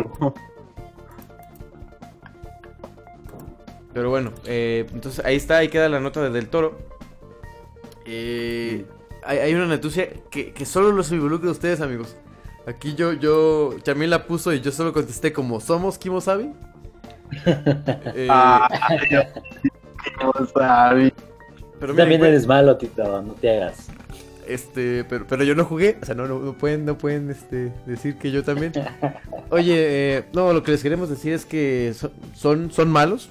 Pero 3.93 4.11
bueno, 4.11 4.33
eh, 4.47 4.87
entonces 4.93 5.25
ahí 5.25 5.37
está, 5.37 5.59
ahí 5.59 5.69
queda 5.69 5.89
la 5.89 6.01
nota 6.01 6.23
de 6.23 6.31
Del 6.31 6.49
Toro. 6.49 6.79
Eh, 8.07 8.85
hay, 9.25 9.39
hay 9.39 9.55
una 9.55 9.67
noticia 9.67 10.09
que, 10.31 10.53
que 10.53 10.65
solo 10.67 10.93
los 10.93 11.13
involucra 11.13 11.49
a 11.49 11.53
ustedes, 11.53 11.81
amigos. 11.81 12.17
Aquí 12.67 12.95
yo, 12.95 13.13
yo, 13.13 13.77
Chamil 13.83 14.11
la 14.11 14.27
puso 14.27 14.53
y 14.53 14.61
yo 14.61 14.71
solo 14.71 14.93
contesté 14.93 15.33
como, 15.33 15.61
¿somos? 15.61 15.99
Eh. 18.15 18.29
¿Cómo 20.21 20.47
sabe? 20.55 21.15
pero 21.81 21.95
Tú 21.95 21.95
miren, 21.95 21.97
también 21.97 22.25
eres 22.25 22.47
malo, 22.47 22.77
Tito, 22.77 23.23
no 23.23 23.33
te 23.33 23.51
hagas. 23.57 23.89
este, 24.47 25.05
pero, 25.05 25.27
pero 25.27 25.43
yo 25.43 25.55
no 25.55 25.65
jugué, 25.65 25.97
o 26.03 26.05
sea, 26.05 26.15
no, 26.15 26.27
no, 26.27 26.39
no 26.41 26.53
pueden, 26.53 26.85
no 26.85 26.99
pueden, 26.99 27.31
este, 27.31 27.73
decir 27.87 28.19
que 28.19 28.31
yo 28.31 28.45
también. 28.45 28.73
Oye, 29.51 29.75
eh, 30.19 30.25
no, 30.35 30.53
lo 30.53 30.63
que 30.63 30.73
les 30.73 30.83
queremos 30.83 31.09
decir 31.09 31.33
es 31.33 31.47
que 31.47 31.95
son, 31.97 32.13
son, 32.35 32.71
son 32.71 32.91
malos, 32.91 33.31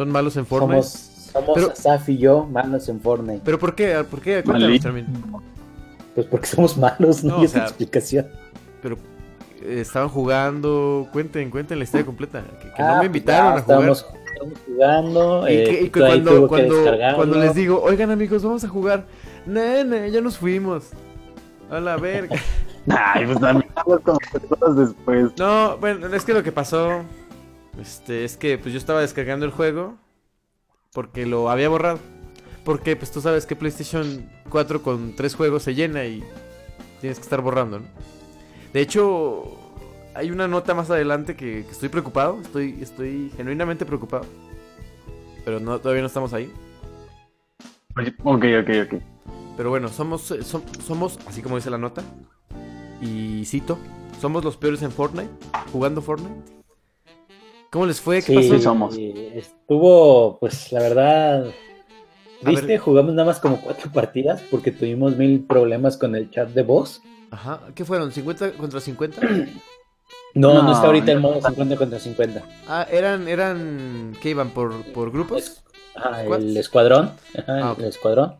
son 0.00 0.10
malos 0.10 0.34
en 0.38 0.46
Fortnite. 0.46 0.82
Somos, 0.82 1.30
somos 1.30 1.50
Pero- 1.54 1.72
Asaf 1.72 2.08
y 2.08 2.16
yo 2.16 2.46
malos 2.46 2.88
en 2.88 3.02
Fortnite. 3.02 3.42
¿Pero 3.44 3.58
por 3.58 3.74
qué? 3.74 4.02
¿Por 4.10 4.22
qué? 4.22 4.42
Cuéntanos. 4.42 5.04
Pues 6.14 6.26
porque 6.26 6.46
somos 6.46 6.78
malos, 6.78 7.22
no, 7.22 7.34
No, 7.34 7.40
hay 7.40 7.44
o 7.44 7.48
sea, 7.48 7.64
explicación. 7.64 8.26
Pero 8.80 8.96
eh, 9.62 9.80
estaban 9.82 10.08
jugando. 10.08 11.06
Cuenten, 11.12 11.50
cuenten 11.50 11.76
la 11.76 11.84
historia 11.84 12.06
completa. 12.06 12.42
Que, 12.62 12.68
que 12.72 12.82
Ah, 12.82 12.86
no 12.86 12.92
me 12.92 12.96
pues 12.96 13.06
invitaron 13.08 13.52
ya 13.52 13.58
a 13.58 13.62
jugar. 13.62 13.90
Estábamos, 13.90 14.06
estábamos 14.24 14.58
jugando. 14.66 15.48
Y 15.50 15.52
eh, 15.52 15.64
que, 15.64 15.82
y 15.82 15.90
cuando, 15.90 16.48
cuando, 16.48 16.74
cuando 17.16 17.38
les 17.38 17.54
digo, 17.54 17.82
oigan 17.82 18.10
amigos, 18.10 18.42
vamos 18.42 18.64
a 18.64 18.68
jugar. 18.68 19.04
Nene, 19.44 20.10
ya 20.10 20.22
nos 20.22 20.38
fuimos. 20.38 20.84
A 21.70 21.78
la 21.78 21.98
verga. 21.98 22.36
Ay, 22.88 23.26
pues 23.26 23.38
también 23.38 23.70
hablas 23.74 24.00
como 24.00 24.18
personas 24.32 24.76
después. 24.76 25.32
No, 25.38 25.76
bueno, 25.76 26.06
es 26.06 26.24
que 26.24 26.32
lo 26.32 26.42
que 26.42 26.52
pasó. 26.52 27.02
Este, 27.78 28.24
es 28.24 28.36
que 28.36 28.58
pues 28.58 28.72
yo 28.72 28.78
estaba 28.78 29.00
descargando 29.00 29.44
el 29.46 29.52
juego. 29.52 29.96
Porque 30.92 31.26
lo 31.26 31.50
había 31.50 31.68
borrado. 31.68 31.98
Porque 32.64 32.96
pues 32.96 33.10
tú 33.12 33.20
sabes 33.20 33.46
que 33.46 33.56
PlayStation 33.56 34.28
4 34.48 34.82
con 34.82 35.14
tres 35.16 35.34
juegos 35.34 35.62
se 35.62 35.74
llena 35.74 36.04
y 36.04 36.22
tienes 37.00 37.18
que 37.18 37.24
estar 37.24 37.40
borrando, 37.40 37.80
¿no? 37.80 37.86
De 38.72 38.80
hecho, 38.80 39.44
hay 40.14 40.30
una 40.30 40.46
nota 40.48 40.74
más 40.74 40.90
adelante 40.90 41.36
que, 41.36 41.64
que 41.64 41.70
estoy 41.70 41.88
preocupado. 41.88 42.40
Estoy, 42.40 42.78
estoy 42.80 43.32
genuinamente 43.36 43.86
preocupado. 43.86 44.26
Pero 45.44 45.60
no, 45.60 45.78
todavía 45.78 46.02
no 46.02 46.08
estamos 46.08 46.32
ahí. 46.32 46.52
Ok, 48.24 48.44
ok, 48.60 48.70
ok. 48.86 49.02
Pero 49.56 49.70
bueno, 49.70 49.88
somos, 49.88 50.30
eh, 50.30 50.40
som- 50.42 50.62
somos, 50.82 51.18
así 51.26 51.42
como 51.42 51.56
dice 51.56 51.70
la 51.70 51.78
nota, 51.78 52.02
y 53.00 53.44
cito, 53.46 53.78
somos 54.20 54.44
los 54.44 54.56
peores 54.56 54.82
en 54.82 54.90
Fortnite, 54.92 55.30
jugando 55.72 56.00
Fortnite. 56.02 56.59
¿Cómo 57.70 57.86
les 57.86 58.00
fue? 58.00 58.22
¿Qué 58.22 58.42
Sí, 58.42 58.50
pasó? 58.50 58.62
somos. 58.62 58.96
Estuvo, 58.98 60.38
pues 60.40 60.72
la 60.72 60.80
verdad. 60.80 61.46
¿Viste? 62.42 62.78
Jugamos 62.78 63.12
nada 63.14 63.26
más 63.26 63.38
como 63.38 63.60
cuatro 63.60 63.90
partidas 63.94 64.42
porque 64.50 64.72
tuvimos 64.72 65.16
mil 65.16 65.40
problemas 65.44 65.96
con 65.96 66.14
el 66.16 66.30
chat 66.30 66.48
de 66.50 66.62
voz. 66.62 67.02
Ajá, 67.30 67.60
¿qué 67.74 67.84
fueron? 67.84 68.10
¿50 68.10 68.56
contra 68.56 68.80
50? 68.80 69.20
No, 70.32 70.54
no, 70.54 70.62
No, 70.62 70.72
está 70.72 70.86
ahorita 70.86 71.10
el 71.10 71.20
no. 71.20 71.28
modo 71.30 71.42
50 71.48 71.76
contra 71.76 71.98
50. 71.98 72.44
Ah, 72.68 72.86
eran, 72.88 73.26
eran, 73.26 74.12
¿qué 74.22 74.30
iban? 74.30 74.50
¿Por, 74.50 74.84
por 74.92 75.10
grupos? 75.10 75.64
¿Squads? 75.92 76.44
el 76.44 76.56
escuadrón. 76.56 77.10
Ajá, 77.36 77.70
Ah, 77.70 77.74
el 77.76 77.86
escuadrón. 77.86 78.36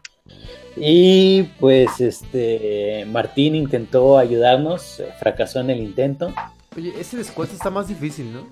Y 0.77 1.43
pues 1.59 2.01
este 2.01 3.05
Martín 3.11 3.57
intentó 3.57 4.19
ayudarnos, 4.19 5.01
eh, 5.01 5.13
fracasó 5.19 5.59
en 5.59 5.71
el 5.71 5.81
intento. 5.81 6.33
Oye, 6.77 6.93
ese 6.97 7.17
de 7.17 7.23
está 7.25 7.71
más 7.71 7.89
difícil, 7.89 8.33
¿no? 8.33 8.47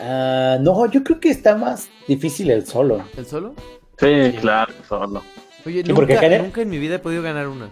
Ah, 0.00 0.58
no, 0.60 0.90
yo 0.90 1.02
creo 1.02 1.20
que 1.20 1.30
está 1.30 1.56
más 1.56 1.88
difícil 2.06 2.50
el 2.50 2.66
solo. 2.66 3.02
¿El 3.16 3.26
solo? 3.26 3.54
Sí, 3.98 4.32
claro, 4.40 4.72
solo. 4.88 5.22
Oye, 5.66 5.82
Sí, 5.84 5.92
porque 5.92 6.14
nunca, 6.40 6.62
en 6.62 6.70
mi 6.70 6.78
vida 6.78 6.96
he 6.96 6.98
podido 6.98 7.22
ganar 7.22 7.48
una, 7.48 7.68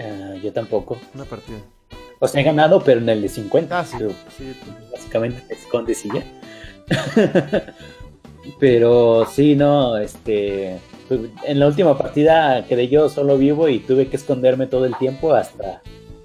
Ah, 0.00 0.34
yo 0.42 0.52
tampoco. 0.52 0.98
una 1.14 1.24
partida. 1.24 1.58
O 2.18 2.26
sea, 2.28 2.40
he 2.40 2.44
ganado, 2.44 2.82
pero 2.82 3.00
en 3.00 3.08
el 3.08 3.20
de 3.22 3.28
50. 3.28 3.78
Ah, 3.78 3.84
sí. 3.84 3.96
pero 3.98 4.10
sí. 4.36 4.52
básicamente 4.90 5.40
te 5.48 5.54
escondes 5.54 6.04
y 6.06 6.08
ya. 6.08 6.24
pero 8.58 9.26
sí, 9.26 9.54
no, 9.54 9.96
este. 9.98 10.78
pues, 11.08 11.20
En 11.44 11.58
la 11.60 11.66
última 11.66 11.96
partida 11.98 12.64
quedé 12.66 12.88
yo 12.88 13.08
solo 13.08 13.36
vivo 13.38 13.68
y 13.68 13.80
tuve 13.80 14.08
que 14.08 14.16
esconderme 14.16 14.66
todo 14.66 14.86
el 14.86 14.96
tiempo 14.96 15.34
hasta 15.34 15.82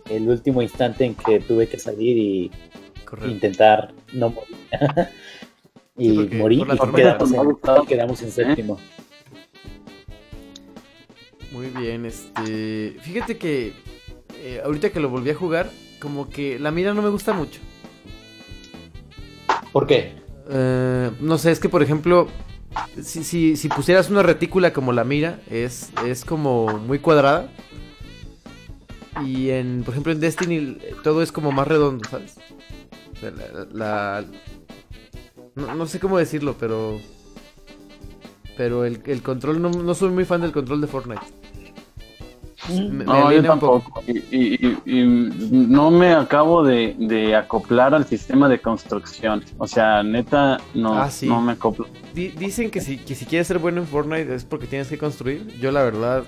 el 0.09 0.29
último 0.29 0.61
instante 0.61 1.03
en 1.05 1.15
que 1.15 1.39
tuve 1.39 1.67
que 1.67 1.77
salir 1.79 2.17
y 2.17 2.51
Correcto. 3.05 3.29
intentar 3.31 3.91
no 4.13 4.29
morir. 4.29 4.57
y 5.97 6.09
Sí, 6.09 6.15
porque 6.15 6.35
morí 6.35 6.57
por 6.59 6.75
y 6.75 6.77
tormenta, 6.77 7.17
quedamos, 7.17 7.31
en, 7.31 7.85
quedamos 7.87 8.21
en 8.21 8.31
séptimo. 8.31 8.79
Muy 11.51 11.67
bien, 11.67 12.05
este. 12.05 12.97
Fíjate 13.01 13.37
que 13.37 13.73
eh, 14.35 14.61
ahorita 14.63 14.91
que 14.91 14.99
lo 14.99 15.09
volví 15.09 15.29
a 15.31 15.35
jugar, 15.35 15.69
como 15.99 16.29
que 16.29 16.59
la 16.59 16.71
mira 16.71 16.93
no 16.93 17.01
me 17.01 17.09
gusta 17.09 17.33
mucho. 17.33 17.59
¿Por 19.71 19.87
qué? 19.87 20.13
Eh, 20.49 21.11
no 21.19 21.37
sé, 21.37 21.51
es 21.51 21.59
que 21.59 21.69
por 21.69 21.83
ejemplo, 21.83 22.27
si, 23.01 23.23
si, 23.23 23.55
si 23.55 23.69
pusieras 23.69 24.09
una 24.09 24.23
retícula 24.23 24.73
como 24.73 24.93
la 24.93 25.03
mira, 25.03 25.39
es, 25.49 25.91
es 26.05 26.25
como 26.25 26.77
muy 26.79 26.99
cuadrada. 26.99 27.49
Y 29.25 29.49
en, 29.49 29.83
por 29.83 29.93
ejemplo, 29.93 30.11
en 30.11 30.19
Destiny 30.19 30.77
eh, 30.81 30.95
todo 31.03 31.23
es 31.23 31.31
como 31.31 31.51
más 31.51 31.67
redondo, 31.67 32.07
¿sabes? 32.09 32.35
La, 33.21 33.65
la- 33.73 34.25
no, 35.55 35.73
no 35.75 35.85
sé 35.87 35.99
cómo 35.99 36.17
decirlo, 36.17 36.55
pero. 36.59 36.99
Pero 38.57 38.85
el, 38.85 39.01
el 39.05 39.21
control, 39.21 39.61
no, 39.61 39.69
no 39.69 39.93
soy 39.93 40.09
muy 40.09 40.25
fan 40.25 40.41
del 40.41 40.51
control 40.51 40.81
de 40.81 40.87
Fortnite. 40.87 41.21
Me, 42.69 42.89
me 42.89 43.05
No, 43.05 43.31
yo 43.31 43.43
tampoco. 43.43 44.03
Y, 44.07 44.17
y- 44.35 44.77
y- 44.85 44.99
y 44.99 45.05
no 45.51 45.89
me 45.91 46.13
acabo 46.13 46.63
de, 46.63 46.95
de 46.97 47.35
acoplar 47.35 47.93
al 47.93 48.05
sistema 48.07 48.49
de 48.49 48.59
construcción. 48.59 49.43
O 49.57 49.67
sea, 49.67 50.01
neta, 50.03 50.59
no, 50.73 50.95
Ah, 50.95 51.09
sí. 51.09 51.27
no 51.27 51.39
me 51.39 51.53
acoplo. 51.53 51.87
Di- 52.13 52.29
dicen 52.29 52.69
que 52.71 52.81
si, 52.81 52.97
que 52.97 53.13
si 53.15 53.25
quieres 53.25 53.47
ser 53.47 53.59
bueno 53.59 53.79
en 53.81 53.87
Fortnite 53.87 54.33
es 54.33 54.43
porque 54.43 54.65
tienes 54.67 54.87
que 54.89 54.97
construir. 54.97 55.47
Yo 55.59 55.71
la 55.71 55.83
verdad, 55.83 56.23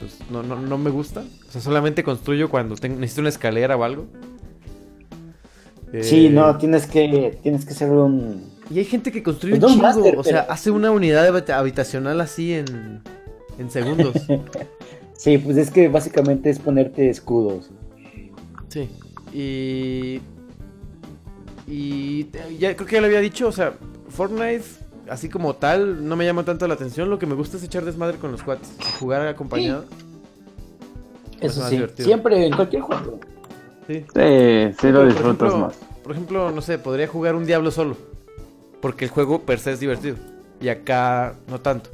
pues 0.00 0.18
no, 0.30 0.42
no, 0.42 0.56
no 0.58 0.78
me 0.78 0.90
gusta. 0.90 1.22
O 1.48 1.52
sea, 1.52 1.60
solamente 1.60 2.02
construyo 2.02 2.48
cuando 2.48 2.74
tengo, 2.76 2.98
necesito 2.98 3.20
una 3.20 3.28
escalera 3.28 3.76
o 3.76 3.84
algo. 3.84 4.06
Sí, 6.00 6.26
Eh, 6.26 6.30
no, 6.30 6.56
tienes 6.56 6.86
que, 6.86 7.38
tienes 7.42 7.64
que 7.66 7.74
ser 7.74 7.90
un... 7.90 8.50
Y 8.70 8.78
hay 8.78 8.84
gente 8.86 9.12
que 9.12 9.22
construye 9.22 9.56
Pues 9.60 9.64
un 9.72 9.78
chingo. 9.78 9.82
Master, 9.86 10.16
o 10.18 10.24
sea, 10.24 10.42
pero- 10.42 10.52
hace 10.52 10.70
una 10.70 10.90
unidad 10.90 11.26
habita- 11.26 11.58
habitacional 11.58 12.20
así 12.20 12.54
en, 12.54 13.02
en 13.58 13.70
segundos. 13.70 14.14
Sí, 15.14 15.38
pues 15.38 15.56
es 15.56 15.70
que 15.70 15.86
básicamente 15.88 16.50
es 16.50 16.58
ponerte 16.58 17.08
escudos. 17.08 17.70
sí. 18.68 18.88
Y... 19.32 20.20
Y 21.68 22.26
ya 22.58 22.74
creo 22.74 22.86
que 22.88 22.94
ya 22.96 23.00
lo 23.00 23.06
había 23.06 23.20
dicho, 23.20 23.46
o 23.46 23.52
sea, 23.52 23.74
Fortnite, 24.08 24.64
así 25.08 25.28
como 25.28 25.54
tal, 25.54 26.06
no 26.08 26.16
me 26.16 26.24
llama 26.24 26.44
tanto 26.44 26.66
la 26.66 26.74
atención. 26.74 27.08
Lo 27.08 27.18
que 27.20 27.26
me 27.26 27.34
gusta 27.34 27.56
es 27.56 27.62
echar 27.62 27.84
desmadre 27.84 28.18
con 28.18 28.32
los 28.32 28.42
cuates. 28.42 28.72
Jugar 28.98 29.26
acompañado. 29.28 29.84
Es 31.40 31.52
Eso 31.52 31.68
sí, 31.68 31.76
divertido. 31.76 32.06
siempre 32.06 32.44
en 32.46 32.54
cualquier 32.54 32.82
juego. 32.82 33.20
Sí. 33.86 34.04
Sí, 34.80 34.88
lo 34.88 35.04
disfrutas 35.06 35.48
ejemplo, 35.48 35.58
más. 35.58 35.76
Por 36.02 36.12
ejemplo, 36.12 36.50
no 36.50 36.62
sé, 36.62 36.78
podría 36.78 37.06
jugar 37.08 37.34
un 37.34 37.46
Diablo 37.46 37.70
solo. 37.70 37.96
Porque 38.80 39.04
el 39.04 39.10
juego 39.10 39.42
per 39.42 39.58
se 39.58 39.72
es 39.72 39.80
divertido. 39.80 40.16
Y 40.60 40.68
acá 40.68 41.34
no 41.48 41.60
tanto. 41.60 41.90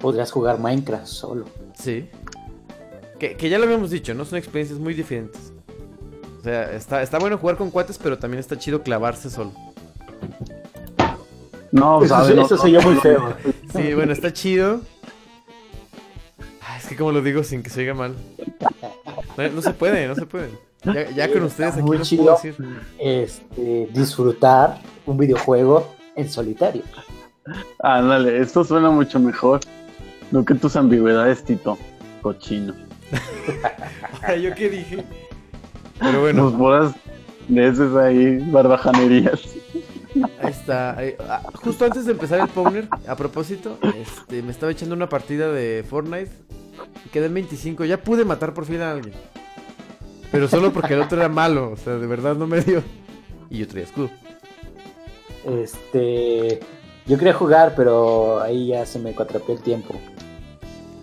Podrías 0.00 0.30
jugar 0.30 0.58
Minecraft 0.58 1.06
solo. 1.06 1.46
Sí. 1.78 2.08
Que, 3.18 3.36
que 3.36 3.48
ya 3.48 3.58
lo 3.58 3.64
habíamos 3.64 3.90
dicho, 3.90 4.14
¿no? 4.14 4.24
Son 4.24 4.38
experiencias 4.38 4.78
muy 4.78 4.94
diferentes. 4.94 5.52
O 6.40 6.42
sea, 6.42 6.72
está, 6.72 7.02
está 7.02 7.18
bueno 7.18 7.38
jugar 7.38 7.56
con 7.56 7.70
cuates, 7.70 7.98
pero 7.98 8.18
también 8.18 8.38
está 8.38 8.58
chido 8.58 8.82
clavarse 8.82 9.30
solo. 9.30 9.52
No, 11.72 12.02
Eso, 12.02 12.14
¿sabes? 12.14 12.36
No, 12.36 12.42
eso 12.42 12.66
yo 12.68 12.80
muy 12.82 12.94
feo. 12.96 13.34
Sí, 13.74 13.94
bueno, 13.94 14.12
está 14.12 14.32
chido. 14.32 14.80
Es 16.86 16.90
que 16.90 16.96
como 16.98 17.10
lo 17.10 17.20
digo 17.20 17.42
sin 17.42 17.64
que 17.64 17.70
se 17.70 17.80
oiga 17.80 17.94
mal. 17.94 18.14
No, 19.36 19.48
no 19.48 19.60
se 19.60 19.72
puede, 19.72 20.06
no 20.06 20.14
se 20.14 20.24
puede. 20.24 20.50
Ya, 20.84 21.10
ya 21.10 21.32
con 21.32 21.42
ustedes 21.42 21.74
aquí 21.74 21.82
Muy 21.82 21.98
no 21.98 22.04
chido. 22.04 22.22
puedo 22.22 22.36
decir. 22.36 22.54
Este, 23.00 23.88
disfrutar 23.92 24.78
un 25.04 25.18
videojuego 25.18 25.96
en 26.14 26.30
solitario. 26.30 26.84
Ándale, 27.80 28.38
esto 28.40 28.62
suena 28.62 28.88
mucho 28.90 29.18
mejor. 29.18 29.58
No 30.30 30.44
que 30.44 30.54
tus 30.54 30.76
ambigüedades, 30.76 31.42
Tito. 31.42 31.76
Cochino. 32.22 32.72
¿Yo 34.40 34.54
qué 34.54 34.70
dije? 34.70 35.04
Pero 35.98 36.20
bueno. 36.20 36.44
Nos 36.44 36.56
bodas 36.56 36.94
de 37.48 37.66
esas 37.66 37.96
ahí, 37.96 38.38
barbajanerías. 38.52 39.40
Está. 40.48 40.96
ahí- 40.98 41.14
ah, 41.28 41.42
justo 41.54 41.84
antes 41.84 42.04
de 42.06 42.12
empezar 42.12 42.40
el 42.40 42.48
Powner, 42.48 42.88
a 43.06 43.16
propósito, 43.16 43.78
este, 43.82 44.42
me 44.42 44.50
estaba 44.52 44.72
echando 44.72 44.94
una 44.94 45.08
partida 45.08 45.50
de 45.52 45.84
Fortnite. 45.88 46.30
Quedé 47.12 47.26
en 47.26 47.34
25. 47.34 47.84
Ya 47.84 48.02
pude 48.02 48.24
matar 48.24 48.52
por 48.54 48.64
fin 48.66 48.80
a 48.80 48.92
alguien. 48.92 49.14
Pero 50.32 50.48
solo 50.48 50.72
porque 50.72 50.94
el 50.94 51.00
otro 51.02 51.18
era 51.18 51.28
malo. 51.28 51.70
O 51.72 51.76
sea, 51.76 51.94
de 51.94 52.06
verdad 52.06 52.34
no 52.36 52.46
me 52.46 52.60
dio. 52.60 52.82
Y 53.48 53.58
yo 53.58 53.68
traía 53.68 53.84
escudo. 53.86 54.10
Este, 55.46 56.60
yo 57.06 57.18
quería 57.18 57.34
jugar, 57.34 57.74
pero 57.76 58.40
ahí 58.40 58.68
ya 58.68 58.84
se 58.86 58.98
me 58.98 59.14
cuatrapeó 59.14 59.54
el 59.54 59.62
tiempo. 59.62 59.94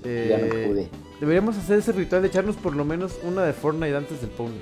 Ya 0.03 0.37
no 0.37 0.45
Eh, 0.45 0.65
pude. 0.67 0.89
Deberíamos 1.21 1.57
hacer 1.57 1.79
ese 1.79 1.93
ritual 1.93 2.21
de 2.21 2.27
echarnos 2.27 2.57
por 2.57 2.75
lo 2.75 2.83
menos 2.83 3.17
una 3.23 3.43
de 3.43 3.53
Fortnite 3.53 3.95
antes 3.95 4.19
del 4.19 4.29
Powner. 4.31 4.59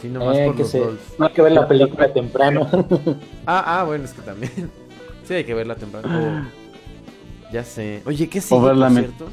Sí, 0.00 0.08
nomás 0.08 0.36
Eh, 0.36 0.46
por 0.46 0.56
que 0.56 0.62
los 0.62 0.70
se- 0.70 0.84
no 1.18 1.26
hay 1.26 1.32
que 1.32 1.42
ver 1.42 1.52
la 1.52 1.66
película 1.68 2.12
temprano. 2.12 2.68
Ah, 3.46 3.80
ah, 3.80 3.84
bueno, 3.84 4.04
es 4.04 4.12
que 4.12 4.22
también. 4.22 4.70
sí, 5.24 5.34
hay 5.34 5.44
que 5.44 5.54
verla 5.54 5.76
temprano. 5.76 6.08
Oh, 6.10 7.52
ya 7.52 7.62
sé. 7.64 8.02
Oye, 8.06 8.28
¿qué 8.28 8.40
sigue, 8.40 8.60
por 8.60 8.90
cierto? 8.92 9.28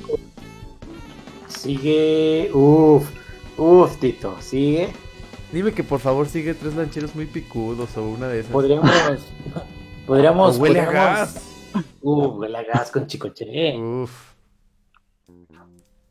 Sigue, 1.48 2.50
uff, 2.54 3.10
uff, 3.58 3.98
Tito, 3.98 4.36
sigue. 4.42 4.90
Dime 5.52 5.72
que 5.72 5.84
por 5.84 6.00
favor 6.00 6.28
sigue 6.28 6.54
tres 6.54 6.76
lancheros 6.76 7.16
muy 7.16 7.26
picudos 7.26 7.96
o 7.98 8.04
una 8.08 8.28
de 8.28 8.40
esas. 8.40 8.52
Podríamos, 8.52 8.92
podríamos, 10.08 10.58
O 10.58 10.62
huele 10.62 10.80
a 10.80 10.92
gas. 10.92 11.50
Uh, 12.02 12.26
huele 12.28 12.58
a 12.58 12.64
gas 12.64 12.92
con 12.92 13.08
chicoche. 13.08 13.78
Uf. 13.78 14.12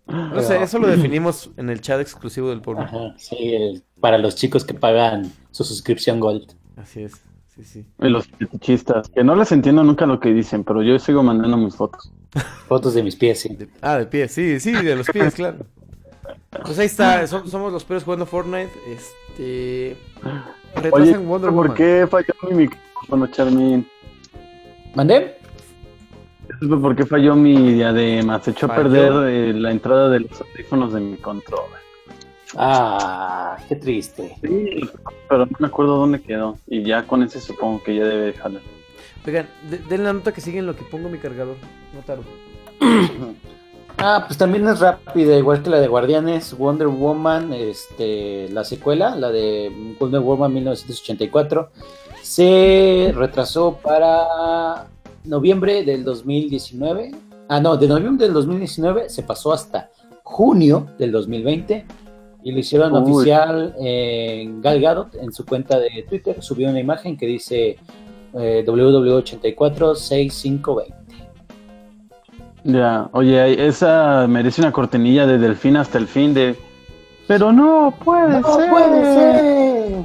No 0.06 0.42
sé, 0.42 0.62
eso 0.62 0.78
lo 0.78 0.86
definimos 0.94 1.50
en 1.56 1.70
el 1.70 1.80
chat 1.80 2.00
exclusivo 2.00 2.50
del 2.50 2.60
porno. 2.60 2.82
Ajá, 2.82 3.14
sí, 3.16 3.54
el- 3.54 3.84
para 4.02 4.18
los 4.18 4.34
chicos 4.34 4.64
que 4.64 4.74
pagan 4.74 5.32
su 5.52 5.64
suscripción 5.64 6.20
Gold. 6.20 6.52
Así 6.76 7.04
es. 7.04 7.12
Sí, 7.54 7.62
sí. 7.64 7.84
Y 8.00 8.08
los 8.08 8.26
fetichistas, 8.26 9.08
que 9.08 9.22
no 9.22 9.36
les 9.36 9.52
entiendo 9.52 9.84
nunca 9.84 10.06
lo 10.06 10.18
que 10.20 10.32
dicen, 10.34 10.64
pero 10.64 10.82
yo 10.82 10.98
sigo 10.98 11.22
mandando 11.22 11.56
mis 11.56 11.76
fotos. 11.76 12.10
Fotos 12.66 12.94
de 12.94 13.02
mis 13.02 13.14
pies, 13.14 13.40
sí. 13.40 13.50
De- 13.54 13.68
ah, 13.82 13.98
de 13.98 14.06
pies, 14.06 14.32
sí, 14.32 14.58
sí, 14.58 14.72
de 14.72 14.96
los 14.96 15.06
pies, 15.06 15.34
claro. 15.34 15.58
Pues 16.64 16.78
ahí 16.78 16.86
está, 16.86 17.22
som- 17.26 17.46
somos 17.46 17.72
los 17.72 17.84
peores 17.84 18.04
jugando 18.04 18.26
Fortnite. 18.26 18.70
Este. 18.88 19.96
Oye, 20.90 21.16
Wonder 21.18 21.50
¿por 21.50 21.68
Woman. 21.68 21.74
qué 21.74 22.06
falló 22.10 22.34
mi 22.48 22.54
micrófono, 22.54 23.26
Charmin? 23.28 23.86
¿Mandé? 24.94 25.36
¿Por 26.68 26.96
qué 26.96 27.04
falló 27.06 27.36
mi 27.36 27.72
diadema? 27.74 28.40
Se 28.42 28.52
echó 28.52 28.66
a 28.66 28.70
Falló. 28.70 28.82
perder 28.82 29.12
eh, 29.30 29.52
la 29.52 29.70
entrada 29.70 30.08
de 30.08 30.20
los 30.20 30.40
audífonos 30.40 30.92
de 30.94 31.00
mi 31.00 31.16
controller. 31.18 31.81
Ah, 32.56 33.56
qué 33.68 33.76
triste. 33.76 34.36
Sí, 34.42 34.80
pero 35.28 35.46
no 35.46 35.56
me 35.58 35.66
acuerdo 35.66 35.96
dónde 35.96 36.20
quedó. 36.20 36.58
Y 36.66 36.82
ya 36.82 37.04
con 37.06 37.22
ese 37.22 37.40
supongo 37.40 37.82
que 37.82 37.96
ya 37.96 38.04
debe 38.04 38.26
dejarla. 38.26 38.60
Oigan, 39.26 39.48
de- 39.70 39.78
den 39.78 40.04
la 40.04 40.12
nota 40.12 40.32
que 40.32 40.40
sigue 40.40 40.58
en 40.58 40.66
lo 40.66 40.76
que 40.76 40.84
pongo 40.84 41.08
mi 41.08 41.18
cargador. 41.18 41.56
No 41.94 42.00
tardo. 42.02 42.24
Ah, 43.98 44.24
pues 44.26 44.38
también 44.38 44.66
es 44.66 44.80
rápida, 44.80 45.36
igual 45.36 45.62
que 45.62 45.68
la 45.70 45.78
de 45.78 45.86
Guardianes, 45.86 46.56
Wonder 46.56 46.88
Woman, 46.88 47.52
este, 47.52 48.48
la 48.48 48.64
secuela, 48.64 49.14
la 49.14 49.30
de 49.30 49.70
Wonder 50.00 50.20
Woman 50.22 50.52
1984, 50.54 51.70
se 52.22 53.12
retrasó 53.14 53.78
para 53.82 54.88
noviembre 55.24 55.84
del 55.84 56.02
2019. 56.04 57.12
Ah, 57.48 57.60
no, 57.60 57.76
de 57.76 57.86
noviembre 57.86 58.24
del 58.26 58.34
2019 58.34 59.08
se 59.10 59.22
pasó 59.22 59.52
hasta 59.52 59.90
junio 60.24 60.88
del 60.98 61.12
2020 61.12 61.84
y 62.44 62.50
lo 62.52 62.58
hicieron 62.58 62.92
Uy. 62.94 63.00
oficial 63.12 63.74
en 63.78 64.60
Gal 64.62 64.80
Gadot 64.80 65.14
en 65.14 65.32
su 65.32 65.44
cuenta 65.46 65.78
de 65.78 66.04
Twitter, 66.08 66.42
subió 66.42 66.68
una 66.70 66.80
imagen 66.80 67.16
que 67.16 67.26
dice 67.26 67.78
eh, 68.34 68.64
WW846520. 68.66 70.94
Ya, 72.64 73.08
oye, 73.12 73.66
esa 73.66 74.26
merece 74.28 74.60
una 74.60 74.70
cortinilla 74.72 75.26
de 75.26 75.38
delfín 75.38 75.76
hasta 75.76 75.98
el 75.98 76.06
fin 76.06 76.32
de. 76.32 76.54
Pero 77.26 77.52
no 77.52 77.92
puede 78.04 78.40
No 78.40 78.54
ser. 78.56 78.70
puede 78.70 79.14
ser. 79.14 80.02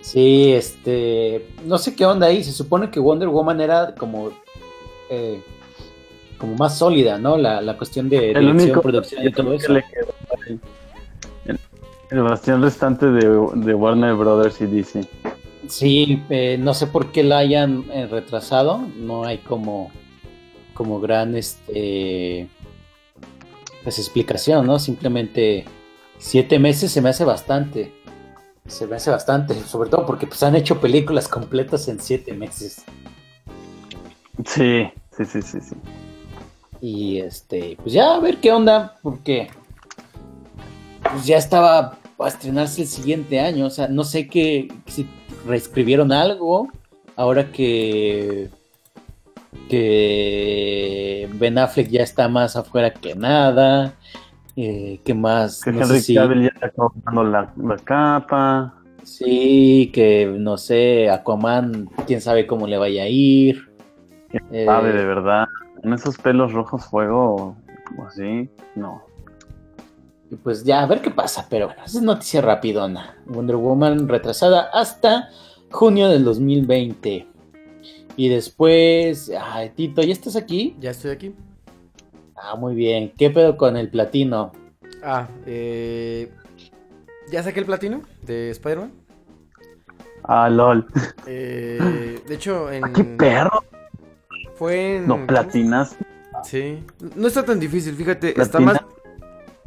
Sí, 0.00 0.52
este, 0.52 1.46
no 1.66 1.76
sé 1.78 1.94
qué 1.94 2.06
onda 2.06 2.26
ahí. 2.26 2.42
Se 2.44 2.52
supone 2.52 2.90
que 2.90 3.00
Wonder 3.00 3.28
Woman 3.28 3.60
era 3.60 3.94
como, 3.94 4.30
eh, 5.10 5.42
como 6.38 6.54
más 6.56 6.78
sólida, 6.78 7.18
¿no? 7.18 7.36
La, 7.36 7.60
la 7.60 7.76
cuestión 7.76 8.08
de 8.08 8.30
El 8.32 8.40
dirección, 8.40 8.56
único 8.56 8.80
producción 8.82 9.26
y 9.26 9.32
todo 9.32 9.50
que 9.50 9.56
eso. 9.56 9.72
le 9.72 9.82
quedó 9.82 10.14
ahí. 10.48 10.58
El, 12.10 12.22
bastión 12.22 12.62
restante 12.62 13.06
de, 13.06 13.26
de 13.54 13.74
Warner 13.74 14.14
Brothers 14.14 14.60
y 14.60 14.66
DC. 14.66 15.08
Sí, 15.68 16.22
eh, 16.28 16.56
no 16.58 16.74
sé 16.74 16.86
por 16.86 17.12
qué 17.12 17.22
la 17.22 17.38
hayan 17.38 17.84
eh, 17.90 18.06
retrasado. 18.06 18.86
No 18.96 19.24
hay 19.24 19.38
como, 19.38 19.90
como 20.74 21.00
gran, 21.00 21.34
este, 21.36 22.48
pues 23.82 23.98
explicación, 23.98 24.66
¿no? 24.66 24.78
Simplemente 24.78 25.64
siete 26.18 26.58
meses 26.58 26.92
se 26.92 27.00
me 27.00 27.10
hace 27.10 27.24
bastante. 27.24 27.92
Se 28.66 28.86
me 28.86 28.96
hace 28.96 29.10
bastante, 29.10 29.54
sobre 29.54 29.90
todo 29.90 30.06
porque 30.06 30.26
pues 30.26 30.42
han 30.42 30.56
hecho 30.56 30.80
películas 30.80 31.28
completas 31.28 31.86
en 31.88 32.00
siete 32.00 32.32
meses. 32.32 32.82
Sí, 34.46 34.90
sí, 35.16 35.24
sí, 35.24 35.42
sí, 35.42 35.60
sí. 35.60 35.76
Y 36.80 37.18
este, 37.18 37.76
pues 37.82 37.92
ya 37.92 38.14
a 38.14 38.20
ver 38.20 38.38
qué 38.38 38.52
onda, 38.52 38.98
porque 39.02 39.50
pues 41.14 41.26
ya 41.26 41.36
estaba 41.38 41.98
a 42.18 42.28
estrenarse 42.28 42.82
el 42.82 42.88
siguiente 42.88 43.40
año. 43.40 43.66
O 43.66 43.70
sea, 43.70 43.88
no 43.88 44.04
sé 44.04 44.28
qué, 44.28 44.68
si 44.86 45.06
reescribieron 45.46 46.12
algo 46.12 46.68
ahora 47.16 47.50
que 47.52 48.50
que 49.68 51.28
Ben 51.34 51.58
Affleck 51.58 51.88
ya 51.88 52.02
está 52.02 52.28
más 52.28 52.56
afuera 52.56 52.92
que 52.92 53.14
nada. 53.14 53.94
Eh, 54.56 55.00
¿Qué 55.04 55.14
más? 55.14 55.62
Que 55.62 55.72
No 55.72 55.78
sé 55.78 55.84
Henry 55.84 56.00
si- 56.00 56.14
Cavill 56.14 56.42
ya 56.42 56.48
está 56.54 56.70
colocando 56.70 57.24
la, 57.24 57.52
la 57.56 57.76
capa. 57.76 58.74
Sí, 59.02 59.90
que 59.92 60.26
no 60.38 60.56
sé, 60.56 61.10
Aquaman, 61.10 61.88
quién 62.06 62.20
sabe 62.20 62.46
cómo 62.46 62.66
le 62.66 62.78
vaya 62.78 63.02
a 63.02 63.08
ir. 63.08 63.68
Eh, 64.50 64.64
Sabe, 64.64 64.92
de 64.92 65.04
verdad. 65.04 65.46
Con 65.82 65.92
esos 65.92 66.16
pelos 66.18 66.52
rojos 66.52 66.86
fuego, 66.86 67.56
así, 68.06 68.48
no. 68.74 69.02
Y 70.30 70.36
pues 70.36 70.64
ya, 70.64 70.82
a 70.82 70.86
ver 70.86 71.02
qué 71.02 71.10
pasa, 71.10 71.46
pero 71.50 71.66
bueno, 71.66 71.82
esa 71.84 71.98
es 71.98 72.04
noticia 72.04 72.40
rapidona. 72.40 73.18
Wonder 73.26 73.56
Woman 73.56 74.08
retrasada 74.08 74.70
hasta 74.72 75.28
junio 75.70 76.08
del 76.08 76.24
2020. 76.24 77.26
Y 78.16 78.28
después, 78.28 79.30
ay, 79.38 79.70
Tito, 79.70 80.02
¿ya 80.02 80.12
estás 80.12 80.36
aquí? 80.36 80.76
Ya 80.80 80.90
estoy 80.90 81.10
aquí. 81.10 81.34
Ah, 82.36 82.56
muy 82.56 82.74
bien. 82.74 83.12
¿Qué 83.16 83.30
pedo 83.30 83.56
con 83.56 83.76
el 83.76 83.90
platino? 83.90 84.52
Ah, 85.02 85.28
eh. 85.46 86.30
Ya 87.30 87.42
saqué 87.42 87.60
el 87.60 87.66
platino 87.66 88.02
de 88.22 88.50
Spider-Man. 88.50 88.92
Ah, 90.22 90.48
lol. 90.48 90.86
Eh, 91.26 92.20
de 92.26 92.34
hecho, 92.34 92.70
en. 92.70 92.92
¡Qué 92.92 93.04
perro! 93.04 93.64
Fue 94.54 94.96
en. 94.96 95.08
No, 95.08 95.26
platinas. 95.26 95.96
Sí. 96.44 96.84
No 97.16 97.26
está 97.26 97.44
tan 97.44 97.58
difícil, 97.58 97.94
fíjate. 97.94 98.40
Está 98.40 98.60
más. 98.60 98.78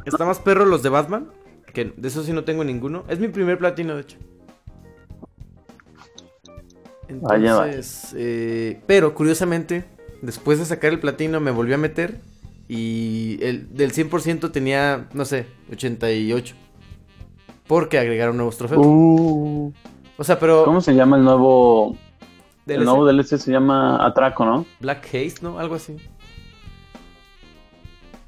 Está 0.04 0.24
más 0.24 0.38
perro 0.38 0.64
los 0.64 0.82
de 0.82 0.88
Batman. 0.88 1.30
Que 1.72 1.92
de 1.96 2.08
eso 2.08 2.22
sí 2.22 2.32
no 2.32 2.44
tengo 2.44 2.64
ninguno. 2.64 3.04
Es 3.08 3.18
mi 3.18 3.28
primer 3.28 3.58
platino, 3.58 3.94
de 3.94 4.02
hecho. 4.02 4.16
Entonces, 7.08 8.14
eh, 8.16 8.80
pero 8.86 9.14
curiosamente, 9.14 9.84
después 10.20 10.58
de 10.58 10.66
sacar 10.66 10.92
el 10.92 11.00
platino 11.00 11.40
me 11.40 11.50
volví 11.50 11.72
a 11.72 11.78
meter 11.78 12.20
y 12.68 13.38
el 13.42 13.74
del 13.74 13.92
100% 13.92 14.52
tenía, 14.52 15.08
no 15.14 15.24
sé, 15.24 15.46
88. 15.72 16.54
Porque 17.66 17.98
agregaron 17.98 18.36
nuevos 18.36 18.58
trofeos. 18.58 18.84
Uh, 18.84 19.72
o 20.16 20.24
sea, 20.24 20.38
pero 20.38 20.64
¿Cómo 20.64 20.80
se 20.80 20.94
llama 20.94 21.16
el 21.16 21.24
nuevo? 21.24 21.96
El 22.66 22.84
nuevo 22.84 23.06
DLC 23.06 23.38
se 23.38 23.50
llama 23.50 24.04
Atraco, 24.04 24.44
¿no? 24.44 24.66
Black 24.80 25.06
Haze, 25.06 25.36
¿no? 25.40 25.58
Algo 25.58 25.74
así. 25.74 25.96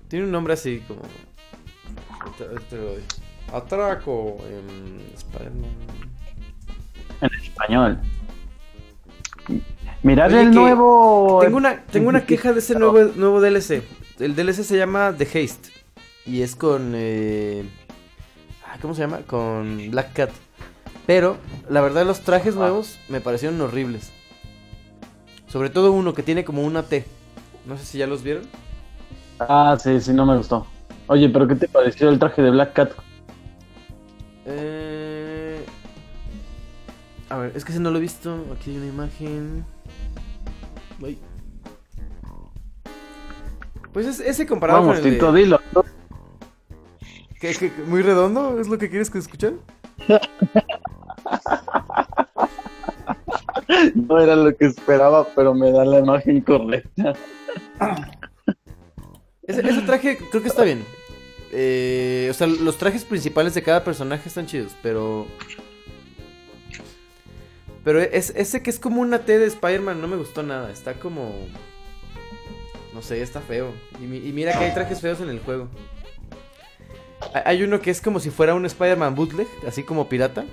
Tiene 0.08 0.24
un 0.24 0.32
nombre 0.32 0.54
así 0.54 0.82
como... 0.88 1.02
Te- 2.38 2.60
te 2.68 2.76
lo 2.76 2.90
digo. 2.92 3.06
Atraco 3.52 4.36
en 4.48 5.00
Spider-Man. 5.14 5.70
En 7.20 7.30
español. 7.42 7.98
Mirad 10.02 10.28
Oye, 10.32 10.42
el 10.42 10.50
nuevo. 10.52 11.38
Tengo 11.42 11.56
una, 11.56 11.82
tengo 11.84 12.08
una 12.08 12.24
queja 12.24 12.52
de 12.52 12.60
ese 12.60 12.74
nuevo, 12.78 12.98
nuevo 13.16 13.40
DLC. 13.40 13.82
El 14.18 14.34
DLC 14.36 14.62
se 14.62 14.76
llama 14.78 15.14
The 15.16 15.24
Haste. 15.24 15.70
Y 16.26 16.42
es 16.42 16.54
con... 16.54 16.92
eh, 16.94 17.68
ah, 18.66 18.76
¿Cómo 18.80 18.94
se 18.94 19.00
llama? 19.02 19.20
Con 19.26 19.90
Black 19.90 20.12
Cat. 20.12 20.30
Pero, 21.06 21.36
la 21.68 21.80
verdad, 21.80 22.06
los 22.06 22.20
trajes 22.20 22.54
nuevos 22.54 22.98
me 23.08 23.20
parecieron 23.20 23.60
horribles. 23.60 24.12
Sobre 25.48 25.70
todo 25.70 25.90
uno 25.92 26.14
que 26.14 26.22
tiene 26.22 26.44
como 26.44 26.62
una 26.62 26.84
T. 26.84 27.04
No 27.66 27.76
sé 27.76 27.84
si 27.84 27.98
ya 27.98 28.06
los 28.06 28.22
vieron. 28.22 28.44
Ah, 29.40 29.76
sí, 29.82 30.00
sí, 30.00 30.12
no 30.12 30.24
me 30.24 30.36
gustó. 30.36 30.66
Oye, 31.10 31.28
pero 31.28 31.48
¿qué 31.48 31.56
te 31.56 31.66
pareció 31.66 32.08
el 32.08 32.20
traje 32.20 32.40
de 32.40 32.50
Black 32.52 32.72
Cat? 32.72 32.92
Eh... 34.46 35.64
A 37.28 37.36
ver, 37.36 37.52
es 37.56 37.64
que 37.64 37.72
si 37.72 37.80
no 37.80 37.90
lo 37.90 37.98
he 37.98 38.00
visto. 38.00 38.46
Aquí 38.56 38.70
hay 38.70 38.76
una 38.76 38.86
imagen. 38.86 39.64
Ay. 41.04 41.18
Pues 43.92 44.06
es, 44.06 44.20
ese 44.20 44.46
comparado 44.46 44.82
Vamos, 44.82 44.98
con 44.98 45.04
el 45.04 45.10
de- 45.12 45.16
Tito, 45.18 45.32
dilo. 45.32 45.60
¿Qué- 47.40 47.54
qué- 47.54 47.72
qué- 47.72 47.82
¿Muy 47.88 48.02
redondo? 48.02 48.60
¿Es 48.60 48.68
lo 48.68 48.78
que 48.78 48.88
quieres 48.88 49.10
que 49.10 49.18
escuchen? 49.18 49.58
No 53.94 54.18
era 54.20 54.34
lo 54.36 54.54
que 54.56 54.66
esperaba, 54.66 55.26
pero 55.34 55.54
me 55.54 55.70
da 55.70 55.84
la 55.84 56.00
imagen 56.00 56.40
correcta. 56.40 57.14
Ese, 59.44 59.60
ese 59.68 59.82
traje 59.82 60.18
creo 60.30 60.42
que 60.42 60.48
está 60.48 60.64
bien. 60.64 60.84
Eh, 61.52 62.28
o 62.30 62.34
sea, 62.34 62.46
los 62.46 62.78
trajes 62.78 63.04
principales 63.04 63.54
de 63.54 63.62
cada 63.62 63.82
personaje 63.84 64.28
están 64.28 64.46
chidos, 64.46 64.72
pero... 64.82 65.26
Pero 67.82 68.00
es, 68.00 68.30
ese 68.36 68.62
que 68.62 68.68
es 68.70 68.78
como 68.78 69.00
una 69.00 69.20
T 69.24 69.38
de 69.38 69.46
Spider-Man 69.46 70.00
no 70.00 70.06
me 70.08 70.16
gustó 70.16 70.42
nada. 70.42 70.70
Está 70.70 70.94
como... 70.94 71.34
No 72.92 73.00
sé, 73.02 73.22
está 73.22 73.40
feo. 73.40 73.72
Y, 74.02 74.04
mi- 74.06 74.18
y 74.18 74.32
mira 74.32 74.52
que 74.58 74.64
hay 74.64 74.74
trajes 74.74 75.00
feos 75.00 75.20
en 75.20 75.30
el 75.30 75.40
juego. 75.40 75.68
Hay- 77.44 77.62
uno 77.62 77.80
que 77.80 77.90
es 77.90 78.02
como 78.02 78.20
si 78.20 78.28
fuera 78.30 78.54
un 78.54 78.66
Spider-Man 78.66 79.14
bootleg, 79.14 79.46
así 79.66 79.82
como 79.82 80.08
pirata. 80.10 80.44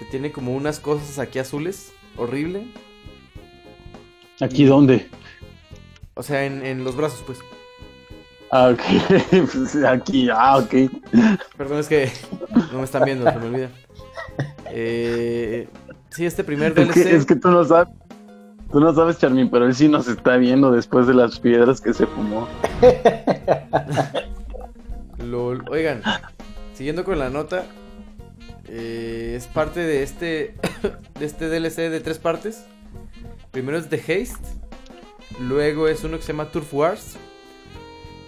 Que 0.00 0.04
tiene 0.06 0.32
como 0.32 0.52
unas 0.54 0.80
cosas 0.80 1.18
aquí 1.20 1.38
azules. 1.38 1.92
Horrible. 2.16 2.66
¿Aquí 4.40 4.64
dónde? 4.64 5.08
O 6.14 6.22
sea, 6.24 6.44
en, 6.44 6.66
en 6.66 6.82
los 6.82 6.96
brazos, 6.96 7.22
pues. 7.24 7.38
Ah, 8.56 8.68
ok. 8.68 8.80
Pues, 9.52 9.84
Aquí, 9.84 10.28
ah, 10.30 10.58
ok. 10.58 10.72
Perdón, 11.56 11.80
es 11.80 11.88
que 11.88 12.08
no 12.70 12.78
me 12.78 12.84
están 12.84 13.04
viendo, 13.04 13.28
se 13.28 13.36
me 13.36 13.46
olvida. 13.46 13.68
Eh, 14.70 15.66
sí, 16.10 16.24
este 16.24 16.44
primer 16.44 16.68
Es 16.78 16.86
DLC. 16.86 16.92
que, 16.92 17.16
es 17.16 17.26
que 17.26 17.34
tú 17.34 17.50
no 17.50 17.64
sabes. 17.64 17.88
Tú 18.70 18.78
no 18.78 18.94
sabes, 18.94 19.18
Charmin, 19.18 19.50
pero 19.50 19.66
él 19.66 19.74
sí 19.74 19.88
nos 19.88 20.06
está 20.06 20.36
viendo 20.36 20.70
después 20.70 21.08
de 21.08 21.14
las 21.14 21.40
piedras 21.40 21.80
que 21.80 21.92
se 21.92 22.06
fumó. 22.06 22.46
Lol. 25.18 25.64
Oigan, 25.68 26.02
siguiendo 26.74 27.02
con 27.02 27.18
la 27.18 27.30
nota, 27.30 27.64
eh, 28.68 29.34
es 29.36 29.48
parte 29.48 29.80
de 29.80 30.04
este, 30.04 30.54
de 31.18 31.26
este 31.26 31.48
DLC 31.48 31.90
de 31.90 31.98
tres 31.98 32.20
partes. 32.20 32.66
Primero 33.50 33.78
es 33.78 33.88
The 33.88 33.96
Haste, 33.96 34.46
luego 35.40 35.88
es 35.88 36.04
uno 36.04 36.18
que 36.18 36.22
se 36.22 36.32
llama 36.32 36.52
Turf 36.52 36.72
Wars 36.72 37.16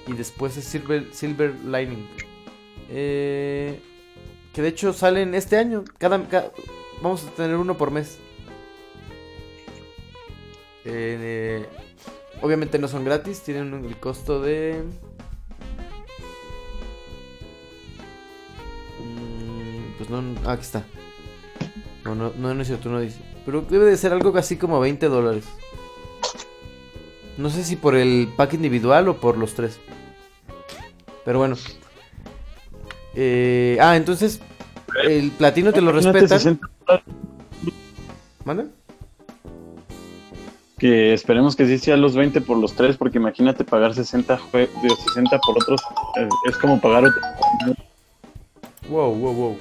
y 0.06 0.12
después 0.12 0.56
es 0.56 0.64
Silver, 0.64 1.08
Silver 1.12 1.54
Lining. 1.64 2.06
Eh, 2.90 3.80
que 4.52 4.62
de 4.62 4.68
hecho 4.68 4.92
salen 4.92 5.34
este 5.34 5.56
año. 5.56 5.84
Cada, 5.98 6.22
ca- 6.28 6.50
vamos 7.02 7.24
a 7.24 7.30
tener 7.30 7.56
uno 7.56 7.76
por 7.76 7.90
mes. 7.90 8.18
Eh, 10.84 11.66
obviamente 12.42 12.78
no 12.78 12.86
son 12.88 13.04
gratis, 13.04 13.42
tienen 13.42 13.84
el 13.84 13.96
costo 13.98 14.40
de 14.40 14.82
Mm, 19.02 19.96
Pues 19.98 20.10
no, 20.10 20.22
ah, 20.44 20.52
aquí 20.52 20.62
está. 20.62 20.84
No, 22.04 22.14
no, 22.14 22.30
no 22.36 22.60
es 22.62 22.68
cierto, 22.68 22.88
no 22.88 23.00
dice. 23.00 23.20
Pero 23.44 23.62
debe 23.62 23.86
de 23.86 23.96
ser 23.96 24.12
algo 24.12 24.36
así 24.38 24.56
como 24.56 24.78
20 24.80 25.08
dólares. 25.08 25.44
No 27.38 27.50
sé 27.50 27.64
si 27.64 27.76
por 27.76 27.94
el 27.94 28.28
pack 28.36 28.54
individual 28.54 29.08
o 29.08 29.16
por 29.18 29.36
los 29.36 29.54
tres. 29.54 29.78
Pero 31.24 31.38
bueno. 31.38 31.56
Eh, 33.14 33.78
ah, 33.80 33.96
entonces 33.96 34.40
el 35.04 35.30
platino 35.32 35.72
te 35.72 35.80
lo 35.80 35.92
respetan. 35.92 36.28
60 36.28 36.68
¿Manda? 38.44 38.66
Que 40.78 41.14
esperemos 41.14 41.56
que 41.56 41.66
sí 41.66 41.78
sea 41.78 41.96
los 41.96 42.14
20 42.14 42.42
por 42.42 42.58
los 42.58 42.74
tres, 42.74 42.96
porque 42.98 43.16
imagínate 43.18 43.64
pagar 43.64 43.94
60, 43.94 44.38
jue- 44.38 44.68
digo, 44.82 44.94
60 45.08 45.38
por 45.38 45.56
otros. 45.62 45.80
eh, 46.18 46.28
Es 46.48 46.56
como 46.58 46.78
pagar 46.80 47.04
otro. 47.06 47.20
Wow, 48.88 49.14
wow, 49.14 49.32
wow. 49.34 49.58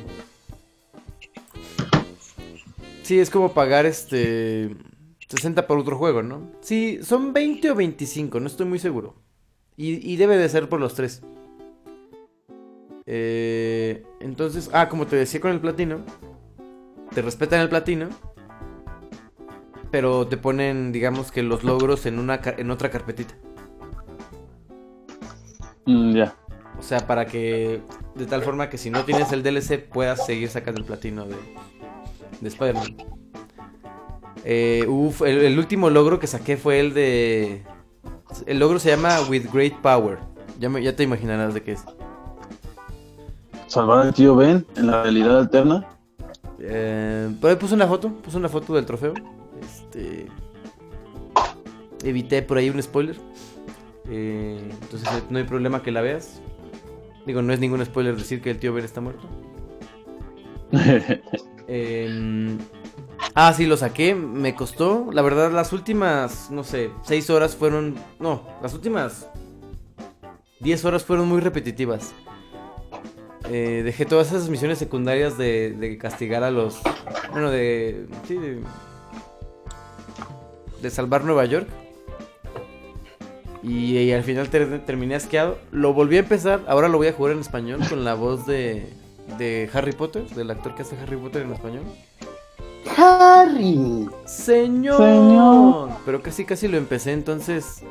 Sí, 3.04 3.20
es 3.20 3.30
como 3.30 3.54
pagar 3.54 3.86
este 3.86 4.76
60 5.28 5.68
por 5.68 5.78
otro 5.78 5.98
juego, 5.98 6.22
¿no? 6.24 6.52
Sí, 6.62 7.00
son 7.02 7.34
20 7.34 7.72
o 7.72 7.76
25, 7.76 8.40
no 8.40 8.48
estoy 8.48 8.66
muy 8.66 8.80
seguro. 8.80 9.16
Y, 9.78 10.12
y 10.12 10.16
debe 10.16 10.38
de 10.38 10.48
ser 10.48 10.70
por 10.70 10.80
los 10.80 10.96
tres. 10.96 11.22
Eh, 13.06 14.04
entonces, 14.20 14.70
ah, 14.74 14.90
como 14.90 15.06
te 15.06 15.16
decía 15.16 15.40
con 15.40 15.52
el 15.52 15.60
platino, 15.60 16.04
te 17.14 17.22
respetan 17.22 17.62
el 17.62 17.70
platino, 17.70 18.10
pero 19.92 20.28
te 20.28 20.38
ponen, 20.38 20.92
digamos 20.92 21.32
que 21.32 21.44
los 21.44 21.64
logros 21.64 22.06
en 22.06 22.20
una 22.20 22.42
en 22.44 22.72
otra 22.72 22.90
carpetita. 22.90 23.36
Mm, 25.86 26.16
ya. 26.16 26.36
O 26.78 26.82
sea, 26.82 27.06
para 27.08 27.26
que 27.26 27.82
de 28.16 28.26
tal 28.26 28.42
forma 28.44 28.70
que 28.70 28.78
si 28.78 28.90
no 28.90 29.06
tienes 29.06 29.32
el 29.32 29.44
DLC 29.44 29.88
puedas 29.88 30.26
seguir 30.26 30.50
sacando 30.50 30.82
el 30.82 30.86
platino 30.86 31.26
de, 31.26 31.36
de 32.42 32.48
Spider-Man. 32.48 32.98
Eh, 34.44 34.86
uf, 34.88 35.22
el, 35.22 35.40
el 35.40 35.58
último 35.58 35.90
logro 35.90 36.20
que 36.20 36.28
saqué 36.28 36.58
fue 36.58 36.80
el 36.80 36.94
de... 36.94 37.64
El 38.46 38.60
logro 38.60 38.80
se 38.80 38.90
llama 38.90 39.18
With 39.30 39.48
Great 39.54 39.76
Power. 39.82 40.18
Ya, 40.60 40.70
me- 40.70 40.84
ya 40.84 40.96
te 40.96 41.04
imaginarás 41.04 41.54
de 41.54 41.64
qué 41.64 41.72
es. 41.74 41.84
Salvar 43.68 44.00
al 44.06 44.14
tío 44.14 44.36
Ben 44.36 44.66
en 44.76 44.88
la 44.88 45.04
realidad 45.04 45.40
alterna. 45.40 45.88
Eh, 46.60 47.30
por 47.42 47.50
ahí 47.50 47.56
puse 47.56 47.74
una 47.76 47.88
foto, 47.88 48.10
puse 48.10 48.38
una 48.38 48.50
foto 48.50 48.74
del 48.76 48.86
trofeo. 48.86 49.14
Este... 49.62 50.28
Evité 52.04 52.42
por 52.44 52.58
ahí 52.58 52.70
un 52.70 52.82
spoiler. 52.82 53.16
Eh, 54.10 54.60
entonces 54.82 55.10
eh, 55.12 55.24
no 55.30 55.40
hay 55.40 55.44
problema 55.46 55.82
que 55.82 55.92
la 55.92 56.02
veas. 56.02 56.42
Digo, 57.26 57.42
no 57.42 57.52
es 57.54 57.60
ningún 57.60 57.84
spoiler 57.84 58.16
decir 58.16 58.42
que 58.42 58.52
el 58.52 58.60
tío 58.60 58.74
Ben 58.74 58.86
está 58.86 59.02
muerto. 59.02 59.28
Em, 61.68 62.60
ah, 63.34 63.54
sí, 63.54 63.66
lo 63.66 63.78
saqué. 63.78 64.16
Me 64.16 64.56
costó. 64.56 65.08
La 65.12 65.22
verdad, 65.22 65.52
las 65.52 65.74
últimas, 65.74 66.50
no 66.52 66.64
sé, 66.64 66.90
6 67.04 67.30
horas 67.30 67.56
fueron. 67.56 67.96
No, 68.20 68.44
las 68.62 68.74
últimas 68.74 69.28
10 70.62 70.86
horas 70.86 71.04
fueron 71.04 71.28
muy 71.28 71.42
repetitivas. 71.42 72.14
Eh, 73.50 73.82
dejé 73.86 74.06
todas 74.06 74.28
esas 74.28 74.50
misiones 74.50 74.80
secundarias 74.80 75.38
de, 75.38 75.72
de 75.72 75.98
castigar 75.98 76.44
a 76.44 76.52
los. 76.52 76.80
Bueno, 77.32 77.52
de. 77.52 78.08
Sí, 78.28 78.36
de. 78.36 78.62
De 80.82 80.90
salvar 80.90 81.24
Nueva 81.24 81.46
York. 81.46 81.68
Y, 83.64 84.12
al 84.12 84.24
final 84.24 84.50
ter- 84.50 84.86
terminé 84.86 85.16
asqueado. 85.16 85.58
Lo 85.72 85.94
volví 85.94 86.18
a 86.18 86.20
empezar. 86.20 86.62
Ahora 86.68 86.88
lo 86.88 86.98
voy 86.98 87.08
a 87.08 87.14
jugar 87.14 87.34
en 87.34 87.40
español 87.40 87.80
con 87.90 88.04
la 88.06 88.14
voz 88.14 88.46
de. 88.46 88.88
De 89.40 89.68
Harry 89.74 89.92
Potter, 89.94 90.24
del 90.30 90.52
actor 90.52 90.76
que 90.76 90.84
hace 90.84 90.96
Harry 91.00 91.18
Potter 91.18 91.42
en 91.42 91.52
español. 91.54 91.82
Harry. 92.98 94.08
Señor. 94.26 94.98
Señor. 94.98 95.90
Pero 96.06 96.22
casi 96.22 96.46
casi 96.46 96.68
lo 96.68 96.78
empecé, 96.78 97.14
entonces 97.14 97.84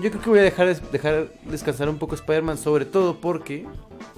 yo 0.00 0.10
creo 0.10 0.22
que 0.22 0.30
voy 0.30 0.38
a 0.40 0.42
dejar, 0.42 0.80
dejar 0.90 1.28
descansar 1.44 1.88
un 1.88 1.98
poco 1.98 2.14
Spider-Man, 2.14 2.58
sobre 2.58 2.84
todo 2.84 3.16
porque 3.20 3.66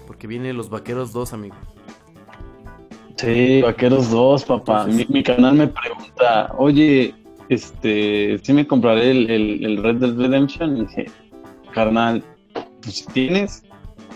porque 0.07 0.27
viene 0.27 0.53
Los 0.53 0.71
Vaqueros 0.71 1.13
2, 1.13 1.33
amigo. 1.35 1.55
Sí, 3.17 3.61
Vaqueros 3.63 4.11
2, 4.11 4.45
papá. 4.45 4.87
Mi, 4.87 5.05
mi 5.09 5.23
canal 5.23 5.55
me 5.55 5.67
pregunta, 5.69 6.55
oye, 6.57 7.15
este, 7.49 8.39
¿sí 8.43 8.53
me 8.53 8.67
compraré 8.67 9.11
el, 9.11 9.31
el- 9.31 9.65
el 9.67 9.83
Red 9.83 9.97
Dead 9.97 10.17
Redemption? 10.17 10.77
Y 10.77 10.81
dije, 10.87 11.07
carnal, 11.75 12.23
pues 12.81 12.95
si 12.97 13.07
tienes, 13.07 13.63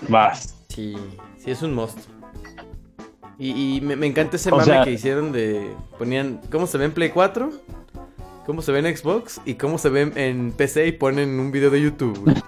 vas. 0.08 0.54
Sí, 0.68 0.94
sí 1.36 1.50
es 1.50 1.62
un 1.62 1.74
must. 1.74 1.98
Y, 3.44 3.76
y 3.76 3.80
me, 3.80 3.96
me 3.96 4.06
encanta 4.06 4.36
ese 4.36 4.50
O 4.50 4.52
mame 4.52 4.64
sea- 4.66 4.84
que 4.84 4.92
hicieron 4.92 5.32
de 5.32 5.74
ponían 5.98 6.40
cómo 6.52 6.68
se 6.68 6.78
ve 6.78 6.84
en 6.84 6.92
Play 6.92 7.10
4, 7.10 7.50
cómo 8.46 8.62
se 8.62 8.70
ve 8.70 8.78
en 8.88 8.96
Xbox 8.96 9.40
y 9.44 9.54
cómo 9.54 9.78
se 9.78 9.88
ve 9.88 10.12
en 10.14 10.52
PC 10.52 10.86
y 10.86 10.92
ponen 10.92 11.40
un 11.40 11.50
video 11.50 11.68
de 11.70 11.82
YouTube. 11.82 12.40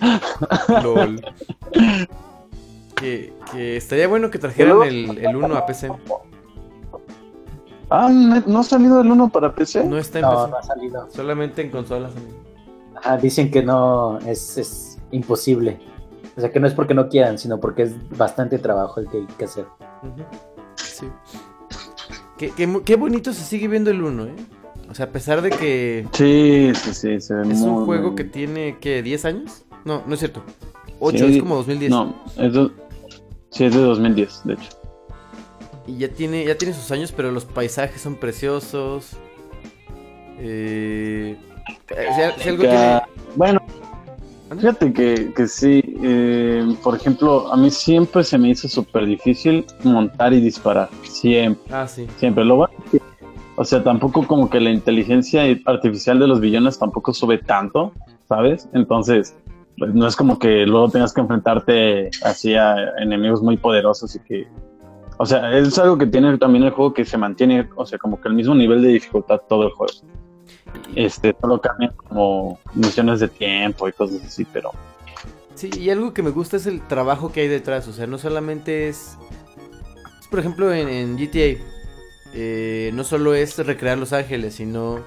Lol. 0.82 1.20
Que, 2.96 3.32
que 3.52 3.76
estaría 3.76 4.08
bueno 4.08 4.30
que 4.30 4.38
trajeran 4.38 4.82
el, 4.84 5.18
el 5.18 5.36
1 5.36 5.54
a 5.56 5.66
PC. 5.66 5.90
Ah, 7.90 8.08
¿no 8.46 8.58
ha 8.60 8.62
salido 8.62 9.00
el 9.00 9.10
1 9.10 9.28
para 9.30 9.54
PC? 9.54 9.84
No 9.84 9.98
está 9.98 10.20
en 10.20 10.24
No, 10.24 10.30
PC. 10.30 10.50
no 10.50 10.56
ha 10.56 10.62
salido. 10.62 11.08
Solamente 11.10 11.62
en 11.62 11.70
consolas. 11.70 12.12
Ajá, 12.96 13.16
dicen 13.18 13.50
que 13.50 13.62
no, 13.62 14.18
es, 14.20 14.56
es 14.58 14.98
imposible. 15.10 15.78
O 16.40 16.42
sea, 16.42 16.50
que 16.50 16.58
no 16.58 16.66
es 16.66 16.72
porque 16.72 16.94
no 16.94 17.08
quieran, 17.10 17.36
sino 17.38 17.60
porque 17.60 17.82
es 17.82 17.92
bastante 18.16 18.58
trabajo 18.58 18.98
el 19.00 19.08
que 19.10 19.18
hay 19.18 19.26
que 19.36 19.44
hacer. 19.44 19.66
Ujú. 20.02 20.24
Sí. 20.76 21.06
Qué, 22.38 22.50
qué 22.56 22.66
mu- 22.66 22.82
qué 22.82 22.96
bonito 22.96 23.34
se 23.34 23.44
sigue 23.44 23.68
viendo 23.68 23.90
el 23.90 24.02
1, 24.02 24.24
¿eh? 24.24 24.34
O 24.90 24.94
sea, 24.94 25.04
a 25.04 25.08
pesar 25.10 25.42
de 25.42 25.50
que 25.50 26.06
Sí, 26.14 26.72
sí, 26.74 26.94
sí, 26.94 27.20
se 27.20 27.34
ve 27.34 27.42
es 27.52 27.60
un 27.60 27.84
juego 27.84 28.08
muy 28.08 28.14
que 28.16 28.24
tiene, 28.24 28.78
¿qué? 28.80 29.04
¿10 29.04 29.26
años? 29.26 29.64
No, 29.84 30.02
no 30.06 30.14
es 30.14 30.20
cierto. 30.20 30.42
8, 30.98 31.18
Sí, 31.18 31.34
es 31.36 31.42
como 31.42 31.56
2010. 31.56 31.90
No, 31.90 32.14
es 32.38 32.52
de, 32.54 32.70
sí, 33.50 33.64
es 33.66 33.74
de 33.74 33.80
2010, 33.82 34.40
de 34.44 34.54
hecho. 34.54 34.70
Y 35.86 35.98
ya 35.98 36.08
tiene, 36.08 36.46
ya 36.46 36.56
tiene 36.56 36.72
sus 36.72 36.90
años, 36.90 37.12
pero 37.12 37.30
los 37.32 37.44
paisajes 37.44 38.00
son 38.00 38.14
preciosos. 38.16 39.10
Eh, 40.38 41.36
si, 42.36 42.42
si 42.42 42.48
algo 42.48 42.62
tiene... 42.62 43.02
Bueno. 43.36 43.60
Fíjate 44.56 44.92
que, 44.92 45.32
que 45.34 45.46
sí, 45.46 45.82
eh, 46.02 46.76
por 46.82 46.96
ejemplo, 46.96 47.52
a 47.52 47.56
mí 47.56 47.70
siempre 47.70 48.24
se 48.24 48.38
me 48.38 48.50
hizo 48.50 48.68
súper 48.68 49.06
difícil 49.06 49.64
montar 49.84 50.32
y 50.32 50.40
disparar, 50.40 50.88
siempre, 51.02 51.72
Ah, 51.74 51.86
sí. 51.86 52.06
siempre. 52.16 52.44
Lo 52.44 52.56
bueno 52.56 52.74
es 52.84 52.90
que, 52.90 53.00
o 53.56 53.64
sea, 53.64 53.82
tampoco 53.82 54.26
como 54.26 54.48
que 54.48 54.60
la 54.60 54.70
inteligencia 54.70 55.42
artificial 55.66 56.18
de 56.18 56.26
los 56.26 56.40
villanos 56.40 56.78
tampoco 56.78 57.12
sube 57.12 57.38
tanto, 57.38 57.92
¿sabes? 58.28 58.68
Entonces, 58.72 59.36
pues, 59.78 59.94
no 59.94 60.06
es 60.06 60.14
como 60.16 60.38
que 60.38 60.66
luego 60.66 60.88
tengas 60.90 61.12
que 61.12 61.20
enfrentarte 61.20 62.10
así 62.22 62.54
a 62.54 62.76
enemigos 62.98 63.42
muy 63.42 63.56
poderosos 63.56 64.14
y 64.16 64.20
que... 64.20 64.48
O 65.16 65.26
sea, 65.26 65.56
es 65.56 65.78
algo 65.78 65.98
que 65.98 66.06
tiene 66.06 66.38
también 66.38 66.64
el 66.64 66.70
juego 66.70 66.94
que 66.94 67.04
se 67.04 67.18
mantiene, 67.18 67.68
o 67.76 67.84
sea, 67.84 67.98
como 67.98 68.20
que 68.20 68.28
el 68.28 68.34
mismo 68.34 68.54
nivel 68.54 68.80
de 68.80 68.88
dificultad 68.88 69.40
todo 69.48 69.64
el 69.64 69.70
juego. 69.72 69.92
Este, 70.94 71.36
solo 71.40 71.60
cambian 71.60 71.92
como 71.92 72.58
misiones 72.74 73.20
de 73.20 73.28
tiempo 73.28 73.88
y 73.88 73.92
cosas 73.92 74.22
así, 74.24 74.44
pero 74.44 74.72
Sí, 75.60 75.68
y 75.78 75.90
algo 75.90 76.14
que 76.14 76.22
me 76.22 76.30
gusta 76.30 76.56
es 76.56 76.64
el 76.64 76.80
trabajo 76.80 77.32
que 77.32 77.42
hay 77.42 77.48
detrás. 77.48 77.86
O 77.86 77.92
sea, 77.92 78.06
no 78.06 78.16
solamente 78.16 78.88
es. 78.88 79.18
por 80.30 80.40
ejemplo, 80.40 80.72
en, 80.72 81.18
GTA. 81.18 81.62
eh, 82.32 82.90
no 82.94 83.04
solo 83.04 83.34
es 83.34 83.58
recrear 83.58 83.98
Los 83.98 84.14
Ángeles, 84.14 84.54
sino. 84.54 85.00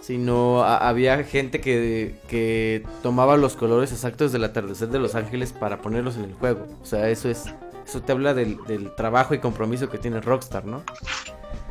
Sino 0.00 0.62
había 0.62 1.24
gente 1.24 1.60
que, 1.60 2.20
que 2.28 2.84
tomaba 3.02 3.36
los 3.36 3.56
colores 3.56 3.90
exactos 3.90 4.30
del 4.30 4.44
atardecer 4.44 4.88
de 4.88 5.00
Los 5.00 5.16
Ángeles 5.16 5.52
para 5.52 5.82
ponerlos 5.82 6.16
en 6.16 6.24
el 6.26 6.34
juego. 6.34 6.68
O 6.80 6.86
sea, 6.86 7.08
eso 7.08 7.28
es. 7.28 7.46
Eso 7.84 8.02
te 8.02 8.12
habla 8.12 8.34
del, 8.34 8.56
del 8.68 8.94
trabajo 8.94 9.34
y 9.34 9.40
compromiso 9.40 9.90
que 9.90 9.98
tiene 9.98 10.20
Rockstar, 10.20 10.64
¿no? 10.64 10.84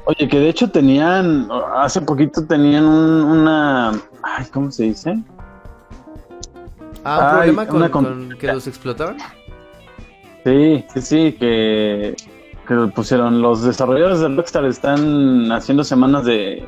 Oye, 0.10 0.28
que 0.28 0.40
de 0.40 0.50
hecho 0.50 0.72
tenían, 0.72 1.48
hace 1.76 2.02
poquito 2.02 2.44
tenían 2.44 2.84
un- 2.84 3.24
una, 3.26 3.92
ay, 4.24 4.46
¿cómo 4.52 4.72
se 4.72 4.86
dice? 4.86 5.20
Ah, 7.04 7.18
un 7.20 7.26
Ay, 7.26 7.32
problema 7.36 7.68
con, 7.68 7.76
una 7.78 7.92
con- 7.92 8.06
con 8.06 8.38
que 8.40 8.48
los 8.48 8.66
explotaban. 8.66 9.18
Sí, 10.44 10.84
sí, 10.96 11.02
sí, 11.04 11.32
que, 11.34 12.16
que 12.68 12.76
pusieron, 12.96 13.40
los 13.40 13.62
desarrolladores 13.64 14.20
de 14.22 14.30
Rockstar 14.30 14.66
están 14.66 15.52
haciendo 15.52 15.84
semanas 15.84 16.26
de, 16.26 16.66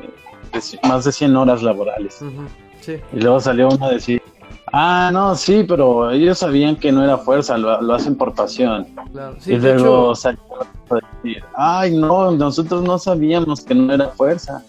más 0.84 1.04
de 1.04 1.10
100 1.10 1.34
horas 1.36 1.64
laborales. 1.64 2.22
Ujú, 2.22 2.42
Sí. 2.80 2.96
Y 3.12 3.20
luego 3.20 3.40
salió 3.40 3.68
uno 3.70 3.86
a 3.86 3.90
decir, 3.90 4.22
ah, 4.72 5.10
no, 5.12 5.34
sí, 5.34 5.64
pero 5.68 6.10
ellos 6.10 6.38
sabían 6.38 6.76
que 6.76 6.92
no 6.92 7.04
era 7.04 7.18
fuerza, 7.18 7.56
lo, 7.58 7.80
lo 7.80 7.94
hacen 7.94 8.16
por 8.16 8.34
pasión. 8.34 8.86
Claro. 9.12 9.36
Sí, 9.40 9.52
y 9.54 9.58
de 9.58 9.74
luego 9.74 10.12
hecho, 10.12 10.14
salió 10.14 10.40
otro 10.50 10.98
a 10.98 11.00
decir, 11.22 11.44
ay, 11.56 11.96
no, 11.96 12.30
nosotros 12.32 12.82
no 12.82 12.98
sabíamos 12.98 13.60
que 13.62 13.74
no 13.74 13.92
era 13.92 14.08
fuerza. 14.08 14.62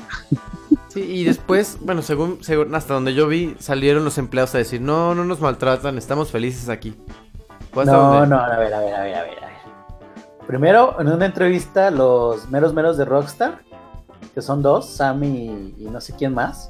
Sí, 0.89 1.01
y 1.01 1.23
después, 1.23 1.77
bueno, 1.81 2.01
según, 2.01 2.43
según 2.43 2.73
hasta 2.75 2.93
donde 2.93 3.13
yo 3.15 3.27
vi, 3.27 3.55
salieron 3.59 4.05
los 4.05 4.17
empleados 4.17 4.53
a 4.55 4.59
decir, 4.59 4.79
no, 4.79 5.15
no 5.15 5.25
nos 5.25 5.41
maltratan, 5.41 5.97
estamos 5.97 6.29
felices 6.29 6.69
aquí. 6.69 6.95
¿Fue 7.71 7.83
hasta 7.83 7.95
No, 7.95 8.13
dónde? 8.13 8.27
no, 8.27 8.39
a 8.39 8.57
ver, 8.57 8.73
a 8.73 8.79
ver, 8.79 8.93
a 8.95 9.01
ver, 9.03 9.15
a 9.15 9.23
ver. 9.23 9.33
Primero, 10.45 10.95
en 10.99 11.07
una 11.07 11.25
entrevista, 11.25 11.89
los 11.89 12.49
meros 12.49 12.73
meros 12.73 12.97
de 12.97 13.05
Rockstar, 13.05 13.59
que 14.35 14.41
son 14.41 14.61
dos, 14.61 14.87
Sam 14.89 15.23
y, 15.23 15.73
y 15.79 15.87
no 15.89 15.99
sé 16.01 16.13
quién 16.15 16.33
más. 16.33 16.69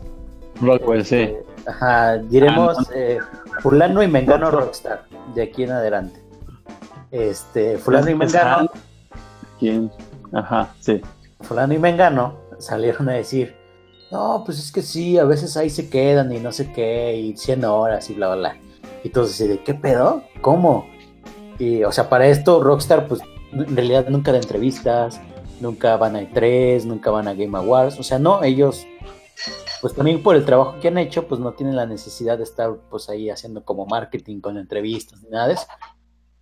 Rockwell, 0.61 1.05
sí. 1.05 1.15
eh, 1.15 1.43
ajá, 1.67 2.17
diremos 2.17 2.77
Ah, 2.77 2.91
eh, 2.95 3.19
fulano 3.61 4.01
y 4.03 4.07
mengano 4.07 4.51
Rockstar, 4.51 5.03
de 5.33 5.43
aquí 5.43 5.63
en 5.63 5.71
adelante. 5.71 6.21
Este, 7.11 7.77
fulano 7.77 8.09
y 8.09 8.15
mengano. 8.15 8.69
¿Quién? 9.59 9.91
Ajá, 10.31 10.69
sí. 10.79 11.01
fulano 11.41 11.73
y 11.73 11.79
mengano 11.79 12.35
salieron 12.59 13.09
a 13.09 13.13
decir, 13.13 13.55
no, 14.11 14.43
pues 14.45 14.59
es 14.59 14.71
que 14.71 14.81
sí, 14.81 15.17
a 15.17 15.25
veces 15.25 15.57
ahí 15.57 15.69
se 15.69 15.89
quedan 15.89 16.31
y 16.31 16.39
no 16.39 16.51
sé 16.51 16.71
qué, 16.71 17.15
y 17.15 17.35
100 17.37 17.65
horas 17.65 18.09
y 18.09 18.13
bla, 18.13 18.27
bla, 18.27 18.35
bla. 18.35 18.57
Y 19.03 19.07
entonces, 19.07 19.47
¿de 19.49 19.59
qué 19.63 19.73
pedo? 19.73 20.23
¿Cómo? 20.41 20.87
Y, 21.59 21.83
o 21.83 21.91
sea, 21.91 22.09
para 22.09 22.27
esto 22.27 22.63
Rockstar, 22.63 23.07
pues, 23.07 23.21
en 23.51 23.75
realidad 23.75 24.07
nunca 24.09 24.31
da 24.31 24.37
entrevistas, 24.39 25.19
nunca 25.59 25.97
van 25.97 26.15
a 26.15 26.21
E3, 26.21 26.85
nunca 26.85 27.11
van 27.11 27.27
a 27.27 27.33
Game 27.33 27.57
Awards, 27.57 27.99
o 27.99 28.03
sea, 28.03 28.17
no, 28.19 28.43
ellos, 28.43 28.85
pues 29.83 29.95
también 29.95 30.23
por 30.23 30.37
el 30.37 30.45
trabajo 30.45 30.79
que 30.79 30.87
han 30.87 30.97
hecho, 30.97 31.27
pues 31.27 31.41
no 31.41 31.51
tienen 31.51 31.75
la 31.75 31.85
necesidad 31.85 32.37
de 32.37 32.45
estar, 32.45 32.73
pues, 32.89 33.09
ahí 33.09 33.29
haciendo 33.29 33.65
como 33.65 33.85
marketing 33.85 34.39
con 34.39 34.57
entrevistas 34.57 35.21
ni 35.21 35.29
nada 35.29 35.49
de 35.49 35.55
eso. 35.55 35.65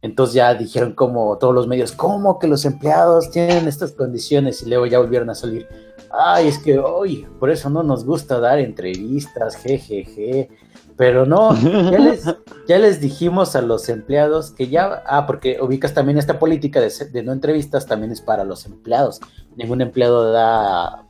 Entonces 0.03 0.35
ya 0.35 0.53
dijeron 0.53 0.93
como 0.93 1.35
todos 1.39 1.51
los 1.51 1.65
medios, 1.65 1.91
¿cómo 1.91 2.37
que 2.37 2.45
los 2.45 2.65
empleados 2.65 3.31
tienen 3.31 3.67
estas 3.67 3.93
condiciones? 3.93 4.61
Y 4.61 4.69
luego 4.69 4.85
ya 4.85 4.99
volvieron 4.99 5.31
a 5.31 5.33
salir, 5.33 5.67
ay, 6.11 6.49
es 6.49 6.59
que 6.59 6.77
hoy, 6.77 7.25
por 7.39 7.49
eso 7.49 7.71
no 7.71 7.81
nos 7.81 8.05
gusta 8.05 8.39
dar 8.39 8.59
entrevistas, 8.59 9.55
jejeje. 9.55 10.51
Pero 10.95 11.25
no, 11.25 11.55
ya 11.89 11.97
les, 11.99 12.23
ya 12.67 12.77
les 12.77 13.01
dijimos 13.01 13.55
a 13.55 13.63
los 13.63 13.89
empleados 13.89 14.51
que 14.51 14.67
ya, 14.67 15.01
ah, 15.07 15.25
porque 15.25 15.57
ubicas 15.59 15.95
también 15.95 16.19
esta 16.19 16.37
política 16.37 16.79
de, 16.79 16.91
de 17.11 17.23
no 17.23 17.31
entrevistas, 17.31 17.87
también 17.87 18.11
es 18.11 18.21
para 18.21 18.43
los 18.43 18.67
empleados. 18.67 19.19
Ningún 19.55 19.81
empleado 19.81 20.31
da 20.31 21.07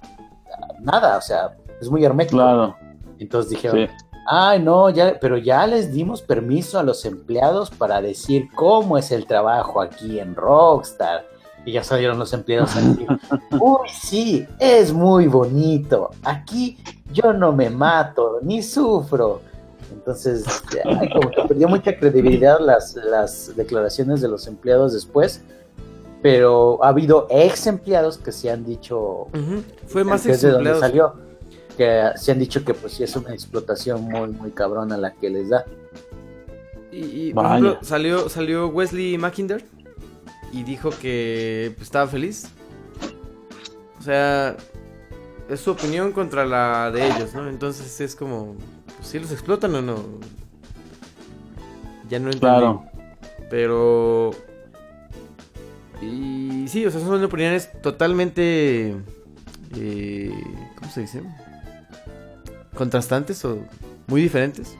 nada, 0.79 1.17
o 1.17 1.21
sea, 1.21 1.57
es 1.81 1.89
muy 1.89 2.03
hermético. 2.05 2.37
Claro, 2.37 2.75
Entonces 3.19 3.49
dijeron, 3.49 3.87
sí. 3.87 3.93
Ay, 4.27 4.61
no, 4.61 4.89
ya, 4.89 5.17
pero 5.19 5.37
ya 5.37 5.65
les 5.67 5.91
dimos 5.91 6.21
permiso 6.21 6.79
a 6.79 6.83
los 6.83 7.03
empleados 7.05 7.69
para 7.71 8.01
decir 8.01 8.47
cómo 8.55 8.97
es 8.97 9.11
el 9.11 9.25
trabajo 9.25 9.81
aquí 9.81 10.19
en 10.19 10.35
Rockstar. 10.35 11.25
Y 11.65 11.73
ya 11.73 11.83
salieron 11.83 12.17
los 12.17 12.31
empleados 12.33 12.75
a 12.75 12.81
decir, 12.81 13.07
uy, 13.59 13.87
sí, 13.91 14.47
es 14.59 14.93
muy 14.93 15.27
bonito. 15.27 16.11
Aquí 16.23 16.77
yo 17.11 17.33
no 17.33 17.51
me 17.51 17.69
mato, 17.69 18.39
ni 18.41 18.61
sufro. 18.63 19.41
Entonces, 19.91 20.45
ay, 20.85 21.09
como 21.09 21.29
que 21.29 21.41
perdió 21.47 21.67
mucha 21.67 21.95
credibilidad 21.97 22.59
las, 22.59 22.95
las 22.95 23.55
declaraciones 23.55 24.21
de 24.21 24.27
los 24.27 24.47
empleados 24.47 24.93
después. 24.93 25.43
Pero 26.21 26.83
ha 26.83 26.89
habido 26.89 27.25
ex 27.31 27.65
empleados 27.67 28.17
que 28.19 28.31
se 28.31 28.51
han 28.51 28.63
dicho 28.63 28.99
Ujú, 29.33 29.63
Fue 29.87 30.03
más 30.03 30.23
donde 30.23 30.47
empleados. 30.47 30.79
salió. 30.79 31.30
Que 31.77 32.11
se 32.15 32.31
han 32.31 32.39
dicho 32.39 32.63
que 32.65 32.73
pues 32.73 32.93
sí 32.93 33.03
es 33.03 33.15
una 33.15 33.33
explotación 33.33 34.03
muy, 34.03 34.29
muy 34.29 34.51
cabrona 34.51 34.97
la 34.97 35.13
que 35.13 35.29
les 35.29 35.49
da. 35.49 35.65
Y, 36.91 37.29
y, 37.29 37.33
por 37.33 37.45
ejemplo, 37.45 37.79
salió, 37.81 38.27
salió 38.27 38.67
Wesley 38.67 39.17
Mackinder 39.17 39.63
y 40.51 40.63
dijo 40.63 40.89
que 40.89 41.71
pues, 41.75 41.83
estaba 41.83 42.07
feliz. 42.07 42.49
O 43.97 44.03
sea, 44.03 44.57
es 45.49 45.59
su 45.61 45.71
opinión 45.71 46.11
contra 46.11 46.45
la 46.45 46.91
de 46.91 47.07
ellos, 47.07 47.33
¿no? 47.33 47.47
Entonces 47.47 48.01
es 48.01 48.15
como, 48.15 48.55
pues, 48.97 49.07
¿sí 49.07 49.19
los 49.19 49.31
explotan 49.31 49.73
o 49.75 49.81
no? 49.81 50.03
Ya 52.09 52.19
no 52.19 52.25
entendí. 52.25 52.39
Claro. 52.39 52.83
Pero... 53.49 54.31
Y 56.01 56.65
sí, 56.67 56.85
o 56.85 56.91
sea, 56.91 56.99
son 56.99 57.23
opiniones 57.23 57.71
totalmente... 57.81 58.97
eh, 59.77 60.43
¿Cómo 60.77 60.91
se 60.91 61.01
dice? 61.01 61.23
Contrastantes 62.73 63.43
o 63.45 63.59
muy 64.07 64.21
diferentes. 64.21 64.77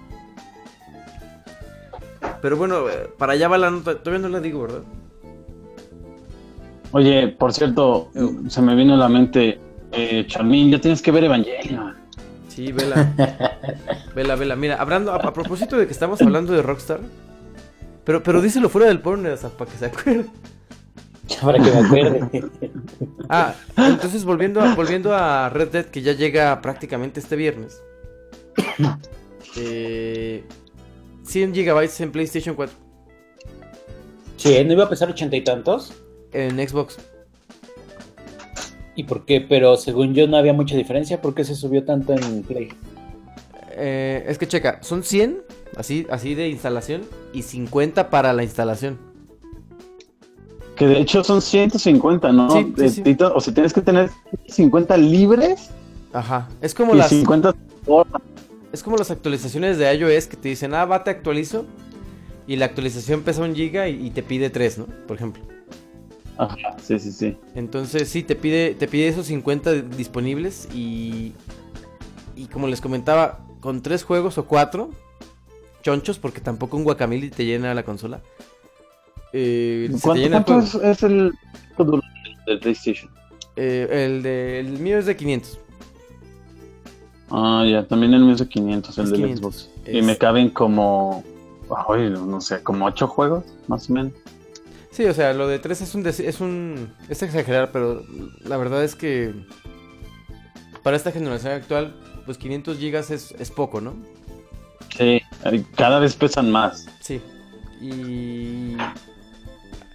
Pero 2.42 2.58
bueno, 2.58 2.90
eh, 2.90 3.10
para 3.18 3.34
allá 3.34 3.48
va 3.48 3.58
la 3.58 3.72
nota. 3.72 3.98
Todavía 3.98 4.28
no 4.28 4.30
la 4.30 4.40
digo, 4.40 4.64
¿verdad? 4.64 4.82
Oye, 6.92 7.28
por 7.30 7.54
cierto, 7.54 8.10
se 8.50 8.62
me 8.62 8.76
vino 8.76 8.96
a 8.96 8.98
la 8.98 9.08
mente, 9.08 9.60
eh, 9.92 10.26
Charmín, 10.28 10.72
ya 10.72 10.80
tienes 10.80 11.02
que 11.02 11.12
ver 11.12 11.24
Evangelion. 11.24 11.96
Sí, 12.50 12.72
vela. 12.72 13.14
vela, 14.16 14.36
vela. 14.36 14.56
Mira, 14.56 14.76
hablando, 14.76 15.14
a, 15.14 15.16
a 15.16 15.34
propósito 15.34 15.78
de 15.78 15.86
que 15.86 15.94
estamos 15.94 16.22
hablando 16.22 16.52
de 16.52 16.62
Rockstar. 16.62 17.00
Pero, 18.04 18.24
pero 18.24 18.42
díselo 18.42 18.68
fuera 18.68 18.88
del 18.88 19.00
porno, 19.00 19.30
para 19.58 19.72
que 19.72 19.78
se 19.78 19.86
acuerde. 19.86 20.26
Para 21.42 21.58
que 21.58 21.72
me 21.72 21.80
acuerde. 21.80 22.42
Ah, 23.34 23.56
entonces 23.78 24.26
volviendo 24.26 24.60
a, 24.60 24.76
volviendo 24.76 25.16
a 25.16 25.48
Red 25.50 25.70
Dead, 25.70 25.86
que 25.86 26.02
ya 26.02 26.12
llega 26.12 26.62
prácticamente 26.62 27.20
este 27.20 27.36
viernes. 27.36 27.82
Eh, 29.58 30.46
100 31.24 31.54
gigabytes 31.54 32.00
en 32.00 32.14
PlayStation 32.14 32.56
4. 32.56 32.74
Sí, 34.38 34.64
¿no 34.64 34.72
iba 34.72 34.86
a 34.86 34.90
pesar 34.90 35.10
ochenta 35.10 35.36
y 35.36 35.44
tantos? 35.44 35.94
En 36.32 36.56
Xbox. 36.66 37.00
¿Y 38.96 39.04
por 39.04 39.26
qué? 39.26 39.42
Pero 39.42 39.76
según 39.76 40.14
yo 40.14 40.26
no 40.28 40.38
había 40.38 40.54
mucha 40.54 40.78
diferencia. 40.78 41.22
¿Por 41.22 41.36
qué 41.36 41.44
se 41.44 41.56
subió 41.56 41.84
tanto 41.84 42.14
en 42.14 42.44
Play? 42.44 42.70
Eh, 43.72 44.24
es 44.28 44.38
que 44.38 44.48
checa, 44.48 44.80
son 44.82 45.04
100, 45.04 45.42
así, 45.76 46.08
así 46.10 46.34
de 46.34 46.48
instalación, 46.48 47.02
y 47.34 47.42
50 47.42 48.10
para 48.10 48.32
la 48.32 48.44
instalación. 48.44 49.11
Que 50.76 50.88
de 50.88 51.00
hecho 51.00 51.24
son 51.24 51.42
150, 51.42 52.32
¿no? 52.32 52.50
Sí, 52.52 52.74
sí, 52.78 52.84
Eh, 52.84 52.90
sí. 52.90 53.18
O 53.34 53.42
sea, 53.42 53.54
tienes 53.54 53.74
que 53.74 53.82
tener 53.82 54.10
50 54.48 54.98
libres 54.98 55.70
Ajá. 56.14 56.50
Es 56.62 56.74
como 56.74 56.94
y 56.94 56.98
las 56.98 57.10
50 57.10 57.56
horas. 57.88 58.14
es 58.74 58.84
como 58.84 58.98
las 58.98 59.12
actualizaciones 59.12 59.78
de 59.78 59.94
iOS 59.94 60.28
que 60.28 60.38
te 60.38 60.50
dicen, 60.50 60.74
"Ah, 60.74 60.86
va 60.86 61.04
te 61.04 61.10
actualizo." 61.12 61.66
Y 62.48 62.58
la 62.58 62.66
actualización 62.66 63.22
pesa 63.22 63.44
un 63.44 63.56
giga 63.56 63.88
y, 63.88 64.08
y 64.08 64.10
te 64.10 64.24
pide 64.24 64.50
3, 64.50 64.78
¿no? 64.80 64.86
Por 65.08 65.16
ejemplo. 65.16 65.44
Ajá, 66.38 66.76
sí, 66.84 67.00
sí, 67.00 67.12
sí. 67.12 67.38
Entonces 67.56 68.10
sí, 68.10 68.24
te 68.24 68.36
pide, 68.36 68.74
te 68.76 68.88
pide 68.88 69.08
esos 69.08 69.28
50 69.28 69.74
disponibles 69.74 70.68
y, 70.74 71.34
y 72.36 72.46
como 72.46 72.68
les 72.68 72.82
comentaba, 72.82 73.40
con 73.60 73.82
tres 73.82 74.04
juegos 74.04 74.38
o 74.38 74.46
cuatro, 74.46 74.90
chonchos, 75.84 76.18
porque 76.18 76.42
tampoco 76.42 76.78
un 76.78 76.84
guacamole 76.84 77.30
te 77.30 77.46
llena 77.46 77.74
la 77.74 77.84
consola. 77.84 78.22
Eh, 79.34 79.90
¿Cuánto, 80.02 80.30
cuánto 80.30 80.60
es, 80.60 80.76
es 80.76 81.04
el 81.04 81.32
del 81.78 82.60
PlayStation? 82.60 83.10
Eh, 83.56 83.88
el, 84.06 84.24
de, 84.24 84.60
el 84.60 84.80
mío 84.80 84.98
es 84.98 85.06
de 85.06 85.16
500. 85.16 85.60
Ah, 87.30 87.66
ya, 87.70 87.88
también 87.88 88.14
el 88.14 88.22
mío 88.24 88.34
es 88.34 88.40
de 88.40 88.48
500, 88.50 88.98
el 88.98 89.04
Es 89.06 89.12
del 89.12 89.22
500. 89.22 89.40
Xbox. 89.40 89.70
Es- 89.86 89.96
Y 89.96 90.02
me 90.02 90.18
caben 90.18 90.50
como, 90.50 91.24
ay, 91.90 92.10
no 92.10 92.42
sé, 92.42 92.62
como 92.62 92.86
8 92.86 93.08
juegos, 93.08 93.46
más 93.68 93.90
o 93.90 93.94
menos. 93.94 94.12
Sí, 94.92 95.06
o 95.06 95.14
sea, 95.14 95.34
lo 95.34 95.48
de 95.48 95.60
3 95.60 95.80
es 95.82 95.96
un, 95.96 96.06
es 96.06 96.42
un... 96.42 96.94
Es 97.08 97.24
exagerar, 97.24 97.72
pero 97.72 98.04
la 98.44 98.58
verdad 98.58 98.84
es 98.84 98.96
que... 98.96 99.34
Para 100.84 100.98
esta 100.98 101.12
generación 101.12 101.54
actual, 101.54 101.96
pues 102.26 102.38
500 102.38 102.78
gigas 102.78 103.12
es, 103.12 103.32
es 103.40 103.50
poco, 103.52 103.80
¿no? 103.80 103.94
Sí, 104.98 105.22
eh, 105.46 105.64
cada 105.76 106.00
vez 106.00 106.16
pesan 106.16 106.52
más. 106.52 106.88
Sí. 107.00 107.22
Y... 107.80 108.76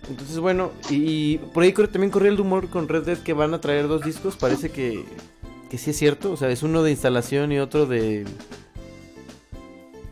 Entonces, 0.08 0.38
bueno, 0.38 0.70
y, 0.88 0.94
y 1.34 1.38
por 1.38 1.62
ahí 1.64 1.72
corre- 1.72 1.88
también 1.88 2.10
corría 2.10 2.30
el 2.30 2.36
rumor 2.38 2.68
con 2.68 2.88
Red 2.88 3.04
Dead 3.04 3.18
que 3.18 3.32
van 3.32 3.54
a 3.54 3.60
traer 3.60 3.88
dos 3.88 4.02
discos. 4.02 4.36
Parece 4.36 4.70
que, 4.70 5.04
que 5.70 5.78
sí 5.78 5.90
es 5.90 5.96
cierto. 5.98 6.30
O 6.32 6.36
sea, 6.36 6.48
es 6.50 6.62
uno 6.62 6.82
de 6.82 6.92
instalación 6.92 7.50
y 7.52 7.58
otro 7.58 7.86
de... 7.86 8.24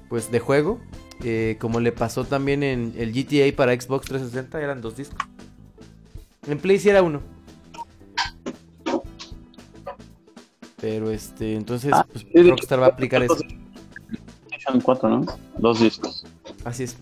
Pues 0.08 0.30
de 0.30 0.40
juego. 0.40 0.80
Eh, 1.22 1.56
como 1.60 1.78
le 1.80 1.92
pasó 1.92 2.24
también 2.24 2.62
en 2.64 2.92
el 2.98 3.12
GTA 3.12 3.54
para 3.56 3.72
Xbox 3.80 4.06
360, 4.06 4.60
eran 4.60 4.80
dos 4.80 4.96
discos. 4.96 5.18
En 6.48 6.58
Play 6.58 6.78
sí 6.78 6.88
era 6.90 7.02
uno. 7.02 7.20
Pero 10.80 11.10
este, 11.10 11.54
entonces 11.54 11.92
Ah, 11.94 12.06
pues, 12.12 12.26
sí, 12.30 12.42
Rockstar 12.50 12.80
va 12.82 12.86
a 12.86 12.88
aplicar 12.90 13.22
eso. 13.22 13.36
PlayStation 14.48 14.80
4, 14.82 15.08
¿no? 15.08 15.26
Dos 15.58 15.80
discos. 15.80 16.24
Así 16.64 16.82
es. 16.82 16.96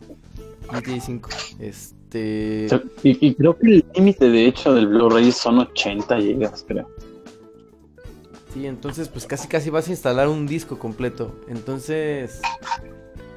GTA 0.70 1.00
5. 1.00 1.28
Este. 1.58 1.96
Y, 2.18 2.66
y 3.02 3.34
creo 3.34 3.56
que 3.58 3.66
el 3.66 3.84
límite, 3.94 4.28
de 4.30 4.46
hecho, 4.46 4.74
del 4.74 4.86
Blu-ray 4.88 5.32
son 5.32 5.58
80 5.60 6.18
gigas, 6.20 6.64
creo. 6.66 6.88
Sí, 8.52 8.66
entonces 8.66 9.08
pues 9.08 9.26
casi 9.26 9.48
casi 9.48 9.70
vas 9.70 9.88
a 9.88 9.90
instalar 9.92 10.28
un 10.28 10.46
disco 10.46 10.78
completo. 10.78 11.34
Entonces, 11.48 12.40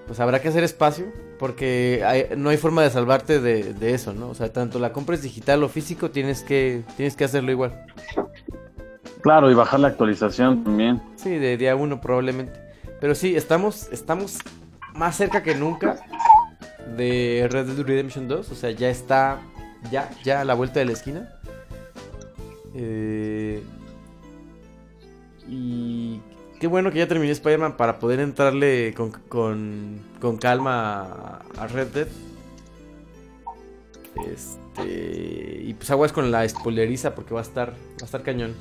pues 0.07 0.19
habrá 0.19 0.41
que 0.41 0.49
hacer 0.49 0.63
espacio 0.63 1.05
porque 1.39 2.03
hay- 2.05 2.35
no 2.37 2.49
hay 2.49 2.57
forma 2.57 2.83
de 2.83 2.89
salvarte 2.89 3.39
de, 3.39 3.73
de 3.73 3.93
eso, 3.93 4.13
¿no? 4.13 4.29
O 4.29 4.35
sea, 4.35 4.51
tanto 4.51 4.77
la 4.79 4.91
compra 4.91 5.15
es 5.15 5.21
digital 5.21 5.63
o 5.63 5.69
físico, 5.69 6.11
tienes 6.11 6.43
que, 6.43 6.83
tienes 6.97 7.15
que 7.15 7.23
hacerlo 7.23 7.51
igual. 7.51 7.85
Claro, 9.21 9.49
y 9.49 9.53
bajar 9.53 9.79
la 9.79 9.87
actualización 9.87 10.63
también. 10.63 11.01
Sí, 11.15 11.29
de 11.31 11.57
día 11.57 11.75
uno 11.75 11.99
probablemente. 12.01 12.59
Pero 12.99 13.15
sí, 13.15 13.35
estamos, 13.35 13.87
estamos 13.91 14.37
más 14.93 15.15
cerca 15.17 15.41
que 15.43 15.55
nunca 15.55 15.97
de 16.97 17.47
Red 17.49 17.67
Dead 17.67 17.85
Redemption 17.85 18.27
2. 18.27 18.51
O 18.51 18.55
sea, 18.55 18.71
ya 18.71 18.89
está, 18.89 19.41
ya, 19.91 20.09
ya 20.23 20.41
a 20.41 20.45
la 20.45 20.53
vuelta 20.53 20.79
de 20.79 20.85
la 20.85 20.91
esquina. 20.93 21.29
Eh, 22.73 23.63
y 25.47 26.19
qué 26.59 26.67
bueno 26.67 26.91
que 26.91 26.99
ya 26.99 27.07
terminé 27.07 27.31
Spider-Man 27.31 27.77
para 27.77 27.99
poder 27.99 28.19
entrarle 28.19 28.93
con, 28.95 29.11
con, 29.11 30.01
con 30.19 30.37
calma 30.37 31.41
a, 31.57 31.67
Red 31.67 31.87
Dead. 31.87 32.07
Este, 34.27 35.61
y 35.65 35.73
pues 35.73 35.91
aguas 35.91 36.11
con 36.11 36.31
la 36.31 36.47
spoileriza 36.47 37.15
porque 37.15 37.33
va 37.33 37.41
a 37.41 37.43
estar, 37.43 37.71
va 37.71 38.01
a 38.01 38.05
estar 38.05 38.23
cañón. 38.23 38.53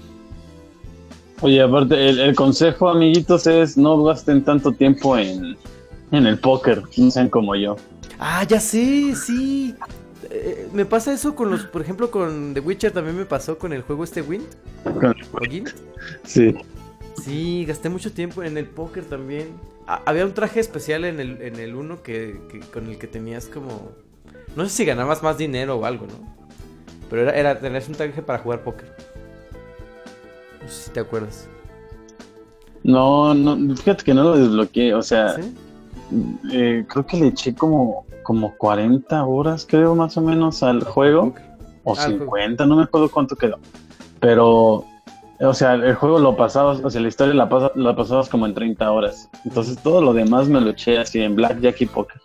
Oye, 1.40 1.60
aparte, 1.60 2.08
el, 2.08 2.20
el 2.20 2.34
consejo, 2.34 2.88
amiguitos, 2.88 3.46
es 3.46 3.76
no 3.76 4.02
gasten 4.02 4.44
tanto 4.44 4.72
tiempo 4.72 5.18
en, 5.18 5.56
en 6.10 6.26
el 6.26 6.38
póker. 6.38 6.82
No 6.96 7.10
sean 7.10 7.28
como 7.28 7.54
yo. 7.56 7.76
Ah, 8.18 8.44
ya 8.44 8.60
sé, 8.60 9.14
sí. 9.14 9.74
Eh, 10.30 10.68
me 10.72 10.84
pasa 10.86 11.12
eso 11.12 11.34
con 11.34 11.50
los, 11.50 11.64
por 11.66 11.82
ejemplo, 11.82 12.10
con 12.10 12.54
The 12.54 12.60
Witcher 12.60 12.92
también 12.92 13.16
me 13.16 13.26
pasó 13.26 13.58
con 13.58 13.72
el 13.72 13.82
juego 13.82 14.04
este 14.04 14.22
Wind. 14.22 14.46
¿O 14.84 14.90
Gwent? 14.92 15.68
Sí. 16.24 16.54
Sí, 17.22 17.64
gasté 17.66 17.88
mucho 17.88 18.12
tiempo 18.12 18.42
en 18.42 18.56
el 18.58 18.66
póker 18.66 19.04
también. 19.04 19.48
Ah, 19.86 20.02
había 20.06 20.24
un 20.24 20.32
traje 20.34 20.60
especial 20.60 21.04
en 21.04 21.20
el, 21.20 21.42
en 21.42 21.56
el 21.56 21.74
1 21.74 22.02
que, 22.02 22.40
que- 22.50 22.60
con 22.60 22.88
el 22.88 22.98
que 22.98 23.06
tenías 23.06 23.46
como... 23.46 23.92
No 24.56 24.64
sé 24.64 24.70
si 24.70 24.84
ganabas 24.84 25.22
más 25.22 25.36
dinero 25.36 25.76
o 25.76 25.84
algo, 25.84 26.06
¿no? 26.06 26.34
Pero 27.10 27.22
era, 27.22 27.32
era 27.32 27.60
tenías 27.60 27.86
un 27.88 27.94
traje 27.94 28.22
para 28.22 28.38
jugar 28.38 28.62
póker. 28.64 28.94
No 30.62 30.68
sé 30.68 30.84
si 30.84 30.90
te 30.90 31.00
acuerdas. 31.00 31.48
No, 32.82 33.34
no, 33.34 33.76
fíjate 33.76 34.04
que 34.04 34.14
no 34.14 34.22
lo 34.24 34.36
desbloqueé. 34.38 34.94
O 34.94 35.02
sea, 35.02 35.34
¿Sí? 35.36 35.54
Eh, 36.52 36.84
creo 36.88 37.06
que 37.06 37.16
le 37.18 37.26
eché 37.28 37.54
como, 37.54 38.04
como 38.22 38.54
40 38.56 39.24
horas, 39.24 39.66
creo, 39.68 39.94
más 39.94 40.16
o 40.16 40.20
menos, 40.22 40.62
al 40.62 40.84
juego. 40.84 41.34
O 41.84 41.94
Ah, 41.96 42.04
al 42.04 42.16
juego. 42.18 42.32
50, 42.36 42.66
no 42.66 42.76
me 42.76 42.82
acuerdo 42.84 43.10
cuánto 43.10 43.36
quedó. 43.36 43.58
Pero, 44.20 44.84
o 45.40 45.54
sea, 45.54 45.74
el 45.74 45.94
juego 45.94 46.18
lo 46.18 46.36
pasabas, 46.36 46.80
o 46.82 46.88
sea, 46.88 47.00
la 47.00 47.08
historia 47.08 47.34
la, 47.34 47.48
pasa- 47.48 47.72
la 47.74 47.94
pasabas 47.94 48.28
como 48.28 48.46
en 48.46 48.54
30 48.54 48.90
horas. 48.90 49.28
Entonces 49.44 49.76
todo 49.82 50.00
lo 50.00 50.12
demás 50.14 50.48
me 50.48 50.60
lo 50.60 50.70
eché 50.70 50.98
así 50.98 51.20
en 51.20 51.34
Blackjack 51.36 51.80
y 51.82 51.86
Poker. 51.86 52.20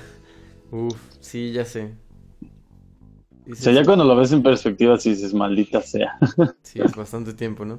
Uf, 0.70 0.96
sí, 1.20 1.52
ya 1.52 1.64
sé. 1.64 1.92
O 3.50 3.54
sea, 3.54 3.72
ya 3.72 3.84
cuando 3.84 4.04
lo 4.04 4.16
ves 4.16 4.32
en 4.32 4.42
perspectiva, 4.42 4.96
sí 4.98 5.10
dices, 5.10 5.34
maldita 5.34 5.80
sea. 5.82 6.16
Sí, 6.62 6.80
es 6.80 6.94
bastante 6.96 7.34
tiempo, 7.34 7.64
¿no? 7.64 7.78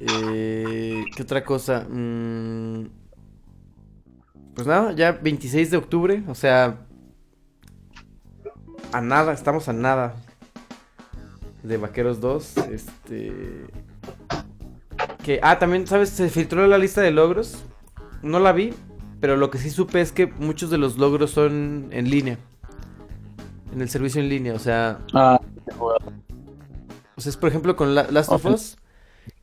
Eh, 0.00 1.04
¿Qué 1.14 1.22
otra 1.22 1.44
cosa? 1.44 1.86
Mm, 1.90 2.84
pues 4.60 4.66
nada, 4.68 4.92
ya 4.92 5.12
26 5.12 5.70
de 5.70 5.76
octubre, 5.78 6.22
o 6.28 6.34
sea, 6.34 6.80
a 8.92 9.00
nada, 9.00 9.32
estamos 9.32 9.70
a 9.70 9.72
nada 9.72 10.16
de 11.62 11.78
Vaqueros 11.78 12.20
2. 12.20 12.56
Este. 12.70 13.32
Que, 15.24 15.40
ah, 15.42 15.58
también, 15.58 15.86
¿sabes? 15.86 16.10
Se 16.10 16.28
filtró 16.28 16.66
la 16.66 16.76
lista 16.76 17.00
de 17.00 17.10
logros. 17.10 17.64
No 18.22 18.38
la 18.38 18.52
vi, 18.52 18.74
pero 19.18 19.38
lo 19.38 19.48
que 19.50 19.56
sí 19.56 19.70
supe 19.70 20.02
es 20.02 20.12
que 20.12 20.26
muchos 20.26 20.68
de 20.68 20.76
los 20.76 20.98
logros 20.98 21.30
son 21.30 21.88
en 21.90 22.10
línea. 22.10 22.36
En 23.72 23.80
el 23.80 23.88
servicio 23.88 24.20
en 24.20 24.28
línea, 24.28 24.52
o 24.52 24.58
sea, 24.58 24.98
Ah, 25.14 25.40
o 25.78 27.20
sea, 27.22 27.30
es 27.30 27.36
por 27.38 27.48
ejemplo 27.48 27.76
con 27.76 27.94
La- 27.94 28.10
Last 28.10 28.30
of. 28.30 28.44
Us. 28.44 28.76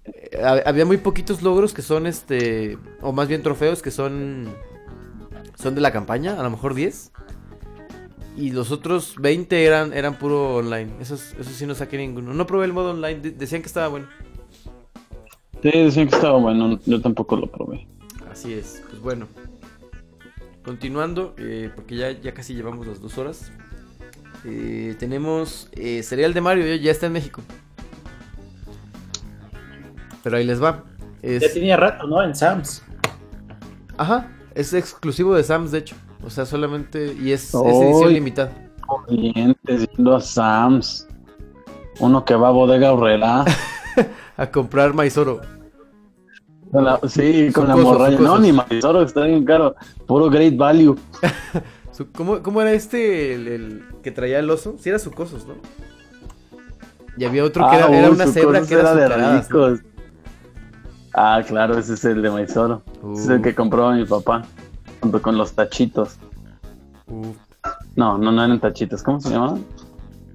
eh, 0.05 0.39
hab- 0.43 0.61
había 0.67 0.85
muy 0.85 0.97
poquitos 0.97 1.41
logros 1.41 1.73
que 1.73 1.81
son 1.81 2.05
este. 2.05 2.77
O 3.01 3.11
más 3.13 3.27
bien 3.27 3.41
trofeos 3.41 3.81
que 3.81 3.89
son. 3.89 4.53
Son 5.57 5.73
de 5.75 5.81
la 5.81 5.91
campaña, 5.91 6.39
a 6.39 6.43
lo 6.43 6.49
mejor 6.51 6.73
10. 6.75 7.11
Y 8.37 8.51
los 8.51 8.71
otros 8.71 9.15
20 9.19 9.65
eran, 9.65 9.93
eran 9.93 10.13
puro 10.19 10.57
online. 10.57 10.91
Esos, 10.99 11.33
esos 11.39 11.53
sí 11.53 11.65
no 11.65 11.73
saqué 11.73 11.97
ninguno. 11.97 12.33
No 12.33 12.45
probé 12.45 12.65
el 12.65 12.73
modo 12.73 12.91
online. 12.91 13.19
de- 13.19 13.31
decían 13.31 13.61
que 13.61 13.67
estaba 13.67 13.87
bueno. 13.87 14.07
sí, 15.63 15.71
decían 15.73 16.07
que 16.07 16.15
estaba 16.15 16.37
bueno, 16.37 16.79
yo 16.85 17.01
tampoco 17.01 17.35
lo 17.35 17.47
probé. 17.47 17.87
Así 18.31 18.53
es. 18.53 18.83
Pues 18.89 19.01
bueno. 19.01 19.27
Continuando, 20.63 21.33
eh, 21.39 21.71
porque 21.75 21.95
ya, 21.95 22.11
ya 22.11 22.33
casi 22.35 22.53
llevamos 22.53 22.85
las 22.85 23.01
dos 23.01 23.17
horas. 23.17 23.51
Eh, 24.45 24.95
tenemos 24.99 25.69
eh, 25.71 26.03
Serial 26.03 26.33
de 26.35 26.41
Mario, 26.41 26.75
ya 26.75 26.91
está 26.91 27.07
en 27.07 27.13
México. 27.13 27.41
Pero 30.23 30.37
ahí 30.37 30.43
les 30.43 30.61
va. 30.61 30.83
Es- 31.23 31.41
Ya 31.41 31.51
tenía 31.53 31.77
rato, 31.77 32.05
¿no? 32.05 32.21
En 32.21 32.35
Sam's. 32.35 32.83
Ajá, 33.97 34.29
es 34.59 34.73
exclusivo 34.73 35.35
de 35.35 35.43
Sam's, 35.43 35.71
de 35.71 35.79
hecho. 35.79 35.95
O 36.25 36.29
sea, 36.29 36.45
solamente. 36.45 37.13
Y 37.21 37.31
es, 37.31 37.53
edición 37.53 38.13
limitada. 38.13 38.51
Clientes 39.07 39.87
yendo 39.95 40.15
a 40.15 40.21
Sam's. 40.21 41.07
Uno 41.99 42.23
que 42.25 42.35
va 42.35 42.49
a 42.49 42.51
Bodega 42.51 42.93
Horrera. 42.93 43.45
A 44.37 44.51
comprar 44.51 44.93
maizoro. 44.93 45.41
Con 46.71 46.83
la- 46.85 46.99
sí, 47.07 47.49
con 47.51 47.67
la 47.67 47.75
morralla. 47.75 48.19
No, 48.19 48.37
ni 48.37 48.51
Maizoro, 48.51 49.01
está 49.01 49.23
bien 49.25 49.43
caro. 49.45 49.75
Puro 50.05 50.29
Great 50.29 50.55
Value. 50.55 50.95
¿Cómo, 52.15 52.43
cómo 52.43 52.61
era 52.61 52.73
este 52.73 53.33
el, 53.33 53.47
el 53.47 53.83
que 54.03 54.11
traía 54.11 54.37
el 54.37 54.49
oso? 54.51 54.75
Sí, 54.79 54.89
era 54.89 54.99
sucosos, 54.99 55.47
¿no? 55.47 55.55
Y 57.17 57.25
había 57.25 57.43
otro 57.43 57.67
que 57.71 57.75
Ah, 57.77 57.87
era, 57.87 57.97
era 57.99 58.09
una 58.11 58.27
cebra 58.27 58.61
que 58.61 58.75
era 58.75 58.93
de 58.93 59.05
azucaradas, 59.05 59.49
¿no? 59.49 59.79
Ah, 61.19 61.41
claro, 61.45 61.77
ese 61.79 61.95
es 61.95 62.05
el 62.05 62.21
de 62.21 62.29
Maizoro. 62.29 62.83
Ese 63.13 63.23
es 63.23 63.29
el 63.29 63.39
Uh. 63.39 63.41
que 63.41 63.55
compró 63.55 63.91
mi 63.91 64.05
papá. 64.05 64.43
Junto 65.01 65.19
con 65.19 65.35
los 65.35 65.51
tachitos. 65.53 66.17
No, 67.95 68.17
no, 68.19 68.31
no 68.31 68.43
eran 68.45 68.59
tachitos. 68.59 69.01
¿Cómo 69.01 69.19
se 69.19 69.31
llamaban? 69.31 69.65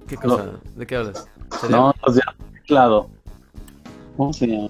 ¿Qué 0.07 0.17
cosa? 0.17 0.45
¿De 0.75 0.85
qué 0.85 0.97
hablas? 0.97 1.25
¿Cereal? 1.61 1.79
No, 1.79 1.93
los 2.05 2.15
de 2.15 2.21
teclado. 2.55 3.07
¿Cómo 4.17 4.33
se 4.33 4.47
llama? 4.47 4.67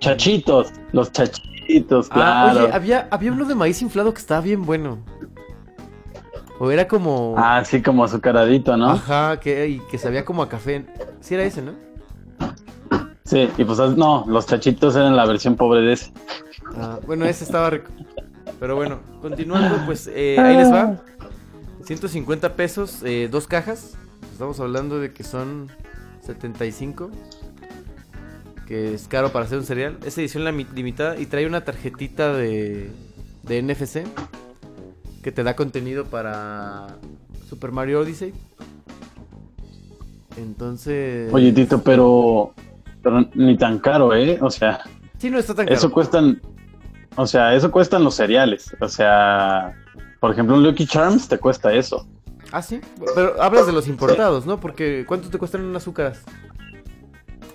Chachitos, 0.00 0.72
los 0.92 1.12
chachitos, 1.12 2.08
Ah, 2.10 2.50
claro. 2.50 2.64
oye, 2.66 2.74
había, 2.74 3.08
había 3.12 3.32
uno 3.32 3.44
de 3.44 3.54
maíz 3.54 3.80
inflado 3.82 4.12
que 4.12 4.18
estaba 4.20 4.40
bien 4.40 4.66
bueno. 4.66 4.98
O 6.58 6.70
era 6.72 6.88
como... 6.88 7.34
Ah, 7.38 7.62
sí, 7.64 7.80
como 7.80 8.02
azucaradito, 8.04 8.76
¿no? 8.76 8.90
Ajá, 8.90 9.38
que, 9.38 9.68
y 9.68 9.78
que 9.90 9.98
sabía 9.98 10.24
como 10.24 10.42
a 10.42 10.48
café. 10.48 10.84
Sí 11.20 11.34
era 11.34 11.44
ese, 11.44 11.62
¿no? 11.62 11.72
Sí, 13.24 13.48
y 13.56 13.64
pues 13.64 13.78
no, 13.96 14.24
los 14.28 14.46
chachitos 14.46 14.94
eran 14.96 15.16
la 15.16 15.24
versión 15.24 15.56
pobre 15.56 15.80
de 15.80 15.92
ese. 15.94 16.12
Ah, 16.76 16.98
bueno, 17.06 17.24
ese 17.24 17.44
estaba 17.44 17.70
rico. 17.70 17.90
Pero 18.60 18.76
bueno, 18.76 19.00
continuando, 19.20 19.76
pues 19.86 20.08
eh, 20.12 20.36
ahí 20.38 20.56
les 20.56 20.70
va. 20.70 21.02
150 21.84 22.54
pesos, 22.54 23.02
eh, 23.02 23.28
dos 23.30 23.46
cajas. 23.46 23.94
Estamos 24.32 24.60
hablando 24.60 25.00
de 25.00 25.12
que 25.12 25.24
son 25.24 25.70
75. 26.24 27.10
Que 28.66 28.94
es 28.94 29.08
caro 29.08 29.32
para 29.32 29.46
hacer 29.46 29.58
un 29.58 29.64
cereal. 29.64 29.98
Es 30.04 30.16
edición 30.18 30.44
limitada 30.74 31.18
y 31.18 31.26
trae 31.26 31.46
una 31.46 31.64
tarjetita 31.64 32.32
de, 32.34 32.90
de 33.42 33.62
NFC. 33.62 34.04
Que 35.22 35.32
te 35.32 35.42
da 35.42 35.56
contenido 35.56 36.04
para 36.04 36.98
Super 37.48 37.72
Mario 37.72 38.00
Odyssey. 38.00 38.32
Entonces... 40.36 41.32
Oye, 41.32 41.52
Tito, 41.52 41.82
pero, 41.82 42.52
pero 43.02 43.26
ni 43.34 43.56
tan 43.56 43.78
caro, 43.78 44.14
¿eh? 44.14 44.38
O 44.40 44.50
sea, 44.50 44.80
Sí, 45.18 45.30
no 45.30 45.38
está 45.38 45.54
tan 45.54 45.66
caro. 45.66 45.76
eso 45.76 45.92
cuestan, 45.92 46.40
o 47.16 47.26
sea, 47.26 47.54
eso 47.54 47.70
cuestan 47.70 48.02
los 48.02 48.14
cereales. 48.16 48.74
O 48.80 48.88
sea, 48.88 49.72
por 50.18 50.32
ejemplo, 50.32 50.56
un 50.56 50.64
Lucky 50.64 50.86
Charms 50.86 51.28
te 51.28 51.38
cuesta 51.38 51.72
eso. 51.72 52.06
Ah, 52.50 52.60
sí. 52.60 52.80
Pero 53.14 53.40
hablas 53.40 53.66
de 53.66 53.72
los 53.72 53.86
importados, 53.88 54.46
¿no? 54.46 54.58
Porque 54.60 55.04
¿cuánto 55.06 55.30
te 55.30 55.38
cuestan 55.38 55.62
unas 55.62 55.82
azúcares? 55.82 56.22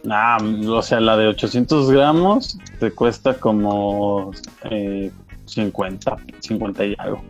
Ah, 0.10 0.38
o 0.68 0.82
sea, 0.82 1.00
la 1.00 1.18
de 1.18 1.28
800 1.28 1.92
gramos 1.92 2.58
te 2.80 2.92
cuesta 2.92 3.34
como 3.34 4.32
eh, 4.72 5.12
50, 5.46 6.16
50 6.40 6.86
y 6.86 6.96
algo. 6.98 7.22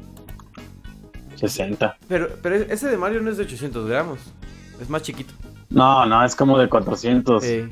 60. 1.35 1.97
Pero, 2.07 2.29
pero 2.41 2.55
ese 2.55 2.87
de 2.87 2.97
Mario 2.97 3.21
no 3.21 3.31
es 3.31 3.37
de 3.37 3.43
800 3.43 3.87
gramos. 3.87 4.19
Es 4.81 4.89
más 4.89 5.01
chiquito. 5.01 5.33
No, 5.69 6.05
no, 6.05 6.23
es 6.23 6.35
como 6.35 6.57
de 6.57 6.69
400. 6.69 7.43
Eh, 7.43 7.69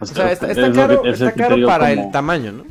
O 0.00 0.04
o 0.04 0.06
sea, 0.06 0.30
está, 0.32 0.72
caro, 0.72 1.02
que- 1.02 1.10
está 1.10 1.32
para 1.66 1.90
como- 1.94 2.06
el 2.06 2.10
tamaño, 2.12 2.52
¿no? 2.52 2.64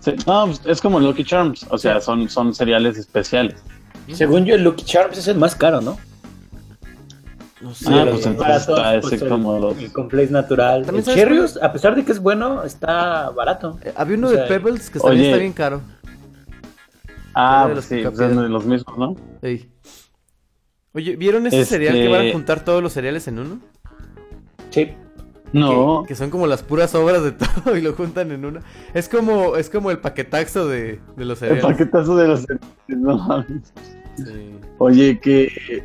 Sí, 0.00 0.14
no, 0.26 0.46
pues, 0.46 0.60
es 0.64 0.80
como 0.80 1.00
Lucky 1.00 1.24
Charms. 1.24 1.66
O 1.68 1.76
sea, 1.78 2.00
son, 2.00 2.28
son 2.28 2.54
cereales 2.54 2.96
especiales. 2.96 3.56
Según 4.12 4.44
yo, 4.44 4.54
el 4.54 4.62
Lucky 4.62 4.84
Charms 4.84 5.18
es 5.18 5.28
el 5.28 5.36
más 5.36 5.54
caro, 5.56 5.80
¿no? 5.80 5.98
No 7.60 7.74
sé. 7.74 7.86
Ah, 7.90 8.06
pues 8.10 8.24
entonces 8.24 8.56
está 8.68 8.94
ese 8.94 9.08
pues, 9.08 9.22
el- 9.22 9.28
como 9.28 9.58
los- 9.58 9.76
El 9.78 9.92
Complex 9.92 10.30
natural. 10.30 10.80
El 10.80 10.86
sabes 10.86 11.04
Cheerios, 11.06 11.58
a 11.60 11.72
pesar 11.72 11.94
de 11.96 12.04
que 12.04 12.12
es 12.12 12.20
bueno, 12.20 12.62
está 12.62 13.30
barato. 13.30 13.78
Eh, 13.82 13.92
Había 13.96 14.16
uno 14.16 14.28
O 14.28 14.30
de 14.30 14.38
Pebbles 14.42 14.88
que 14.90 15.00
también 15.00 15.24
está 15.26 15.36
bien 15.38 15.52
caro. 15.52 15.80
Ah, 17.34 17.62
pues 17.64 17.76
los 17.76 17.84
sí, 17.86 18.02
pues 18.02 18.16
son 18.16 18.42
de 18.42 18.48
los 18.48 18.64
mismos, 18.64 18.96
¿no? 18.96 19.16
Ey. 19.42 19.68
Oye, 20.96 21.14
¿vieron 21.14 21.46
ese 21.46 21.60
Este- 21.60 21.74
cereal 21.76 21.94
que 21.94 22.08
van 22.08 22.26
a 22.28 22.32
juntar 22.32 22.64
todos 22.64 22.82
los 22.82 22.92
cereales 22.92 23.28
en 23.28 23.38
uno? 23.38 23.58
Sí. 24.70 24.90
No. 25.52 26.02
Que, 26.02 26.08
que 26.08 26.14
son 26.16 26.30
como 26.30 26.46
las 26.48 26.62
puras 26.62 26.94
obras 26.96 27.22
de 27.22 27.32
todo 27.64 27.76
y 27.76 27.80
lo 27.82 27.92
juntan 27.92 28.32
en 28.32 28.44
una. 28.44 28.62
Es 28.94 29.08
como, 29.08 29.56
es 29.56 29.70
como 29.70 29.90
el 29.90 29.98
paquetaxo 29.98 30.66
de, 30.66 30.98
de 31.16 31.24
los 31.24 31.40
El 31.42 31.48
cereales. 31.50 31.64
paquetazo 31.64 32.16
de 32.16 32.28
los 32.28 32.40
cereales, 32.40 32.68
no 32.88 33.16
mames. 33.18 33.72
Sí. 34.16 34.56
Oye, 34.78 35.20
que, 35.20 35.84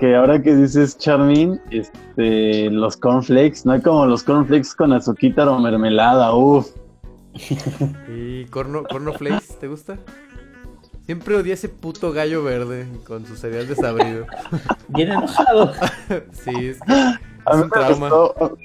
que 0.00 0.14
ahora 0.16 0.42
que 0.42 0.54
dices 0.54 0.98
Charmin, 0.98 1.60
este, 1.70 2.68
los 2.70 2.96
cornflakes, 2.96 3.60
no 3.64 3.72
hay 3.72 3.80
como 3.80 4.04
los 4.06 4.24
cornflakes 4.24 4.74
con 4.76 4.92
azuquita 4.92 5.48
o 5.50 5.58
mermelada, 5.60 6.34
uff. 6.34 6.68
¿Y 8.12 8.44
corno, 8.50 8.82
corno 8.82 9.12
flakes, 9.12 9.56
te 9.60 9.68
gusta? 9.68 9.96
Siempre 11.08 11.36
odié 11.36 11.54
ese 11.54 11.70
puto 11.70 12.12
gallo 12.12 12.44
verde 12.44 12.86
con 13.06 13.24
su 13.24 13.34
cereal 13.34 13.66
desabrido. 13.66 14.26
Bien 14.88 15.10
enojado. 15.10 15.72
sí, 16.32 16.50
es, 16.66 16.78
A 16.86 17.12
es 17.52 17.56
mí 17.56 17.62
un 17.62 17.62
me 17.62 17.68
trauma. 17.70 18.08
gustó, 18.10 18.58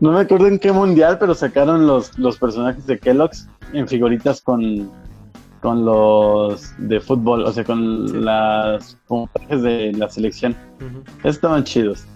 no 0.00 0.12
me 0.12 0.20
acuerdo 0.20 0.46
en 0.46 0.58
qué 0.58 0.72
mundial, 0.72 1.18
pero 1.18 1.34
sacaron 1.34 1.86
los, 1.86 2.18
los 2.18 2.38
personajes 2.38 2.86
de 2.86 2.98
Kellogg's 2.98 3.46
en 3.74 3.86
figuritas 3.86 4.40
con, 4.40 4.90
con 5.60 5.84
los 5.84 6.72
de 6.78 6.98
fútbol, 6.98 7.44
o 7.44 7.52
sea, 7.52 7.62
con 7.62 8.08
Sí. 8.08 8.14
las 8.16 8.96
personajes 9.06 9.62
de 9.62 9.92
la 9.92 10.08
selección. 10.08 10.56
Ujú. 10.80 11.28
Estaban 11.28 11.62
chidos. 11.64 12.06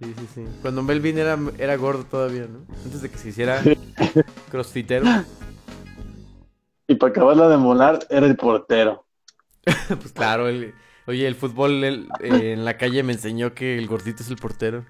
Sí, 0.00 0.14
sí, 0.16 0.26
sí. 0.36 0.44
Cuando 0.62 0.84
Melvin 0.84 1.18
era, 1.18 1.36
era 1.58 1.74
gordo 1.74 2.04
todavía, 2.04 2.46
¿no? 2.48 2.60
Antes 2.84 3.02
de 3.02 3.10
que 3.10 3.18
se 3.18 3.30
hiciera 3.30 3.60
crossfitero. 4.52 5.04
Y 6.86 6.94
para 6.96 7.10
acabarla 7.10 7.48
de 7.48 7.56
molar, 7.56 8.00
era 8.10 8.26
el 8.26 8.36
portero. 8.36 9.04
pues 9.88 10.12
claro, 10.12 10.48
el, 10.48 10.74
oye, 11.06 11.26
el 11.26 11.34
fútbol 11.34 11.82
el- 11.84 12.08
eh, 12.20 12.52
en 12.52 12.64
la 12.64 12.76
calle 12.76 13.02
me 13.02 13.12
enseñó 13.14 13.54
que 13.54 13.78
el 13.78 13.86
gordito 13.86 14.22
es 14.22 14.28
el 14.30 14.36
portero. 14.36 14.84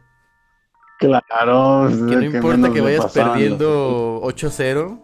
Claro. 0.99 1.89
Que 1.89 2.17
no 2.17 2.23
importa 2.23 2.73
que 2.73 2.81
vayas 2.81 3.13
perdiendo 3.13 4.21
8-0, 4.23 5.01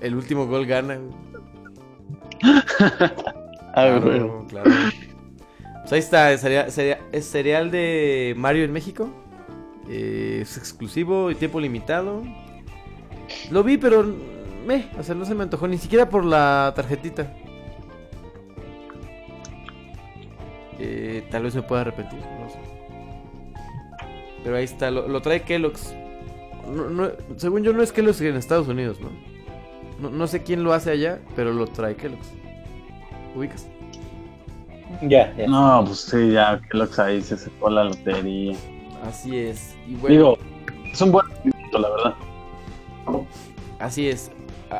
el 0.00 0.14
último 0.14 0.46
gol 0.46 0.66
gana. 0.66 0.98
Ah, 3.74 4.00
Claro, 4.02 4.46
claro. 4.48 4.70
Pues 5.82 5.92
ahí 5.92 5.98
está, 6.00 6.32
es 6.32 6.40
cereal, 6.40 6.70
cereal- 6.72 6.98
es 7.12 7.24
cereal 7.30 7.70
de 7.70 8.34
Mario 8.36 8.64
en 8.64 8.72
México. 8.72 9.08
Eh, 9.88 10.40
es 10.42 10.56
exclusivo 10.56 11.30
y 11.30 11.34
tiempo 11.34 11.60
limitado. 11.60 12.22
Lo 13.50 13.62
vi, 13.62 13.76
pero 13.78 14.04
me, 14.68 14.86
o 14.98 15.02
sea, 15.02 15.14
no 15.14 15.24
se 15.24 15.34
me 15.34 15.42
antojó 15.42 15.66
ni 15.66 15.78
siquiera 15.78 16.08
por 16.08 16.24
la 16.24 16.72
tarjetita. 16.76 17.32
Eh, 20.78 21.26
tal 21.30 21.42
vez 21.42 21.54
me 21.54 21.62
pueda 21.62 21.80
arrepentir, 21.82 22.20
no 22.20 22.48
sé. 22.48 22.58
Pero 24.44 24.56
ahí 24.56 24.64
está, 24.64 24.90
lo, 24.90 25.08
lo 25.08 25.20
trae 25.22 25.42
Kellogg's. 25.42 25.94
No- 26.68 26.88
no- 26.90 27.10
según 27.36 27.64
yo 27.64 27.72
no 27.72 27.82
es 27.82 27.92
Kellogg's 27.92 28.20
en 28.20 28.36
Estados 28.36 28.68
Unidos, 28.68 28.98
¿no? 29.00 29.08
¿no? 30.00 30.10
No 30.16 30.26
sé 30.28 30.42
quién 30.42 30.62
lo 30.62 30.72
hace 30.72 30.90
allá, 30.92 31.18
pero 31.34 31.52
lo 31.52 31.66
trae 31.66 31.96
Kellogg's. 31.96 32.30
¿Ubicas? 33.34 33.66
Ya, 35.02 35.34
ya. 35.36 35.46
No, 35.48 35.82
pues 35.84 35.98
sí, 36.00 36.30
ya 36.32 36.60
Kellogg's 36.70 36.98
ahí 36.98 37.20
se 37.22 37.36
sacó 37.36 37.70
la 37.70 37.84
lotería. 37.84 38.56
Así 39.04 39.36
es. 39.36 39.76
Y 39.86 39.94
bueno, 39.96 40.16
Digo, 40.16 40.38
es 40.92 41.00
un 41.00 41.12
buen 41.12 41.26
la 41.72 41.88
verdad. 41.90 42.14
así 43.80 44.08
es. 44.08 44.30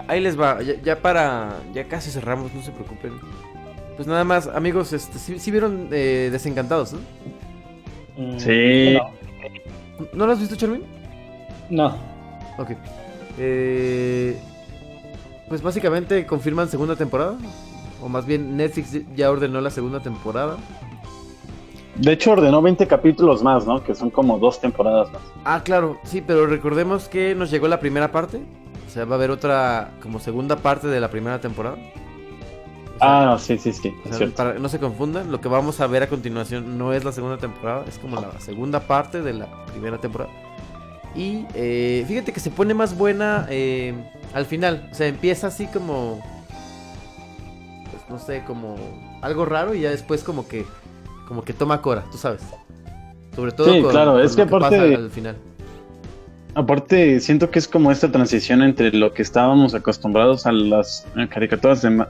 Ahí 0.06 0.20
les 0.20 0.38
va. 0.38 0.60
Ya, 0.62 0.74
ya 0.82 1.00
para. 1.00 1.56
Ya 1.72 1.84
casi 1.84 2.10
cerramos, 2.10 2.52
no 2.54 2.62
se 2.62 2.72
preocupen. 2.72 3.12
Pues 3.96 4.06
nada 4.06 4.22
más, 4.24 4.46
amigos, 4.46 4.92
este, 4.92 5.18
sí, 5.18 5.38
sí 5.38 5.50
vieron 5.50 5.88
eh, 5.90 6.28
Desencantados, 6.30 6.92
¿no? 6.92 7.00
Mm, 8.16 8.38
Sí. 8.38 8.94
No. 8.94 9.18
¿No 10.12 10.26
lo 10.26 10.32
has 10.32 10.40
visto, 10.40 10.56
Charmin? 10.56 10.82
no. 11.70 11.96
Ok. 12.58 12.70
Eh, 13.38 14.36
pues 15.48 15.62
básicamente 15.62 16.26
confirman 16.26 16.68
segunda 16.68 16.96
temporada. 16.96 17.36
O 18.02 18.08
más 18.08 18.26
bien, 18.26 18.56
Netflix 18.56 18.96
ya 19.16 19.30
ordenó 19.30 19.60
la 19.60 19.70
segunda 19.70 20.00
temporada. 20.00 20.56
De 21.96 22.12
hecho, 22.12 22.32
ordenó 22.32 22.62
20 22.62 22.86
capítulos 22.86 23.42
más, 23.42 23.66
¿no? 23.66 23.82
Que 23.82 23.94
son 23.94 24.10
como 24.10 24.38
dos 24.38 24.60
temporadas 24.60 25.10
más. 25.12 25.22
Ah, 25.44 25.62
claro, 25.64 25.98
sí, 26.04 26.22
pero 26.24 26.46
recordemos 26.46 27.08
que 27.08 27.34
nos 27.34 27.50
llegó 27.50 27.66
la 27.66 27.80
primera 27.80 28.12
parte. 28.12 28.40
O 28.98 29.00
sea, 29.00 29.04
va 29.04 29.14
a 29.14 29.18
haber 29.18 29.30
otra 29.30 29.92
como 30.02 30.18
segunda 30.18 30.56
parte 30.56 30.88
de 30.88 30.98
la 31.00 31.08
primera 31.08 31.40
temporada. 31.40 31.76
O 31.76 32.98
sea, 32.98 33.32
Ah, 33.32 33.38
sí, 33.38 33.56
sí, 33.56 33.72
sí, 33.72 33.94
o 34.10 34.12
sea, 34.12 34.26
para 34.34 34.54
que 34.54 34.58
no 34.58 34.68
se 34.68 34.80
confundan, 34.80 35.30
lo 35.30 35.40
que 35.40 35.46
vamos 35.46 35.78
a 35.80 35.86
ver 35.86 36.02
a 36.02 36.08
continuación 36.08 36.76
no 36.78 36.92
es 36.92 37.04
la 37.04 37.12
segunda 37.12 37.38
temporada, 37.38 37.84
es 37.86 37.96
como 37.98 38.20
la 38.20 38.40
segunda 38.40 38.80
parte 38.80 39.22
de 39.22 39.34
la 39.34 39.46
primera 39.66 39.98
temporada. 39.98 40.32
Y 41.14 41.46
eh, 41.54 42.04
fíjate 42.08 42.32
que 42.32 42.40
se 42.40 42.50
pone 42.50 42.74
más 42.74 42.98
buena 42.98 43.46
eh, 43.50 43.94
al 44.34 44.46
final. 44.46 44.88
O 44.90 44.94
sea, 44.96 45.06
empieza 45.06 45.46
así 45.46 45.68
como. 45.68 46.20
Pues 47.92 48.02
no 48.10 48.18
sé, 48.18 48.42
como 48.48 48.74
algo 49.22 49.44
raro 49.44 49.74
y 49.76 49.82
ya 49.82 49.90
después 49.90 50.24
como 50.24 50.48
que. 50.48 50.66
Como 51.28 51.44
que 51.44 51.52
toma 51.52 51.80
cora, 51.82 52.02
tú 52.10 52.18
sabes. 52.18 52.42
Sobre 53.36 53.52
todo 53.52 53.72
Sí, 53.72 53.80
con, 53.80 53.92
claro, 53.92 54.14
con 54.14 54.22
es 54.22 54.32
lo 54.36 54.36
que 54.36 54.42
aparte- 54.56 54.76
pasa 54.76 54.82
al 54.82 55.10
final. 55.10 55.36
Aparte, 56.58 57.20
siento 57.20 57.50
que 57.52 57.60
es 57.60 57.68
como 57.68 57.92
esta 57.92 58.10
transición 58.10 58.62
entre 58.64 58.90
lo 58.90 59.12
que 59.14 59.22
estábamos 59.22 59.74
acostumbrados 59.74 60.44
a 60.44 60.50
las 60.50 61.06
caricaturas 61.30 61.82
de, 61.82 61.90
Ma- 61.90 62.08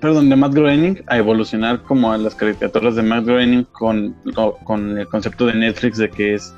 perdón, 0.00 0.28
de 0.28 0.36
Matt 0.36 0.52
Groening 0.52 1.02
a 1.06 1.16
evolucionar 1.16 1.80
como 1.82 2.12
a 2.12 2.18
las 2.18 2.34
caricaturas 2.34 2.94
de 2.94 3.02
Matt 3.02 3.24
Groening 3.24 3.64
con, 3.72 4.14
co- 4.34 4.58
con 4.64 4.98
el 4.98 5.08
concepto 5.08 5.46
de 5.46 5.54
Netflix 5.54 5.96
de 5.96 6.10
que 6.10 6.34
es 6.34 6.52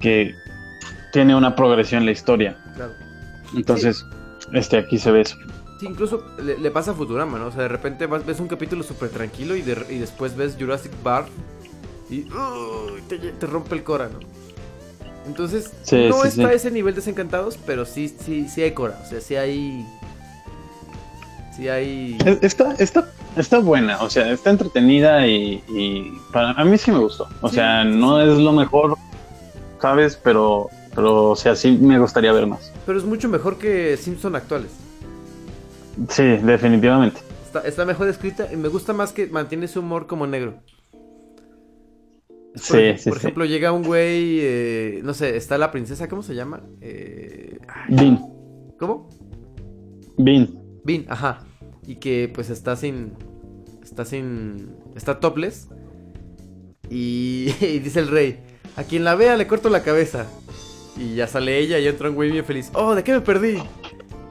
que 0.00 0.34
tiene 1.14 1.34
una 1.34 1.56
progresión 1.56 2.04
la 2.04 2.10
historia. 2.10 2.58
Claro. 2.74 2.92
Entonces, 3.56 4.04
este 4.52 4.76
aquí 4.76 4.98
se 4.98 5.10
ve 5.12 5.22
eso. 5.22 5.38
Sí, 5.80 5.86
incluso 5.86 6.22
le, 6.44 6.58
le 6.58 6.70
pasa 6.70 6.90
a 6.90 6.94
Futurama, 6.94 7.38
¿no? 7.38 7.46
O 7.46 7.52
sea, 7.52 7.62
de 7.62 7.68
repente 7.68 8.04
vas- 8.04 8.26
ves 8.26 8.38
un 8.38 8.48
capítulo 8.48 8.82
súper 8.82 9.08
tranquilo 9.08 9.56
y, 9.56 9.62
de- 9.62 9.86
y 9.88 9.96
después 9.98 10.36
ves 10.36 10.58
Jurassic 10.60 10.92
Park 10.96 11.28
y 12.10 12.26
te, 13.08 13.16
te 13.18 13.46
rompe 13.46 13.76
el 13.76 13.82
cora, 13.82 14.10
¿no? 14.12 14.18
Entonces, 15.26 15.70
Sí, 15.82 16.08
no 16.08 16.22
sí, 16.22 16.28
está 16.28 16.48
sí. 16.50 16.54
ese 16.56 16.70
nivel 16.70 16.94
desencantados, 16.94 17.58
pero 17.64 17.84
sí, 17.86 18.08
sí, 18.08 18.48
sí 18.48 18.62
hay 18.62 18.72
cora. 18.72 18.98
O 19.04 19.08
sea, 19.08 19.20
sí 19.20 19.36
hay. 19.36 19.86
Sí 21.56 21.68
hay. 21.68 22.18
Es- 22.24 22.38
Está, 22.42 22.74
está, 22.78 23.08
está 23.36 23.58
buena, 23.60 24.00
o 24.02 24.10
sea, 24.10 24.30
está 24.32 24.50
entretenida 24.50 25.26
y, 25.26 25.62
y 25.68 26.12
para 26.32 26.50
a 26.52 26.64
mí 26.64 26.76
sí 26.78 26.90
me 26.90 26.98
gustó. 26.98 27.28
O 27.40 27.48
Sí, 27.48 27.56
sea, 27.56 27.82
sí, 27.82 27.88
no 27.90 28.20
es 28.20 28.38
lo 28.38 28.52
mejor, 28.52 28.96
¿sabes? 29.80 30.16
Pero, 30.16 30.68
pero, 30.94 31.30
o 31.30 31.36
sea, 31.36 31.54
sí 31.56 31.72
me 31.72 31.98
gustaría 31.98 32.32
ver 32.32 32.46
más. 32.46 32.72
Pero 32.86 32.98
es 32.98 33.04
mucho 33.04 33.28
mejor 33.28 33.58
que 33.58 33.96
Simpson 33.96 34.34
actuales. 34.36 34.70
Sí, 36.08 36.22
definitivamente. 36.24 37.20
Está, 37.44 37.60
está 37.60 37.84
mejor 37.84 38.08
escrita 38.08 38.50
y 38.52 38.56
me 38.56 38.68
gusta 38.68 38.92
más 38.94 39.12
que 39.12 39.26
mantiene 39.26 39.68
su 39.68 39.80
humor 39.80 40.06
como 40.06 40.26
negro. 40.26 40.54
Por, 42.52 42.60
Sí, 42.62 42.76
ej- 42.76 42.98
sí, 42.98 43.08
por 43.08 43.18
sí. 43.18 43.26
ejemplo, 43.26 43.44
llega 43.46 43.72
un 43.72 43.82
güey, 43.82 44.38
eh, 44.40 45.00
no 45.02 45.14
sé, 45.14 45.36
está 45.36 45.56
la 45.58 45.70
princesa, 45.70 46.08
¿cómo 46.08 46.22
se 46.22 46.34
llama? 46.34 46.62
Eh, 46.80 47.58
Bean, 47.88 48.20
¿Cómo? 48.78 49.08
Bean. 50.18 50.50
Bean, 50.84 51.06
ajá. 51.08 51.46
Y 51.86 51.96
que 51.96 52.30
pues 52.32 52.50
está 52.50 52.76
sin. 52.76 53.12
Está 53.82 54.04
sin. 54.04 54.74
Está 54.94 55.18
topless. 55.20 55.68
Y, 56.90 57.54
y 57.60 57.78
dice 57.78 58.00
el 58.00 58.08
rey: 58.08 58.40
A 58.76 58.82
quien 58.84 59.04
la 59.04 59.14
vea 59.14 59.36
le 59.36 59.46
corto 59.46 59.68
la 59.70 59.82
cabeza. 59.82 60.26
Y 60.96 61.14
ya 61.14 61.26
sale 61.26 61.58
ella 61.58 61.78
y 61.78 61.88
entra 61.88 62.10
un 62.10 62.14
güey 62.16 62.30
bien 62.30 62.44
feliz. 62.44 62.70
¡Oh, 62.74 62.94
de 62.94 63.02
qué 63.02 63.12
me 63.12 63.22
perdí! 63.22 63.58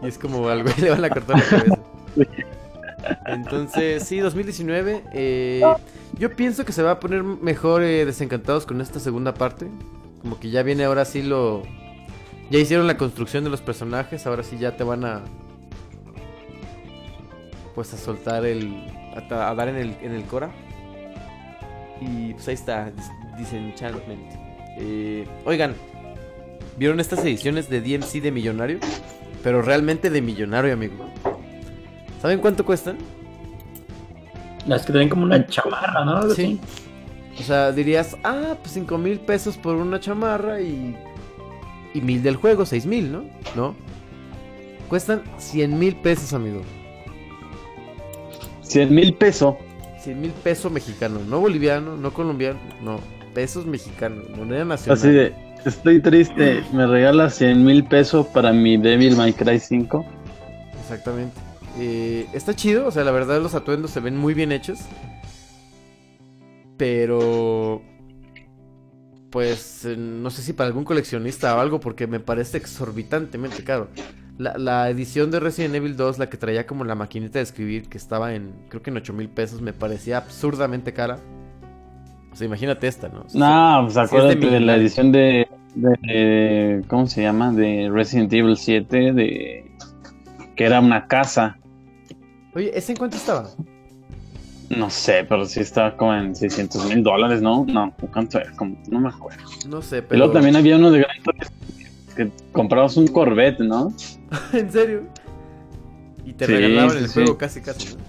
Y 0.04 0.08
es 0.08 0.18
como 0.20 0.48
al 0.48 0.62
güey 0.62 0.76
le 0.82 0.92
van 0.92 1.04
a 1.04 1.10
cortar 1.10 1.38
la 1.40 1.44
cabeza. 1.44 1.80
Entonces, 3.26 4.04
sí, 4.04 4.20
2019. 4.20 5.04
eh, 5.14 5.62
yo 6.22 6.36
pienso 6.36 6.64
que 6.66 6.72
se 6.72 6.84
va 6.84 6.92
a 6.92 7.00
poner 7.00 7.24
mejor 7.24 7.82
eh, 7.82 8.06
desencantados 8.06 8.68
con 8.68 8.80
esta 8.80 9.00
segunda 9.00 9.34
parte. 9.34 9.66
Como 10.22 10.40
que 10.40 10.52
ya 10.52 10.62
viene 10.62 10.84
ahora 10.84 11.04
sí 11.04 11.24
lo. 11.24 11.64
Ya 12.52 12.60
hicieron 12.60 12.86
la 12.86 12.96
construcción 12.96 13.44
de 13.44 13.50
los 13.50 13.60
personajes. 13.62 14.28
Ahora 14.28 14.44
sí 14.44 14.60
ya 14.60 14.78
te 14.78 14.84
van 14.84 15.04
a. 15.04 15.22
Pues 17.74 17.92
a 17.94 17.98
soltar 17.98 18.46
el. 18.46 18.86
A, 19.32 19.56
dar 19.56 19.68
en 19.70 19.78
el, 19.78 19.96
en 20.04 20.12
el 20.12 20.24
Cora. 20.26 20.52
Y 22.00 22.34
pues 22.34 22.48
ahí 22.50 22.54
está. 22.54 22.92
Dis- 22.92 23.38
Disenchantment. 23.40 24.32
Eh, 24.78 25.28
oigan, 25.46 25.74
¿vieron 26.78 27.00
estas 27.00 27.26
ediciones 27.26 27.68
de 27.68 27.82
DMC 27.82 28.22
de 28.22 28.32
millonario? 28.32 28.78
Pero 29.44 29.64
realmente 29.64 30.12
de 30.12 30.22
millonario, 30.22 30.72
amigo. 30.74 31.10
¿Saben 32.22 32.38
cuánto 32.38 32.64
cuestan? 32.64 32.98
Las 34.68 34.86
que 34.86 34.92
te 34.94 35.00
ven 35.00 35.10
como 35.10 35.24
una 35.24 35.46
chamarra, 35.48 36.06
¿no? 36.06 36.18
Algo 36.18 36.34
Sí. 36.36 36.60
así. 36.64 37.40
O 37.40 37.44
sea, 37.44 37.72
dirías, 37.72 38.18
ah, 38.24 38.56
pues 38.62 38.74
5 38.74 38.98
mil 38.98 39.20
pesos 39.20 39.58
por 39.58 39.76
una 39.76 40.00
chamarra 40.00 40.62
y. 40.62 40.96
Y 41.94 42.02
mil 42.02 42.22
del 42.24 42.36
juego, 42.36 42.66
6 42.66 42.86
mil, 42.86 43.12
¿no? 43.12 43.24
No. 43.56 43.76
Cuestan 44.88 45.24
100 45.38 45.78
mil 45.80 45.96
pesos, 45.96 46.34
amigo. 46.34 46.62
100 48.62 48.94
mil 48.94 49.14
pesos. 49.16 49.56
100 50.02 50.20
mil 50.22 50.32
pesos 50.32 50.72
mexicano. 50.72 51.20
No 51.28 51.40
boliviano, 51.40 51.98
no 51.98 52.14
colombiano, 52.14 52.60
no. 52.82 53.00
Pesos 53.34 53.66
mexicanos, 53.66 54.30
moneda 54.36 54.66
nacional. 54.66 54.98
Así 54.98 55.10
de, 55.10 55.34
estoy 55.66 56.02
triste, 56.02 56.64
me 56.74 56.86
regalas 56.86 57.36
100 57.36 57.64
mil 57.64 57.84
pesos 57.86 58.28
para 58.28 58.52
mi 58.52 58.78
Devil 58.78 59.16
May 59.16 59.34
Cry 59.34 59.60
5. 59.60 60.06
Exactamente. 60.82 61.40
Eh, 61.80 62.28
está 62.34 62.56
chido, 62.56 62.88
o 62.88 62.92
sea, 62.92 63.04
la 63.04 63.12
verdad 63.12 63.42
los 63.42 63.56
atuendos 63.56 63.92
se 63.92 64.00
ven 64.00 64.18
muy 64.18 64.34
bien 64.34 64.52
hechos. 64.52 64.80
Pero... 66.78 67.82
Pues 69.30 69.86
eh, 69.86 69.96
no 69.98 70.30
sé 70.30 70.42
si 70.42 70.52
para 70.52 70.68
algún 70.68 70.84
coleccionista 70.84 71.56
o 71.56 71.60
algo, 71.62 71.80
porque 71.80 72.06
me 72.06 72.20
parece 72.20 72.58
exorbitantemente 72.58 73.64
caro. 73.64 73.88
La, 74.38 74.58
la 74.58 74.90
edición 74.90 75.32
de 75.32 75.40
Resident 75.40 75.76
Evil 75.76 75.96
2, 75.96 76.20
la 76.20 76.30
que 76.30 76.36
traía 76.36 76.68
como 76.68 76.84
la 76.84 76.96
maquinita 76.96 77.40
de 77.40 77.44
escribir, 77.44 77.88
que 77.88 77.98
estaba 77.98 78.34
en, 78.34 78.52
creo 78.68 78.82
que 78.82 78.90
en 78.90 78.98
8 78.98 79.14
mil 79.14 79.30
pesos, 79.30 79.62
me 79.62 79.72
parecía 79.72 80.18
absurdamente 80.18 80.92
cara. 80.92 81.18
O 82.34 82.36
sea, 82.36 82.46
imagínate 82.46 82.88
esta, 82.88 83.08
¿no? 83.08 83.22
O 83.22 83.30
sea, 83.30 83.40
No, 83.40 83.84
pues 83.86 83.94
de 83.96 84.02
acuérdate 84.02 84.46
de, 84.48 84.60
la 84.60 84.76
edición 84.76 85.12
de, 85.14 85.48
de- 85.76 85.98
de- 86.02 86.84
¿Cómo 86.90 87.08
se 87.08 87.22
llama? 87.22 87.54
De 87.54 87.90
Resident 87.90 88.34
Evil 88.34 88.58
7, 88.58 89.14
de 89.14 89.72
que 90.58 90.64
era 90.66 90.82
una 90.82 91.08
casa. 91.08 91.58
Oye, 92.56 92.78
¿ese 92.78 92.92
en 92.94 92.98
cuánto 92.98 93.18
estaba? 93.18 93.50
No 94.70 94.90
sé, 94.90 95.26
pero 95.28 95.46
sí 95.46 95.60
estaba 95.60 95.98
como 95.98 96.14
en 96.16 96.36
600 96.36 96.86
mil 96.86 97.04
dólares, 97.04 97.42
¿no? 97.42 97.66
No, 97.66 97.94
¿cuánto 98.12 98.40
era? 98.40 98.52
Como, 98.54 98.78
no 98.90 99.00
me 99.00 99.10
acuerdo. 99.10 99.44
No 99.68 99.82
sé, 99.82 99.98
Y 99.98 100.02
pero... 100.02 100.18
luego 100.20 100.34
también 100.34 100.56
había 100.56 100.78
uno 100.78 100.92
de 100.92 101.00
Gran 101.00 101.18
que 102.16 102.30
comprabas 102.52 102.98
un 102.98 103.08
Corvette, 103.08 103.60
¿no? 103.62 103.94
¿En 104.54 104.72
serio? 104.72 105.04
Y 106.26 106.34
te 106.34 106.46
Sí, 106.46 106.54
regalaban 106.54 106.98
el 106.98 107.08
sí. 107.08 107.14
juego 107.16 107.38
casi 107.38 107.62
casi. 107.62 107.96
¿no? 107.96 108.02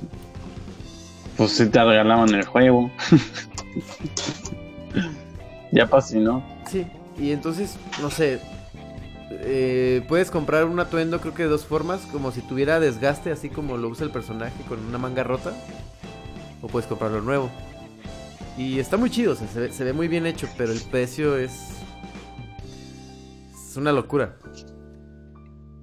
Pues 1.37 1.53
sí 1.53 1.67
te 1.69 1.83
regalaban 1.83 2.33
el 2.35 2.45
juego. 2.45 2.91
ya 5.73 5.87
pasó, 5.87 6.17
¿no? 6.19 6.43
Sí, 6.71 6.87
y 7.19 7.33
entonces, 7.33 7.77
no 8.01 8.11
sé, 8.11 8.41
eh, 9.41 10.05
puedes 10.09 10.31
comprar 10.31 10.65
un 10.65 10.79
atuendo 10.81 11.21
creo 11.21 11.35
que 11.35 11.45
de 11.45 11.49
dos 11.49 11.65
formas, 11.65 12.03
como 12.13 12.33
si 12.33 12.41
tuviera 12.41 12.81
desgaste, 12.81 13.31
así 13.31 13.49
como 13.49 13.77
lo 13.77 13.89
usa 13.89 14.05
el 14.05 14.13
personaje 14.13 14.63
con 14.69 14.79
una 14.85 14.99
manga 14.99 15.25
rota, 15.25 15.53
o 16.61 16.69
puedes 16.69 16.89
comprarlo 16.89 17.21
nuevo. 17.21 17.51
Y 18.57 18.79
está 18.79 18.97
muy 18.97 19.11
chido, 19.11 19.35
se, 19.35 19.47
ve, 19.59 19.73
se 19.73 19.85
ve 19.85 19.93
muy 19.93 20.09
bien 20.09 20.27
hecho, 20.27 20.49
pero 20.57 20.73
el 20.73 20.81
precio 20.91 21.37
es... 21.37 21.71
Es 23.53 23.77
una 23.77 23.93
locura. 23.93 24.37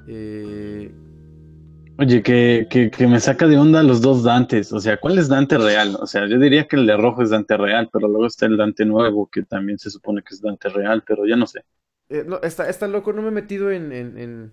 Eh, 0.08 0.92
Oye, 2.00 2.24
que, 2.24 2.68
que 2.70 3.08
me 3.08 3.20
saca 3.20 3.46
de 3.46 3.58
onda 3.58 3.84
los 3.84 4.00
dos 4.00 4.24
Dantes. 4.24 4.72
O 4.72 4.80
sea, 4.80 4.96
¿cuál 4.98 5.20
es 5.20 5.28
Dante 5.28 5.58
real? 5.58 5.98
O 6.00 6.08
sea, 6.08 6.28
yo 6.28 6.40
diría 6.40 6.66
que 6.66 6.78
el 6.78 6.86
de 6.86 6.96
rojo 6.96 7.22
es 7.22 7.30
Dante 7.30 7.58
real, 7.58 7.90
pero 7.92 8.08
luego 8.08 8.26
está 8.26 8.46
el 8.46 8.56
Dante 8.56 8.86
nuevo, 8.86 9.28
que 9.30 9.44
también 9.44 9.78
se 9.78 9.90
supone 9.90 10.22
que 10.22 10.34
es 10.34 10.42
Dante 10.42 10.70
real, 10.70 11.04
pero 11.06 11.26
ya 11.26 11.36
no 11.36 11.46
sé. 11.46 11.66
Eh, 12.10 12.24
no, 12.28 12.40
está, 12.42 12.70
está 12.70 12.88
loco, 12.88 13.14
no 13.14 13.22
me 13.22 13.30
he 13.30 13.32
metido 13.32 13.72
en... 13.72 13.92
en- 13.92 14.18
en- 14.18 14.52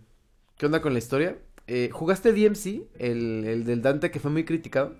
¿Qué 0.56 0.66
onda 0.66 0.80
con 0.80 0.92
la 0.94 0.98
historia? 0.98 1.36
Eh, 1.66 1.90
¿Jugaste 1.92 2.32
DMC? 2.32 2.82
El, 2.98 3.44
el 3.44 3.64
del 3.64 3.82
Dante 3.82 4.10
que 4.10 4.20
fue 4.20 4.30
muy 4.30 4.44
criticado. 4.44 4.94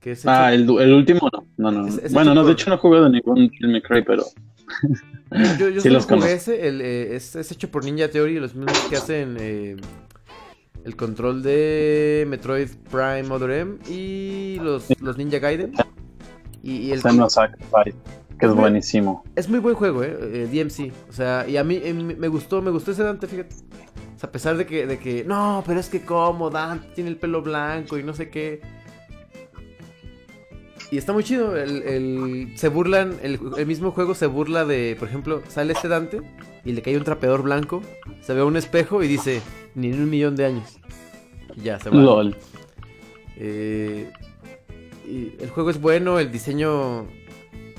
Que 0.00 0.12
es 0.12 0.26
Ah, 0.26 0.52
el, 0.52 0.62
el 0.78 0.92
último 0.92 1.30
no. 1.32 1.46
No, 1.56 1.70
no. 1.70 1.86
Es- 1.88 1.96
es 1.98 2.12
bueno, 2.12 2.34
no, 2.34 2.42
por- 2.42 2.48
de 2.48 2.52
hecho 2.52 2.68
no 2.68 2.76
he 2.76 2.78
jugado 2.78 3.08
ningún 3.08 3.50
May 3.62 3.80
Cry, 3.80 4.02
pero 4.04 4.24
Yo, 5.58 5.68
yo 5.70 5.80
Sí 5.80 5.88
solo 5.88 5.94
los 5.94 6.06
jugué 6.06 6.34
ese, 6.34 6.68
el, 6.68 6.80
eh, 6.82 7.16
es, 7.16 7.34
es 7.36 7.50
hecho 7.52 7.70
por 7.70 7.84
Ninja 7.84 8.08
Theory, 8.08 8.38
los 8.38 8.54
mismos 8.54 8.78
que 8.90 8.96
hacen 8.96 9.36
eh, 9.40 9.76
el 10.84 10.96
control 10.96 11.42
de 11.42 12.26
Metroid 12.28 12.68
Prime 12.90 13.30
Other 13.30 13.50
M 13.52 13.76
y 13.88 14.58
los, 14.62 14.88
los 15.00 15.16
Ninja 15.16 15.38
Gaiden. 15.38 15.72
Y, 16.62 16.76
y 16.76 16.92
el, 16.92 17.00
Sacrifice, 17.00 17.96
que 18.38 18.46
es 18.46 18.54
buenísimo. 18.54 19.24
es 19.36 19.48
muy 19.48 19.58
buen 19.60 19.74
juego, 19.74 20.02
eh, 20.02 20.16
eh, 20.20 20.48
DMC. 20.52 20.92
O 21.08 21.12
sea, 21.12 21.46
y 21.48 21.56
a 21.56 21.64
mí 21.64 21.80
eh, 21.82 21.92
me 21.94 22.28
gustó, 22.28 22.60
me 22.62 22.70
gustó 22.70 22.90
ese 22.92 23.02
Dante, 23.02 23.26
fíjate. 23.26 23.54
O 24.16 24.18
sea, 24.18 24.28
a 24.28 24.32
pesar 24.32 24.56
de 24.56 24.66
que, 24.66 24.86
de 24.86 24.98
que, 24.98 25.24
no, 25.24 25.62
pero 25.66 25.80
es 25.80 25.88
que 25.88 26.02
como 26.02 26.50
Dante 26.50 26.88
tiene 26.94 27.10
el 27.10 27.16
pelo 27.16 27.42
blanco 27.42 27.98
y 27.98 28.02
no 28.02 28.12
sé 28.14 28.30
qué. 28.30 28.60
Y 30.90 30.98
está 30.98 31.12
muy 31.12 31.24
chido, 31.24 31.56
el, 31.56 31.82
el- 31.82 32.52
se 32.56 32.68
burlan, 32.68 33.16
el, 33.22 33.40
el 33.56 33.66
mismo 33.66 33.90
juego 33.90 34.14
se 34.14 34.26
burla 34.26 34.64
de, 34.64 34.96
por 34.98 35.08
ejemplo, 35.08 35.42
sale 35.48 35.72
este 35.72 35.88
Dante 35.88 36.20
y 36.64 36.72
le 36.72 36.82
cae 36.82 36.96
un 36.96 37.04
trapeador 37.04 37.42
blanco, 37.42 37.82
se 38.20 38.32
ve 38.34 38.42
a 38.42 38.44
un 38.44 38.56
espejo 38.56 39.02
y 39.02 39.08
dice, 39.08 39.40
ni 39.74 39.88
en 39.88 40.02
un 40.02 40.10
millón 40.10 40.36
de 40.36 40.44
años. 40.44 40.78
Y 41.56 41.62
ya, 41.62 41.80
se 41.80 41.90
va. 41.90 41.96
LOL. 41.96 42.36
Eh, 43.36 44.10
y 45.06 45.34
el 45.42 45.50
juego 45.50 45.70
es 45.70 45.80
bueno, 45.80 46.18
el 46.18 46.30
diseño 46.30 47.06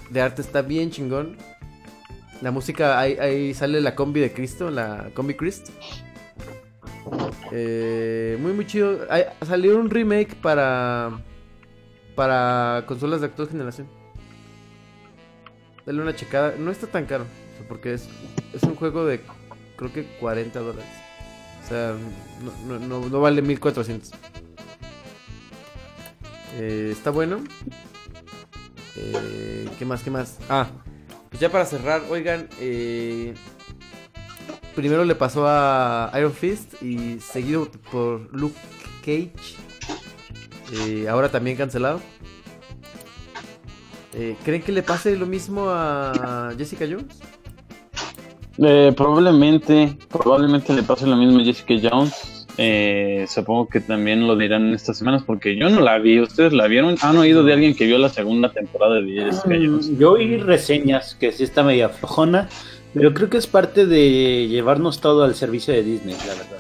de 0.10 0.22
arte 0.22 0.42
está 0.42 0.62
bien 0.62 0.92
chingón. 0.92 1.38
La 2.42 2.52
música, 2.52 3.00
ahí, 3.00 3.18
ahí 3.20 3.54
sale 3.54 3.82
la 3.82 3.96
combi 3.96 4.20
de 4.20 4.34
Cristo, 4.34 4.70
la 4.70 5.10
combi 5.14 5.36
Christ. 5.36 5.70
Eh, 7.52 8.38
muy, 8.42 8.54
muy 8.54 8.66
chido. 8.66 9.00
Salió 9.42 9.78
un 9.78 9.90
remake 9.90 10.36
para 10.36 11.22
para 12.16 12.84
consolas 12.88 13.22
de 13.22 13.28
actual 13.28 13.50
generación. 13.50 13.88
Dale 15.86 16.02
una 16.02 16.16
checada. 16.16 16.56
No 16.58 16.72
está 16.72 16.88
tan 16.88 17.06
caro, 17.06 17.26
porque 17.68 17.94
es, 17.94 18.10
es 18.54 18.64
un 18.64 18.76
juego 18.76 19.06
de 19.06 19.22
creo 19.76 19.94
que 19.94 20.06
40 20.20 20.60
dólares. 20.60 20.90
O 21.64 21.68
sea, 21.68 21.96
no, 22.68 22.78
no, 22.78 22.88
no, 22.88 23.10
no 23.10 23.22
vale 23.22 23.42
1400. 23.42 24.12
Eh, 26.58 26.90
está 26.92 27.10
bueno. 27.10 27.44
Eh, 28.98 29.68
¿Qué 29.78 29.86
más? 29.86 30.02
¿Qué 30.04 30.12
más? 30.12 30.38
Ah, 30.50 30.68
pues 31.30 31.40
ya 31.40 31.52
para 31.52 31.66
cerrar, 31.66 32.04
oigan, 32.10 32.48
eh, 32.60 33.34
primero 34.76 35.04
le 35.04 35.16
pasó 35.16 35.46
a 35.48 36.12
Iron 36.18 36.34
Fist 36.34 36.82
y 36.82 37.20
seguido 37.20 37.70
por 37.92 38.34
Luke 38.34 38.56
Cage. 39.02 39.34
eh, 40.74 41.08
ahora 41.08 41.30
también 41.30 41.58
cancelado. 41.58 42.02
Eh, 44.14 44.38
¿Creen 44.46 44.62
que 44.62 44.72
le 44.72 44.82
pase 44.82 45.16
lo 45.18 45.26
mismo 45.26 45.66
a 45.70 46.54
Jessica 46.58 46.86
Jones? 46.90 47.20
Eh, 48.58 48.94
probablemente, 48.96 49.98
probablemente 50.10 50.74
le 50.74 50.84
pase 50.84 51.06
lo 51.06 51.18
mismo 51.18 51.42
a 51.42 51.44
Jessica 51.44 51.74
Jones. 51.82 52.35
Eh, 52.58 53.26
supongo 53.28 53.68
que 53.68 53.82
también 53.82 54.28
lo 54.28 54.38
dirán 54.38 54.68
en 54.68 54.74
estas 54.76 54.98
semanas 54.98 55.24
porque 55.26 55.56
yo 55.56 55.70
no 55.70 55.82
la 55.82 55.98
vi. 55.98 56.20
¿Ustedes 56.20 56.54
la 56.54 56.68
vieron? 56.68 56.96
¿Han 57.02 57.18
oído 57.18 57.44
de 57.44 57.54
alguien 57.54 57.76
que 57.76 57.86
vio 57.86 57.98
la 57.98 58.10
segunda 58.10 58.52
temporada 58.52 59.02
de? 59.02 59.32
Mm, 59.46 59.98
Yo 59.98 60.14
oí 60.14 60.38
reseñas 60.38 61.16
que 61.16 61.32
sí 61.32 61.44
está 61.44 61.64
media 61.64 61.90
flojona, 61.90 62.48
pero 62.94 63.14
creo 63.14 63.30
que 63.30 63.38
es 63.38 63.48
parte 63.48 63.86
de 63.86 64.48
llevarnos 64.48 65.02
todo 65.02 65.24
al 65.24 65.36
servicio 65.36 65.74
de 65.74 65.84
Disney, 65.84 66.16
la 66.28 66.34
verdad. 66.34 66.60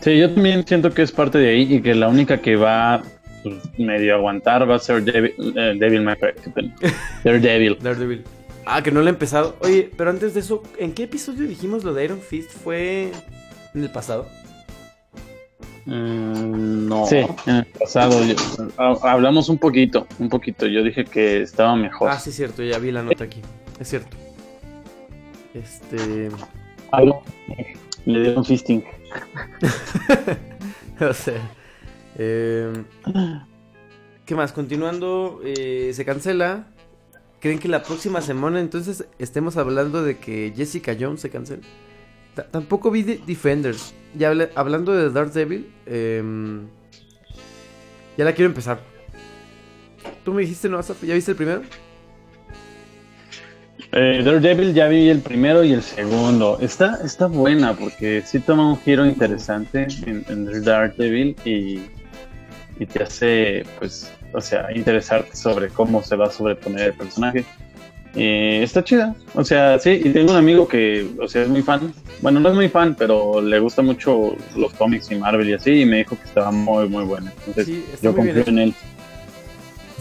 Sí, 0.00 0.18
yo 0.18 0.30
también 0.30 0.66
siento 0.66 0.92
que 0.92 1.02
es 1.02 1.12
parte 1.12 1.38
de 1.38 1.50
ahí 1.50 1.74
y 1.74 1.82
que 1.82 1.94
la 1.94 2.08
única 2.08 2.40
que 2.40 2.56
va 2.56 3.02
pues, 3.42 3.56
medio 3.78 4.14
a 4.14 4.16
aguantar 4.16 4.68
va 4.70 4.76
a 4.76 4.78
ser 4.78 5.02
Devil, 5.02 5.34
eh, 5.56 5.74
Devil. 5.78 6.04
Daredevil. 7.24 7.78
Daredevil. 7.82 8.22
Ah, 8.64 8.82
que 8.82 8.90
no 8.90 9.00
lo 9.00 9.06
he 9.06 9.10
empezado. 9.10 9.56
Oye, 9.60 9.90
pero 9.96 10.10
antes 10.10 10.34
de 10.34 10.40
eso, 10.40 10.62
¿en 10.78 10.92
qué 10.92 11.04
episodio 11.04 11.46
dijimos 11.46 11.84
lo 11.84 11.92
de 11.92 12.04
Iron 12.04 12.20
Fist? 12.20 12.50
¿Fue 12.50 13.12
en 13.74 13.82
el 13.82 13.90
pasado? 13.90 14.26
Mm, 15.86 16.88
no. 16.88 17.06
Sí, 17.06 17.18
en 17.46 17.56
el 17.56 17.66
pasado 17.66 18.22
yo- 18.24 18.34
ha- 18.76 19.12
hablamos 19.12 19.48
un 19.48 19.58
poquito, 19.58 20.06
un 20.18 20.28
poquito. 20.28 20.66
Yo 20.66 20.82
dije 20.82 21.04
que 21.04 21.42
estaba 21.42 21.76
mejor. 21.76 22.10
Ah, 22.10 22.18
sí, 22.18 22.32
cierto, 22.32 22.62
ya 22.62 22.78
vi 22.78 22.90
la 22.92 23.02
nota 23.02 23.24
aquí. 23.24 23.40
Es 23.78 23.88
cierto. 23.88 24.16
Este. 25.54 26.28
Algo. 26.90 27.22
Le 28.04 28.20
dieron 28.20 28.44
fisting. 28.44 28.82
o 31.00 31.12
sea. 31.12 31.40
eh, 32.18 32.72
¿Qué 34.24 34.34
más? 34.34 34.52
Continuando, 34.52 35.40
eh, 35.44 35.92
se 35.94 36.04
cancela. 36.04 36.66
¿Creen 37.40 37.58
que 37.58 37.68
la 37.68 37.82
próxima 37.82 38.20
semana 38.22 38.60
entonces 38.60 39.06
estemos 39.18 39.56
hablando 39.56 40.02
de 40.02 40.16
que 40.18 40.52
Jessica 40.56 40.96
Jones 40.98 41.20
se 41.20 41.30
cancela? 41.30 41.62
Ta- 42.36 42.44
tampoco 42.44 42.90
vi 42.92 43.02
de- 43.02 43.20
Defenders. 43.26 43.92
Ya 44.14 44.28
habla- 44.28 44.50
hablando 44.54 44.92
de 44.92 45.10
Daredevil, 45.10 45.66
em, 45.86 46.68
ya 48.16 48.24
la 48.24 48.32
quiero 48.32 48.48
empezar. 48.50 48.78
¿Tú 50.24 50.32
me 50.32 50.42
dijiste, 50.42 50.68
no? 50.68 50.80
¿Ya 51.02 51.14
viste 51.14 51.32
el 51.32 51.36
primero? 51.36 51.62
Eh, 53.92 54.22
Daredevil 54.24 54.74
ya 54.74 54.88
vi 54.88 55.08
el 55.08 55.20
primero 55.20 55.64
y 55.64 55.72
el 55.72 55.82
segundo. 55.82 56.58
Está, 56.60 56.98
está 57.04 57.26
buena 57.26 57.74
porque 57.74 58.22
sí 58.24 58.40
toma 58.40 58.70
un 58.70 58.78
giro 58.80 59.06
interesante 59.06 59.86
en, 60.06 60.24
en 60.28 60.62
Daredevil 60.64 61.36
y, 61.44 61.80
y 62.78 62.86
te 62.86 63.02
hace, 63.02 63.64
pues, 63.78 64.12
o 64.32 64.40
sea, 64.40 64.68
interesarte 64.74 65.34
sobre 65.36 65.68
cómo 65.68 66.02
se 66.02 66.16
va 66.16 66.26
a 66.26 66.30
sobreponer 66.30 66.88
el 66.88 66.94
personaje. 66.94 67.44
Eh, 68.16 68.62
está 68.62 68.82
chida. 68.82 69.14
O 69.34 69.44
sea, 69.44 69.78
sí, 69.78 69.90
y 70.02 70.10
tengo 70.10 70.32
un 70.32 70.38
amigo 70.38 70.66
que, 70.66 71.06
o 71.20 71.28
sea, 71.28 71.42
es 71.42 71.48
muy 71.48 71.62
fan. 71.62 71.92
Bueno, 72.22 72.40
no 72.40 72.48
es 72.48 72.54
muy 72.54 72.68
fan, 72.68 72.94
pero 72.98 73.42
le 73.42 73.58
gusta 73.60 73.82
mucho 73.82 74.34
los 74.56 74.72
cómics 74.72 75.10
y 75.10 75.16
Marvel 75.16 75.48
y 75.50 75.52
así, 75.52 75.82
y 75.82 75.84
me 75.84 75.98
dijo 75.98 76.16
que 76.16 76.24
estaba 76.24 76.50
muy, 76.50 76.88
muy 76.88 77.04
buena. 77.04 77.32
Entonces, 77.46 77.66
Sí, 77.66 77.84
yo 78.00 78.12
bien 78.14 78.34
confío 78.34 78.44
en 78.46 78.58
él. 78.58 78.74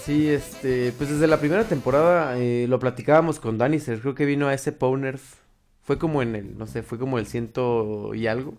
Sí, 0.02 0.30
este, 0.30 0.94
pues 0.98 1.10
desde 1.10 1.28
la 1.28 1.40
primera 1.40 1.66
temporada 1.66 2.38
eh, 2.38 2.68
lo 2.70 2.80
platicábamos 2.80 3.40
con 3.40 3.58
Danister, 3.58 4.00
creo 4.00 4.16
que 4.16 4.26
vino 4.26 4.48
a 4.48 4.54
ese 4.54 4.72
Powner, 4.72 5.20
fue 5.82 5.98
como 5.98 6.22
en 6.22 6.36
el, 6.36 6.58
no 6.58 6.68
sé, 6.68 6.84
fue 6.84 6.98
como 7.00 7.20
el 7.20 7.26
ciento 7.26 8.14
y 8.14 8.28
algo. 8.28 8.54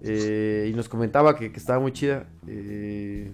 Eh, 0.00 0.68
y 0.70 0.76
nos 0.76 0.88
comentaba 0.88 1.36
que, 1.36 1.50
que 1.50 1.58
estaba 1.58 1.80
muy 1.80 1.92
chida. 1.92 2.26
eh, 2.46 3.32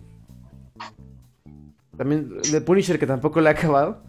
también 1.96 2.30
The 2.50 2.60
Punisher 2.60 2.98
que 2.98 3.06
tampoco 3.06 3.40
le 3.40 3.48
ha 3.50 3.52
acabado. 3.52 4.02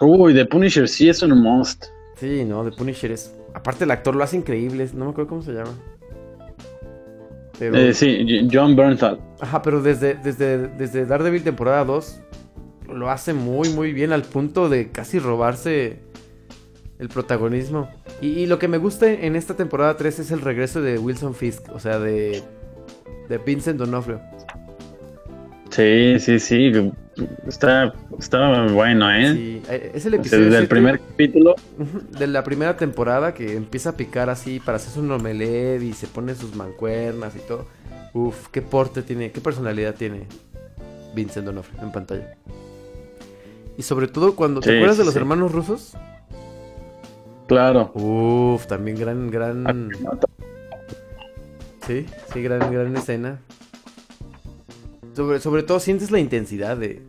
Uy, 0.00 0.34
The 0.34 0.46
Punisher 0.46 0.88
sí 0.88 1.08
es 1.08 1.22
un 1.22 1.40
must. 1.40 1.86
Sí, 2.16 2.44
no, 2.44 2.64
The 2.64 2.76
Punisher 2.76 3.12
es, 3.12 3.34
aparte 3.54 3.84
el 3.84 3.90
actor 3.90 4.14
lo 4.14 4.24
hace 4.24 4.36
increíble, 4.36 4.88
no 4.94 5.06
me 5.06 5.10
acuerdo 5.10 5.28
cómo 5.28 5.42
se 5.42 5.52
llama. 5.52 5.72
Pero... 7.58 7.76
Eh, 7.76 7.92
sí, 7.92 8.48
John 8.52 8.76
Bernthal. 8.76 9.20
Ajá, 9.40 9.62
pero 9.62 9.82
desde, 9.82 10.14
desde, 10.14 10.68
desde 10.68 11.06
Daredevil 11.06 11.42
temporada 11.42 11.84
2 11.84 12.20
lo 12.92 13.10
hace 13.10 13.34
muy, 13.34 13.68
muy 13.70 13.92
bien 13.92 14.12
al 14.12 14.22
punto 14.22 14.68
de 14.68 14.90
casi 14.90 15.18
robarse 15.18 15.98
el 16.98 17.08
protagonismo. 17.08 17.90
Y, 18.20 18.28
y 18.28 18.46
lo 18.46 18.58
que 18.58 18.68
me 18.68 18.78
gusta 18.78 19.10
en 19.10 19.36
esta 19.36 19.54
temporada 19.54 19.96
3 19.96 20.20
es 20.20 20.30
el 20.30 20.40
regreso 20.40 20.80
de 20.80 20.98
Wilson 20.98 21.34
Fisk, 21.34 21.70
o 21.72 21.78
sea, 21.78 21.98
de, 21.98 22.42
de 23.28 23.38
Vincent 23.38 23.78
D'Onofrio. 23.78 24.20
Sí, 25.70 26.18
sí, 26.18 26.38
sí. 26.38 26.92
Está, 27.46 27.92
está 28.18 28.66
bueno, 28.66 29.10
¿eh? 29.12 29.32
Sí, 29.34 29.62
eh, 29.68 29.92
es 29.94 30.06
el 30.06 30.14
episodio 30.14 30.44
desde 30.46 30.58
el 30.58 30.68
primer 30.68 31.00
capítulo. 31.00 31.54
de 32.18 32.26
la 32.26 32.44
primera 32.44 32.76
temporada 32.76 33.34
que 33.34 33.56
empieza 33.56 33.90
a 33.90 33.96
picar 33.96 34.30
así 34.30 34.60
para 34.60 34.76
hacerse 34.76 35.00
un 35.00 35.10
omelette 35.10 35.82
y 35.82 35.92
se 35.92 36.06
pone 36.06 36.34
sus 36.34 36.54
mancuernas 36.54 37.34
y 37.36 37.40
todo. 37.40 37.66
Uf, 38.14 38.48
qué 38.48 38.62
porte 38.62 39.02
tiene, 39.02 39.30
qué 39.32 39.40
personalidad 39.40 39.94
tiene 39.94 40.26
Vincent 41.14 41.44
D'Onofrio 41.46 41.82
en 41.82 41.92
pantalla. 41.92 42.36
Y 43.76 43.82
sobre 43.82 44.08
todo 44.08 44.34
cuando 44.34 44.60
te 44.60 44.70
Sí, 44.70 44.76
acuerdas 44.76 44.98
de 44.98 45.04
los 45.04 45.14
sí. 45.14 45.18
hermanos 45.18 45.52
rusos. 45.52 45.94
Claro. 47.46 47.90
Uf, 47.94 48.66
también 48.66 48.98
gran, 48.98 49.30
gran. 49.30 49.90
Sí, 51.86 52.06
sí, 52.32 52.42
gran, 52.42 52.70
gran 52.72 52.96
escena. 52.96 53.38
Sobre, 55.18 55.40
sobre 55.40 55.64
todo 55.64 55.80
sientes 55.80 56.12
la 56.12 56.20
intensidad 56.20 56.76
de, 56.76 57.02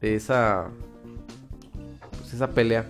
de 0.00 0.14
esa, 0.14 0.68
pues 2.20 2.32
esa 2.34 2.50
pelea. 2.50 2.86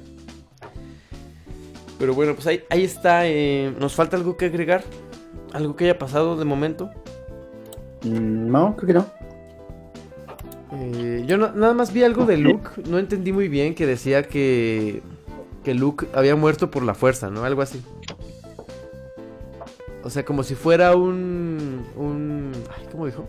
Pero 1.99 2.13
bueno, 2.13 2.35
pues 2.35 2.47
ahí, 2.47 2.61
ahí 2.69 2.85
está. 2.85 3.27
eh, 3.27 3.73
¿Nos 3.81 3.95
falta 3.95 4.19
algo 4.19 4.37
que 4.37 4.45
agregar? 4.45 4.85
¿Algo 5.55 5.75
que 5.75 5.85
haya 5.85 5.99
pasado 5.99 6.37
de 6.37 6.45
momento? 6.45 6.91
Mm, 8.03 8.51
No, 8.51 8.77
creo 8.77 8.87
que 8.89 8.93
no. 8.93 9.07
Eh, 10.73 11.25
yo 11.27 11.39
no- 11.39 11.53
nada 11.53 11.73
más 11.73 11.91
vi 11.91 12.03
algo 12.03 12.27
de 12.27 12.37
Luke. 12.37 12.83
No 12.87 12.99
entendí 12.99 13.33
muy 13.33 13.49
bien 13.49 13.75
que 13.75 13.87
decía 13.87 14.25
que, 14.25 15.01
que 15.63 15.73
Luke 15.73 16.09
había 16.13 16.37
muerto 16.37 16.71
por 16.71 16.83
la 16.83 16.93
fuerza, 16.93 17.31
¿no? 17.31 17.45
Algo 17.45 17.63
así. 17.63 17.83
O 20.03 20.11
sea, 20.11 20.27
como 20.27 20.43
si 20.43 20.55
fuera 20.57 20.95
un... 20.95 21.87
un 21.97 22.53
ay, 22.77 22.87
¿Cómo 22.93 23.07
dijo? 23.07 23.25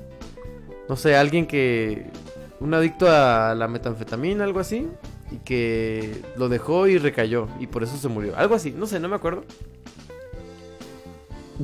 No 0.90 0.96
sé, 0.96 1.16
alguien 1.16 1.46
que... 1.48 2.06
Un 2.60 2.74
adicto 2.74 3.08
a 3.10 3.54
la 3.56 3.68
metanfetamina, 3.68 4.44
algo 4.44 4.60
así. 4.60 4.88
Y 5.32 5.38
que 5.38 6.22
lo 6.38 6.48
dejó 6.50 6.88
y 6.88 6.98
recayó. 6.98 7.48
Y 7.60 7.68
por 7.68 7.84
eso 7.84 7.98
se 7.98 8.08
murió. 8.08 8.36
Algo 8.38 8.56
así, 8.56 8.72
no 8.72 8.86
sé, 8.86 9.00
no 9.00 9.10
me 9.10 9.16
acuerdo. 9.16 9.44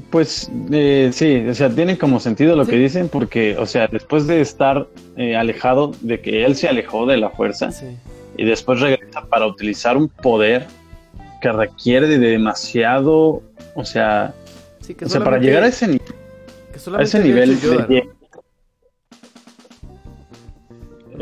Pues 0.09 0.49
eh, 0.71 1.09
sí, 1.13 1.45
o 1.49 1.53
sea, 1.53 1.69
tiene 1.69 1.97
como 1.97 2.19
sentido 2.21 2.55
lo 2.55 2.63
Sí. 2.63 2.71
que 2.71 2.77
dicen 2.77 3.09
porque, 3.09 3.57
o 3.57 3.65
sea, 3.65 3.87
después 3.87 4.25
de 4.25 4.39
estar 4.39 4.87
eh, 5.17 5.35
alejado, 5.35 5.91
de 6.01 6.21
que 6.21 6.45
él 6.45 6.55
se 6.55 6.69
alejó 6.69 7.05
de 7.05 7.17
la 7.17 7.29
fuerza 7.29 7.71
Sí. 7.73 7.97
y 8.37 8.45
después 8.45 8.79
regresa 8.79 9.25
para 9.25 9.45
utilizar 9.47 9.97
un 9.97 10.07
poder 10.07 10.65
que 11.41 11.51
requiere 11.51 12.07
de 12.07 12.19
demasiado, 12.19 13.43
o 13.75 13.83
sea, 13.83 14.33
Sí, 14.79 14.93
que 14.95 15.05
o 15.05 15.09
sea 15.09 15.23
para 15.23 15.39
llegar 15.39 15.63
a 15.63 15.67
ese, 15.67 15.87
que 15.99 16.91
a 16.97 17.01
ese 17.01 17.19
nivel 17.19 17.59
de... 17.59 18.09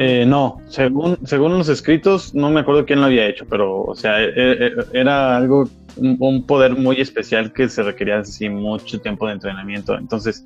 Eh, 0.01 0.26
no, 0.26 0.61
según, 0.69 1.17
según 1.26 1.57
los 1.57 1.67
escritos, 1.67 2.34
no 2.34 2.49
me 2.49 2.61
acuerdo 2.61 2.85
quién 2.85 3.01
lo 3.01 3.07
había 3.07 3.27
hecho, 3.27 3.45
pero, 3.49 3.81
o 3.84 3.95
sea, 3.95 4.21
e- 4.23 4.31
e- 4.35 4.71
era 4.93 5.35
algo, 5.35 5.67
un, 5.97 6.45
poder 6.45 6.77
muy 6.77 7.01
especial 7.01 7.51
que 7.51 7.67
se 7.67 7.84
requería 7.84 8.19
así 8.19 8.47
mucho 8.47 9.01
tiempo 9.01 9.27
de 9.27 9.34
entrenamiento. 9.34 9.97
Entonces, 9.97 10.45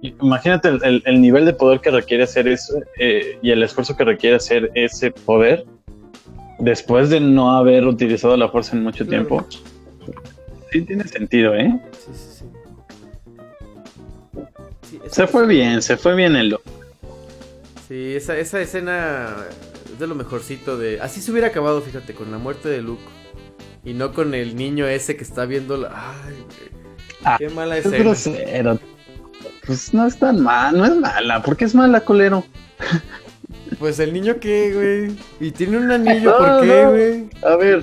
imagínate 0.00 0.68
el, 0.68 0.80
el- 0.84 1.02
el 1.04 1.20
nivel 1.20 1.44
de 1.44 1.54
poder 1.54 1.80
que 1.80 1.90
requiere 1.90 2.22
hacer 2.22 2.46
eso 2.46 2.74
eh, 3.00 3.36
y 3.42 3.50
el 3.50 3.64
esfuerzo 3.64 3.96
que 3.96 4.04
requiere 4.04 4.36
hacer 4.36 4.70
ese 4.76 5.10
poder 5.10 5.64
después 6.60 7.10
de 7.10 7.18
no 7.18 7.50
haber 7.56 7.84
utilizado 7.84 8.36
la 8.36 8.48
fuerza 8.48 8.76
en 8.76 8.84
mucho 8.84 9.04
Claro. 9.04 9.26
tiempo. 9.26 9.46
Sí, 10.70 10.82
tiene 10.82 11.02
sentido, 11.08 11.52
¿eh? 11.56 11.80
Sí, 11.98 12.10
sí, 12.14 12.44
sí. 14.90 14.98
Se 15.08 15.26
fue 15.26 15.46
bien, 15.48 15.82
se 15.82 15.96
fue 15.96 16.14
bien 16.14 16.36
el 16.36 16.50
Sí, 17.92 18.16
esa, 18.16 18.38
esa 18.38 18.58
escena 18.58 19.36
es 19.92 19.98
de 19.98 20.06
lo 20.06 20.14
mejorcito 20.14 20.78
de... 20.78 20.98
Así 21.02 21.20
se 21.20 21.30
hubiera 21.30 21.48
acabado, 21.48 21.82
fíjate, 21.82 22.14
con 22.14 22.30
la 22.30 22.38
muerte 22.38 22.70
de 22.70 22.80
Luke. 22.80 23.02
Y 23.84 23.92
no 23.92 24.14
con 24.14 24.32
el 24.32 24.56
niño 24.56 24.86
ese 24.86 25.14
que 25.14 25.22
está 25.22 25.44
viendo 25.44 25.76
la... 25.76 25.90
Ay, 26.24 26.32
güey. 26.32 26.82
Ah, 27.22 27.36
Qué 27.38 27.50
mala 27.50 27.76
Es 27.76 27.84
escena. 27.84 28.02
grosero. 28.02 28.78
Pues 29.66 29.92
no 29.92 30.06
es 30.06 30.18
tan 30.18 30.40
mala, 30.42 30.72
no 30.72 30.86
es 30.86 30.96
mala. 30.96 31.42
¿Por 31.42 31.54
qué 31.54 31.66
es 31.66 31.74
mala, 31.74 32.00
colero? 32.00 32.44
Pues 33.78 33.98
el 33.98 34.12
niño 34.14 34.36
qué, 34.40 34.72
güey. 34.72 35.48
Y 35.48 35.50
tiene 35.50 35.76
un 35.76 35.90
anillo, 35.90 36.30
No, 36.30 36.38
¿por 36.38 36.60
qué, 36.62 36.82
no. 36.82 36.90
güey? 36.92 37.30
A 37.42 37.56
ver, 37.56 37.82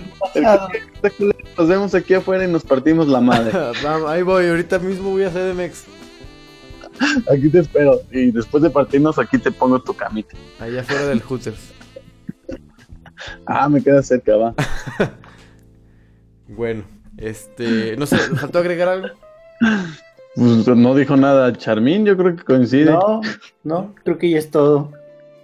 Nos 1.57 1.68
vemos 1.68 1.94
aquí 1.94 2.14
afuera 2.15 2.45
y 2.45 2.48
nos 2.48 2.64
partimos 2.64 3.07
la 3.07 3.19
madre. 3.22 3.52
Vamos, 3.84 4.10
ahí 4.10 4.23
voy, 4.23 4.48
ahorita 4.48 4.80
mismo 4.80 5.11
voy 5.11 5.23
a 5.23 5.27
hacer 5.27 5.53
MX. 5.53 5.84
Aquí 7.31 7.49
te 7.49 7.59
espero. 7.59 8.01
Y 8.11 8.31
después 8.31 8.63
de 8.63 8.69
partirnos, 8.69 9.17
aquí 9.19 9.38
te 9.38 9.51
pongo 9.51 9.81
tu 9.81 9.93
camita. 9.93 10.35
Allá 10.59 10.81
afuera 10.81 11.07
del 11.07 11.21
Hooters. 11.21 11.73
Ah, 13.45 13.67
me 13.67 13.84
queda 13.84 14.01
cerca, 14.01 14.38
va. 14.38 14.55
Bueno, 16.47 16.84
este, 17.17 17.95
no 17.97 18.05
sé, 18.07 18.15
¿me 18.31 18.38
faltó 18.38 18.59
agregar 18.59 18.88
algo? 18.88 19.09
Pues 20.35 20.67
no 20.67 20.95
dijo 20.95 21.15
nada 21.15 21.53
Charmín, 21.53 22.05
yo 22.05 22.17
creo 22.17 22.35
que 22.35 22.43
coincide. 22.43 22.91
No, 22.91 23.21
no, 23.63 23.93
creo 24.03 24.17
que 24.17 24.31
ya 24.31 24.39
es 24.39 24.49
todo. 24.49 24.91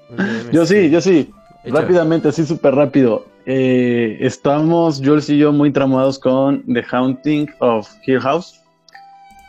Bien, 0.10 0.52
Yo 0.52 0.64
este, 0.64 0.86
sí, 0.86 0.90
yo 0.90 1.02
sí. 1.02 1.32
Rápidamente, 1.66 2.30
así 2.30 2.46
súper 2.46 2.74
rápido. 2.74 3.26
Eh, 3.46 4.18
estamos, 4.22 5.02
Jules 5.04 5.30
y 5.30 5.38
yo, 5.38 5.52
muy 5.52 5.72
tramados 5.72 6.18
con 6.18 6.64
The 6.66 6.84
Haunting 6.92 7.50
of 7.60 7.88
Hill 8.06 8.20
House. 8.22 8.62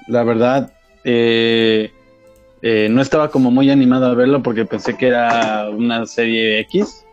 La 0.08 0.24
verdad, 0.24 0.72
eh, 1.04 1.90
eh, 2.62 2.88
no 2.90 3.00
estaba 3.02 3.30
como 3.30 3.50
muy 3.50 3.70
animado 3.70 4.06
a 4.06 4.14
verlo 4.14 4.42
porque 4.42 4.64
pensé 4.64 4.96
que 4.96 5.08
era 5.08 5.68
una 5.70 6.06
serie 6.06 6.58
X. 6.60 7.04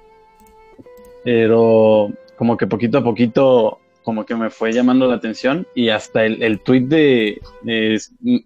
Pero 1.24 2.12
como 2.38 2.58
que 2.58 2.68
poquito 2.68 2.98
a 2.98 3.04
poquito, 3.04 3.80
como 4.04 4.26
que 4.26 4.36
me 4.36 4.50
fue 4.50 4.74
llamando 4.74 5.08
la 5.08 5.16
atención. 5.16 5.66
Y 5.76 5.90
hasta 5.90 6.26
el, 6.26 6.42
el 6.44 6.60
tweet 6.60 6.82
de, 6.82 7.42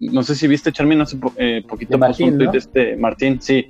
no 0.00 0.22
sé 0.22 0.34
si 0.34 0.46
viste, 0.46 0.72
Charmin, 0.72 1.00
hace 1.00 1.16
po- 1.16 1.32
eh, 1.36 1.62
poquito 1.66 1.98
puso 1.98 2.24
un 2.24 2.30
Martín, 2.30 2.36
tweet 2.36 2.46
¿no? 2.46 2.52
de 2.52 2.58
este 2.58 2.96
Martín, 2.96 3.40
sí. 3.42 3.66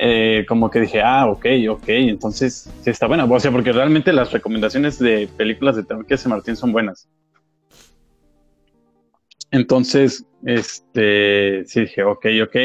Eh, 0.00 0.44
como 0.48 0.70
que 0.70 0.80
dije, 0.80 1.02
ah, 1.02 1.26
ok, 1.26 1.44
ok, 1.70 1.84
entonces 1.88 2.70
sí 2.82 2.90
está 2.90 3.08
buena. 3.08 3.24
O 3.24 3.40
sea, 3.40 3.50
porque 3.50 3.72
realmente 3.72 4.12
las 4.12 4.30
recomendaciones 4.32 4.98
de 4.98 5.28
películas 5.36 5.74
de 5.76 5.82
terror 5.82 6.06
que 6.06 6.14
hace 6.14 6.28
Martín 6.28 6.54
son 6.56 6.72
buenas. 6.72 7.08
Entonces, 9.50 10.24
este, 10.44 11.64
sí 11.66 11.80
dije, 11.80 12.02
ok, 12.02 12.26
ok. 12.44 12.56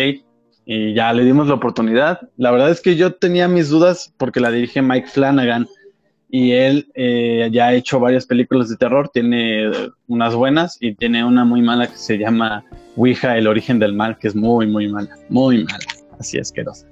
Y 0.65 0.93
ya 0.93 1.11
le 1.13 1.23
dimos 1.23 1.47
la 1.47 1.55
oportunidad. 1.55 2.29
La 2.37 2.51
verdad 2.51 2.71
es 2.71 2.81
que 2.81 2.95
yo 2.95 3.13
tenía 3.13 3.47
mis 3.47 3.69
dudas 3.69 4.13
porque 4.17 4.39
la 4.39 4.51
dirige 4.51 4.81
Mike 4.81 5.07
Flanagan 5.07 5.67
y 6.29 6.53
él 6.53 6.87
eh, 6.95 7.49
ya 7.51 7.67
ha 7.67 7.73
hecho 7.73 7.99
varias 7.99 8.25
películas 8.25 8.69
de 8.69 8.77
terror. 8.77 9.09
Tiene 9.09 9.71
unas 10.07 10.35
buenas 10.35 10.77
y 10.79 10.95
tiene 10.95 11.23
una 11.23 11.45
muy 11.45 11.61
mala 11.61 11.87
que 11.87 11.97
se 11.97 12.17
llama 12.17 12.63
Ouija, 12.95 13.37
el 13.37 13.47
origen 13.47 13.79
del 13.79 13.93
mal, 13.93 14.17
que 14.17 14.29
es 14.29 14.35
muy, 14.35 14.67
muy 14.67 14.87
mala, 14.87 15.15
muy 15.29 15.63
mala, 15.63 15.85
así 16.19 16.39
asquerosa. 16.39 16.87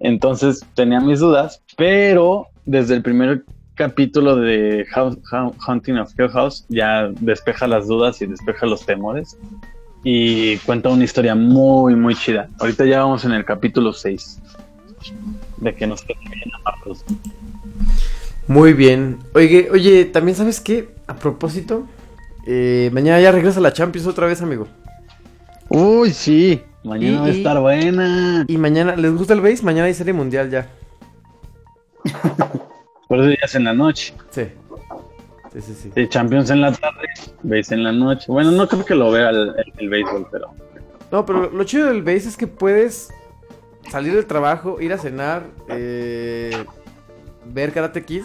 Entonces 0.00 0.64
tenía 0.74 1.00
mis 1.00 1.20
dudas, 1.20 1.62
pero 1.76 2.48
desde 2.64 2.94
el 2.94 3.02
primer 3.02 3.44
capítulo 3.84 4.36
de 4.36 4.84
House- 4.90 5.16
Haunting 5.66 5.96
of 5.96 6.12
Hill 6.18 6.28
House 6.28 6.66
ya 6.68 7.08
despeja 7.20 7.66
las 7.66 7.86
dudas 7.88 8.20
y 8.20 8.26
despeja 8.26 8.66
los 8.66 8.84
temores 8.84 9.38
y 10.04 10.58
cuenta 10.58 10.90
una 10.90 11.04
historia 11.04 11.34
muy, 11.34 11.94
muy 11.96 12.14
chida. 12.14 12.50
Ahorita 12.58 12.84
ya 12.84 13.00
vamos 13.00 13.24
en 13.24 13.32
el 13.32 13.46
capítulo 13.46 13.94
6 13.94 14.38
de 15.56 15.74
que 15.74 15.86
nos 15.86 16.02
queden 16.02 16.22
bien 16.30 16.50
amarrados. 16.60 17.04
Muy 18.46 18.74
bien. 18.74 19.16
Oye, 19.34 19.68
oye, 19.72 20.04
también 20.04 20.36
sabes 20.36 20.60
qué, 20.60 20.90
a 21.06 21.16
propósito, 21.16 21.86
eh, 22.46 22.90
mañana 22.92 23.18
ya 23.18 23.32
regresa 23.32 23.60
la 23.60 23.72
Champions 23.72 24.06
otra 24.06 24.26
vez, 24.26 24.42
amigo. 24.42 24.68
Uy, 25.70 26.10
sí, 26.12 26.60
mañana 26.84 27.14
Y- 27.14 27.18
va 27.20 27.24
a 27.26 27.30
estar 27.30 27.60
buena. 27.60 28.44
Y 28.46 28.58
mañana, 28.58 28.94
¿les 28.94 29.14
gusta 29.14 29.32
el 29.32 29.40
base? 29.40 29.62
Mañana 29.62 29.86
hay 29.86 29.94
serie 29.94 30.12
mundial 30.12 30.50
ya. 30.50 30.68
Por 33.10 33.18
eso 33.18 33.28
ya 33.30 33.44
es 33.44 33.54
en 33.56 33.64
la 33.64 33.74
noche. 33.74 34.14
Sí. 34.30 34.44
Sí, 35.52 35.60
sí, 35.60 35.74
sí. 35.74 35.90
Sí, 35.92 36.08
Champions 36.08 36.48
en 36.50 36.60
la 36.60 36.70
tarde, 36.70 37.08
veis 37.42 37.72
en 37.72 37.82
la 37.82 37.90
noche. 37.90 38.26
Bueno, 38.28 38.52
no 38.52 38.68
creo 38.68 38.84
que 38.84 38.94
lo 38.94 39.10
vea 39.10 39.30
el, 39.30 39.48
el- 39.48 39.72
el 39.78 39.88
béisbol, 39.88 40.28
pero 40.30 40.54
No, 41.10 41.26
pero 41.26 41.50
lo 41.50 41.64
chido 41.64 41.88
del 41.88 42.02
base 42.02 42.28
es 42.28 42.36
que 42.36 42.46
puedes 42.46 43.12
salir 43.90 44.14
del 44.14 44.26
trabajo, 44.26 44.80
ir 44.80 44.92
a 44.92 44.98
cenar, 44.98 45.42
eh, 45.68 46.52
ver 47.46 47.72
Karate 47.72 48.04
Kid 48.04 48.22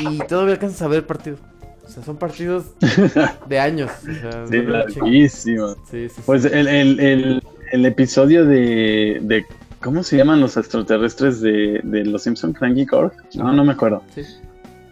y 0.00 0.18
todavía 0.18 0.52
alcanzas 0.54 0.82
a 0.82 0.86
ver 0.88 0.98
el 0.98 1.04
partido. 1.04 1.36
O 1.84 1.88
sea, 1.88 2.04
son 2.04 2.16
partidos 2.16 2.66
de 3.48 3.58
años. 3.58 3.90
o 4.02 4.04
sea, 4.14 4.46
sí, 4.46 4.58
no 4.58 4.70
la 4.70 4.86
chingas. 4.86 4.96
larguísimo. 4.98 5.68
Sí, 5.90 6.08
sí, 6.08 6.08
sí. 6.10 6.22
Pues 6.26 6.44
el, 6.44 6.68
el, 6.68 7.00
el, 7.00 7.42
el 7.72 7.86
episodio 7.86 8.44
de, 8.44 9.18
de. 9.22 9.44
¿Cómo 9.86 10.02
se 10.02 10.16
llaman 10.16 10.40
los 10.40 10.56
extraterrestres 10.56 11.40
de, 11.40 11.80
de 11.84 12.04
Los 12.04 12.24
Simpson? 12.24 12.52
Cranky 12.52 12.84
Corp? 12.86 13.12
No, 13.36 13.52
no 13.52 13.64
me 13.64 13.70
acuerdo. 13.74 14.02
Sí. 14.12 14.22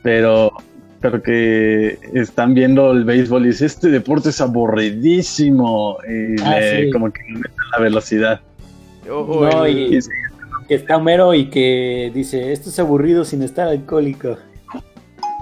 Pero. 0.05 0.53
Pero 1.01 1.21
que 1.21 1.99
están 2.15 2.55
viendo 2.55 2.93
el 2.93 3.05
béisbol 3.05 3.43
y 3.45 3.49
dice: 3.49 3.67
Este 3.67 3.89
deporte 3.89 4.29
es 4.29 4.41
aburridísimo. 4.41 5.99
Y 6.09 6.41
Ah, 6.43 6.61
le- 6.61 6.85
sí. 6.85 6.91
como 6.93 7.13
que 7.13 7.23
le 7.25 7.41
meten 7.41 7.55
la 7.73 7.79
velocidad. 7.81 8.41
No, 9.05 9.65
el- 9.67 9.95
y 9.95 9.99
que 10.69 10.75
está 10.77 10.97
Homero 10.97 11.35
y 11.35 11.51
que 11.51 12.13
dice, 12.15 12.53
esto 12.53 12.71
es 12.71 12.79
aburrido 12.79 13.25
sin 13.25 13.43
estar 13.43 13.67
alcohólico. 13.67 14.37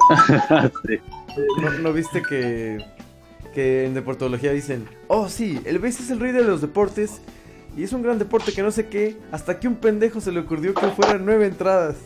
Sí. 0.87 0.99
¿no, 1.63 1.71
no 1.79 1.93
viste 1.93 2.23
que, 2.23 2.79
que 3.55 3.85
en 3.87 3.93
deportología 3.95 4.53
dicen, 4.53 4.87
oh 5.09 5.29
sí, 5.29 5.61
el 5.67 5.79
base 5.79 6.03
es 6.03 6.11
el 6.11 6.21
rey 6.21 6.33
de 6.33 6.43
los 6.43 6.61
deportes 6.63 7.21
y 7.77 7.83
es 7.85 7.93
un 7.93 8.03
gran 8.03 8.19
deporte 8.19 8.53
que 8.53 8.63
no 8.63 8.71
sé 8.71 8.89
qué, 8.89 9.17
hasta 9.31 9.59
que 9.59 9.69
un 9.69 9.77
pendejo 9.77 10.21
se 10.21 10.33
le 10.33 10.41
ocurrió 10.41 10.75
que 10.75 10.87
fueran 10.89 11.25
nueve 11.25 11.47
entradas. 11.47 11.97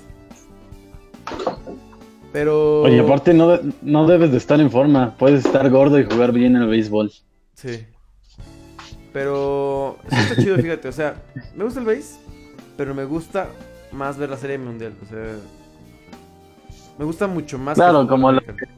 Pero... 2.33 2.83
Oye, 2.83 3.01
aparte, 3.01 3.33
no, 3.33 3.49
de- 3.49 3.73
no 3.83 4.07
debes 4.07 4.31
de 4.31 4.37
estar 4.37 4.61
en 4.61 4.71
forma. 4.71 5.17
Puedes 5.17 5.45
estar 5.45 5.69
gordo 5.71 5.99
y 5.99 6.05
jugar 6.05 6.33
bien 6.33 6.55
el 6.57 6.67
béisbol. 6.69 7.11
Sí. 7.55 7.87
Pero... 9.13 9.97
Está 10.11 10.37
chido, 10.37 10.57
fíjate, 10.57 10.89
o 10.89 10.93
sea, 10.93 11.23
me 11.57 11.65
gusta 11.65 11.81
el 11.81 11.87
base, 11.87 12.19
pero 12.77 12.95
me 12.95 13.05
gusta 13.05 13.49
más 13.93 14.19
ver 14.19 14.29
la 14.31 14.37
serie 14.37 14.59
mundial, 14.59 14.93
o 15.03 15.07
sea... 15.09 15.37
Me 16.99 17.05
gusta 17.05 17.27
mucho 17.27 17.59
más. 17.59 17.75
que 17.75 17.81
Claro, 17.81 18.01
fútbol 18.03 18.09
como 18.09 18.29
americano. 18.31 18.73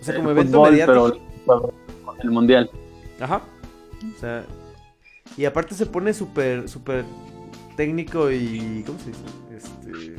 O 0.00 0.04
sea, 0.04 0.16
como 0.16 0.30
evento 0.30 0.52
fútbol, 0.58 0.70
mediático. 0.72 1.20
pero 1.46 1.74
el 2.22 2.30
mundial. 2.30 2.70
Ajá. 3.20 3.42
O 4.16 4.20
sea, 4.20 4.44
y 5.38 5.44
aparte 5.44 5.76
se 5.76 5.86
pone 5.86 6.12
súper, 6.12 6.68
súper 6.68 7.04
técnico 7.76 8.32
y. 8.32 8.82
¿Cómo 8.84 8.98
se 8.98 9.10
dice? 9.10 9.22
Este. 9.56 10.16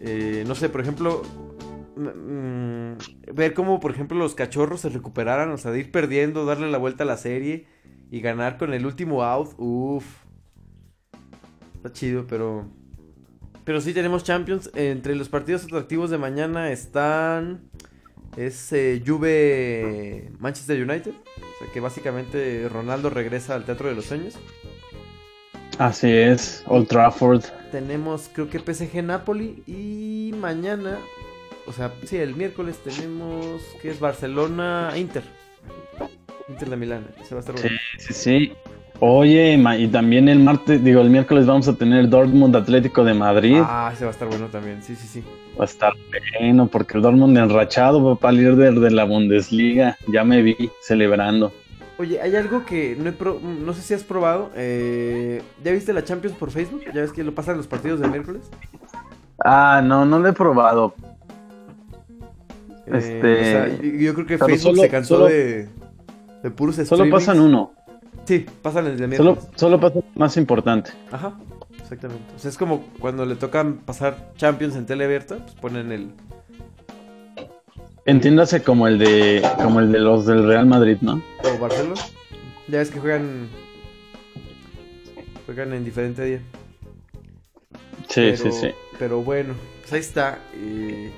eh, 0.00 0.44
no 0.48 0.56
sé, 0.56 0.68
por 0.68 0.80
ejemplo. 0.80 1.22
mm, 1.94 2.08
mm, 2.08 2.96
ver 3.32 3.54
cómo, 3.54 3.78
por 3.78 3.92
ejemplo, 3.92 4.18
los 4.18 4.34
cachorros 4.34 4.80
se 4.80 4.88
recuperaran, 4.88 5.48
o 5.50 5.58
sea, 5.58 5.70
de 5.70 5.78
ir 5.78 5.92
perdiendo, 5.92 6.44
darle 6.44 6.68
la 6.72 6.78
vuelta 6.78 7.04
a 7.04 7.06
la 7.06 7.16
serie 7.16 7.66
y 8.10 8.20
ganar 8.20 8.58
con 8.58 8.74
el 8.74 8.84
último 8.84 9.22
out. 9.22 9.54
Uff. 9.58 10.04
Está 11.76 11.92
chido, 11.92 12.26
pero. 12.26 12.66
Pero 13.64 13.80
sí 13.80 13.94
tenemos 13.94 14.24
Champions. 14.24 14.72
Entre 14.74 15.14
los 15.14 15.28
partidos 15.28 15.62
atractivos 15.62 16.10
de 16.10 16.18
mañana 16.18 16.72
están. 16.72 17.70
Es 18.36 18.72
eh, 18.72 19.00
Juve 19.06 20.32
Manchester 20.40 20.82
United. 20.82 21.14
Que 21.72 21.80
básicamente 21.80 22.68
Ronaldo 22.68 23.10
regresa 23.10 23.54
al 23.54 23.64
Teatro 23.64 23.88
de 23.88 23.94
los 23.94 24.06
Sueños. 24.06 24.34
Así 25.78 26.10
es, 26.10 26.62
Old 26.66 26.88
Trafford. 26.88 27.42
Tenemos 27.72 28.30
creo 28.32 28.48
que 28.48 28.58
PSG 28.60 29.02
Napoli. 29.02 29.62
Y 29.66 30.32
mañana. 30.36 30.98
O 31.66 31.72
sea, 31.72 31.92
sí, 32.04 32.16
el 32.18 32.34
miércoles 32.34 32.78
tenemos. 32.78 33.62
que 33.80 33.90
es? 33.90 34.00
Barcelona 34.00 34.92
Inter. 34.96 35.24
Inter 36.48 36.70
de 36.70 36.76
Milán. 36.76 37.06
Ese 37.20 37.34
va 37.34 37.38
a 37.38 37.40
estar 37.40 37.54
bueno. 37.54 37.78
Sí, 37.98 38.12
sí. 38.12 38.52
Oye, 39.06 39.62
y 39.78 39.88
también 39.88 40.30
el 40.30 40.38
martes, 40.38 40.82
digo, 40.82 41.02
el 41.02 41.10
miércoles 41.10 41.44
vamos 41.44 41.68
a 41.68 41.74
tener 41.74 42.08
Dortmund 42.08 42.56
Atlético 42.56 43.04
de 43.04 43.12
Madrid. 43.12 43.58
Ah, 43.62 43.90
ese 43.92 44.06
va 44.06 44.10
a 44.10 44.12
estar 44.12 44.26
bueno 44.28 44.46
también. 44.46 44.82
Sí, 44.82 44.96
sí, 44.96 45.06
sí. 45.06 45.22
Va 45.60 45.64
a 45.64 45.66
estar 45.66 45.92
bueno, 46.40 46.68
porque 46.68 46.96
el 46.96 47.02
Dortmund 47.02 47.36
enrachado 47.36 48.02
va 48.02 48.14
para 48.16 48.32
líder 48.32 48.56
de 48.56 48.90
la 48.90 49.04
Bundesliga. 49.04 49.98
Ya 50.10 50.24
me 50.24 50.40
vi 50.40 50.56
celebrando. 50.80 51.52
Oye, 51.98 52.18
hay 52.18 52.34
algo 52.34 52.64
que 52.64 52.96
no, 52.98 53.10
he 53.10 53.12
pro- 53.12 53.38
no 53.40 53.74
sé 53.74 53.82
si 53.82 53.92
has 53.92 54.02
probado. 54.02 54.50
eh, 54.56 55.42
¿Ya 55.62 55.72
viste 55.72 55.92
la 55.92 56.02
Champions 56.02 56.34
por 56.38 56.50
Facebook? 56.50 56.80
¿Ya 56.86 57.02
ves 57.02 57.12
que 57.12 57.24
lo 57.24 57.34
pasan 57.34 57.58
los 57.58 57.66
partidos 57.66 58.00
del 58.00 58.10
miércoles? 58.10 58.50
Ah, 59.44 59.82
no, 59.84 60.06
no 60.06 60.18
lo 60.18 60.28
he 60.30 60.32
probado. 60.32 60.94
Eh, 62.86 62.90
Este, 62.96 63.32
o 63.40 63.44
sea, 63.44 63.82
yo, 63.98 64.14
creo 64.14 64.26
que 64.26 64.38
Facebook 64.38 64.58
solo- 64.76 64.82
se 64.82 64.88
cansó 64.88 65.14
solo- 65.16 65.26
de, 65.26 65.68
de 66.42 66.50
puros 66.50 66.76
Solo 66.76 67.10
pasan 67.10 67.38
uno. 67.40 67.72
Sí, 68.26 68.46
pasan 68.62 68.86
el 68.86 68.96
de 68.96 69.16
Solo, 69.16 69.32
miércoles. 69.32 69.50
solo 69.56 69.80
pasa 69.80 69.98
el 69.98 70.04
más 70.18 70.36
importante. 70.36 70.92
Ajá, 71.12 71.34
exactamente. 71.78 72.24
O 72.34 72.38
sea, 72.38 72.50
es 72.50 72.56
como 72.56 72.84
cuando 73.00 73.26
le 73.26 73.36
tocan 73.36 73.78
pasar 73.78 74.32
Champions 74.36 74.76
en 74.76 74.86
tele 74.86 75.04
abierta, 75.04 75.36
pues 75.36 75.54
ponen 75.56 75.92
el... 75.92 76.10
Entiéndase 78.06 78.62
como 78.62 78.86
el 78.86 78.98
de 78.98 79.42
como 79.62 79.80
el 79.80 79.90
de 79.90 79.98
los 79.98 80.26
del 80.26 80.46
Real 80.46 80.66
Madrid, 80.66 80.98
¿no? 81.00 81.22
o 81.42 81.58
Barcelona. 81.58 82.00
Ya 82.68 82.78
ves 82.78 82.90
que 82.90 83.00
juegan... 83.00 83.48
Juegan 85.46 85.72
en 85.74 85.84
diferente 85.84 86.24
día. 86.24 86.40
Sí, 88.08 88.32
pero, 88.32 88.36
sí, 88.36 88.52
sí. 88.52 88.68
Pero 88.98 89.22
bueno, 89.22 89.54
pues 89.80 89.92
ahí 89.92 90.00
está. 90.00 90.38
eh, 90.54 91.10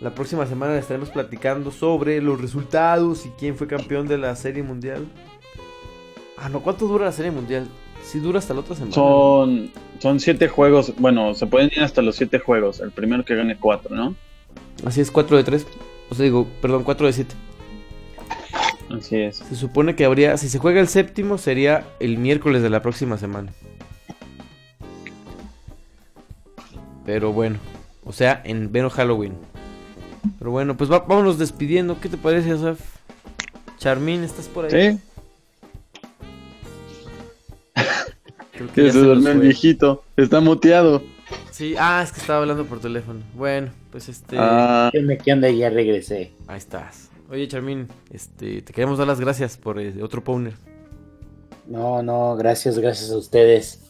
La 0.00 0.14
próxima 0.14 0.46
semana 0.46 0.76
estaremos 0.78 1.10
platicando 1.10 1.70
sobre 1.70 2.20
los 2.20 2.40
resultados 2.40 3.24
y 3.26 3.30
quién 3.30 3.56
fue 3.56 3.66
campeón 3.66 4.06
de 4.08 4.18
la 4.18 4.36
Serie 4.36 4.62
Mundial. 4.62 5.06
Ah, 6.40 6.48
no, 6.48 6.60
¿cuánto 6.60 6.86
dura 6.86 7.04
la 7.06 7.12
Serie 7.12 7.30
Mundial? 7.30 7.68
Sí 8.02 8.18
dura 8.18 8.38
hasta 8.38 8.54
la 8.54 8.60
otra 8.60 8.74
semana. 8.74 8.94
Son, 8.94 9.70
son 9.98 10.20
siete 10.20 10.48
juegos. 10.48 10.94
Bueno, 10.98 11.34
se 11.34 11.46
pueden 11.46 11.70
ir 11.76 11.82
hasta 11.82 12.00
los 12.02 12.16
siete 12.16 12.38
juegos. 12.38 12.80
El 12.80 12.90
primero 12.92 13.24
que 13.24 13.34
gane 13.36 13.56
cuatro, 13.58 13.94
¿no? 13.94 14.14
Así 14.84 15.00
es, 15.02 15.10
4 15.10 15.36
de 15.36 15.44
3. 15.44 15.66
O 16.10 16.14
sea, 16.14 16.24
digo, 16.24 16.46
perdón, 16.62 16.82
4 16.84 17.06
de 17.06 17.12
7. 17.12 17.34
Así 18.96 19.16
es. 19.16 19.36
Se 19.36 19.54
supone 19.54 19.94
que 19.94 20.06
habría, 20.06 20.36
si 20.38 20.48
se 20.48 20.58
juega 20.58 20.80
el 20.80 20.88
séptimo, 20.88 21.36
sería 21.36 21.86
el 22.00 22.16
miércoles 22.16 22.62
de 22.62 22.70
la 22.70 22.80
próxima 22.80 23.18
semana. 23.18 23.52
Pero 27.04 27.32
bueno, 27.32 27.58
o 28.04 28.12
sea, 28.12 28.40
en 28.44 28.72
Veno 28.72 28.90
Halloween. 28.90 29.34
Pero 30.38 30.50
bueno, 30.50 30.76
pues 30.76 30.90
va- 30.90 31.00
vámonos 31.00 31.38
despidiendo. 31.38 32.00
¿Qué 32.00 32.08
te 32.08 32.16
parece, 32.16 32.50
Asaf? 32.52 32.80
Charmín, 33.78 34.22
¿estás 34.24 34.48
por 34.48 34.64
ahí? 34.66 34.92
¿Sí? 34.92 34.98
Creo 38.52 38.72
que 38.74 38.92
se 38.92 38.98
duerme 38.98 39.32
el 39.32 39.40
viejito. 39.40 40.02
Está 40.16 40.40
muteado. 40.40 41.02
Sí, 41.50 41.74
ah, 41.78 42.00
es 42.02 42.12
que 42.12 42.20
estaba 42.20 42.40
hablando 42.40 42.64
por 42.64 42.80
teléfono. 42.80 43.20
Bueno, 43.34 43.70
pues 43.90 44.08
este. 44.08 44.36
Ah, 44.38 44.90
¿Qué 44.92 45.32
onda? 45.32 45.50
Ya 45.50 45.70
regresé. 45.70 46.32
Ahí 46.46 46.58
estás. 46.58 47.10
Oye, 47.30 47.46
Charmín, 47.46 47.86
este, 48.12 48.60
te 48.62 48.72
queremos 48.72 48.98
dar 48.98 49.06
las 49.06 49.20
gracias 49.20 49.56
por 49.56 49.78
eh, 49.78 50.02
otro 50.02 50.24
Powner. 50.24 50.54
No, 51.68 52.02
no, 52.02 52.34
gracias, 52.34 52.78
gracias 52.78 53.12
a 53.12 53.16
ustedes. 53.16 53.88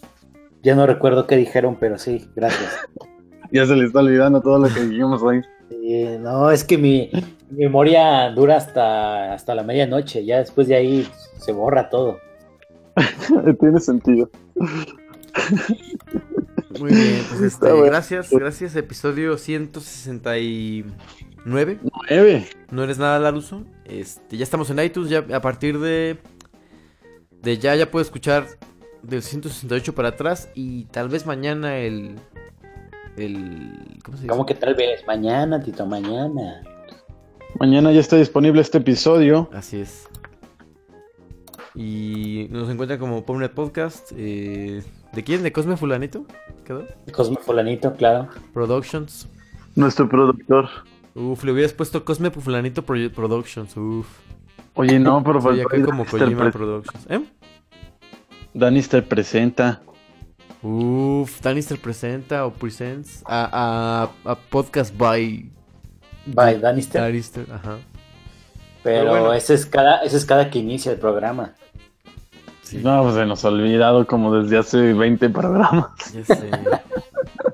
Ya 0.62 0.74
no 0.74 0.86
recuerdo 0.86 1.26
qué 1.26 1.36
dijeron, 1.36 1.78
pero 1.80 1.98
sí, 1.98 2.28
gracias. 2.36 2.70
ya 3.52 3.64
se 3.64 3.74
le 3.76 3.86
está 3.86 4.00
olvidando 4.00 4.42
todo 4.42 4.58
lo 4.58 4.68
que 4.68 4.80
dijimos 4.84 5.22
hoy. 5.22 5.42
Sí, 5.70 6.06
no, 6.20 6.50
es 6.50 6.64
que 6.64 6.76
mi, 6.76 7.10
mi 7.48 7.64
memoria 7.64 8.28
dura 8.30 8.56
hasta, 8.56 9.32
hasta 9.32 9.54
la 9.54 9.62
medianoche. 9.62 10.24
Ya 10.24 10.38
después 10.38 10.68
de 10.68 10.76
ahí 10.76 11.08
se 11.38 11.52
borra 11.52 11.88
todo. 11.88 12.18
Tiene 13.60 13.80
sentido. 13.80 14.30
Muy 16.78 16.92
bien, 16.92 17.24
pues 17.28 17.40
Está 17.40 17.66
este, 17.66 17.72
bueno. 17.72 17.84
gracias, 17.86 18.30
gracias. 18.30 18.76
Episodio 18.76 19.36
169. 19.36 20.84
Nueve. 21.44 21.78
No 22.70 22.84
eres 22.84 22.98
nada, 22.98 23.18
Laruso. 23.18 23.64
Este, 23.84 24.36
ya 24.36 24.44
estamos 24.44 24.70
en 24.70 24.78
iTunes, 24.80 25.10
ya 25.10 25.24
a 25.32 25.40
partir 25.40 25.78
de. 25.78 26.18
De 27.42 27.58
ya, 27.58 27.74
ya 27.74 27.90
puedo 27.90 28.02
escuchar 28.02 28.46
del 29.02 29.22
168 29.22 29.94
para 29.94 30.08
atrás. 30.10 30.50
Y 30.54 30.84
tal 30.86 31.08
vez 31.08 31.26
mañana 31.26 31.78
el. 31.78 32.16
El. 33.16 33.98
¿Cómo 34.04 34.16
se 34.16 34.22
dice? 34.24 34.30
¿Cómo 34.30 34.46
que 34.46 34.54
tal 34.54 34.74
vez? 34.74 35.06
Mañana, 35.06 35.62
Tito, 35.62 35.86
mañana. 35.86 36.62
Mañana 37.58 37.92
ya 37.92 38.00
está 38.00 38.16
disponible 38.16 38.60
este 38.60 38.78
episodio. 38.78 39.48
Así 39.52 39.80
es. 39.80 40.09
Y 41.74 42.48
nos 42.50 42.68
encuentran 42.68 42.98
como 42.98 43.24
Pomnet 43.24 43.52
Podcast. 43.52 44.12
eh, 44.16 44.82
¿De 45.12 45.24
quién? 45.24 45.42
¿De 45.42 45.52
Cosme 45.52 45.76
Fulanito? 45.76 46.24
¿Quedó? 46.64 46.86
Cosmo 47.12 47.36
Fulanito, 47.36 47.94
claro. 47.94 48.28
Productions. 48.52 49.28
Nuestro 49.74 50.08
productor. 50.08 50.68
Uf, 51.14 51.44
le 51.44 51.52
hubieras 51.52 51.72
puesto 51.72 52.04
Cosme 52.04 52.30
Fulanito 52.30 52.84
Productions. 52.84 53.76
Uf. 53.76 54.06
Oye, 54.74 54.98
no, 54.98 55.22
pero 55.24 55.40
faltó 55.40 55.66
acá 55.66 55.82
como 55.84 56.04
Danister 56.04 56.20
Kojima 56.20 56.50
Productions. 56.50 57.06
¿Eh? 57.10 57.20
Danister 58.54 59.06
presenta. 59.06 59.82
Uf, 60.62 61.40
Danister 61.40 61.78
presenta 61.80 62.46
o 62.46 62.52
presents 62.52 63.22
a, 63.26 64.10
a, 64.24 64.30
a 64.30 64.34
podcast 64.36 64.96
by 64.96 65.50
By 66.26 66.58
Danister. 66.60 67.00
Danister, 67.00 67.46
ajá. 67.52 67.78
Pero 68.82 69.00
Pero 69.00 69.10
bueno. 69.10 69.32
ese, 69.34 69.54
es 69.54 69.66
cada, 69.66 70.02
ese 70.02 70.16
es 70.16 70.24
cada 70.24 70.50
que 70.50 70.58
inicia 70.58 70.92
el 70.92 70.98
programa. 70.98 71.54
Sí, 72.62 72.78
No, 72.78 73.02
pues 73.02 73.14
se 73.16 73.26
nos 73.26 73.44
ha 73.44 73.48
olvidado 73.48 74.06
como 74.06 74.34
desde 74.34 74.58
hace 74.58 74.92
20 74.92 75.28
programas. 75.30 75.90
ya 76.14 76.24
sé. 76.24 76.50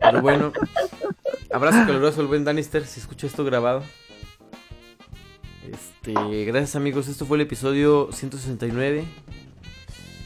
Pero 0.01 0.23
bueno, 0.23 0.53
abrazo 1.53 1.87
caluroso 1.87 2.21
al 2.21 2.27
buen 2.27 2.45
Danister 2.45 2.85
si 2.85 3.01
escucha 3.01 3.27
esto 3.27 3.45
grabado. 3.45 3.83
Este, 5.71 6.45
gracias 6.45 6.77
amigos, 6.77 7.09
esto 7.09 7.27
fue 7.27 7.39
el 7.39 7.43
episodio 7.43 8.11
169. 8.13 9.05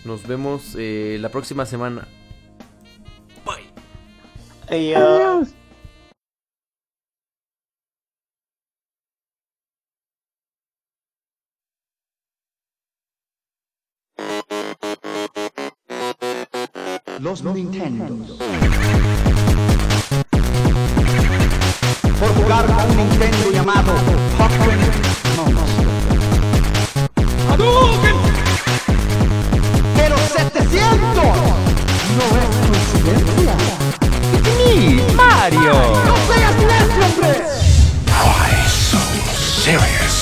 Nos 0.05 0.26
vemos 0.26 0.75
eh, 0.76 1.18
la 1.20 1.28
próxima 1.31 1.66
semana. 1.66 2.07
Bye. 3.44 3.70
Adiós. 4.68 5.55
Los 17.20 17.42
Nintendo. 17.44 18.16
Por 22.18 22.28
jugar 22.34 22.65
con 22.65 22.90
un 22.90 22.97
Nintendo 22.97 23.50
llamado 23.52 23.92
Pokémon 24.39 24.78
Monster. 25.36 25.89
Pero 29.97 30.16
700 30.16 31.24
no 32.16 32.26
es 32.40 32.49
coincidencia. 32.66 33.55
It's 34.32 34.49
me, 34.57 35.12
Mario. 35.12 35.74
No 36.07 36.16
seas 36.26 36.57
necio, 36.57 37.05
hombre. 37.05 37.32
Why 38.07 38.50
so 38.66 38.99
serious? 39.60 40.15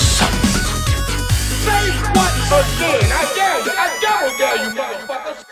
Say 1.63 1.85
what 2.13 2.33
again? 2.51 3.07
I 3.09 3.23
dare 3.35 3.59
you. 3.63 3.71
I 3.71 3.87
double 4.01 4.37
dare 4.37 4.57
you, 4.65 4.69
motherfuckers. 4.75 5.48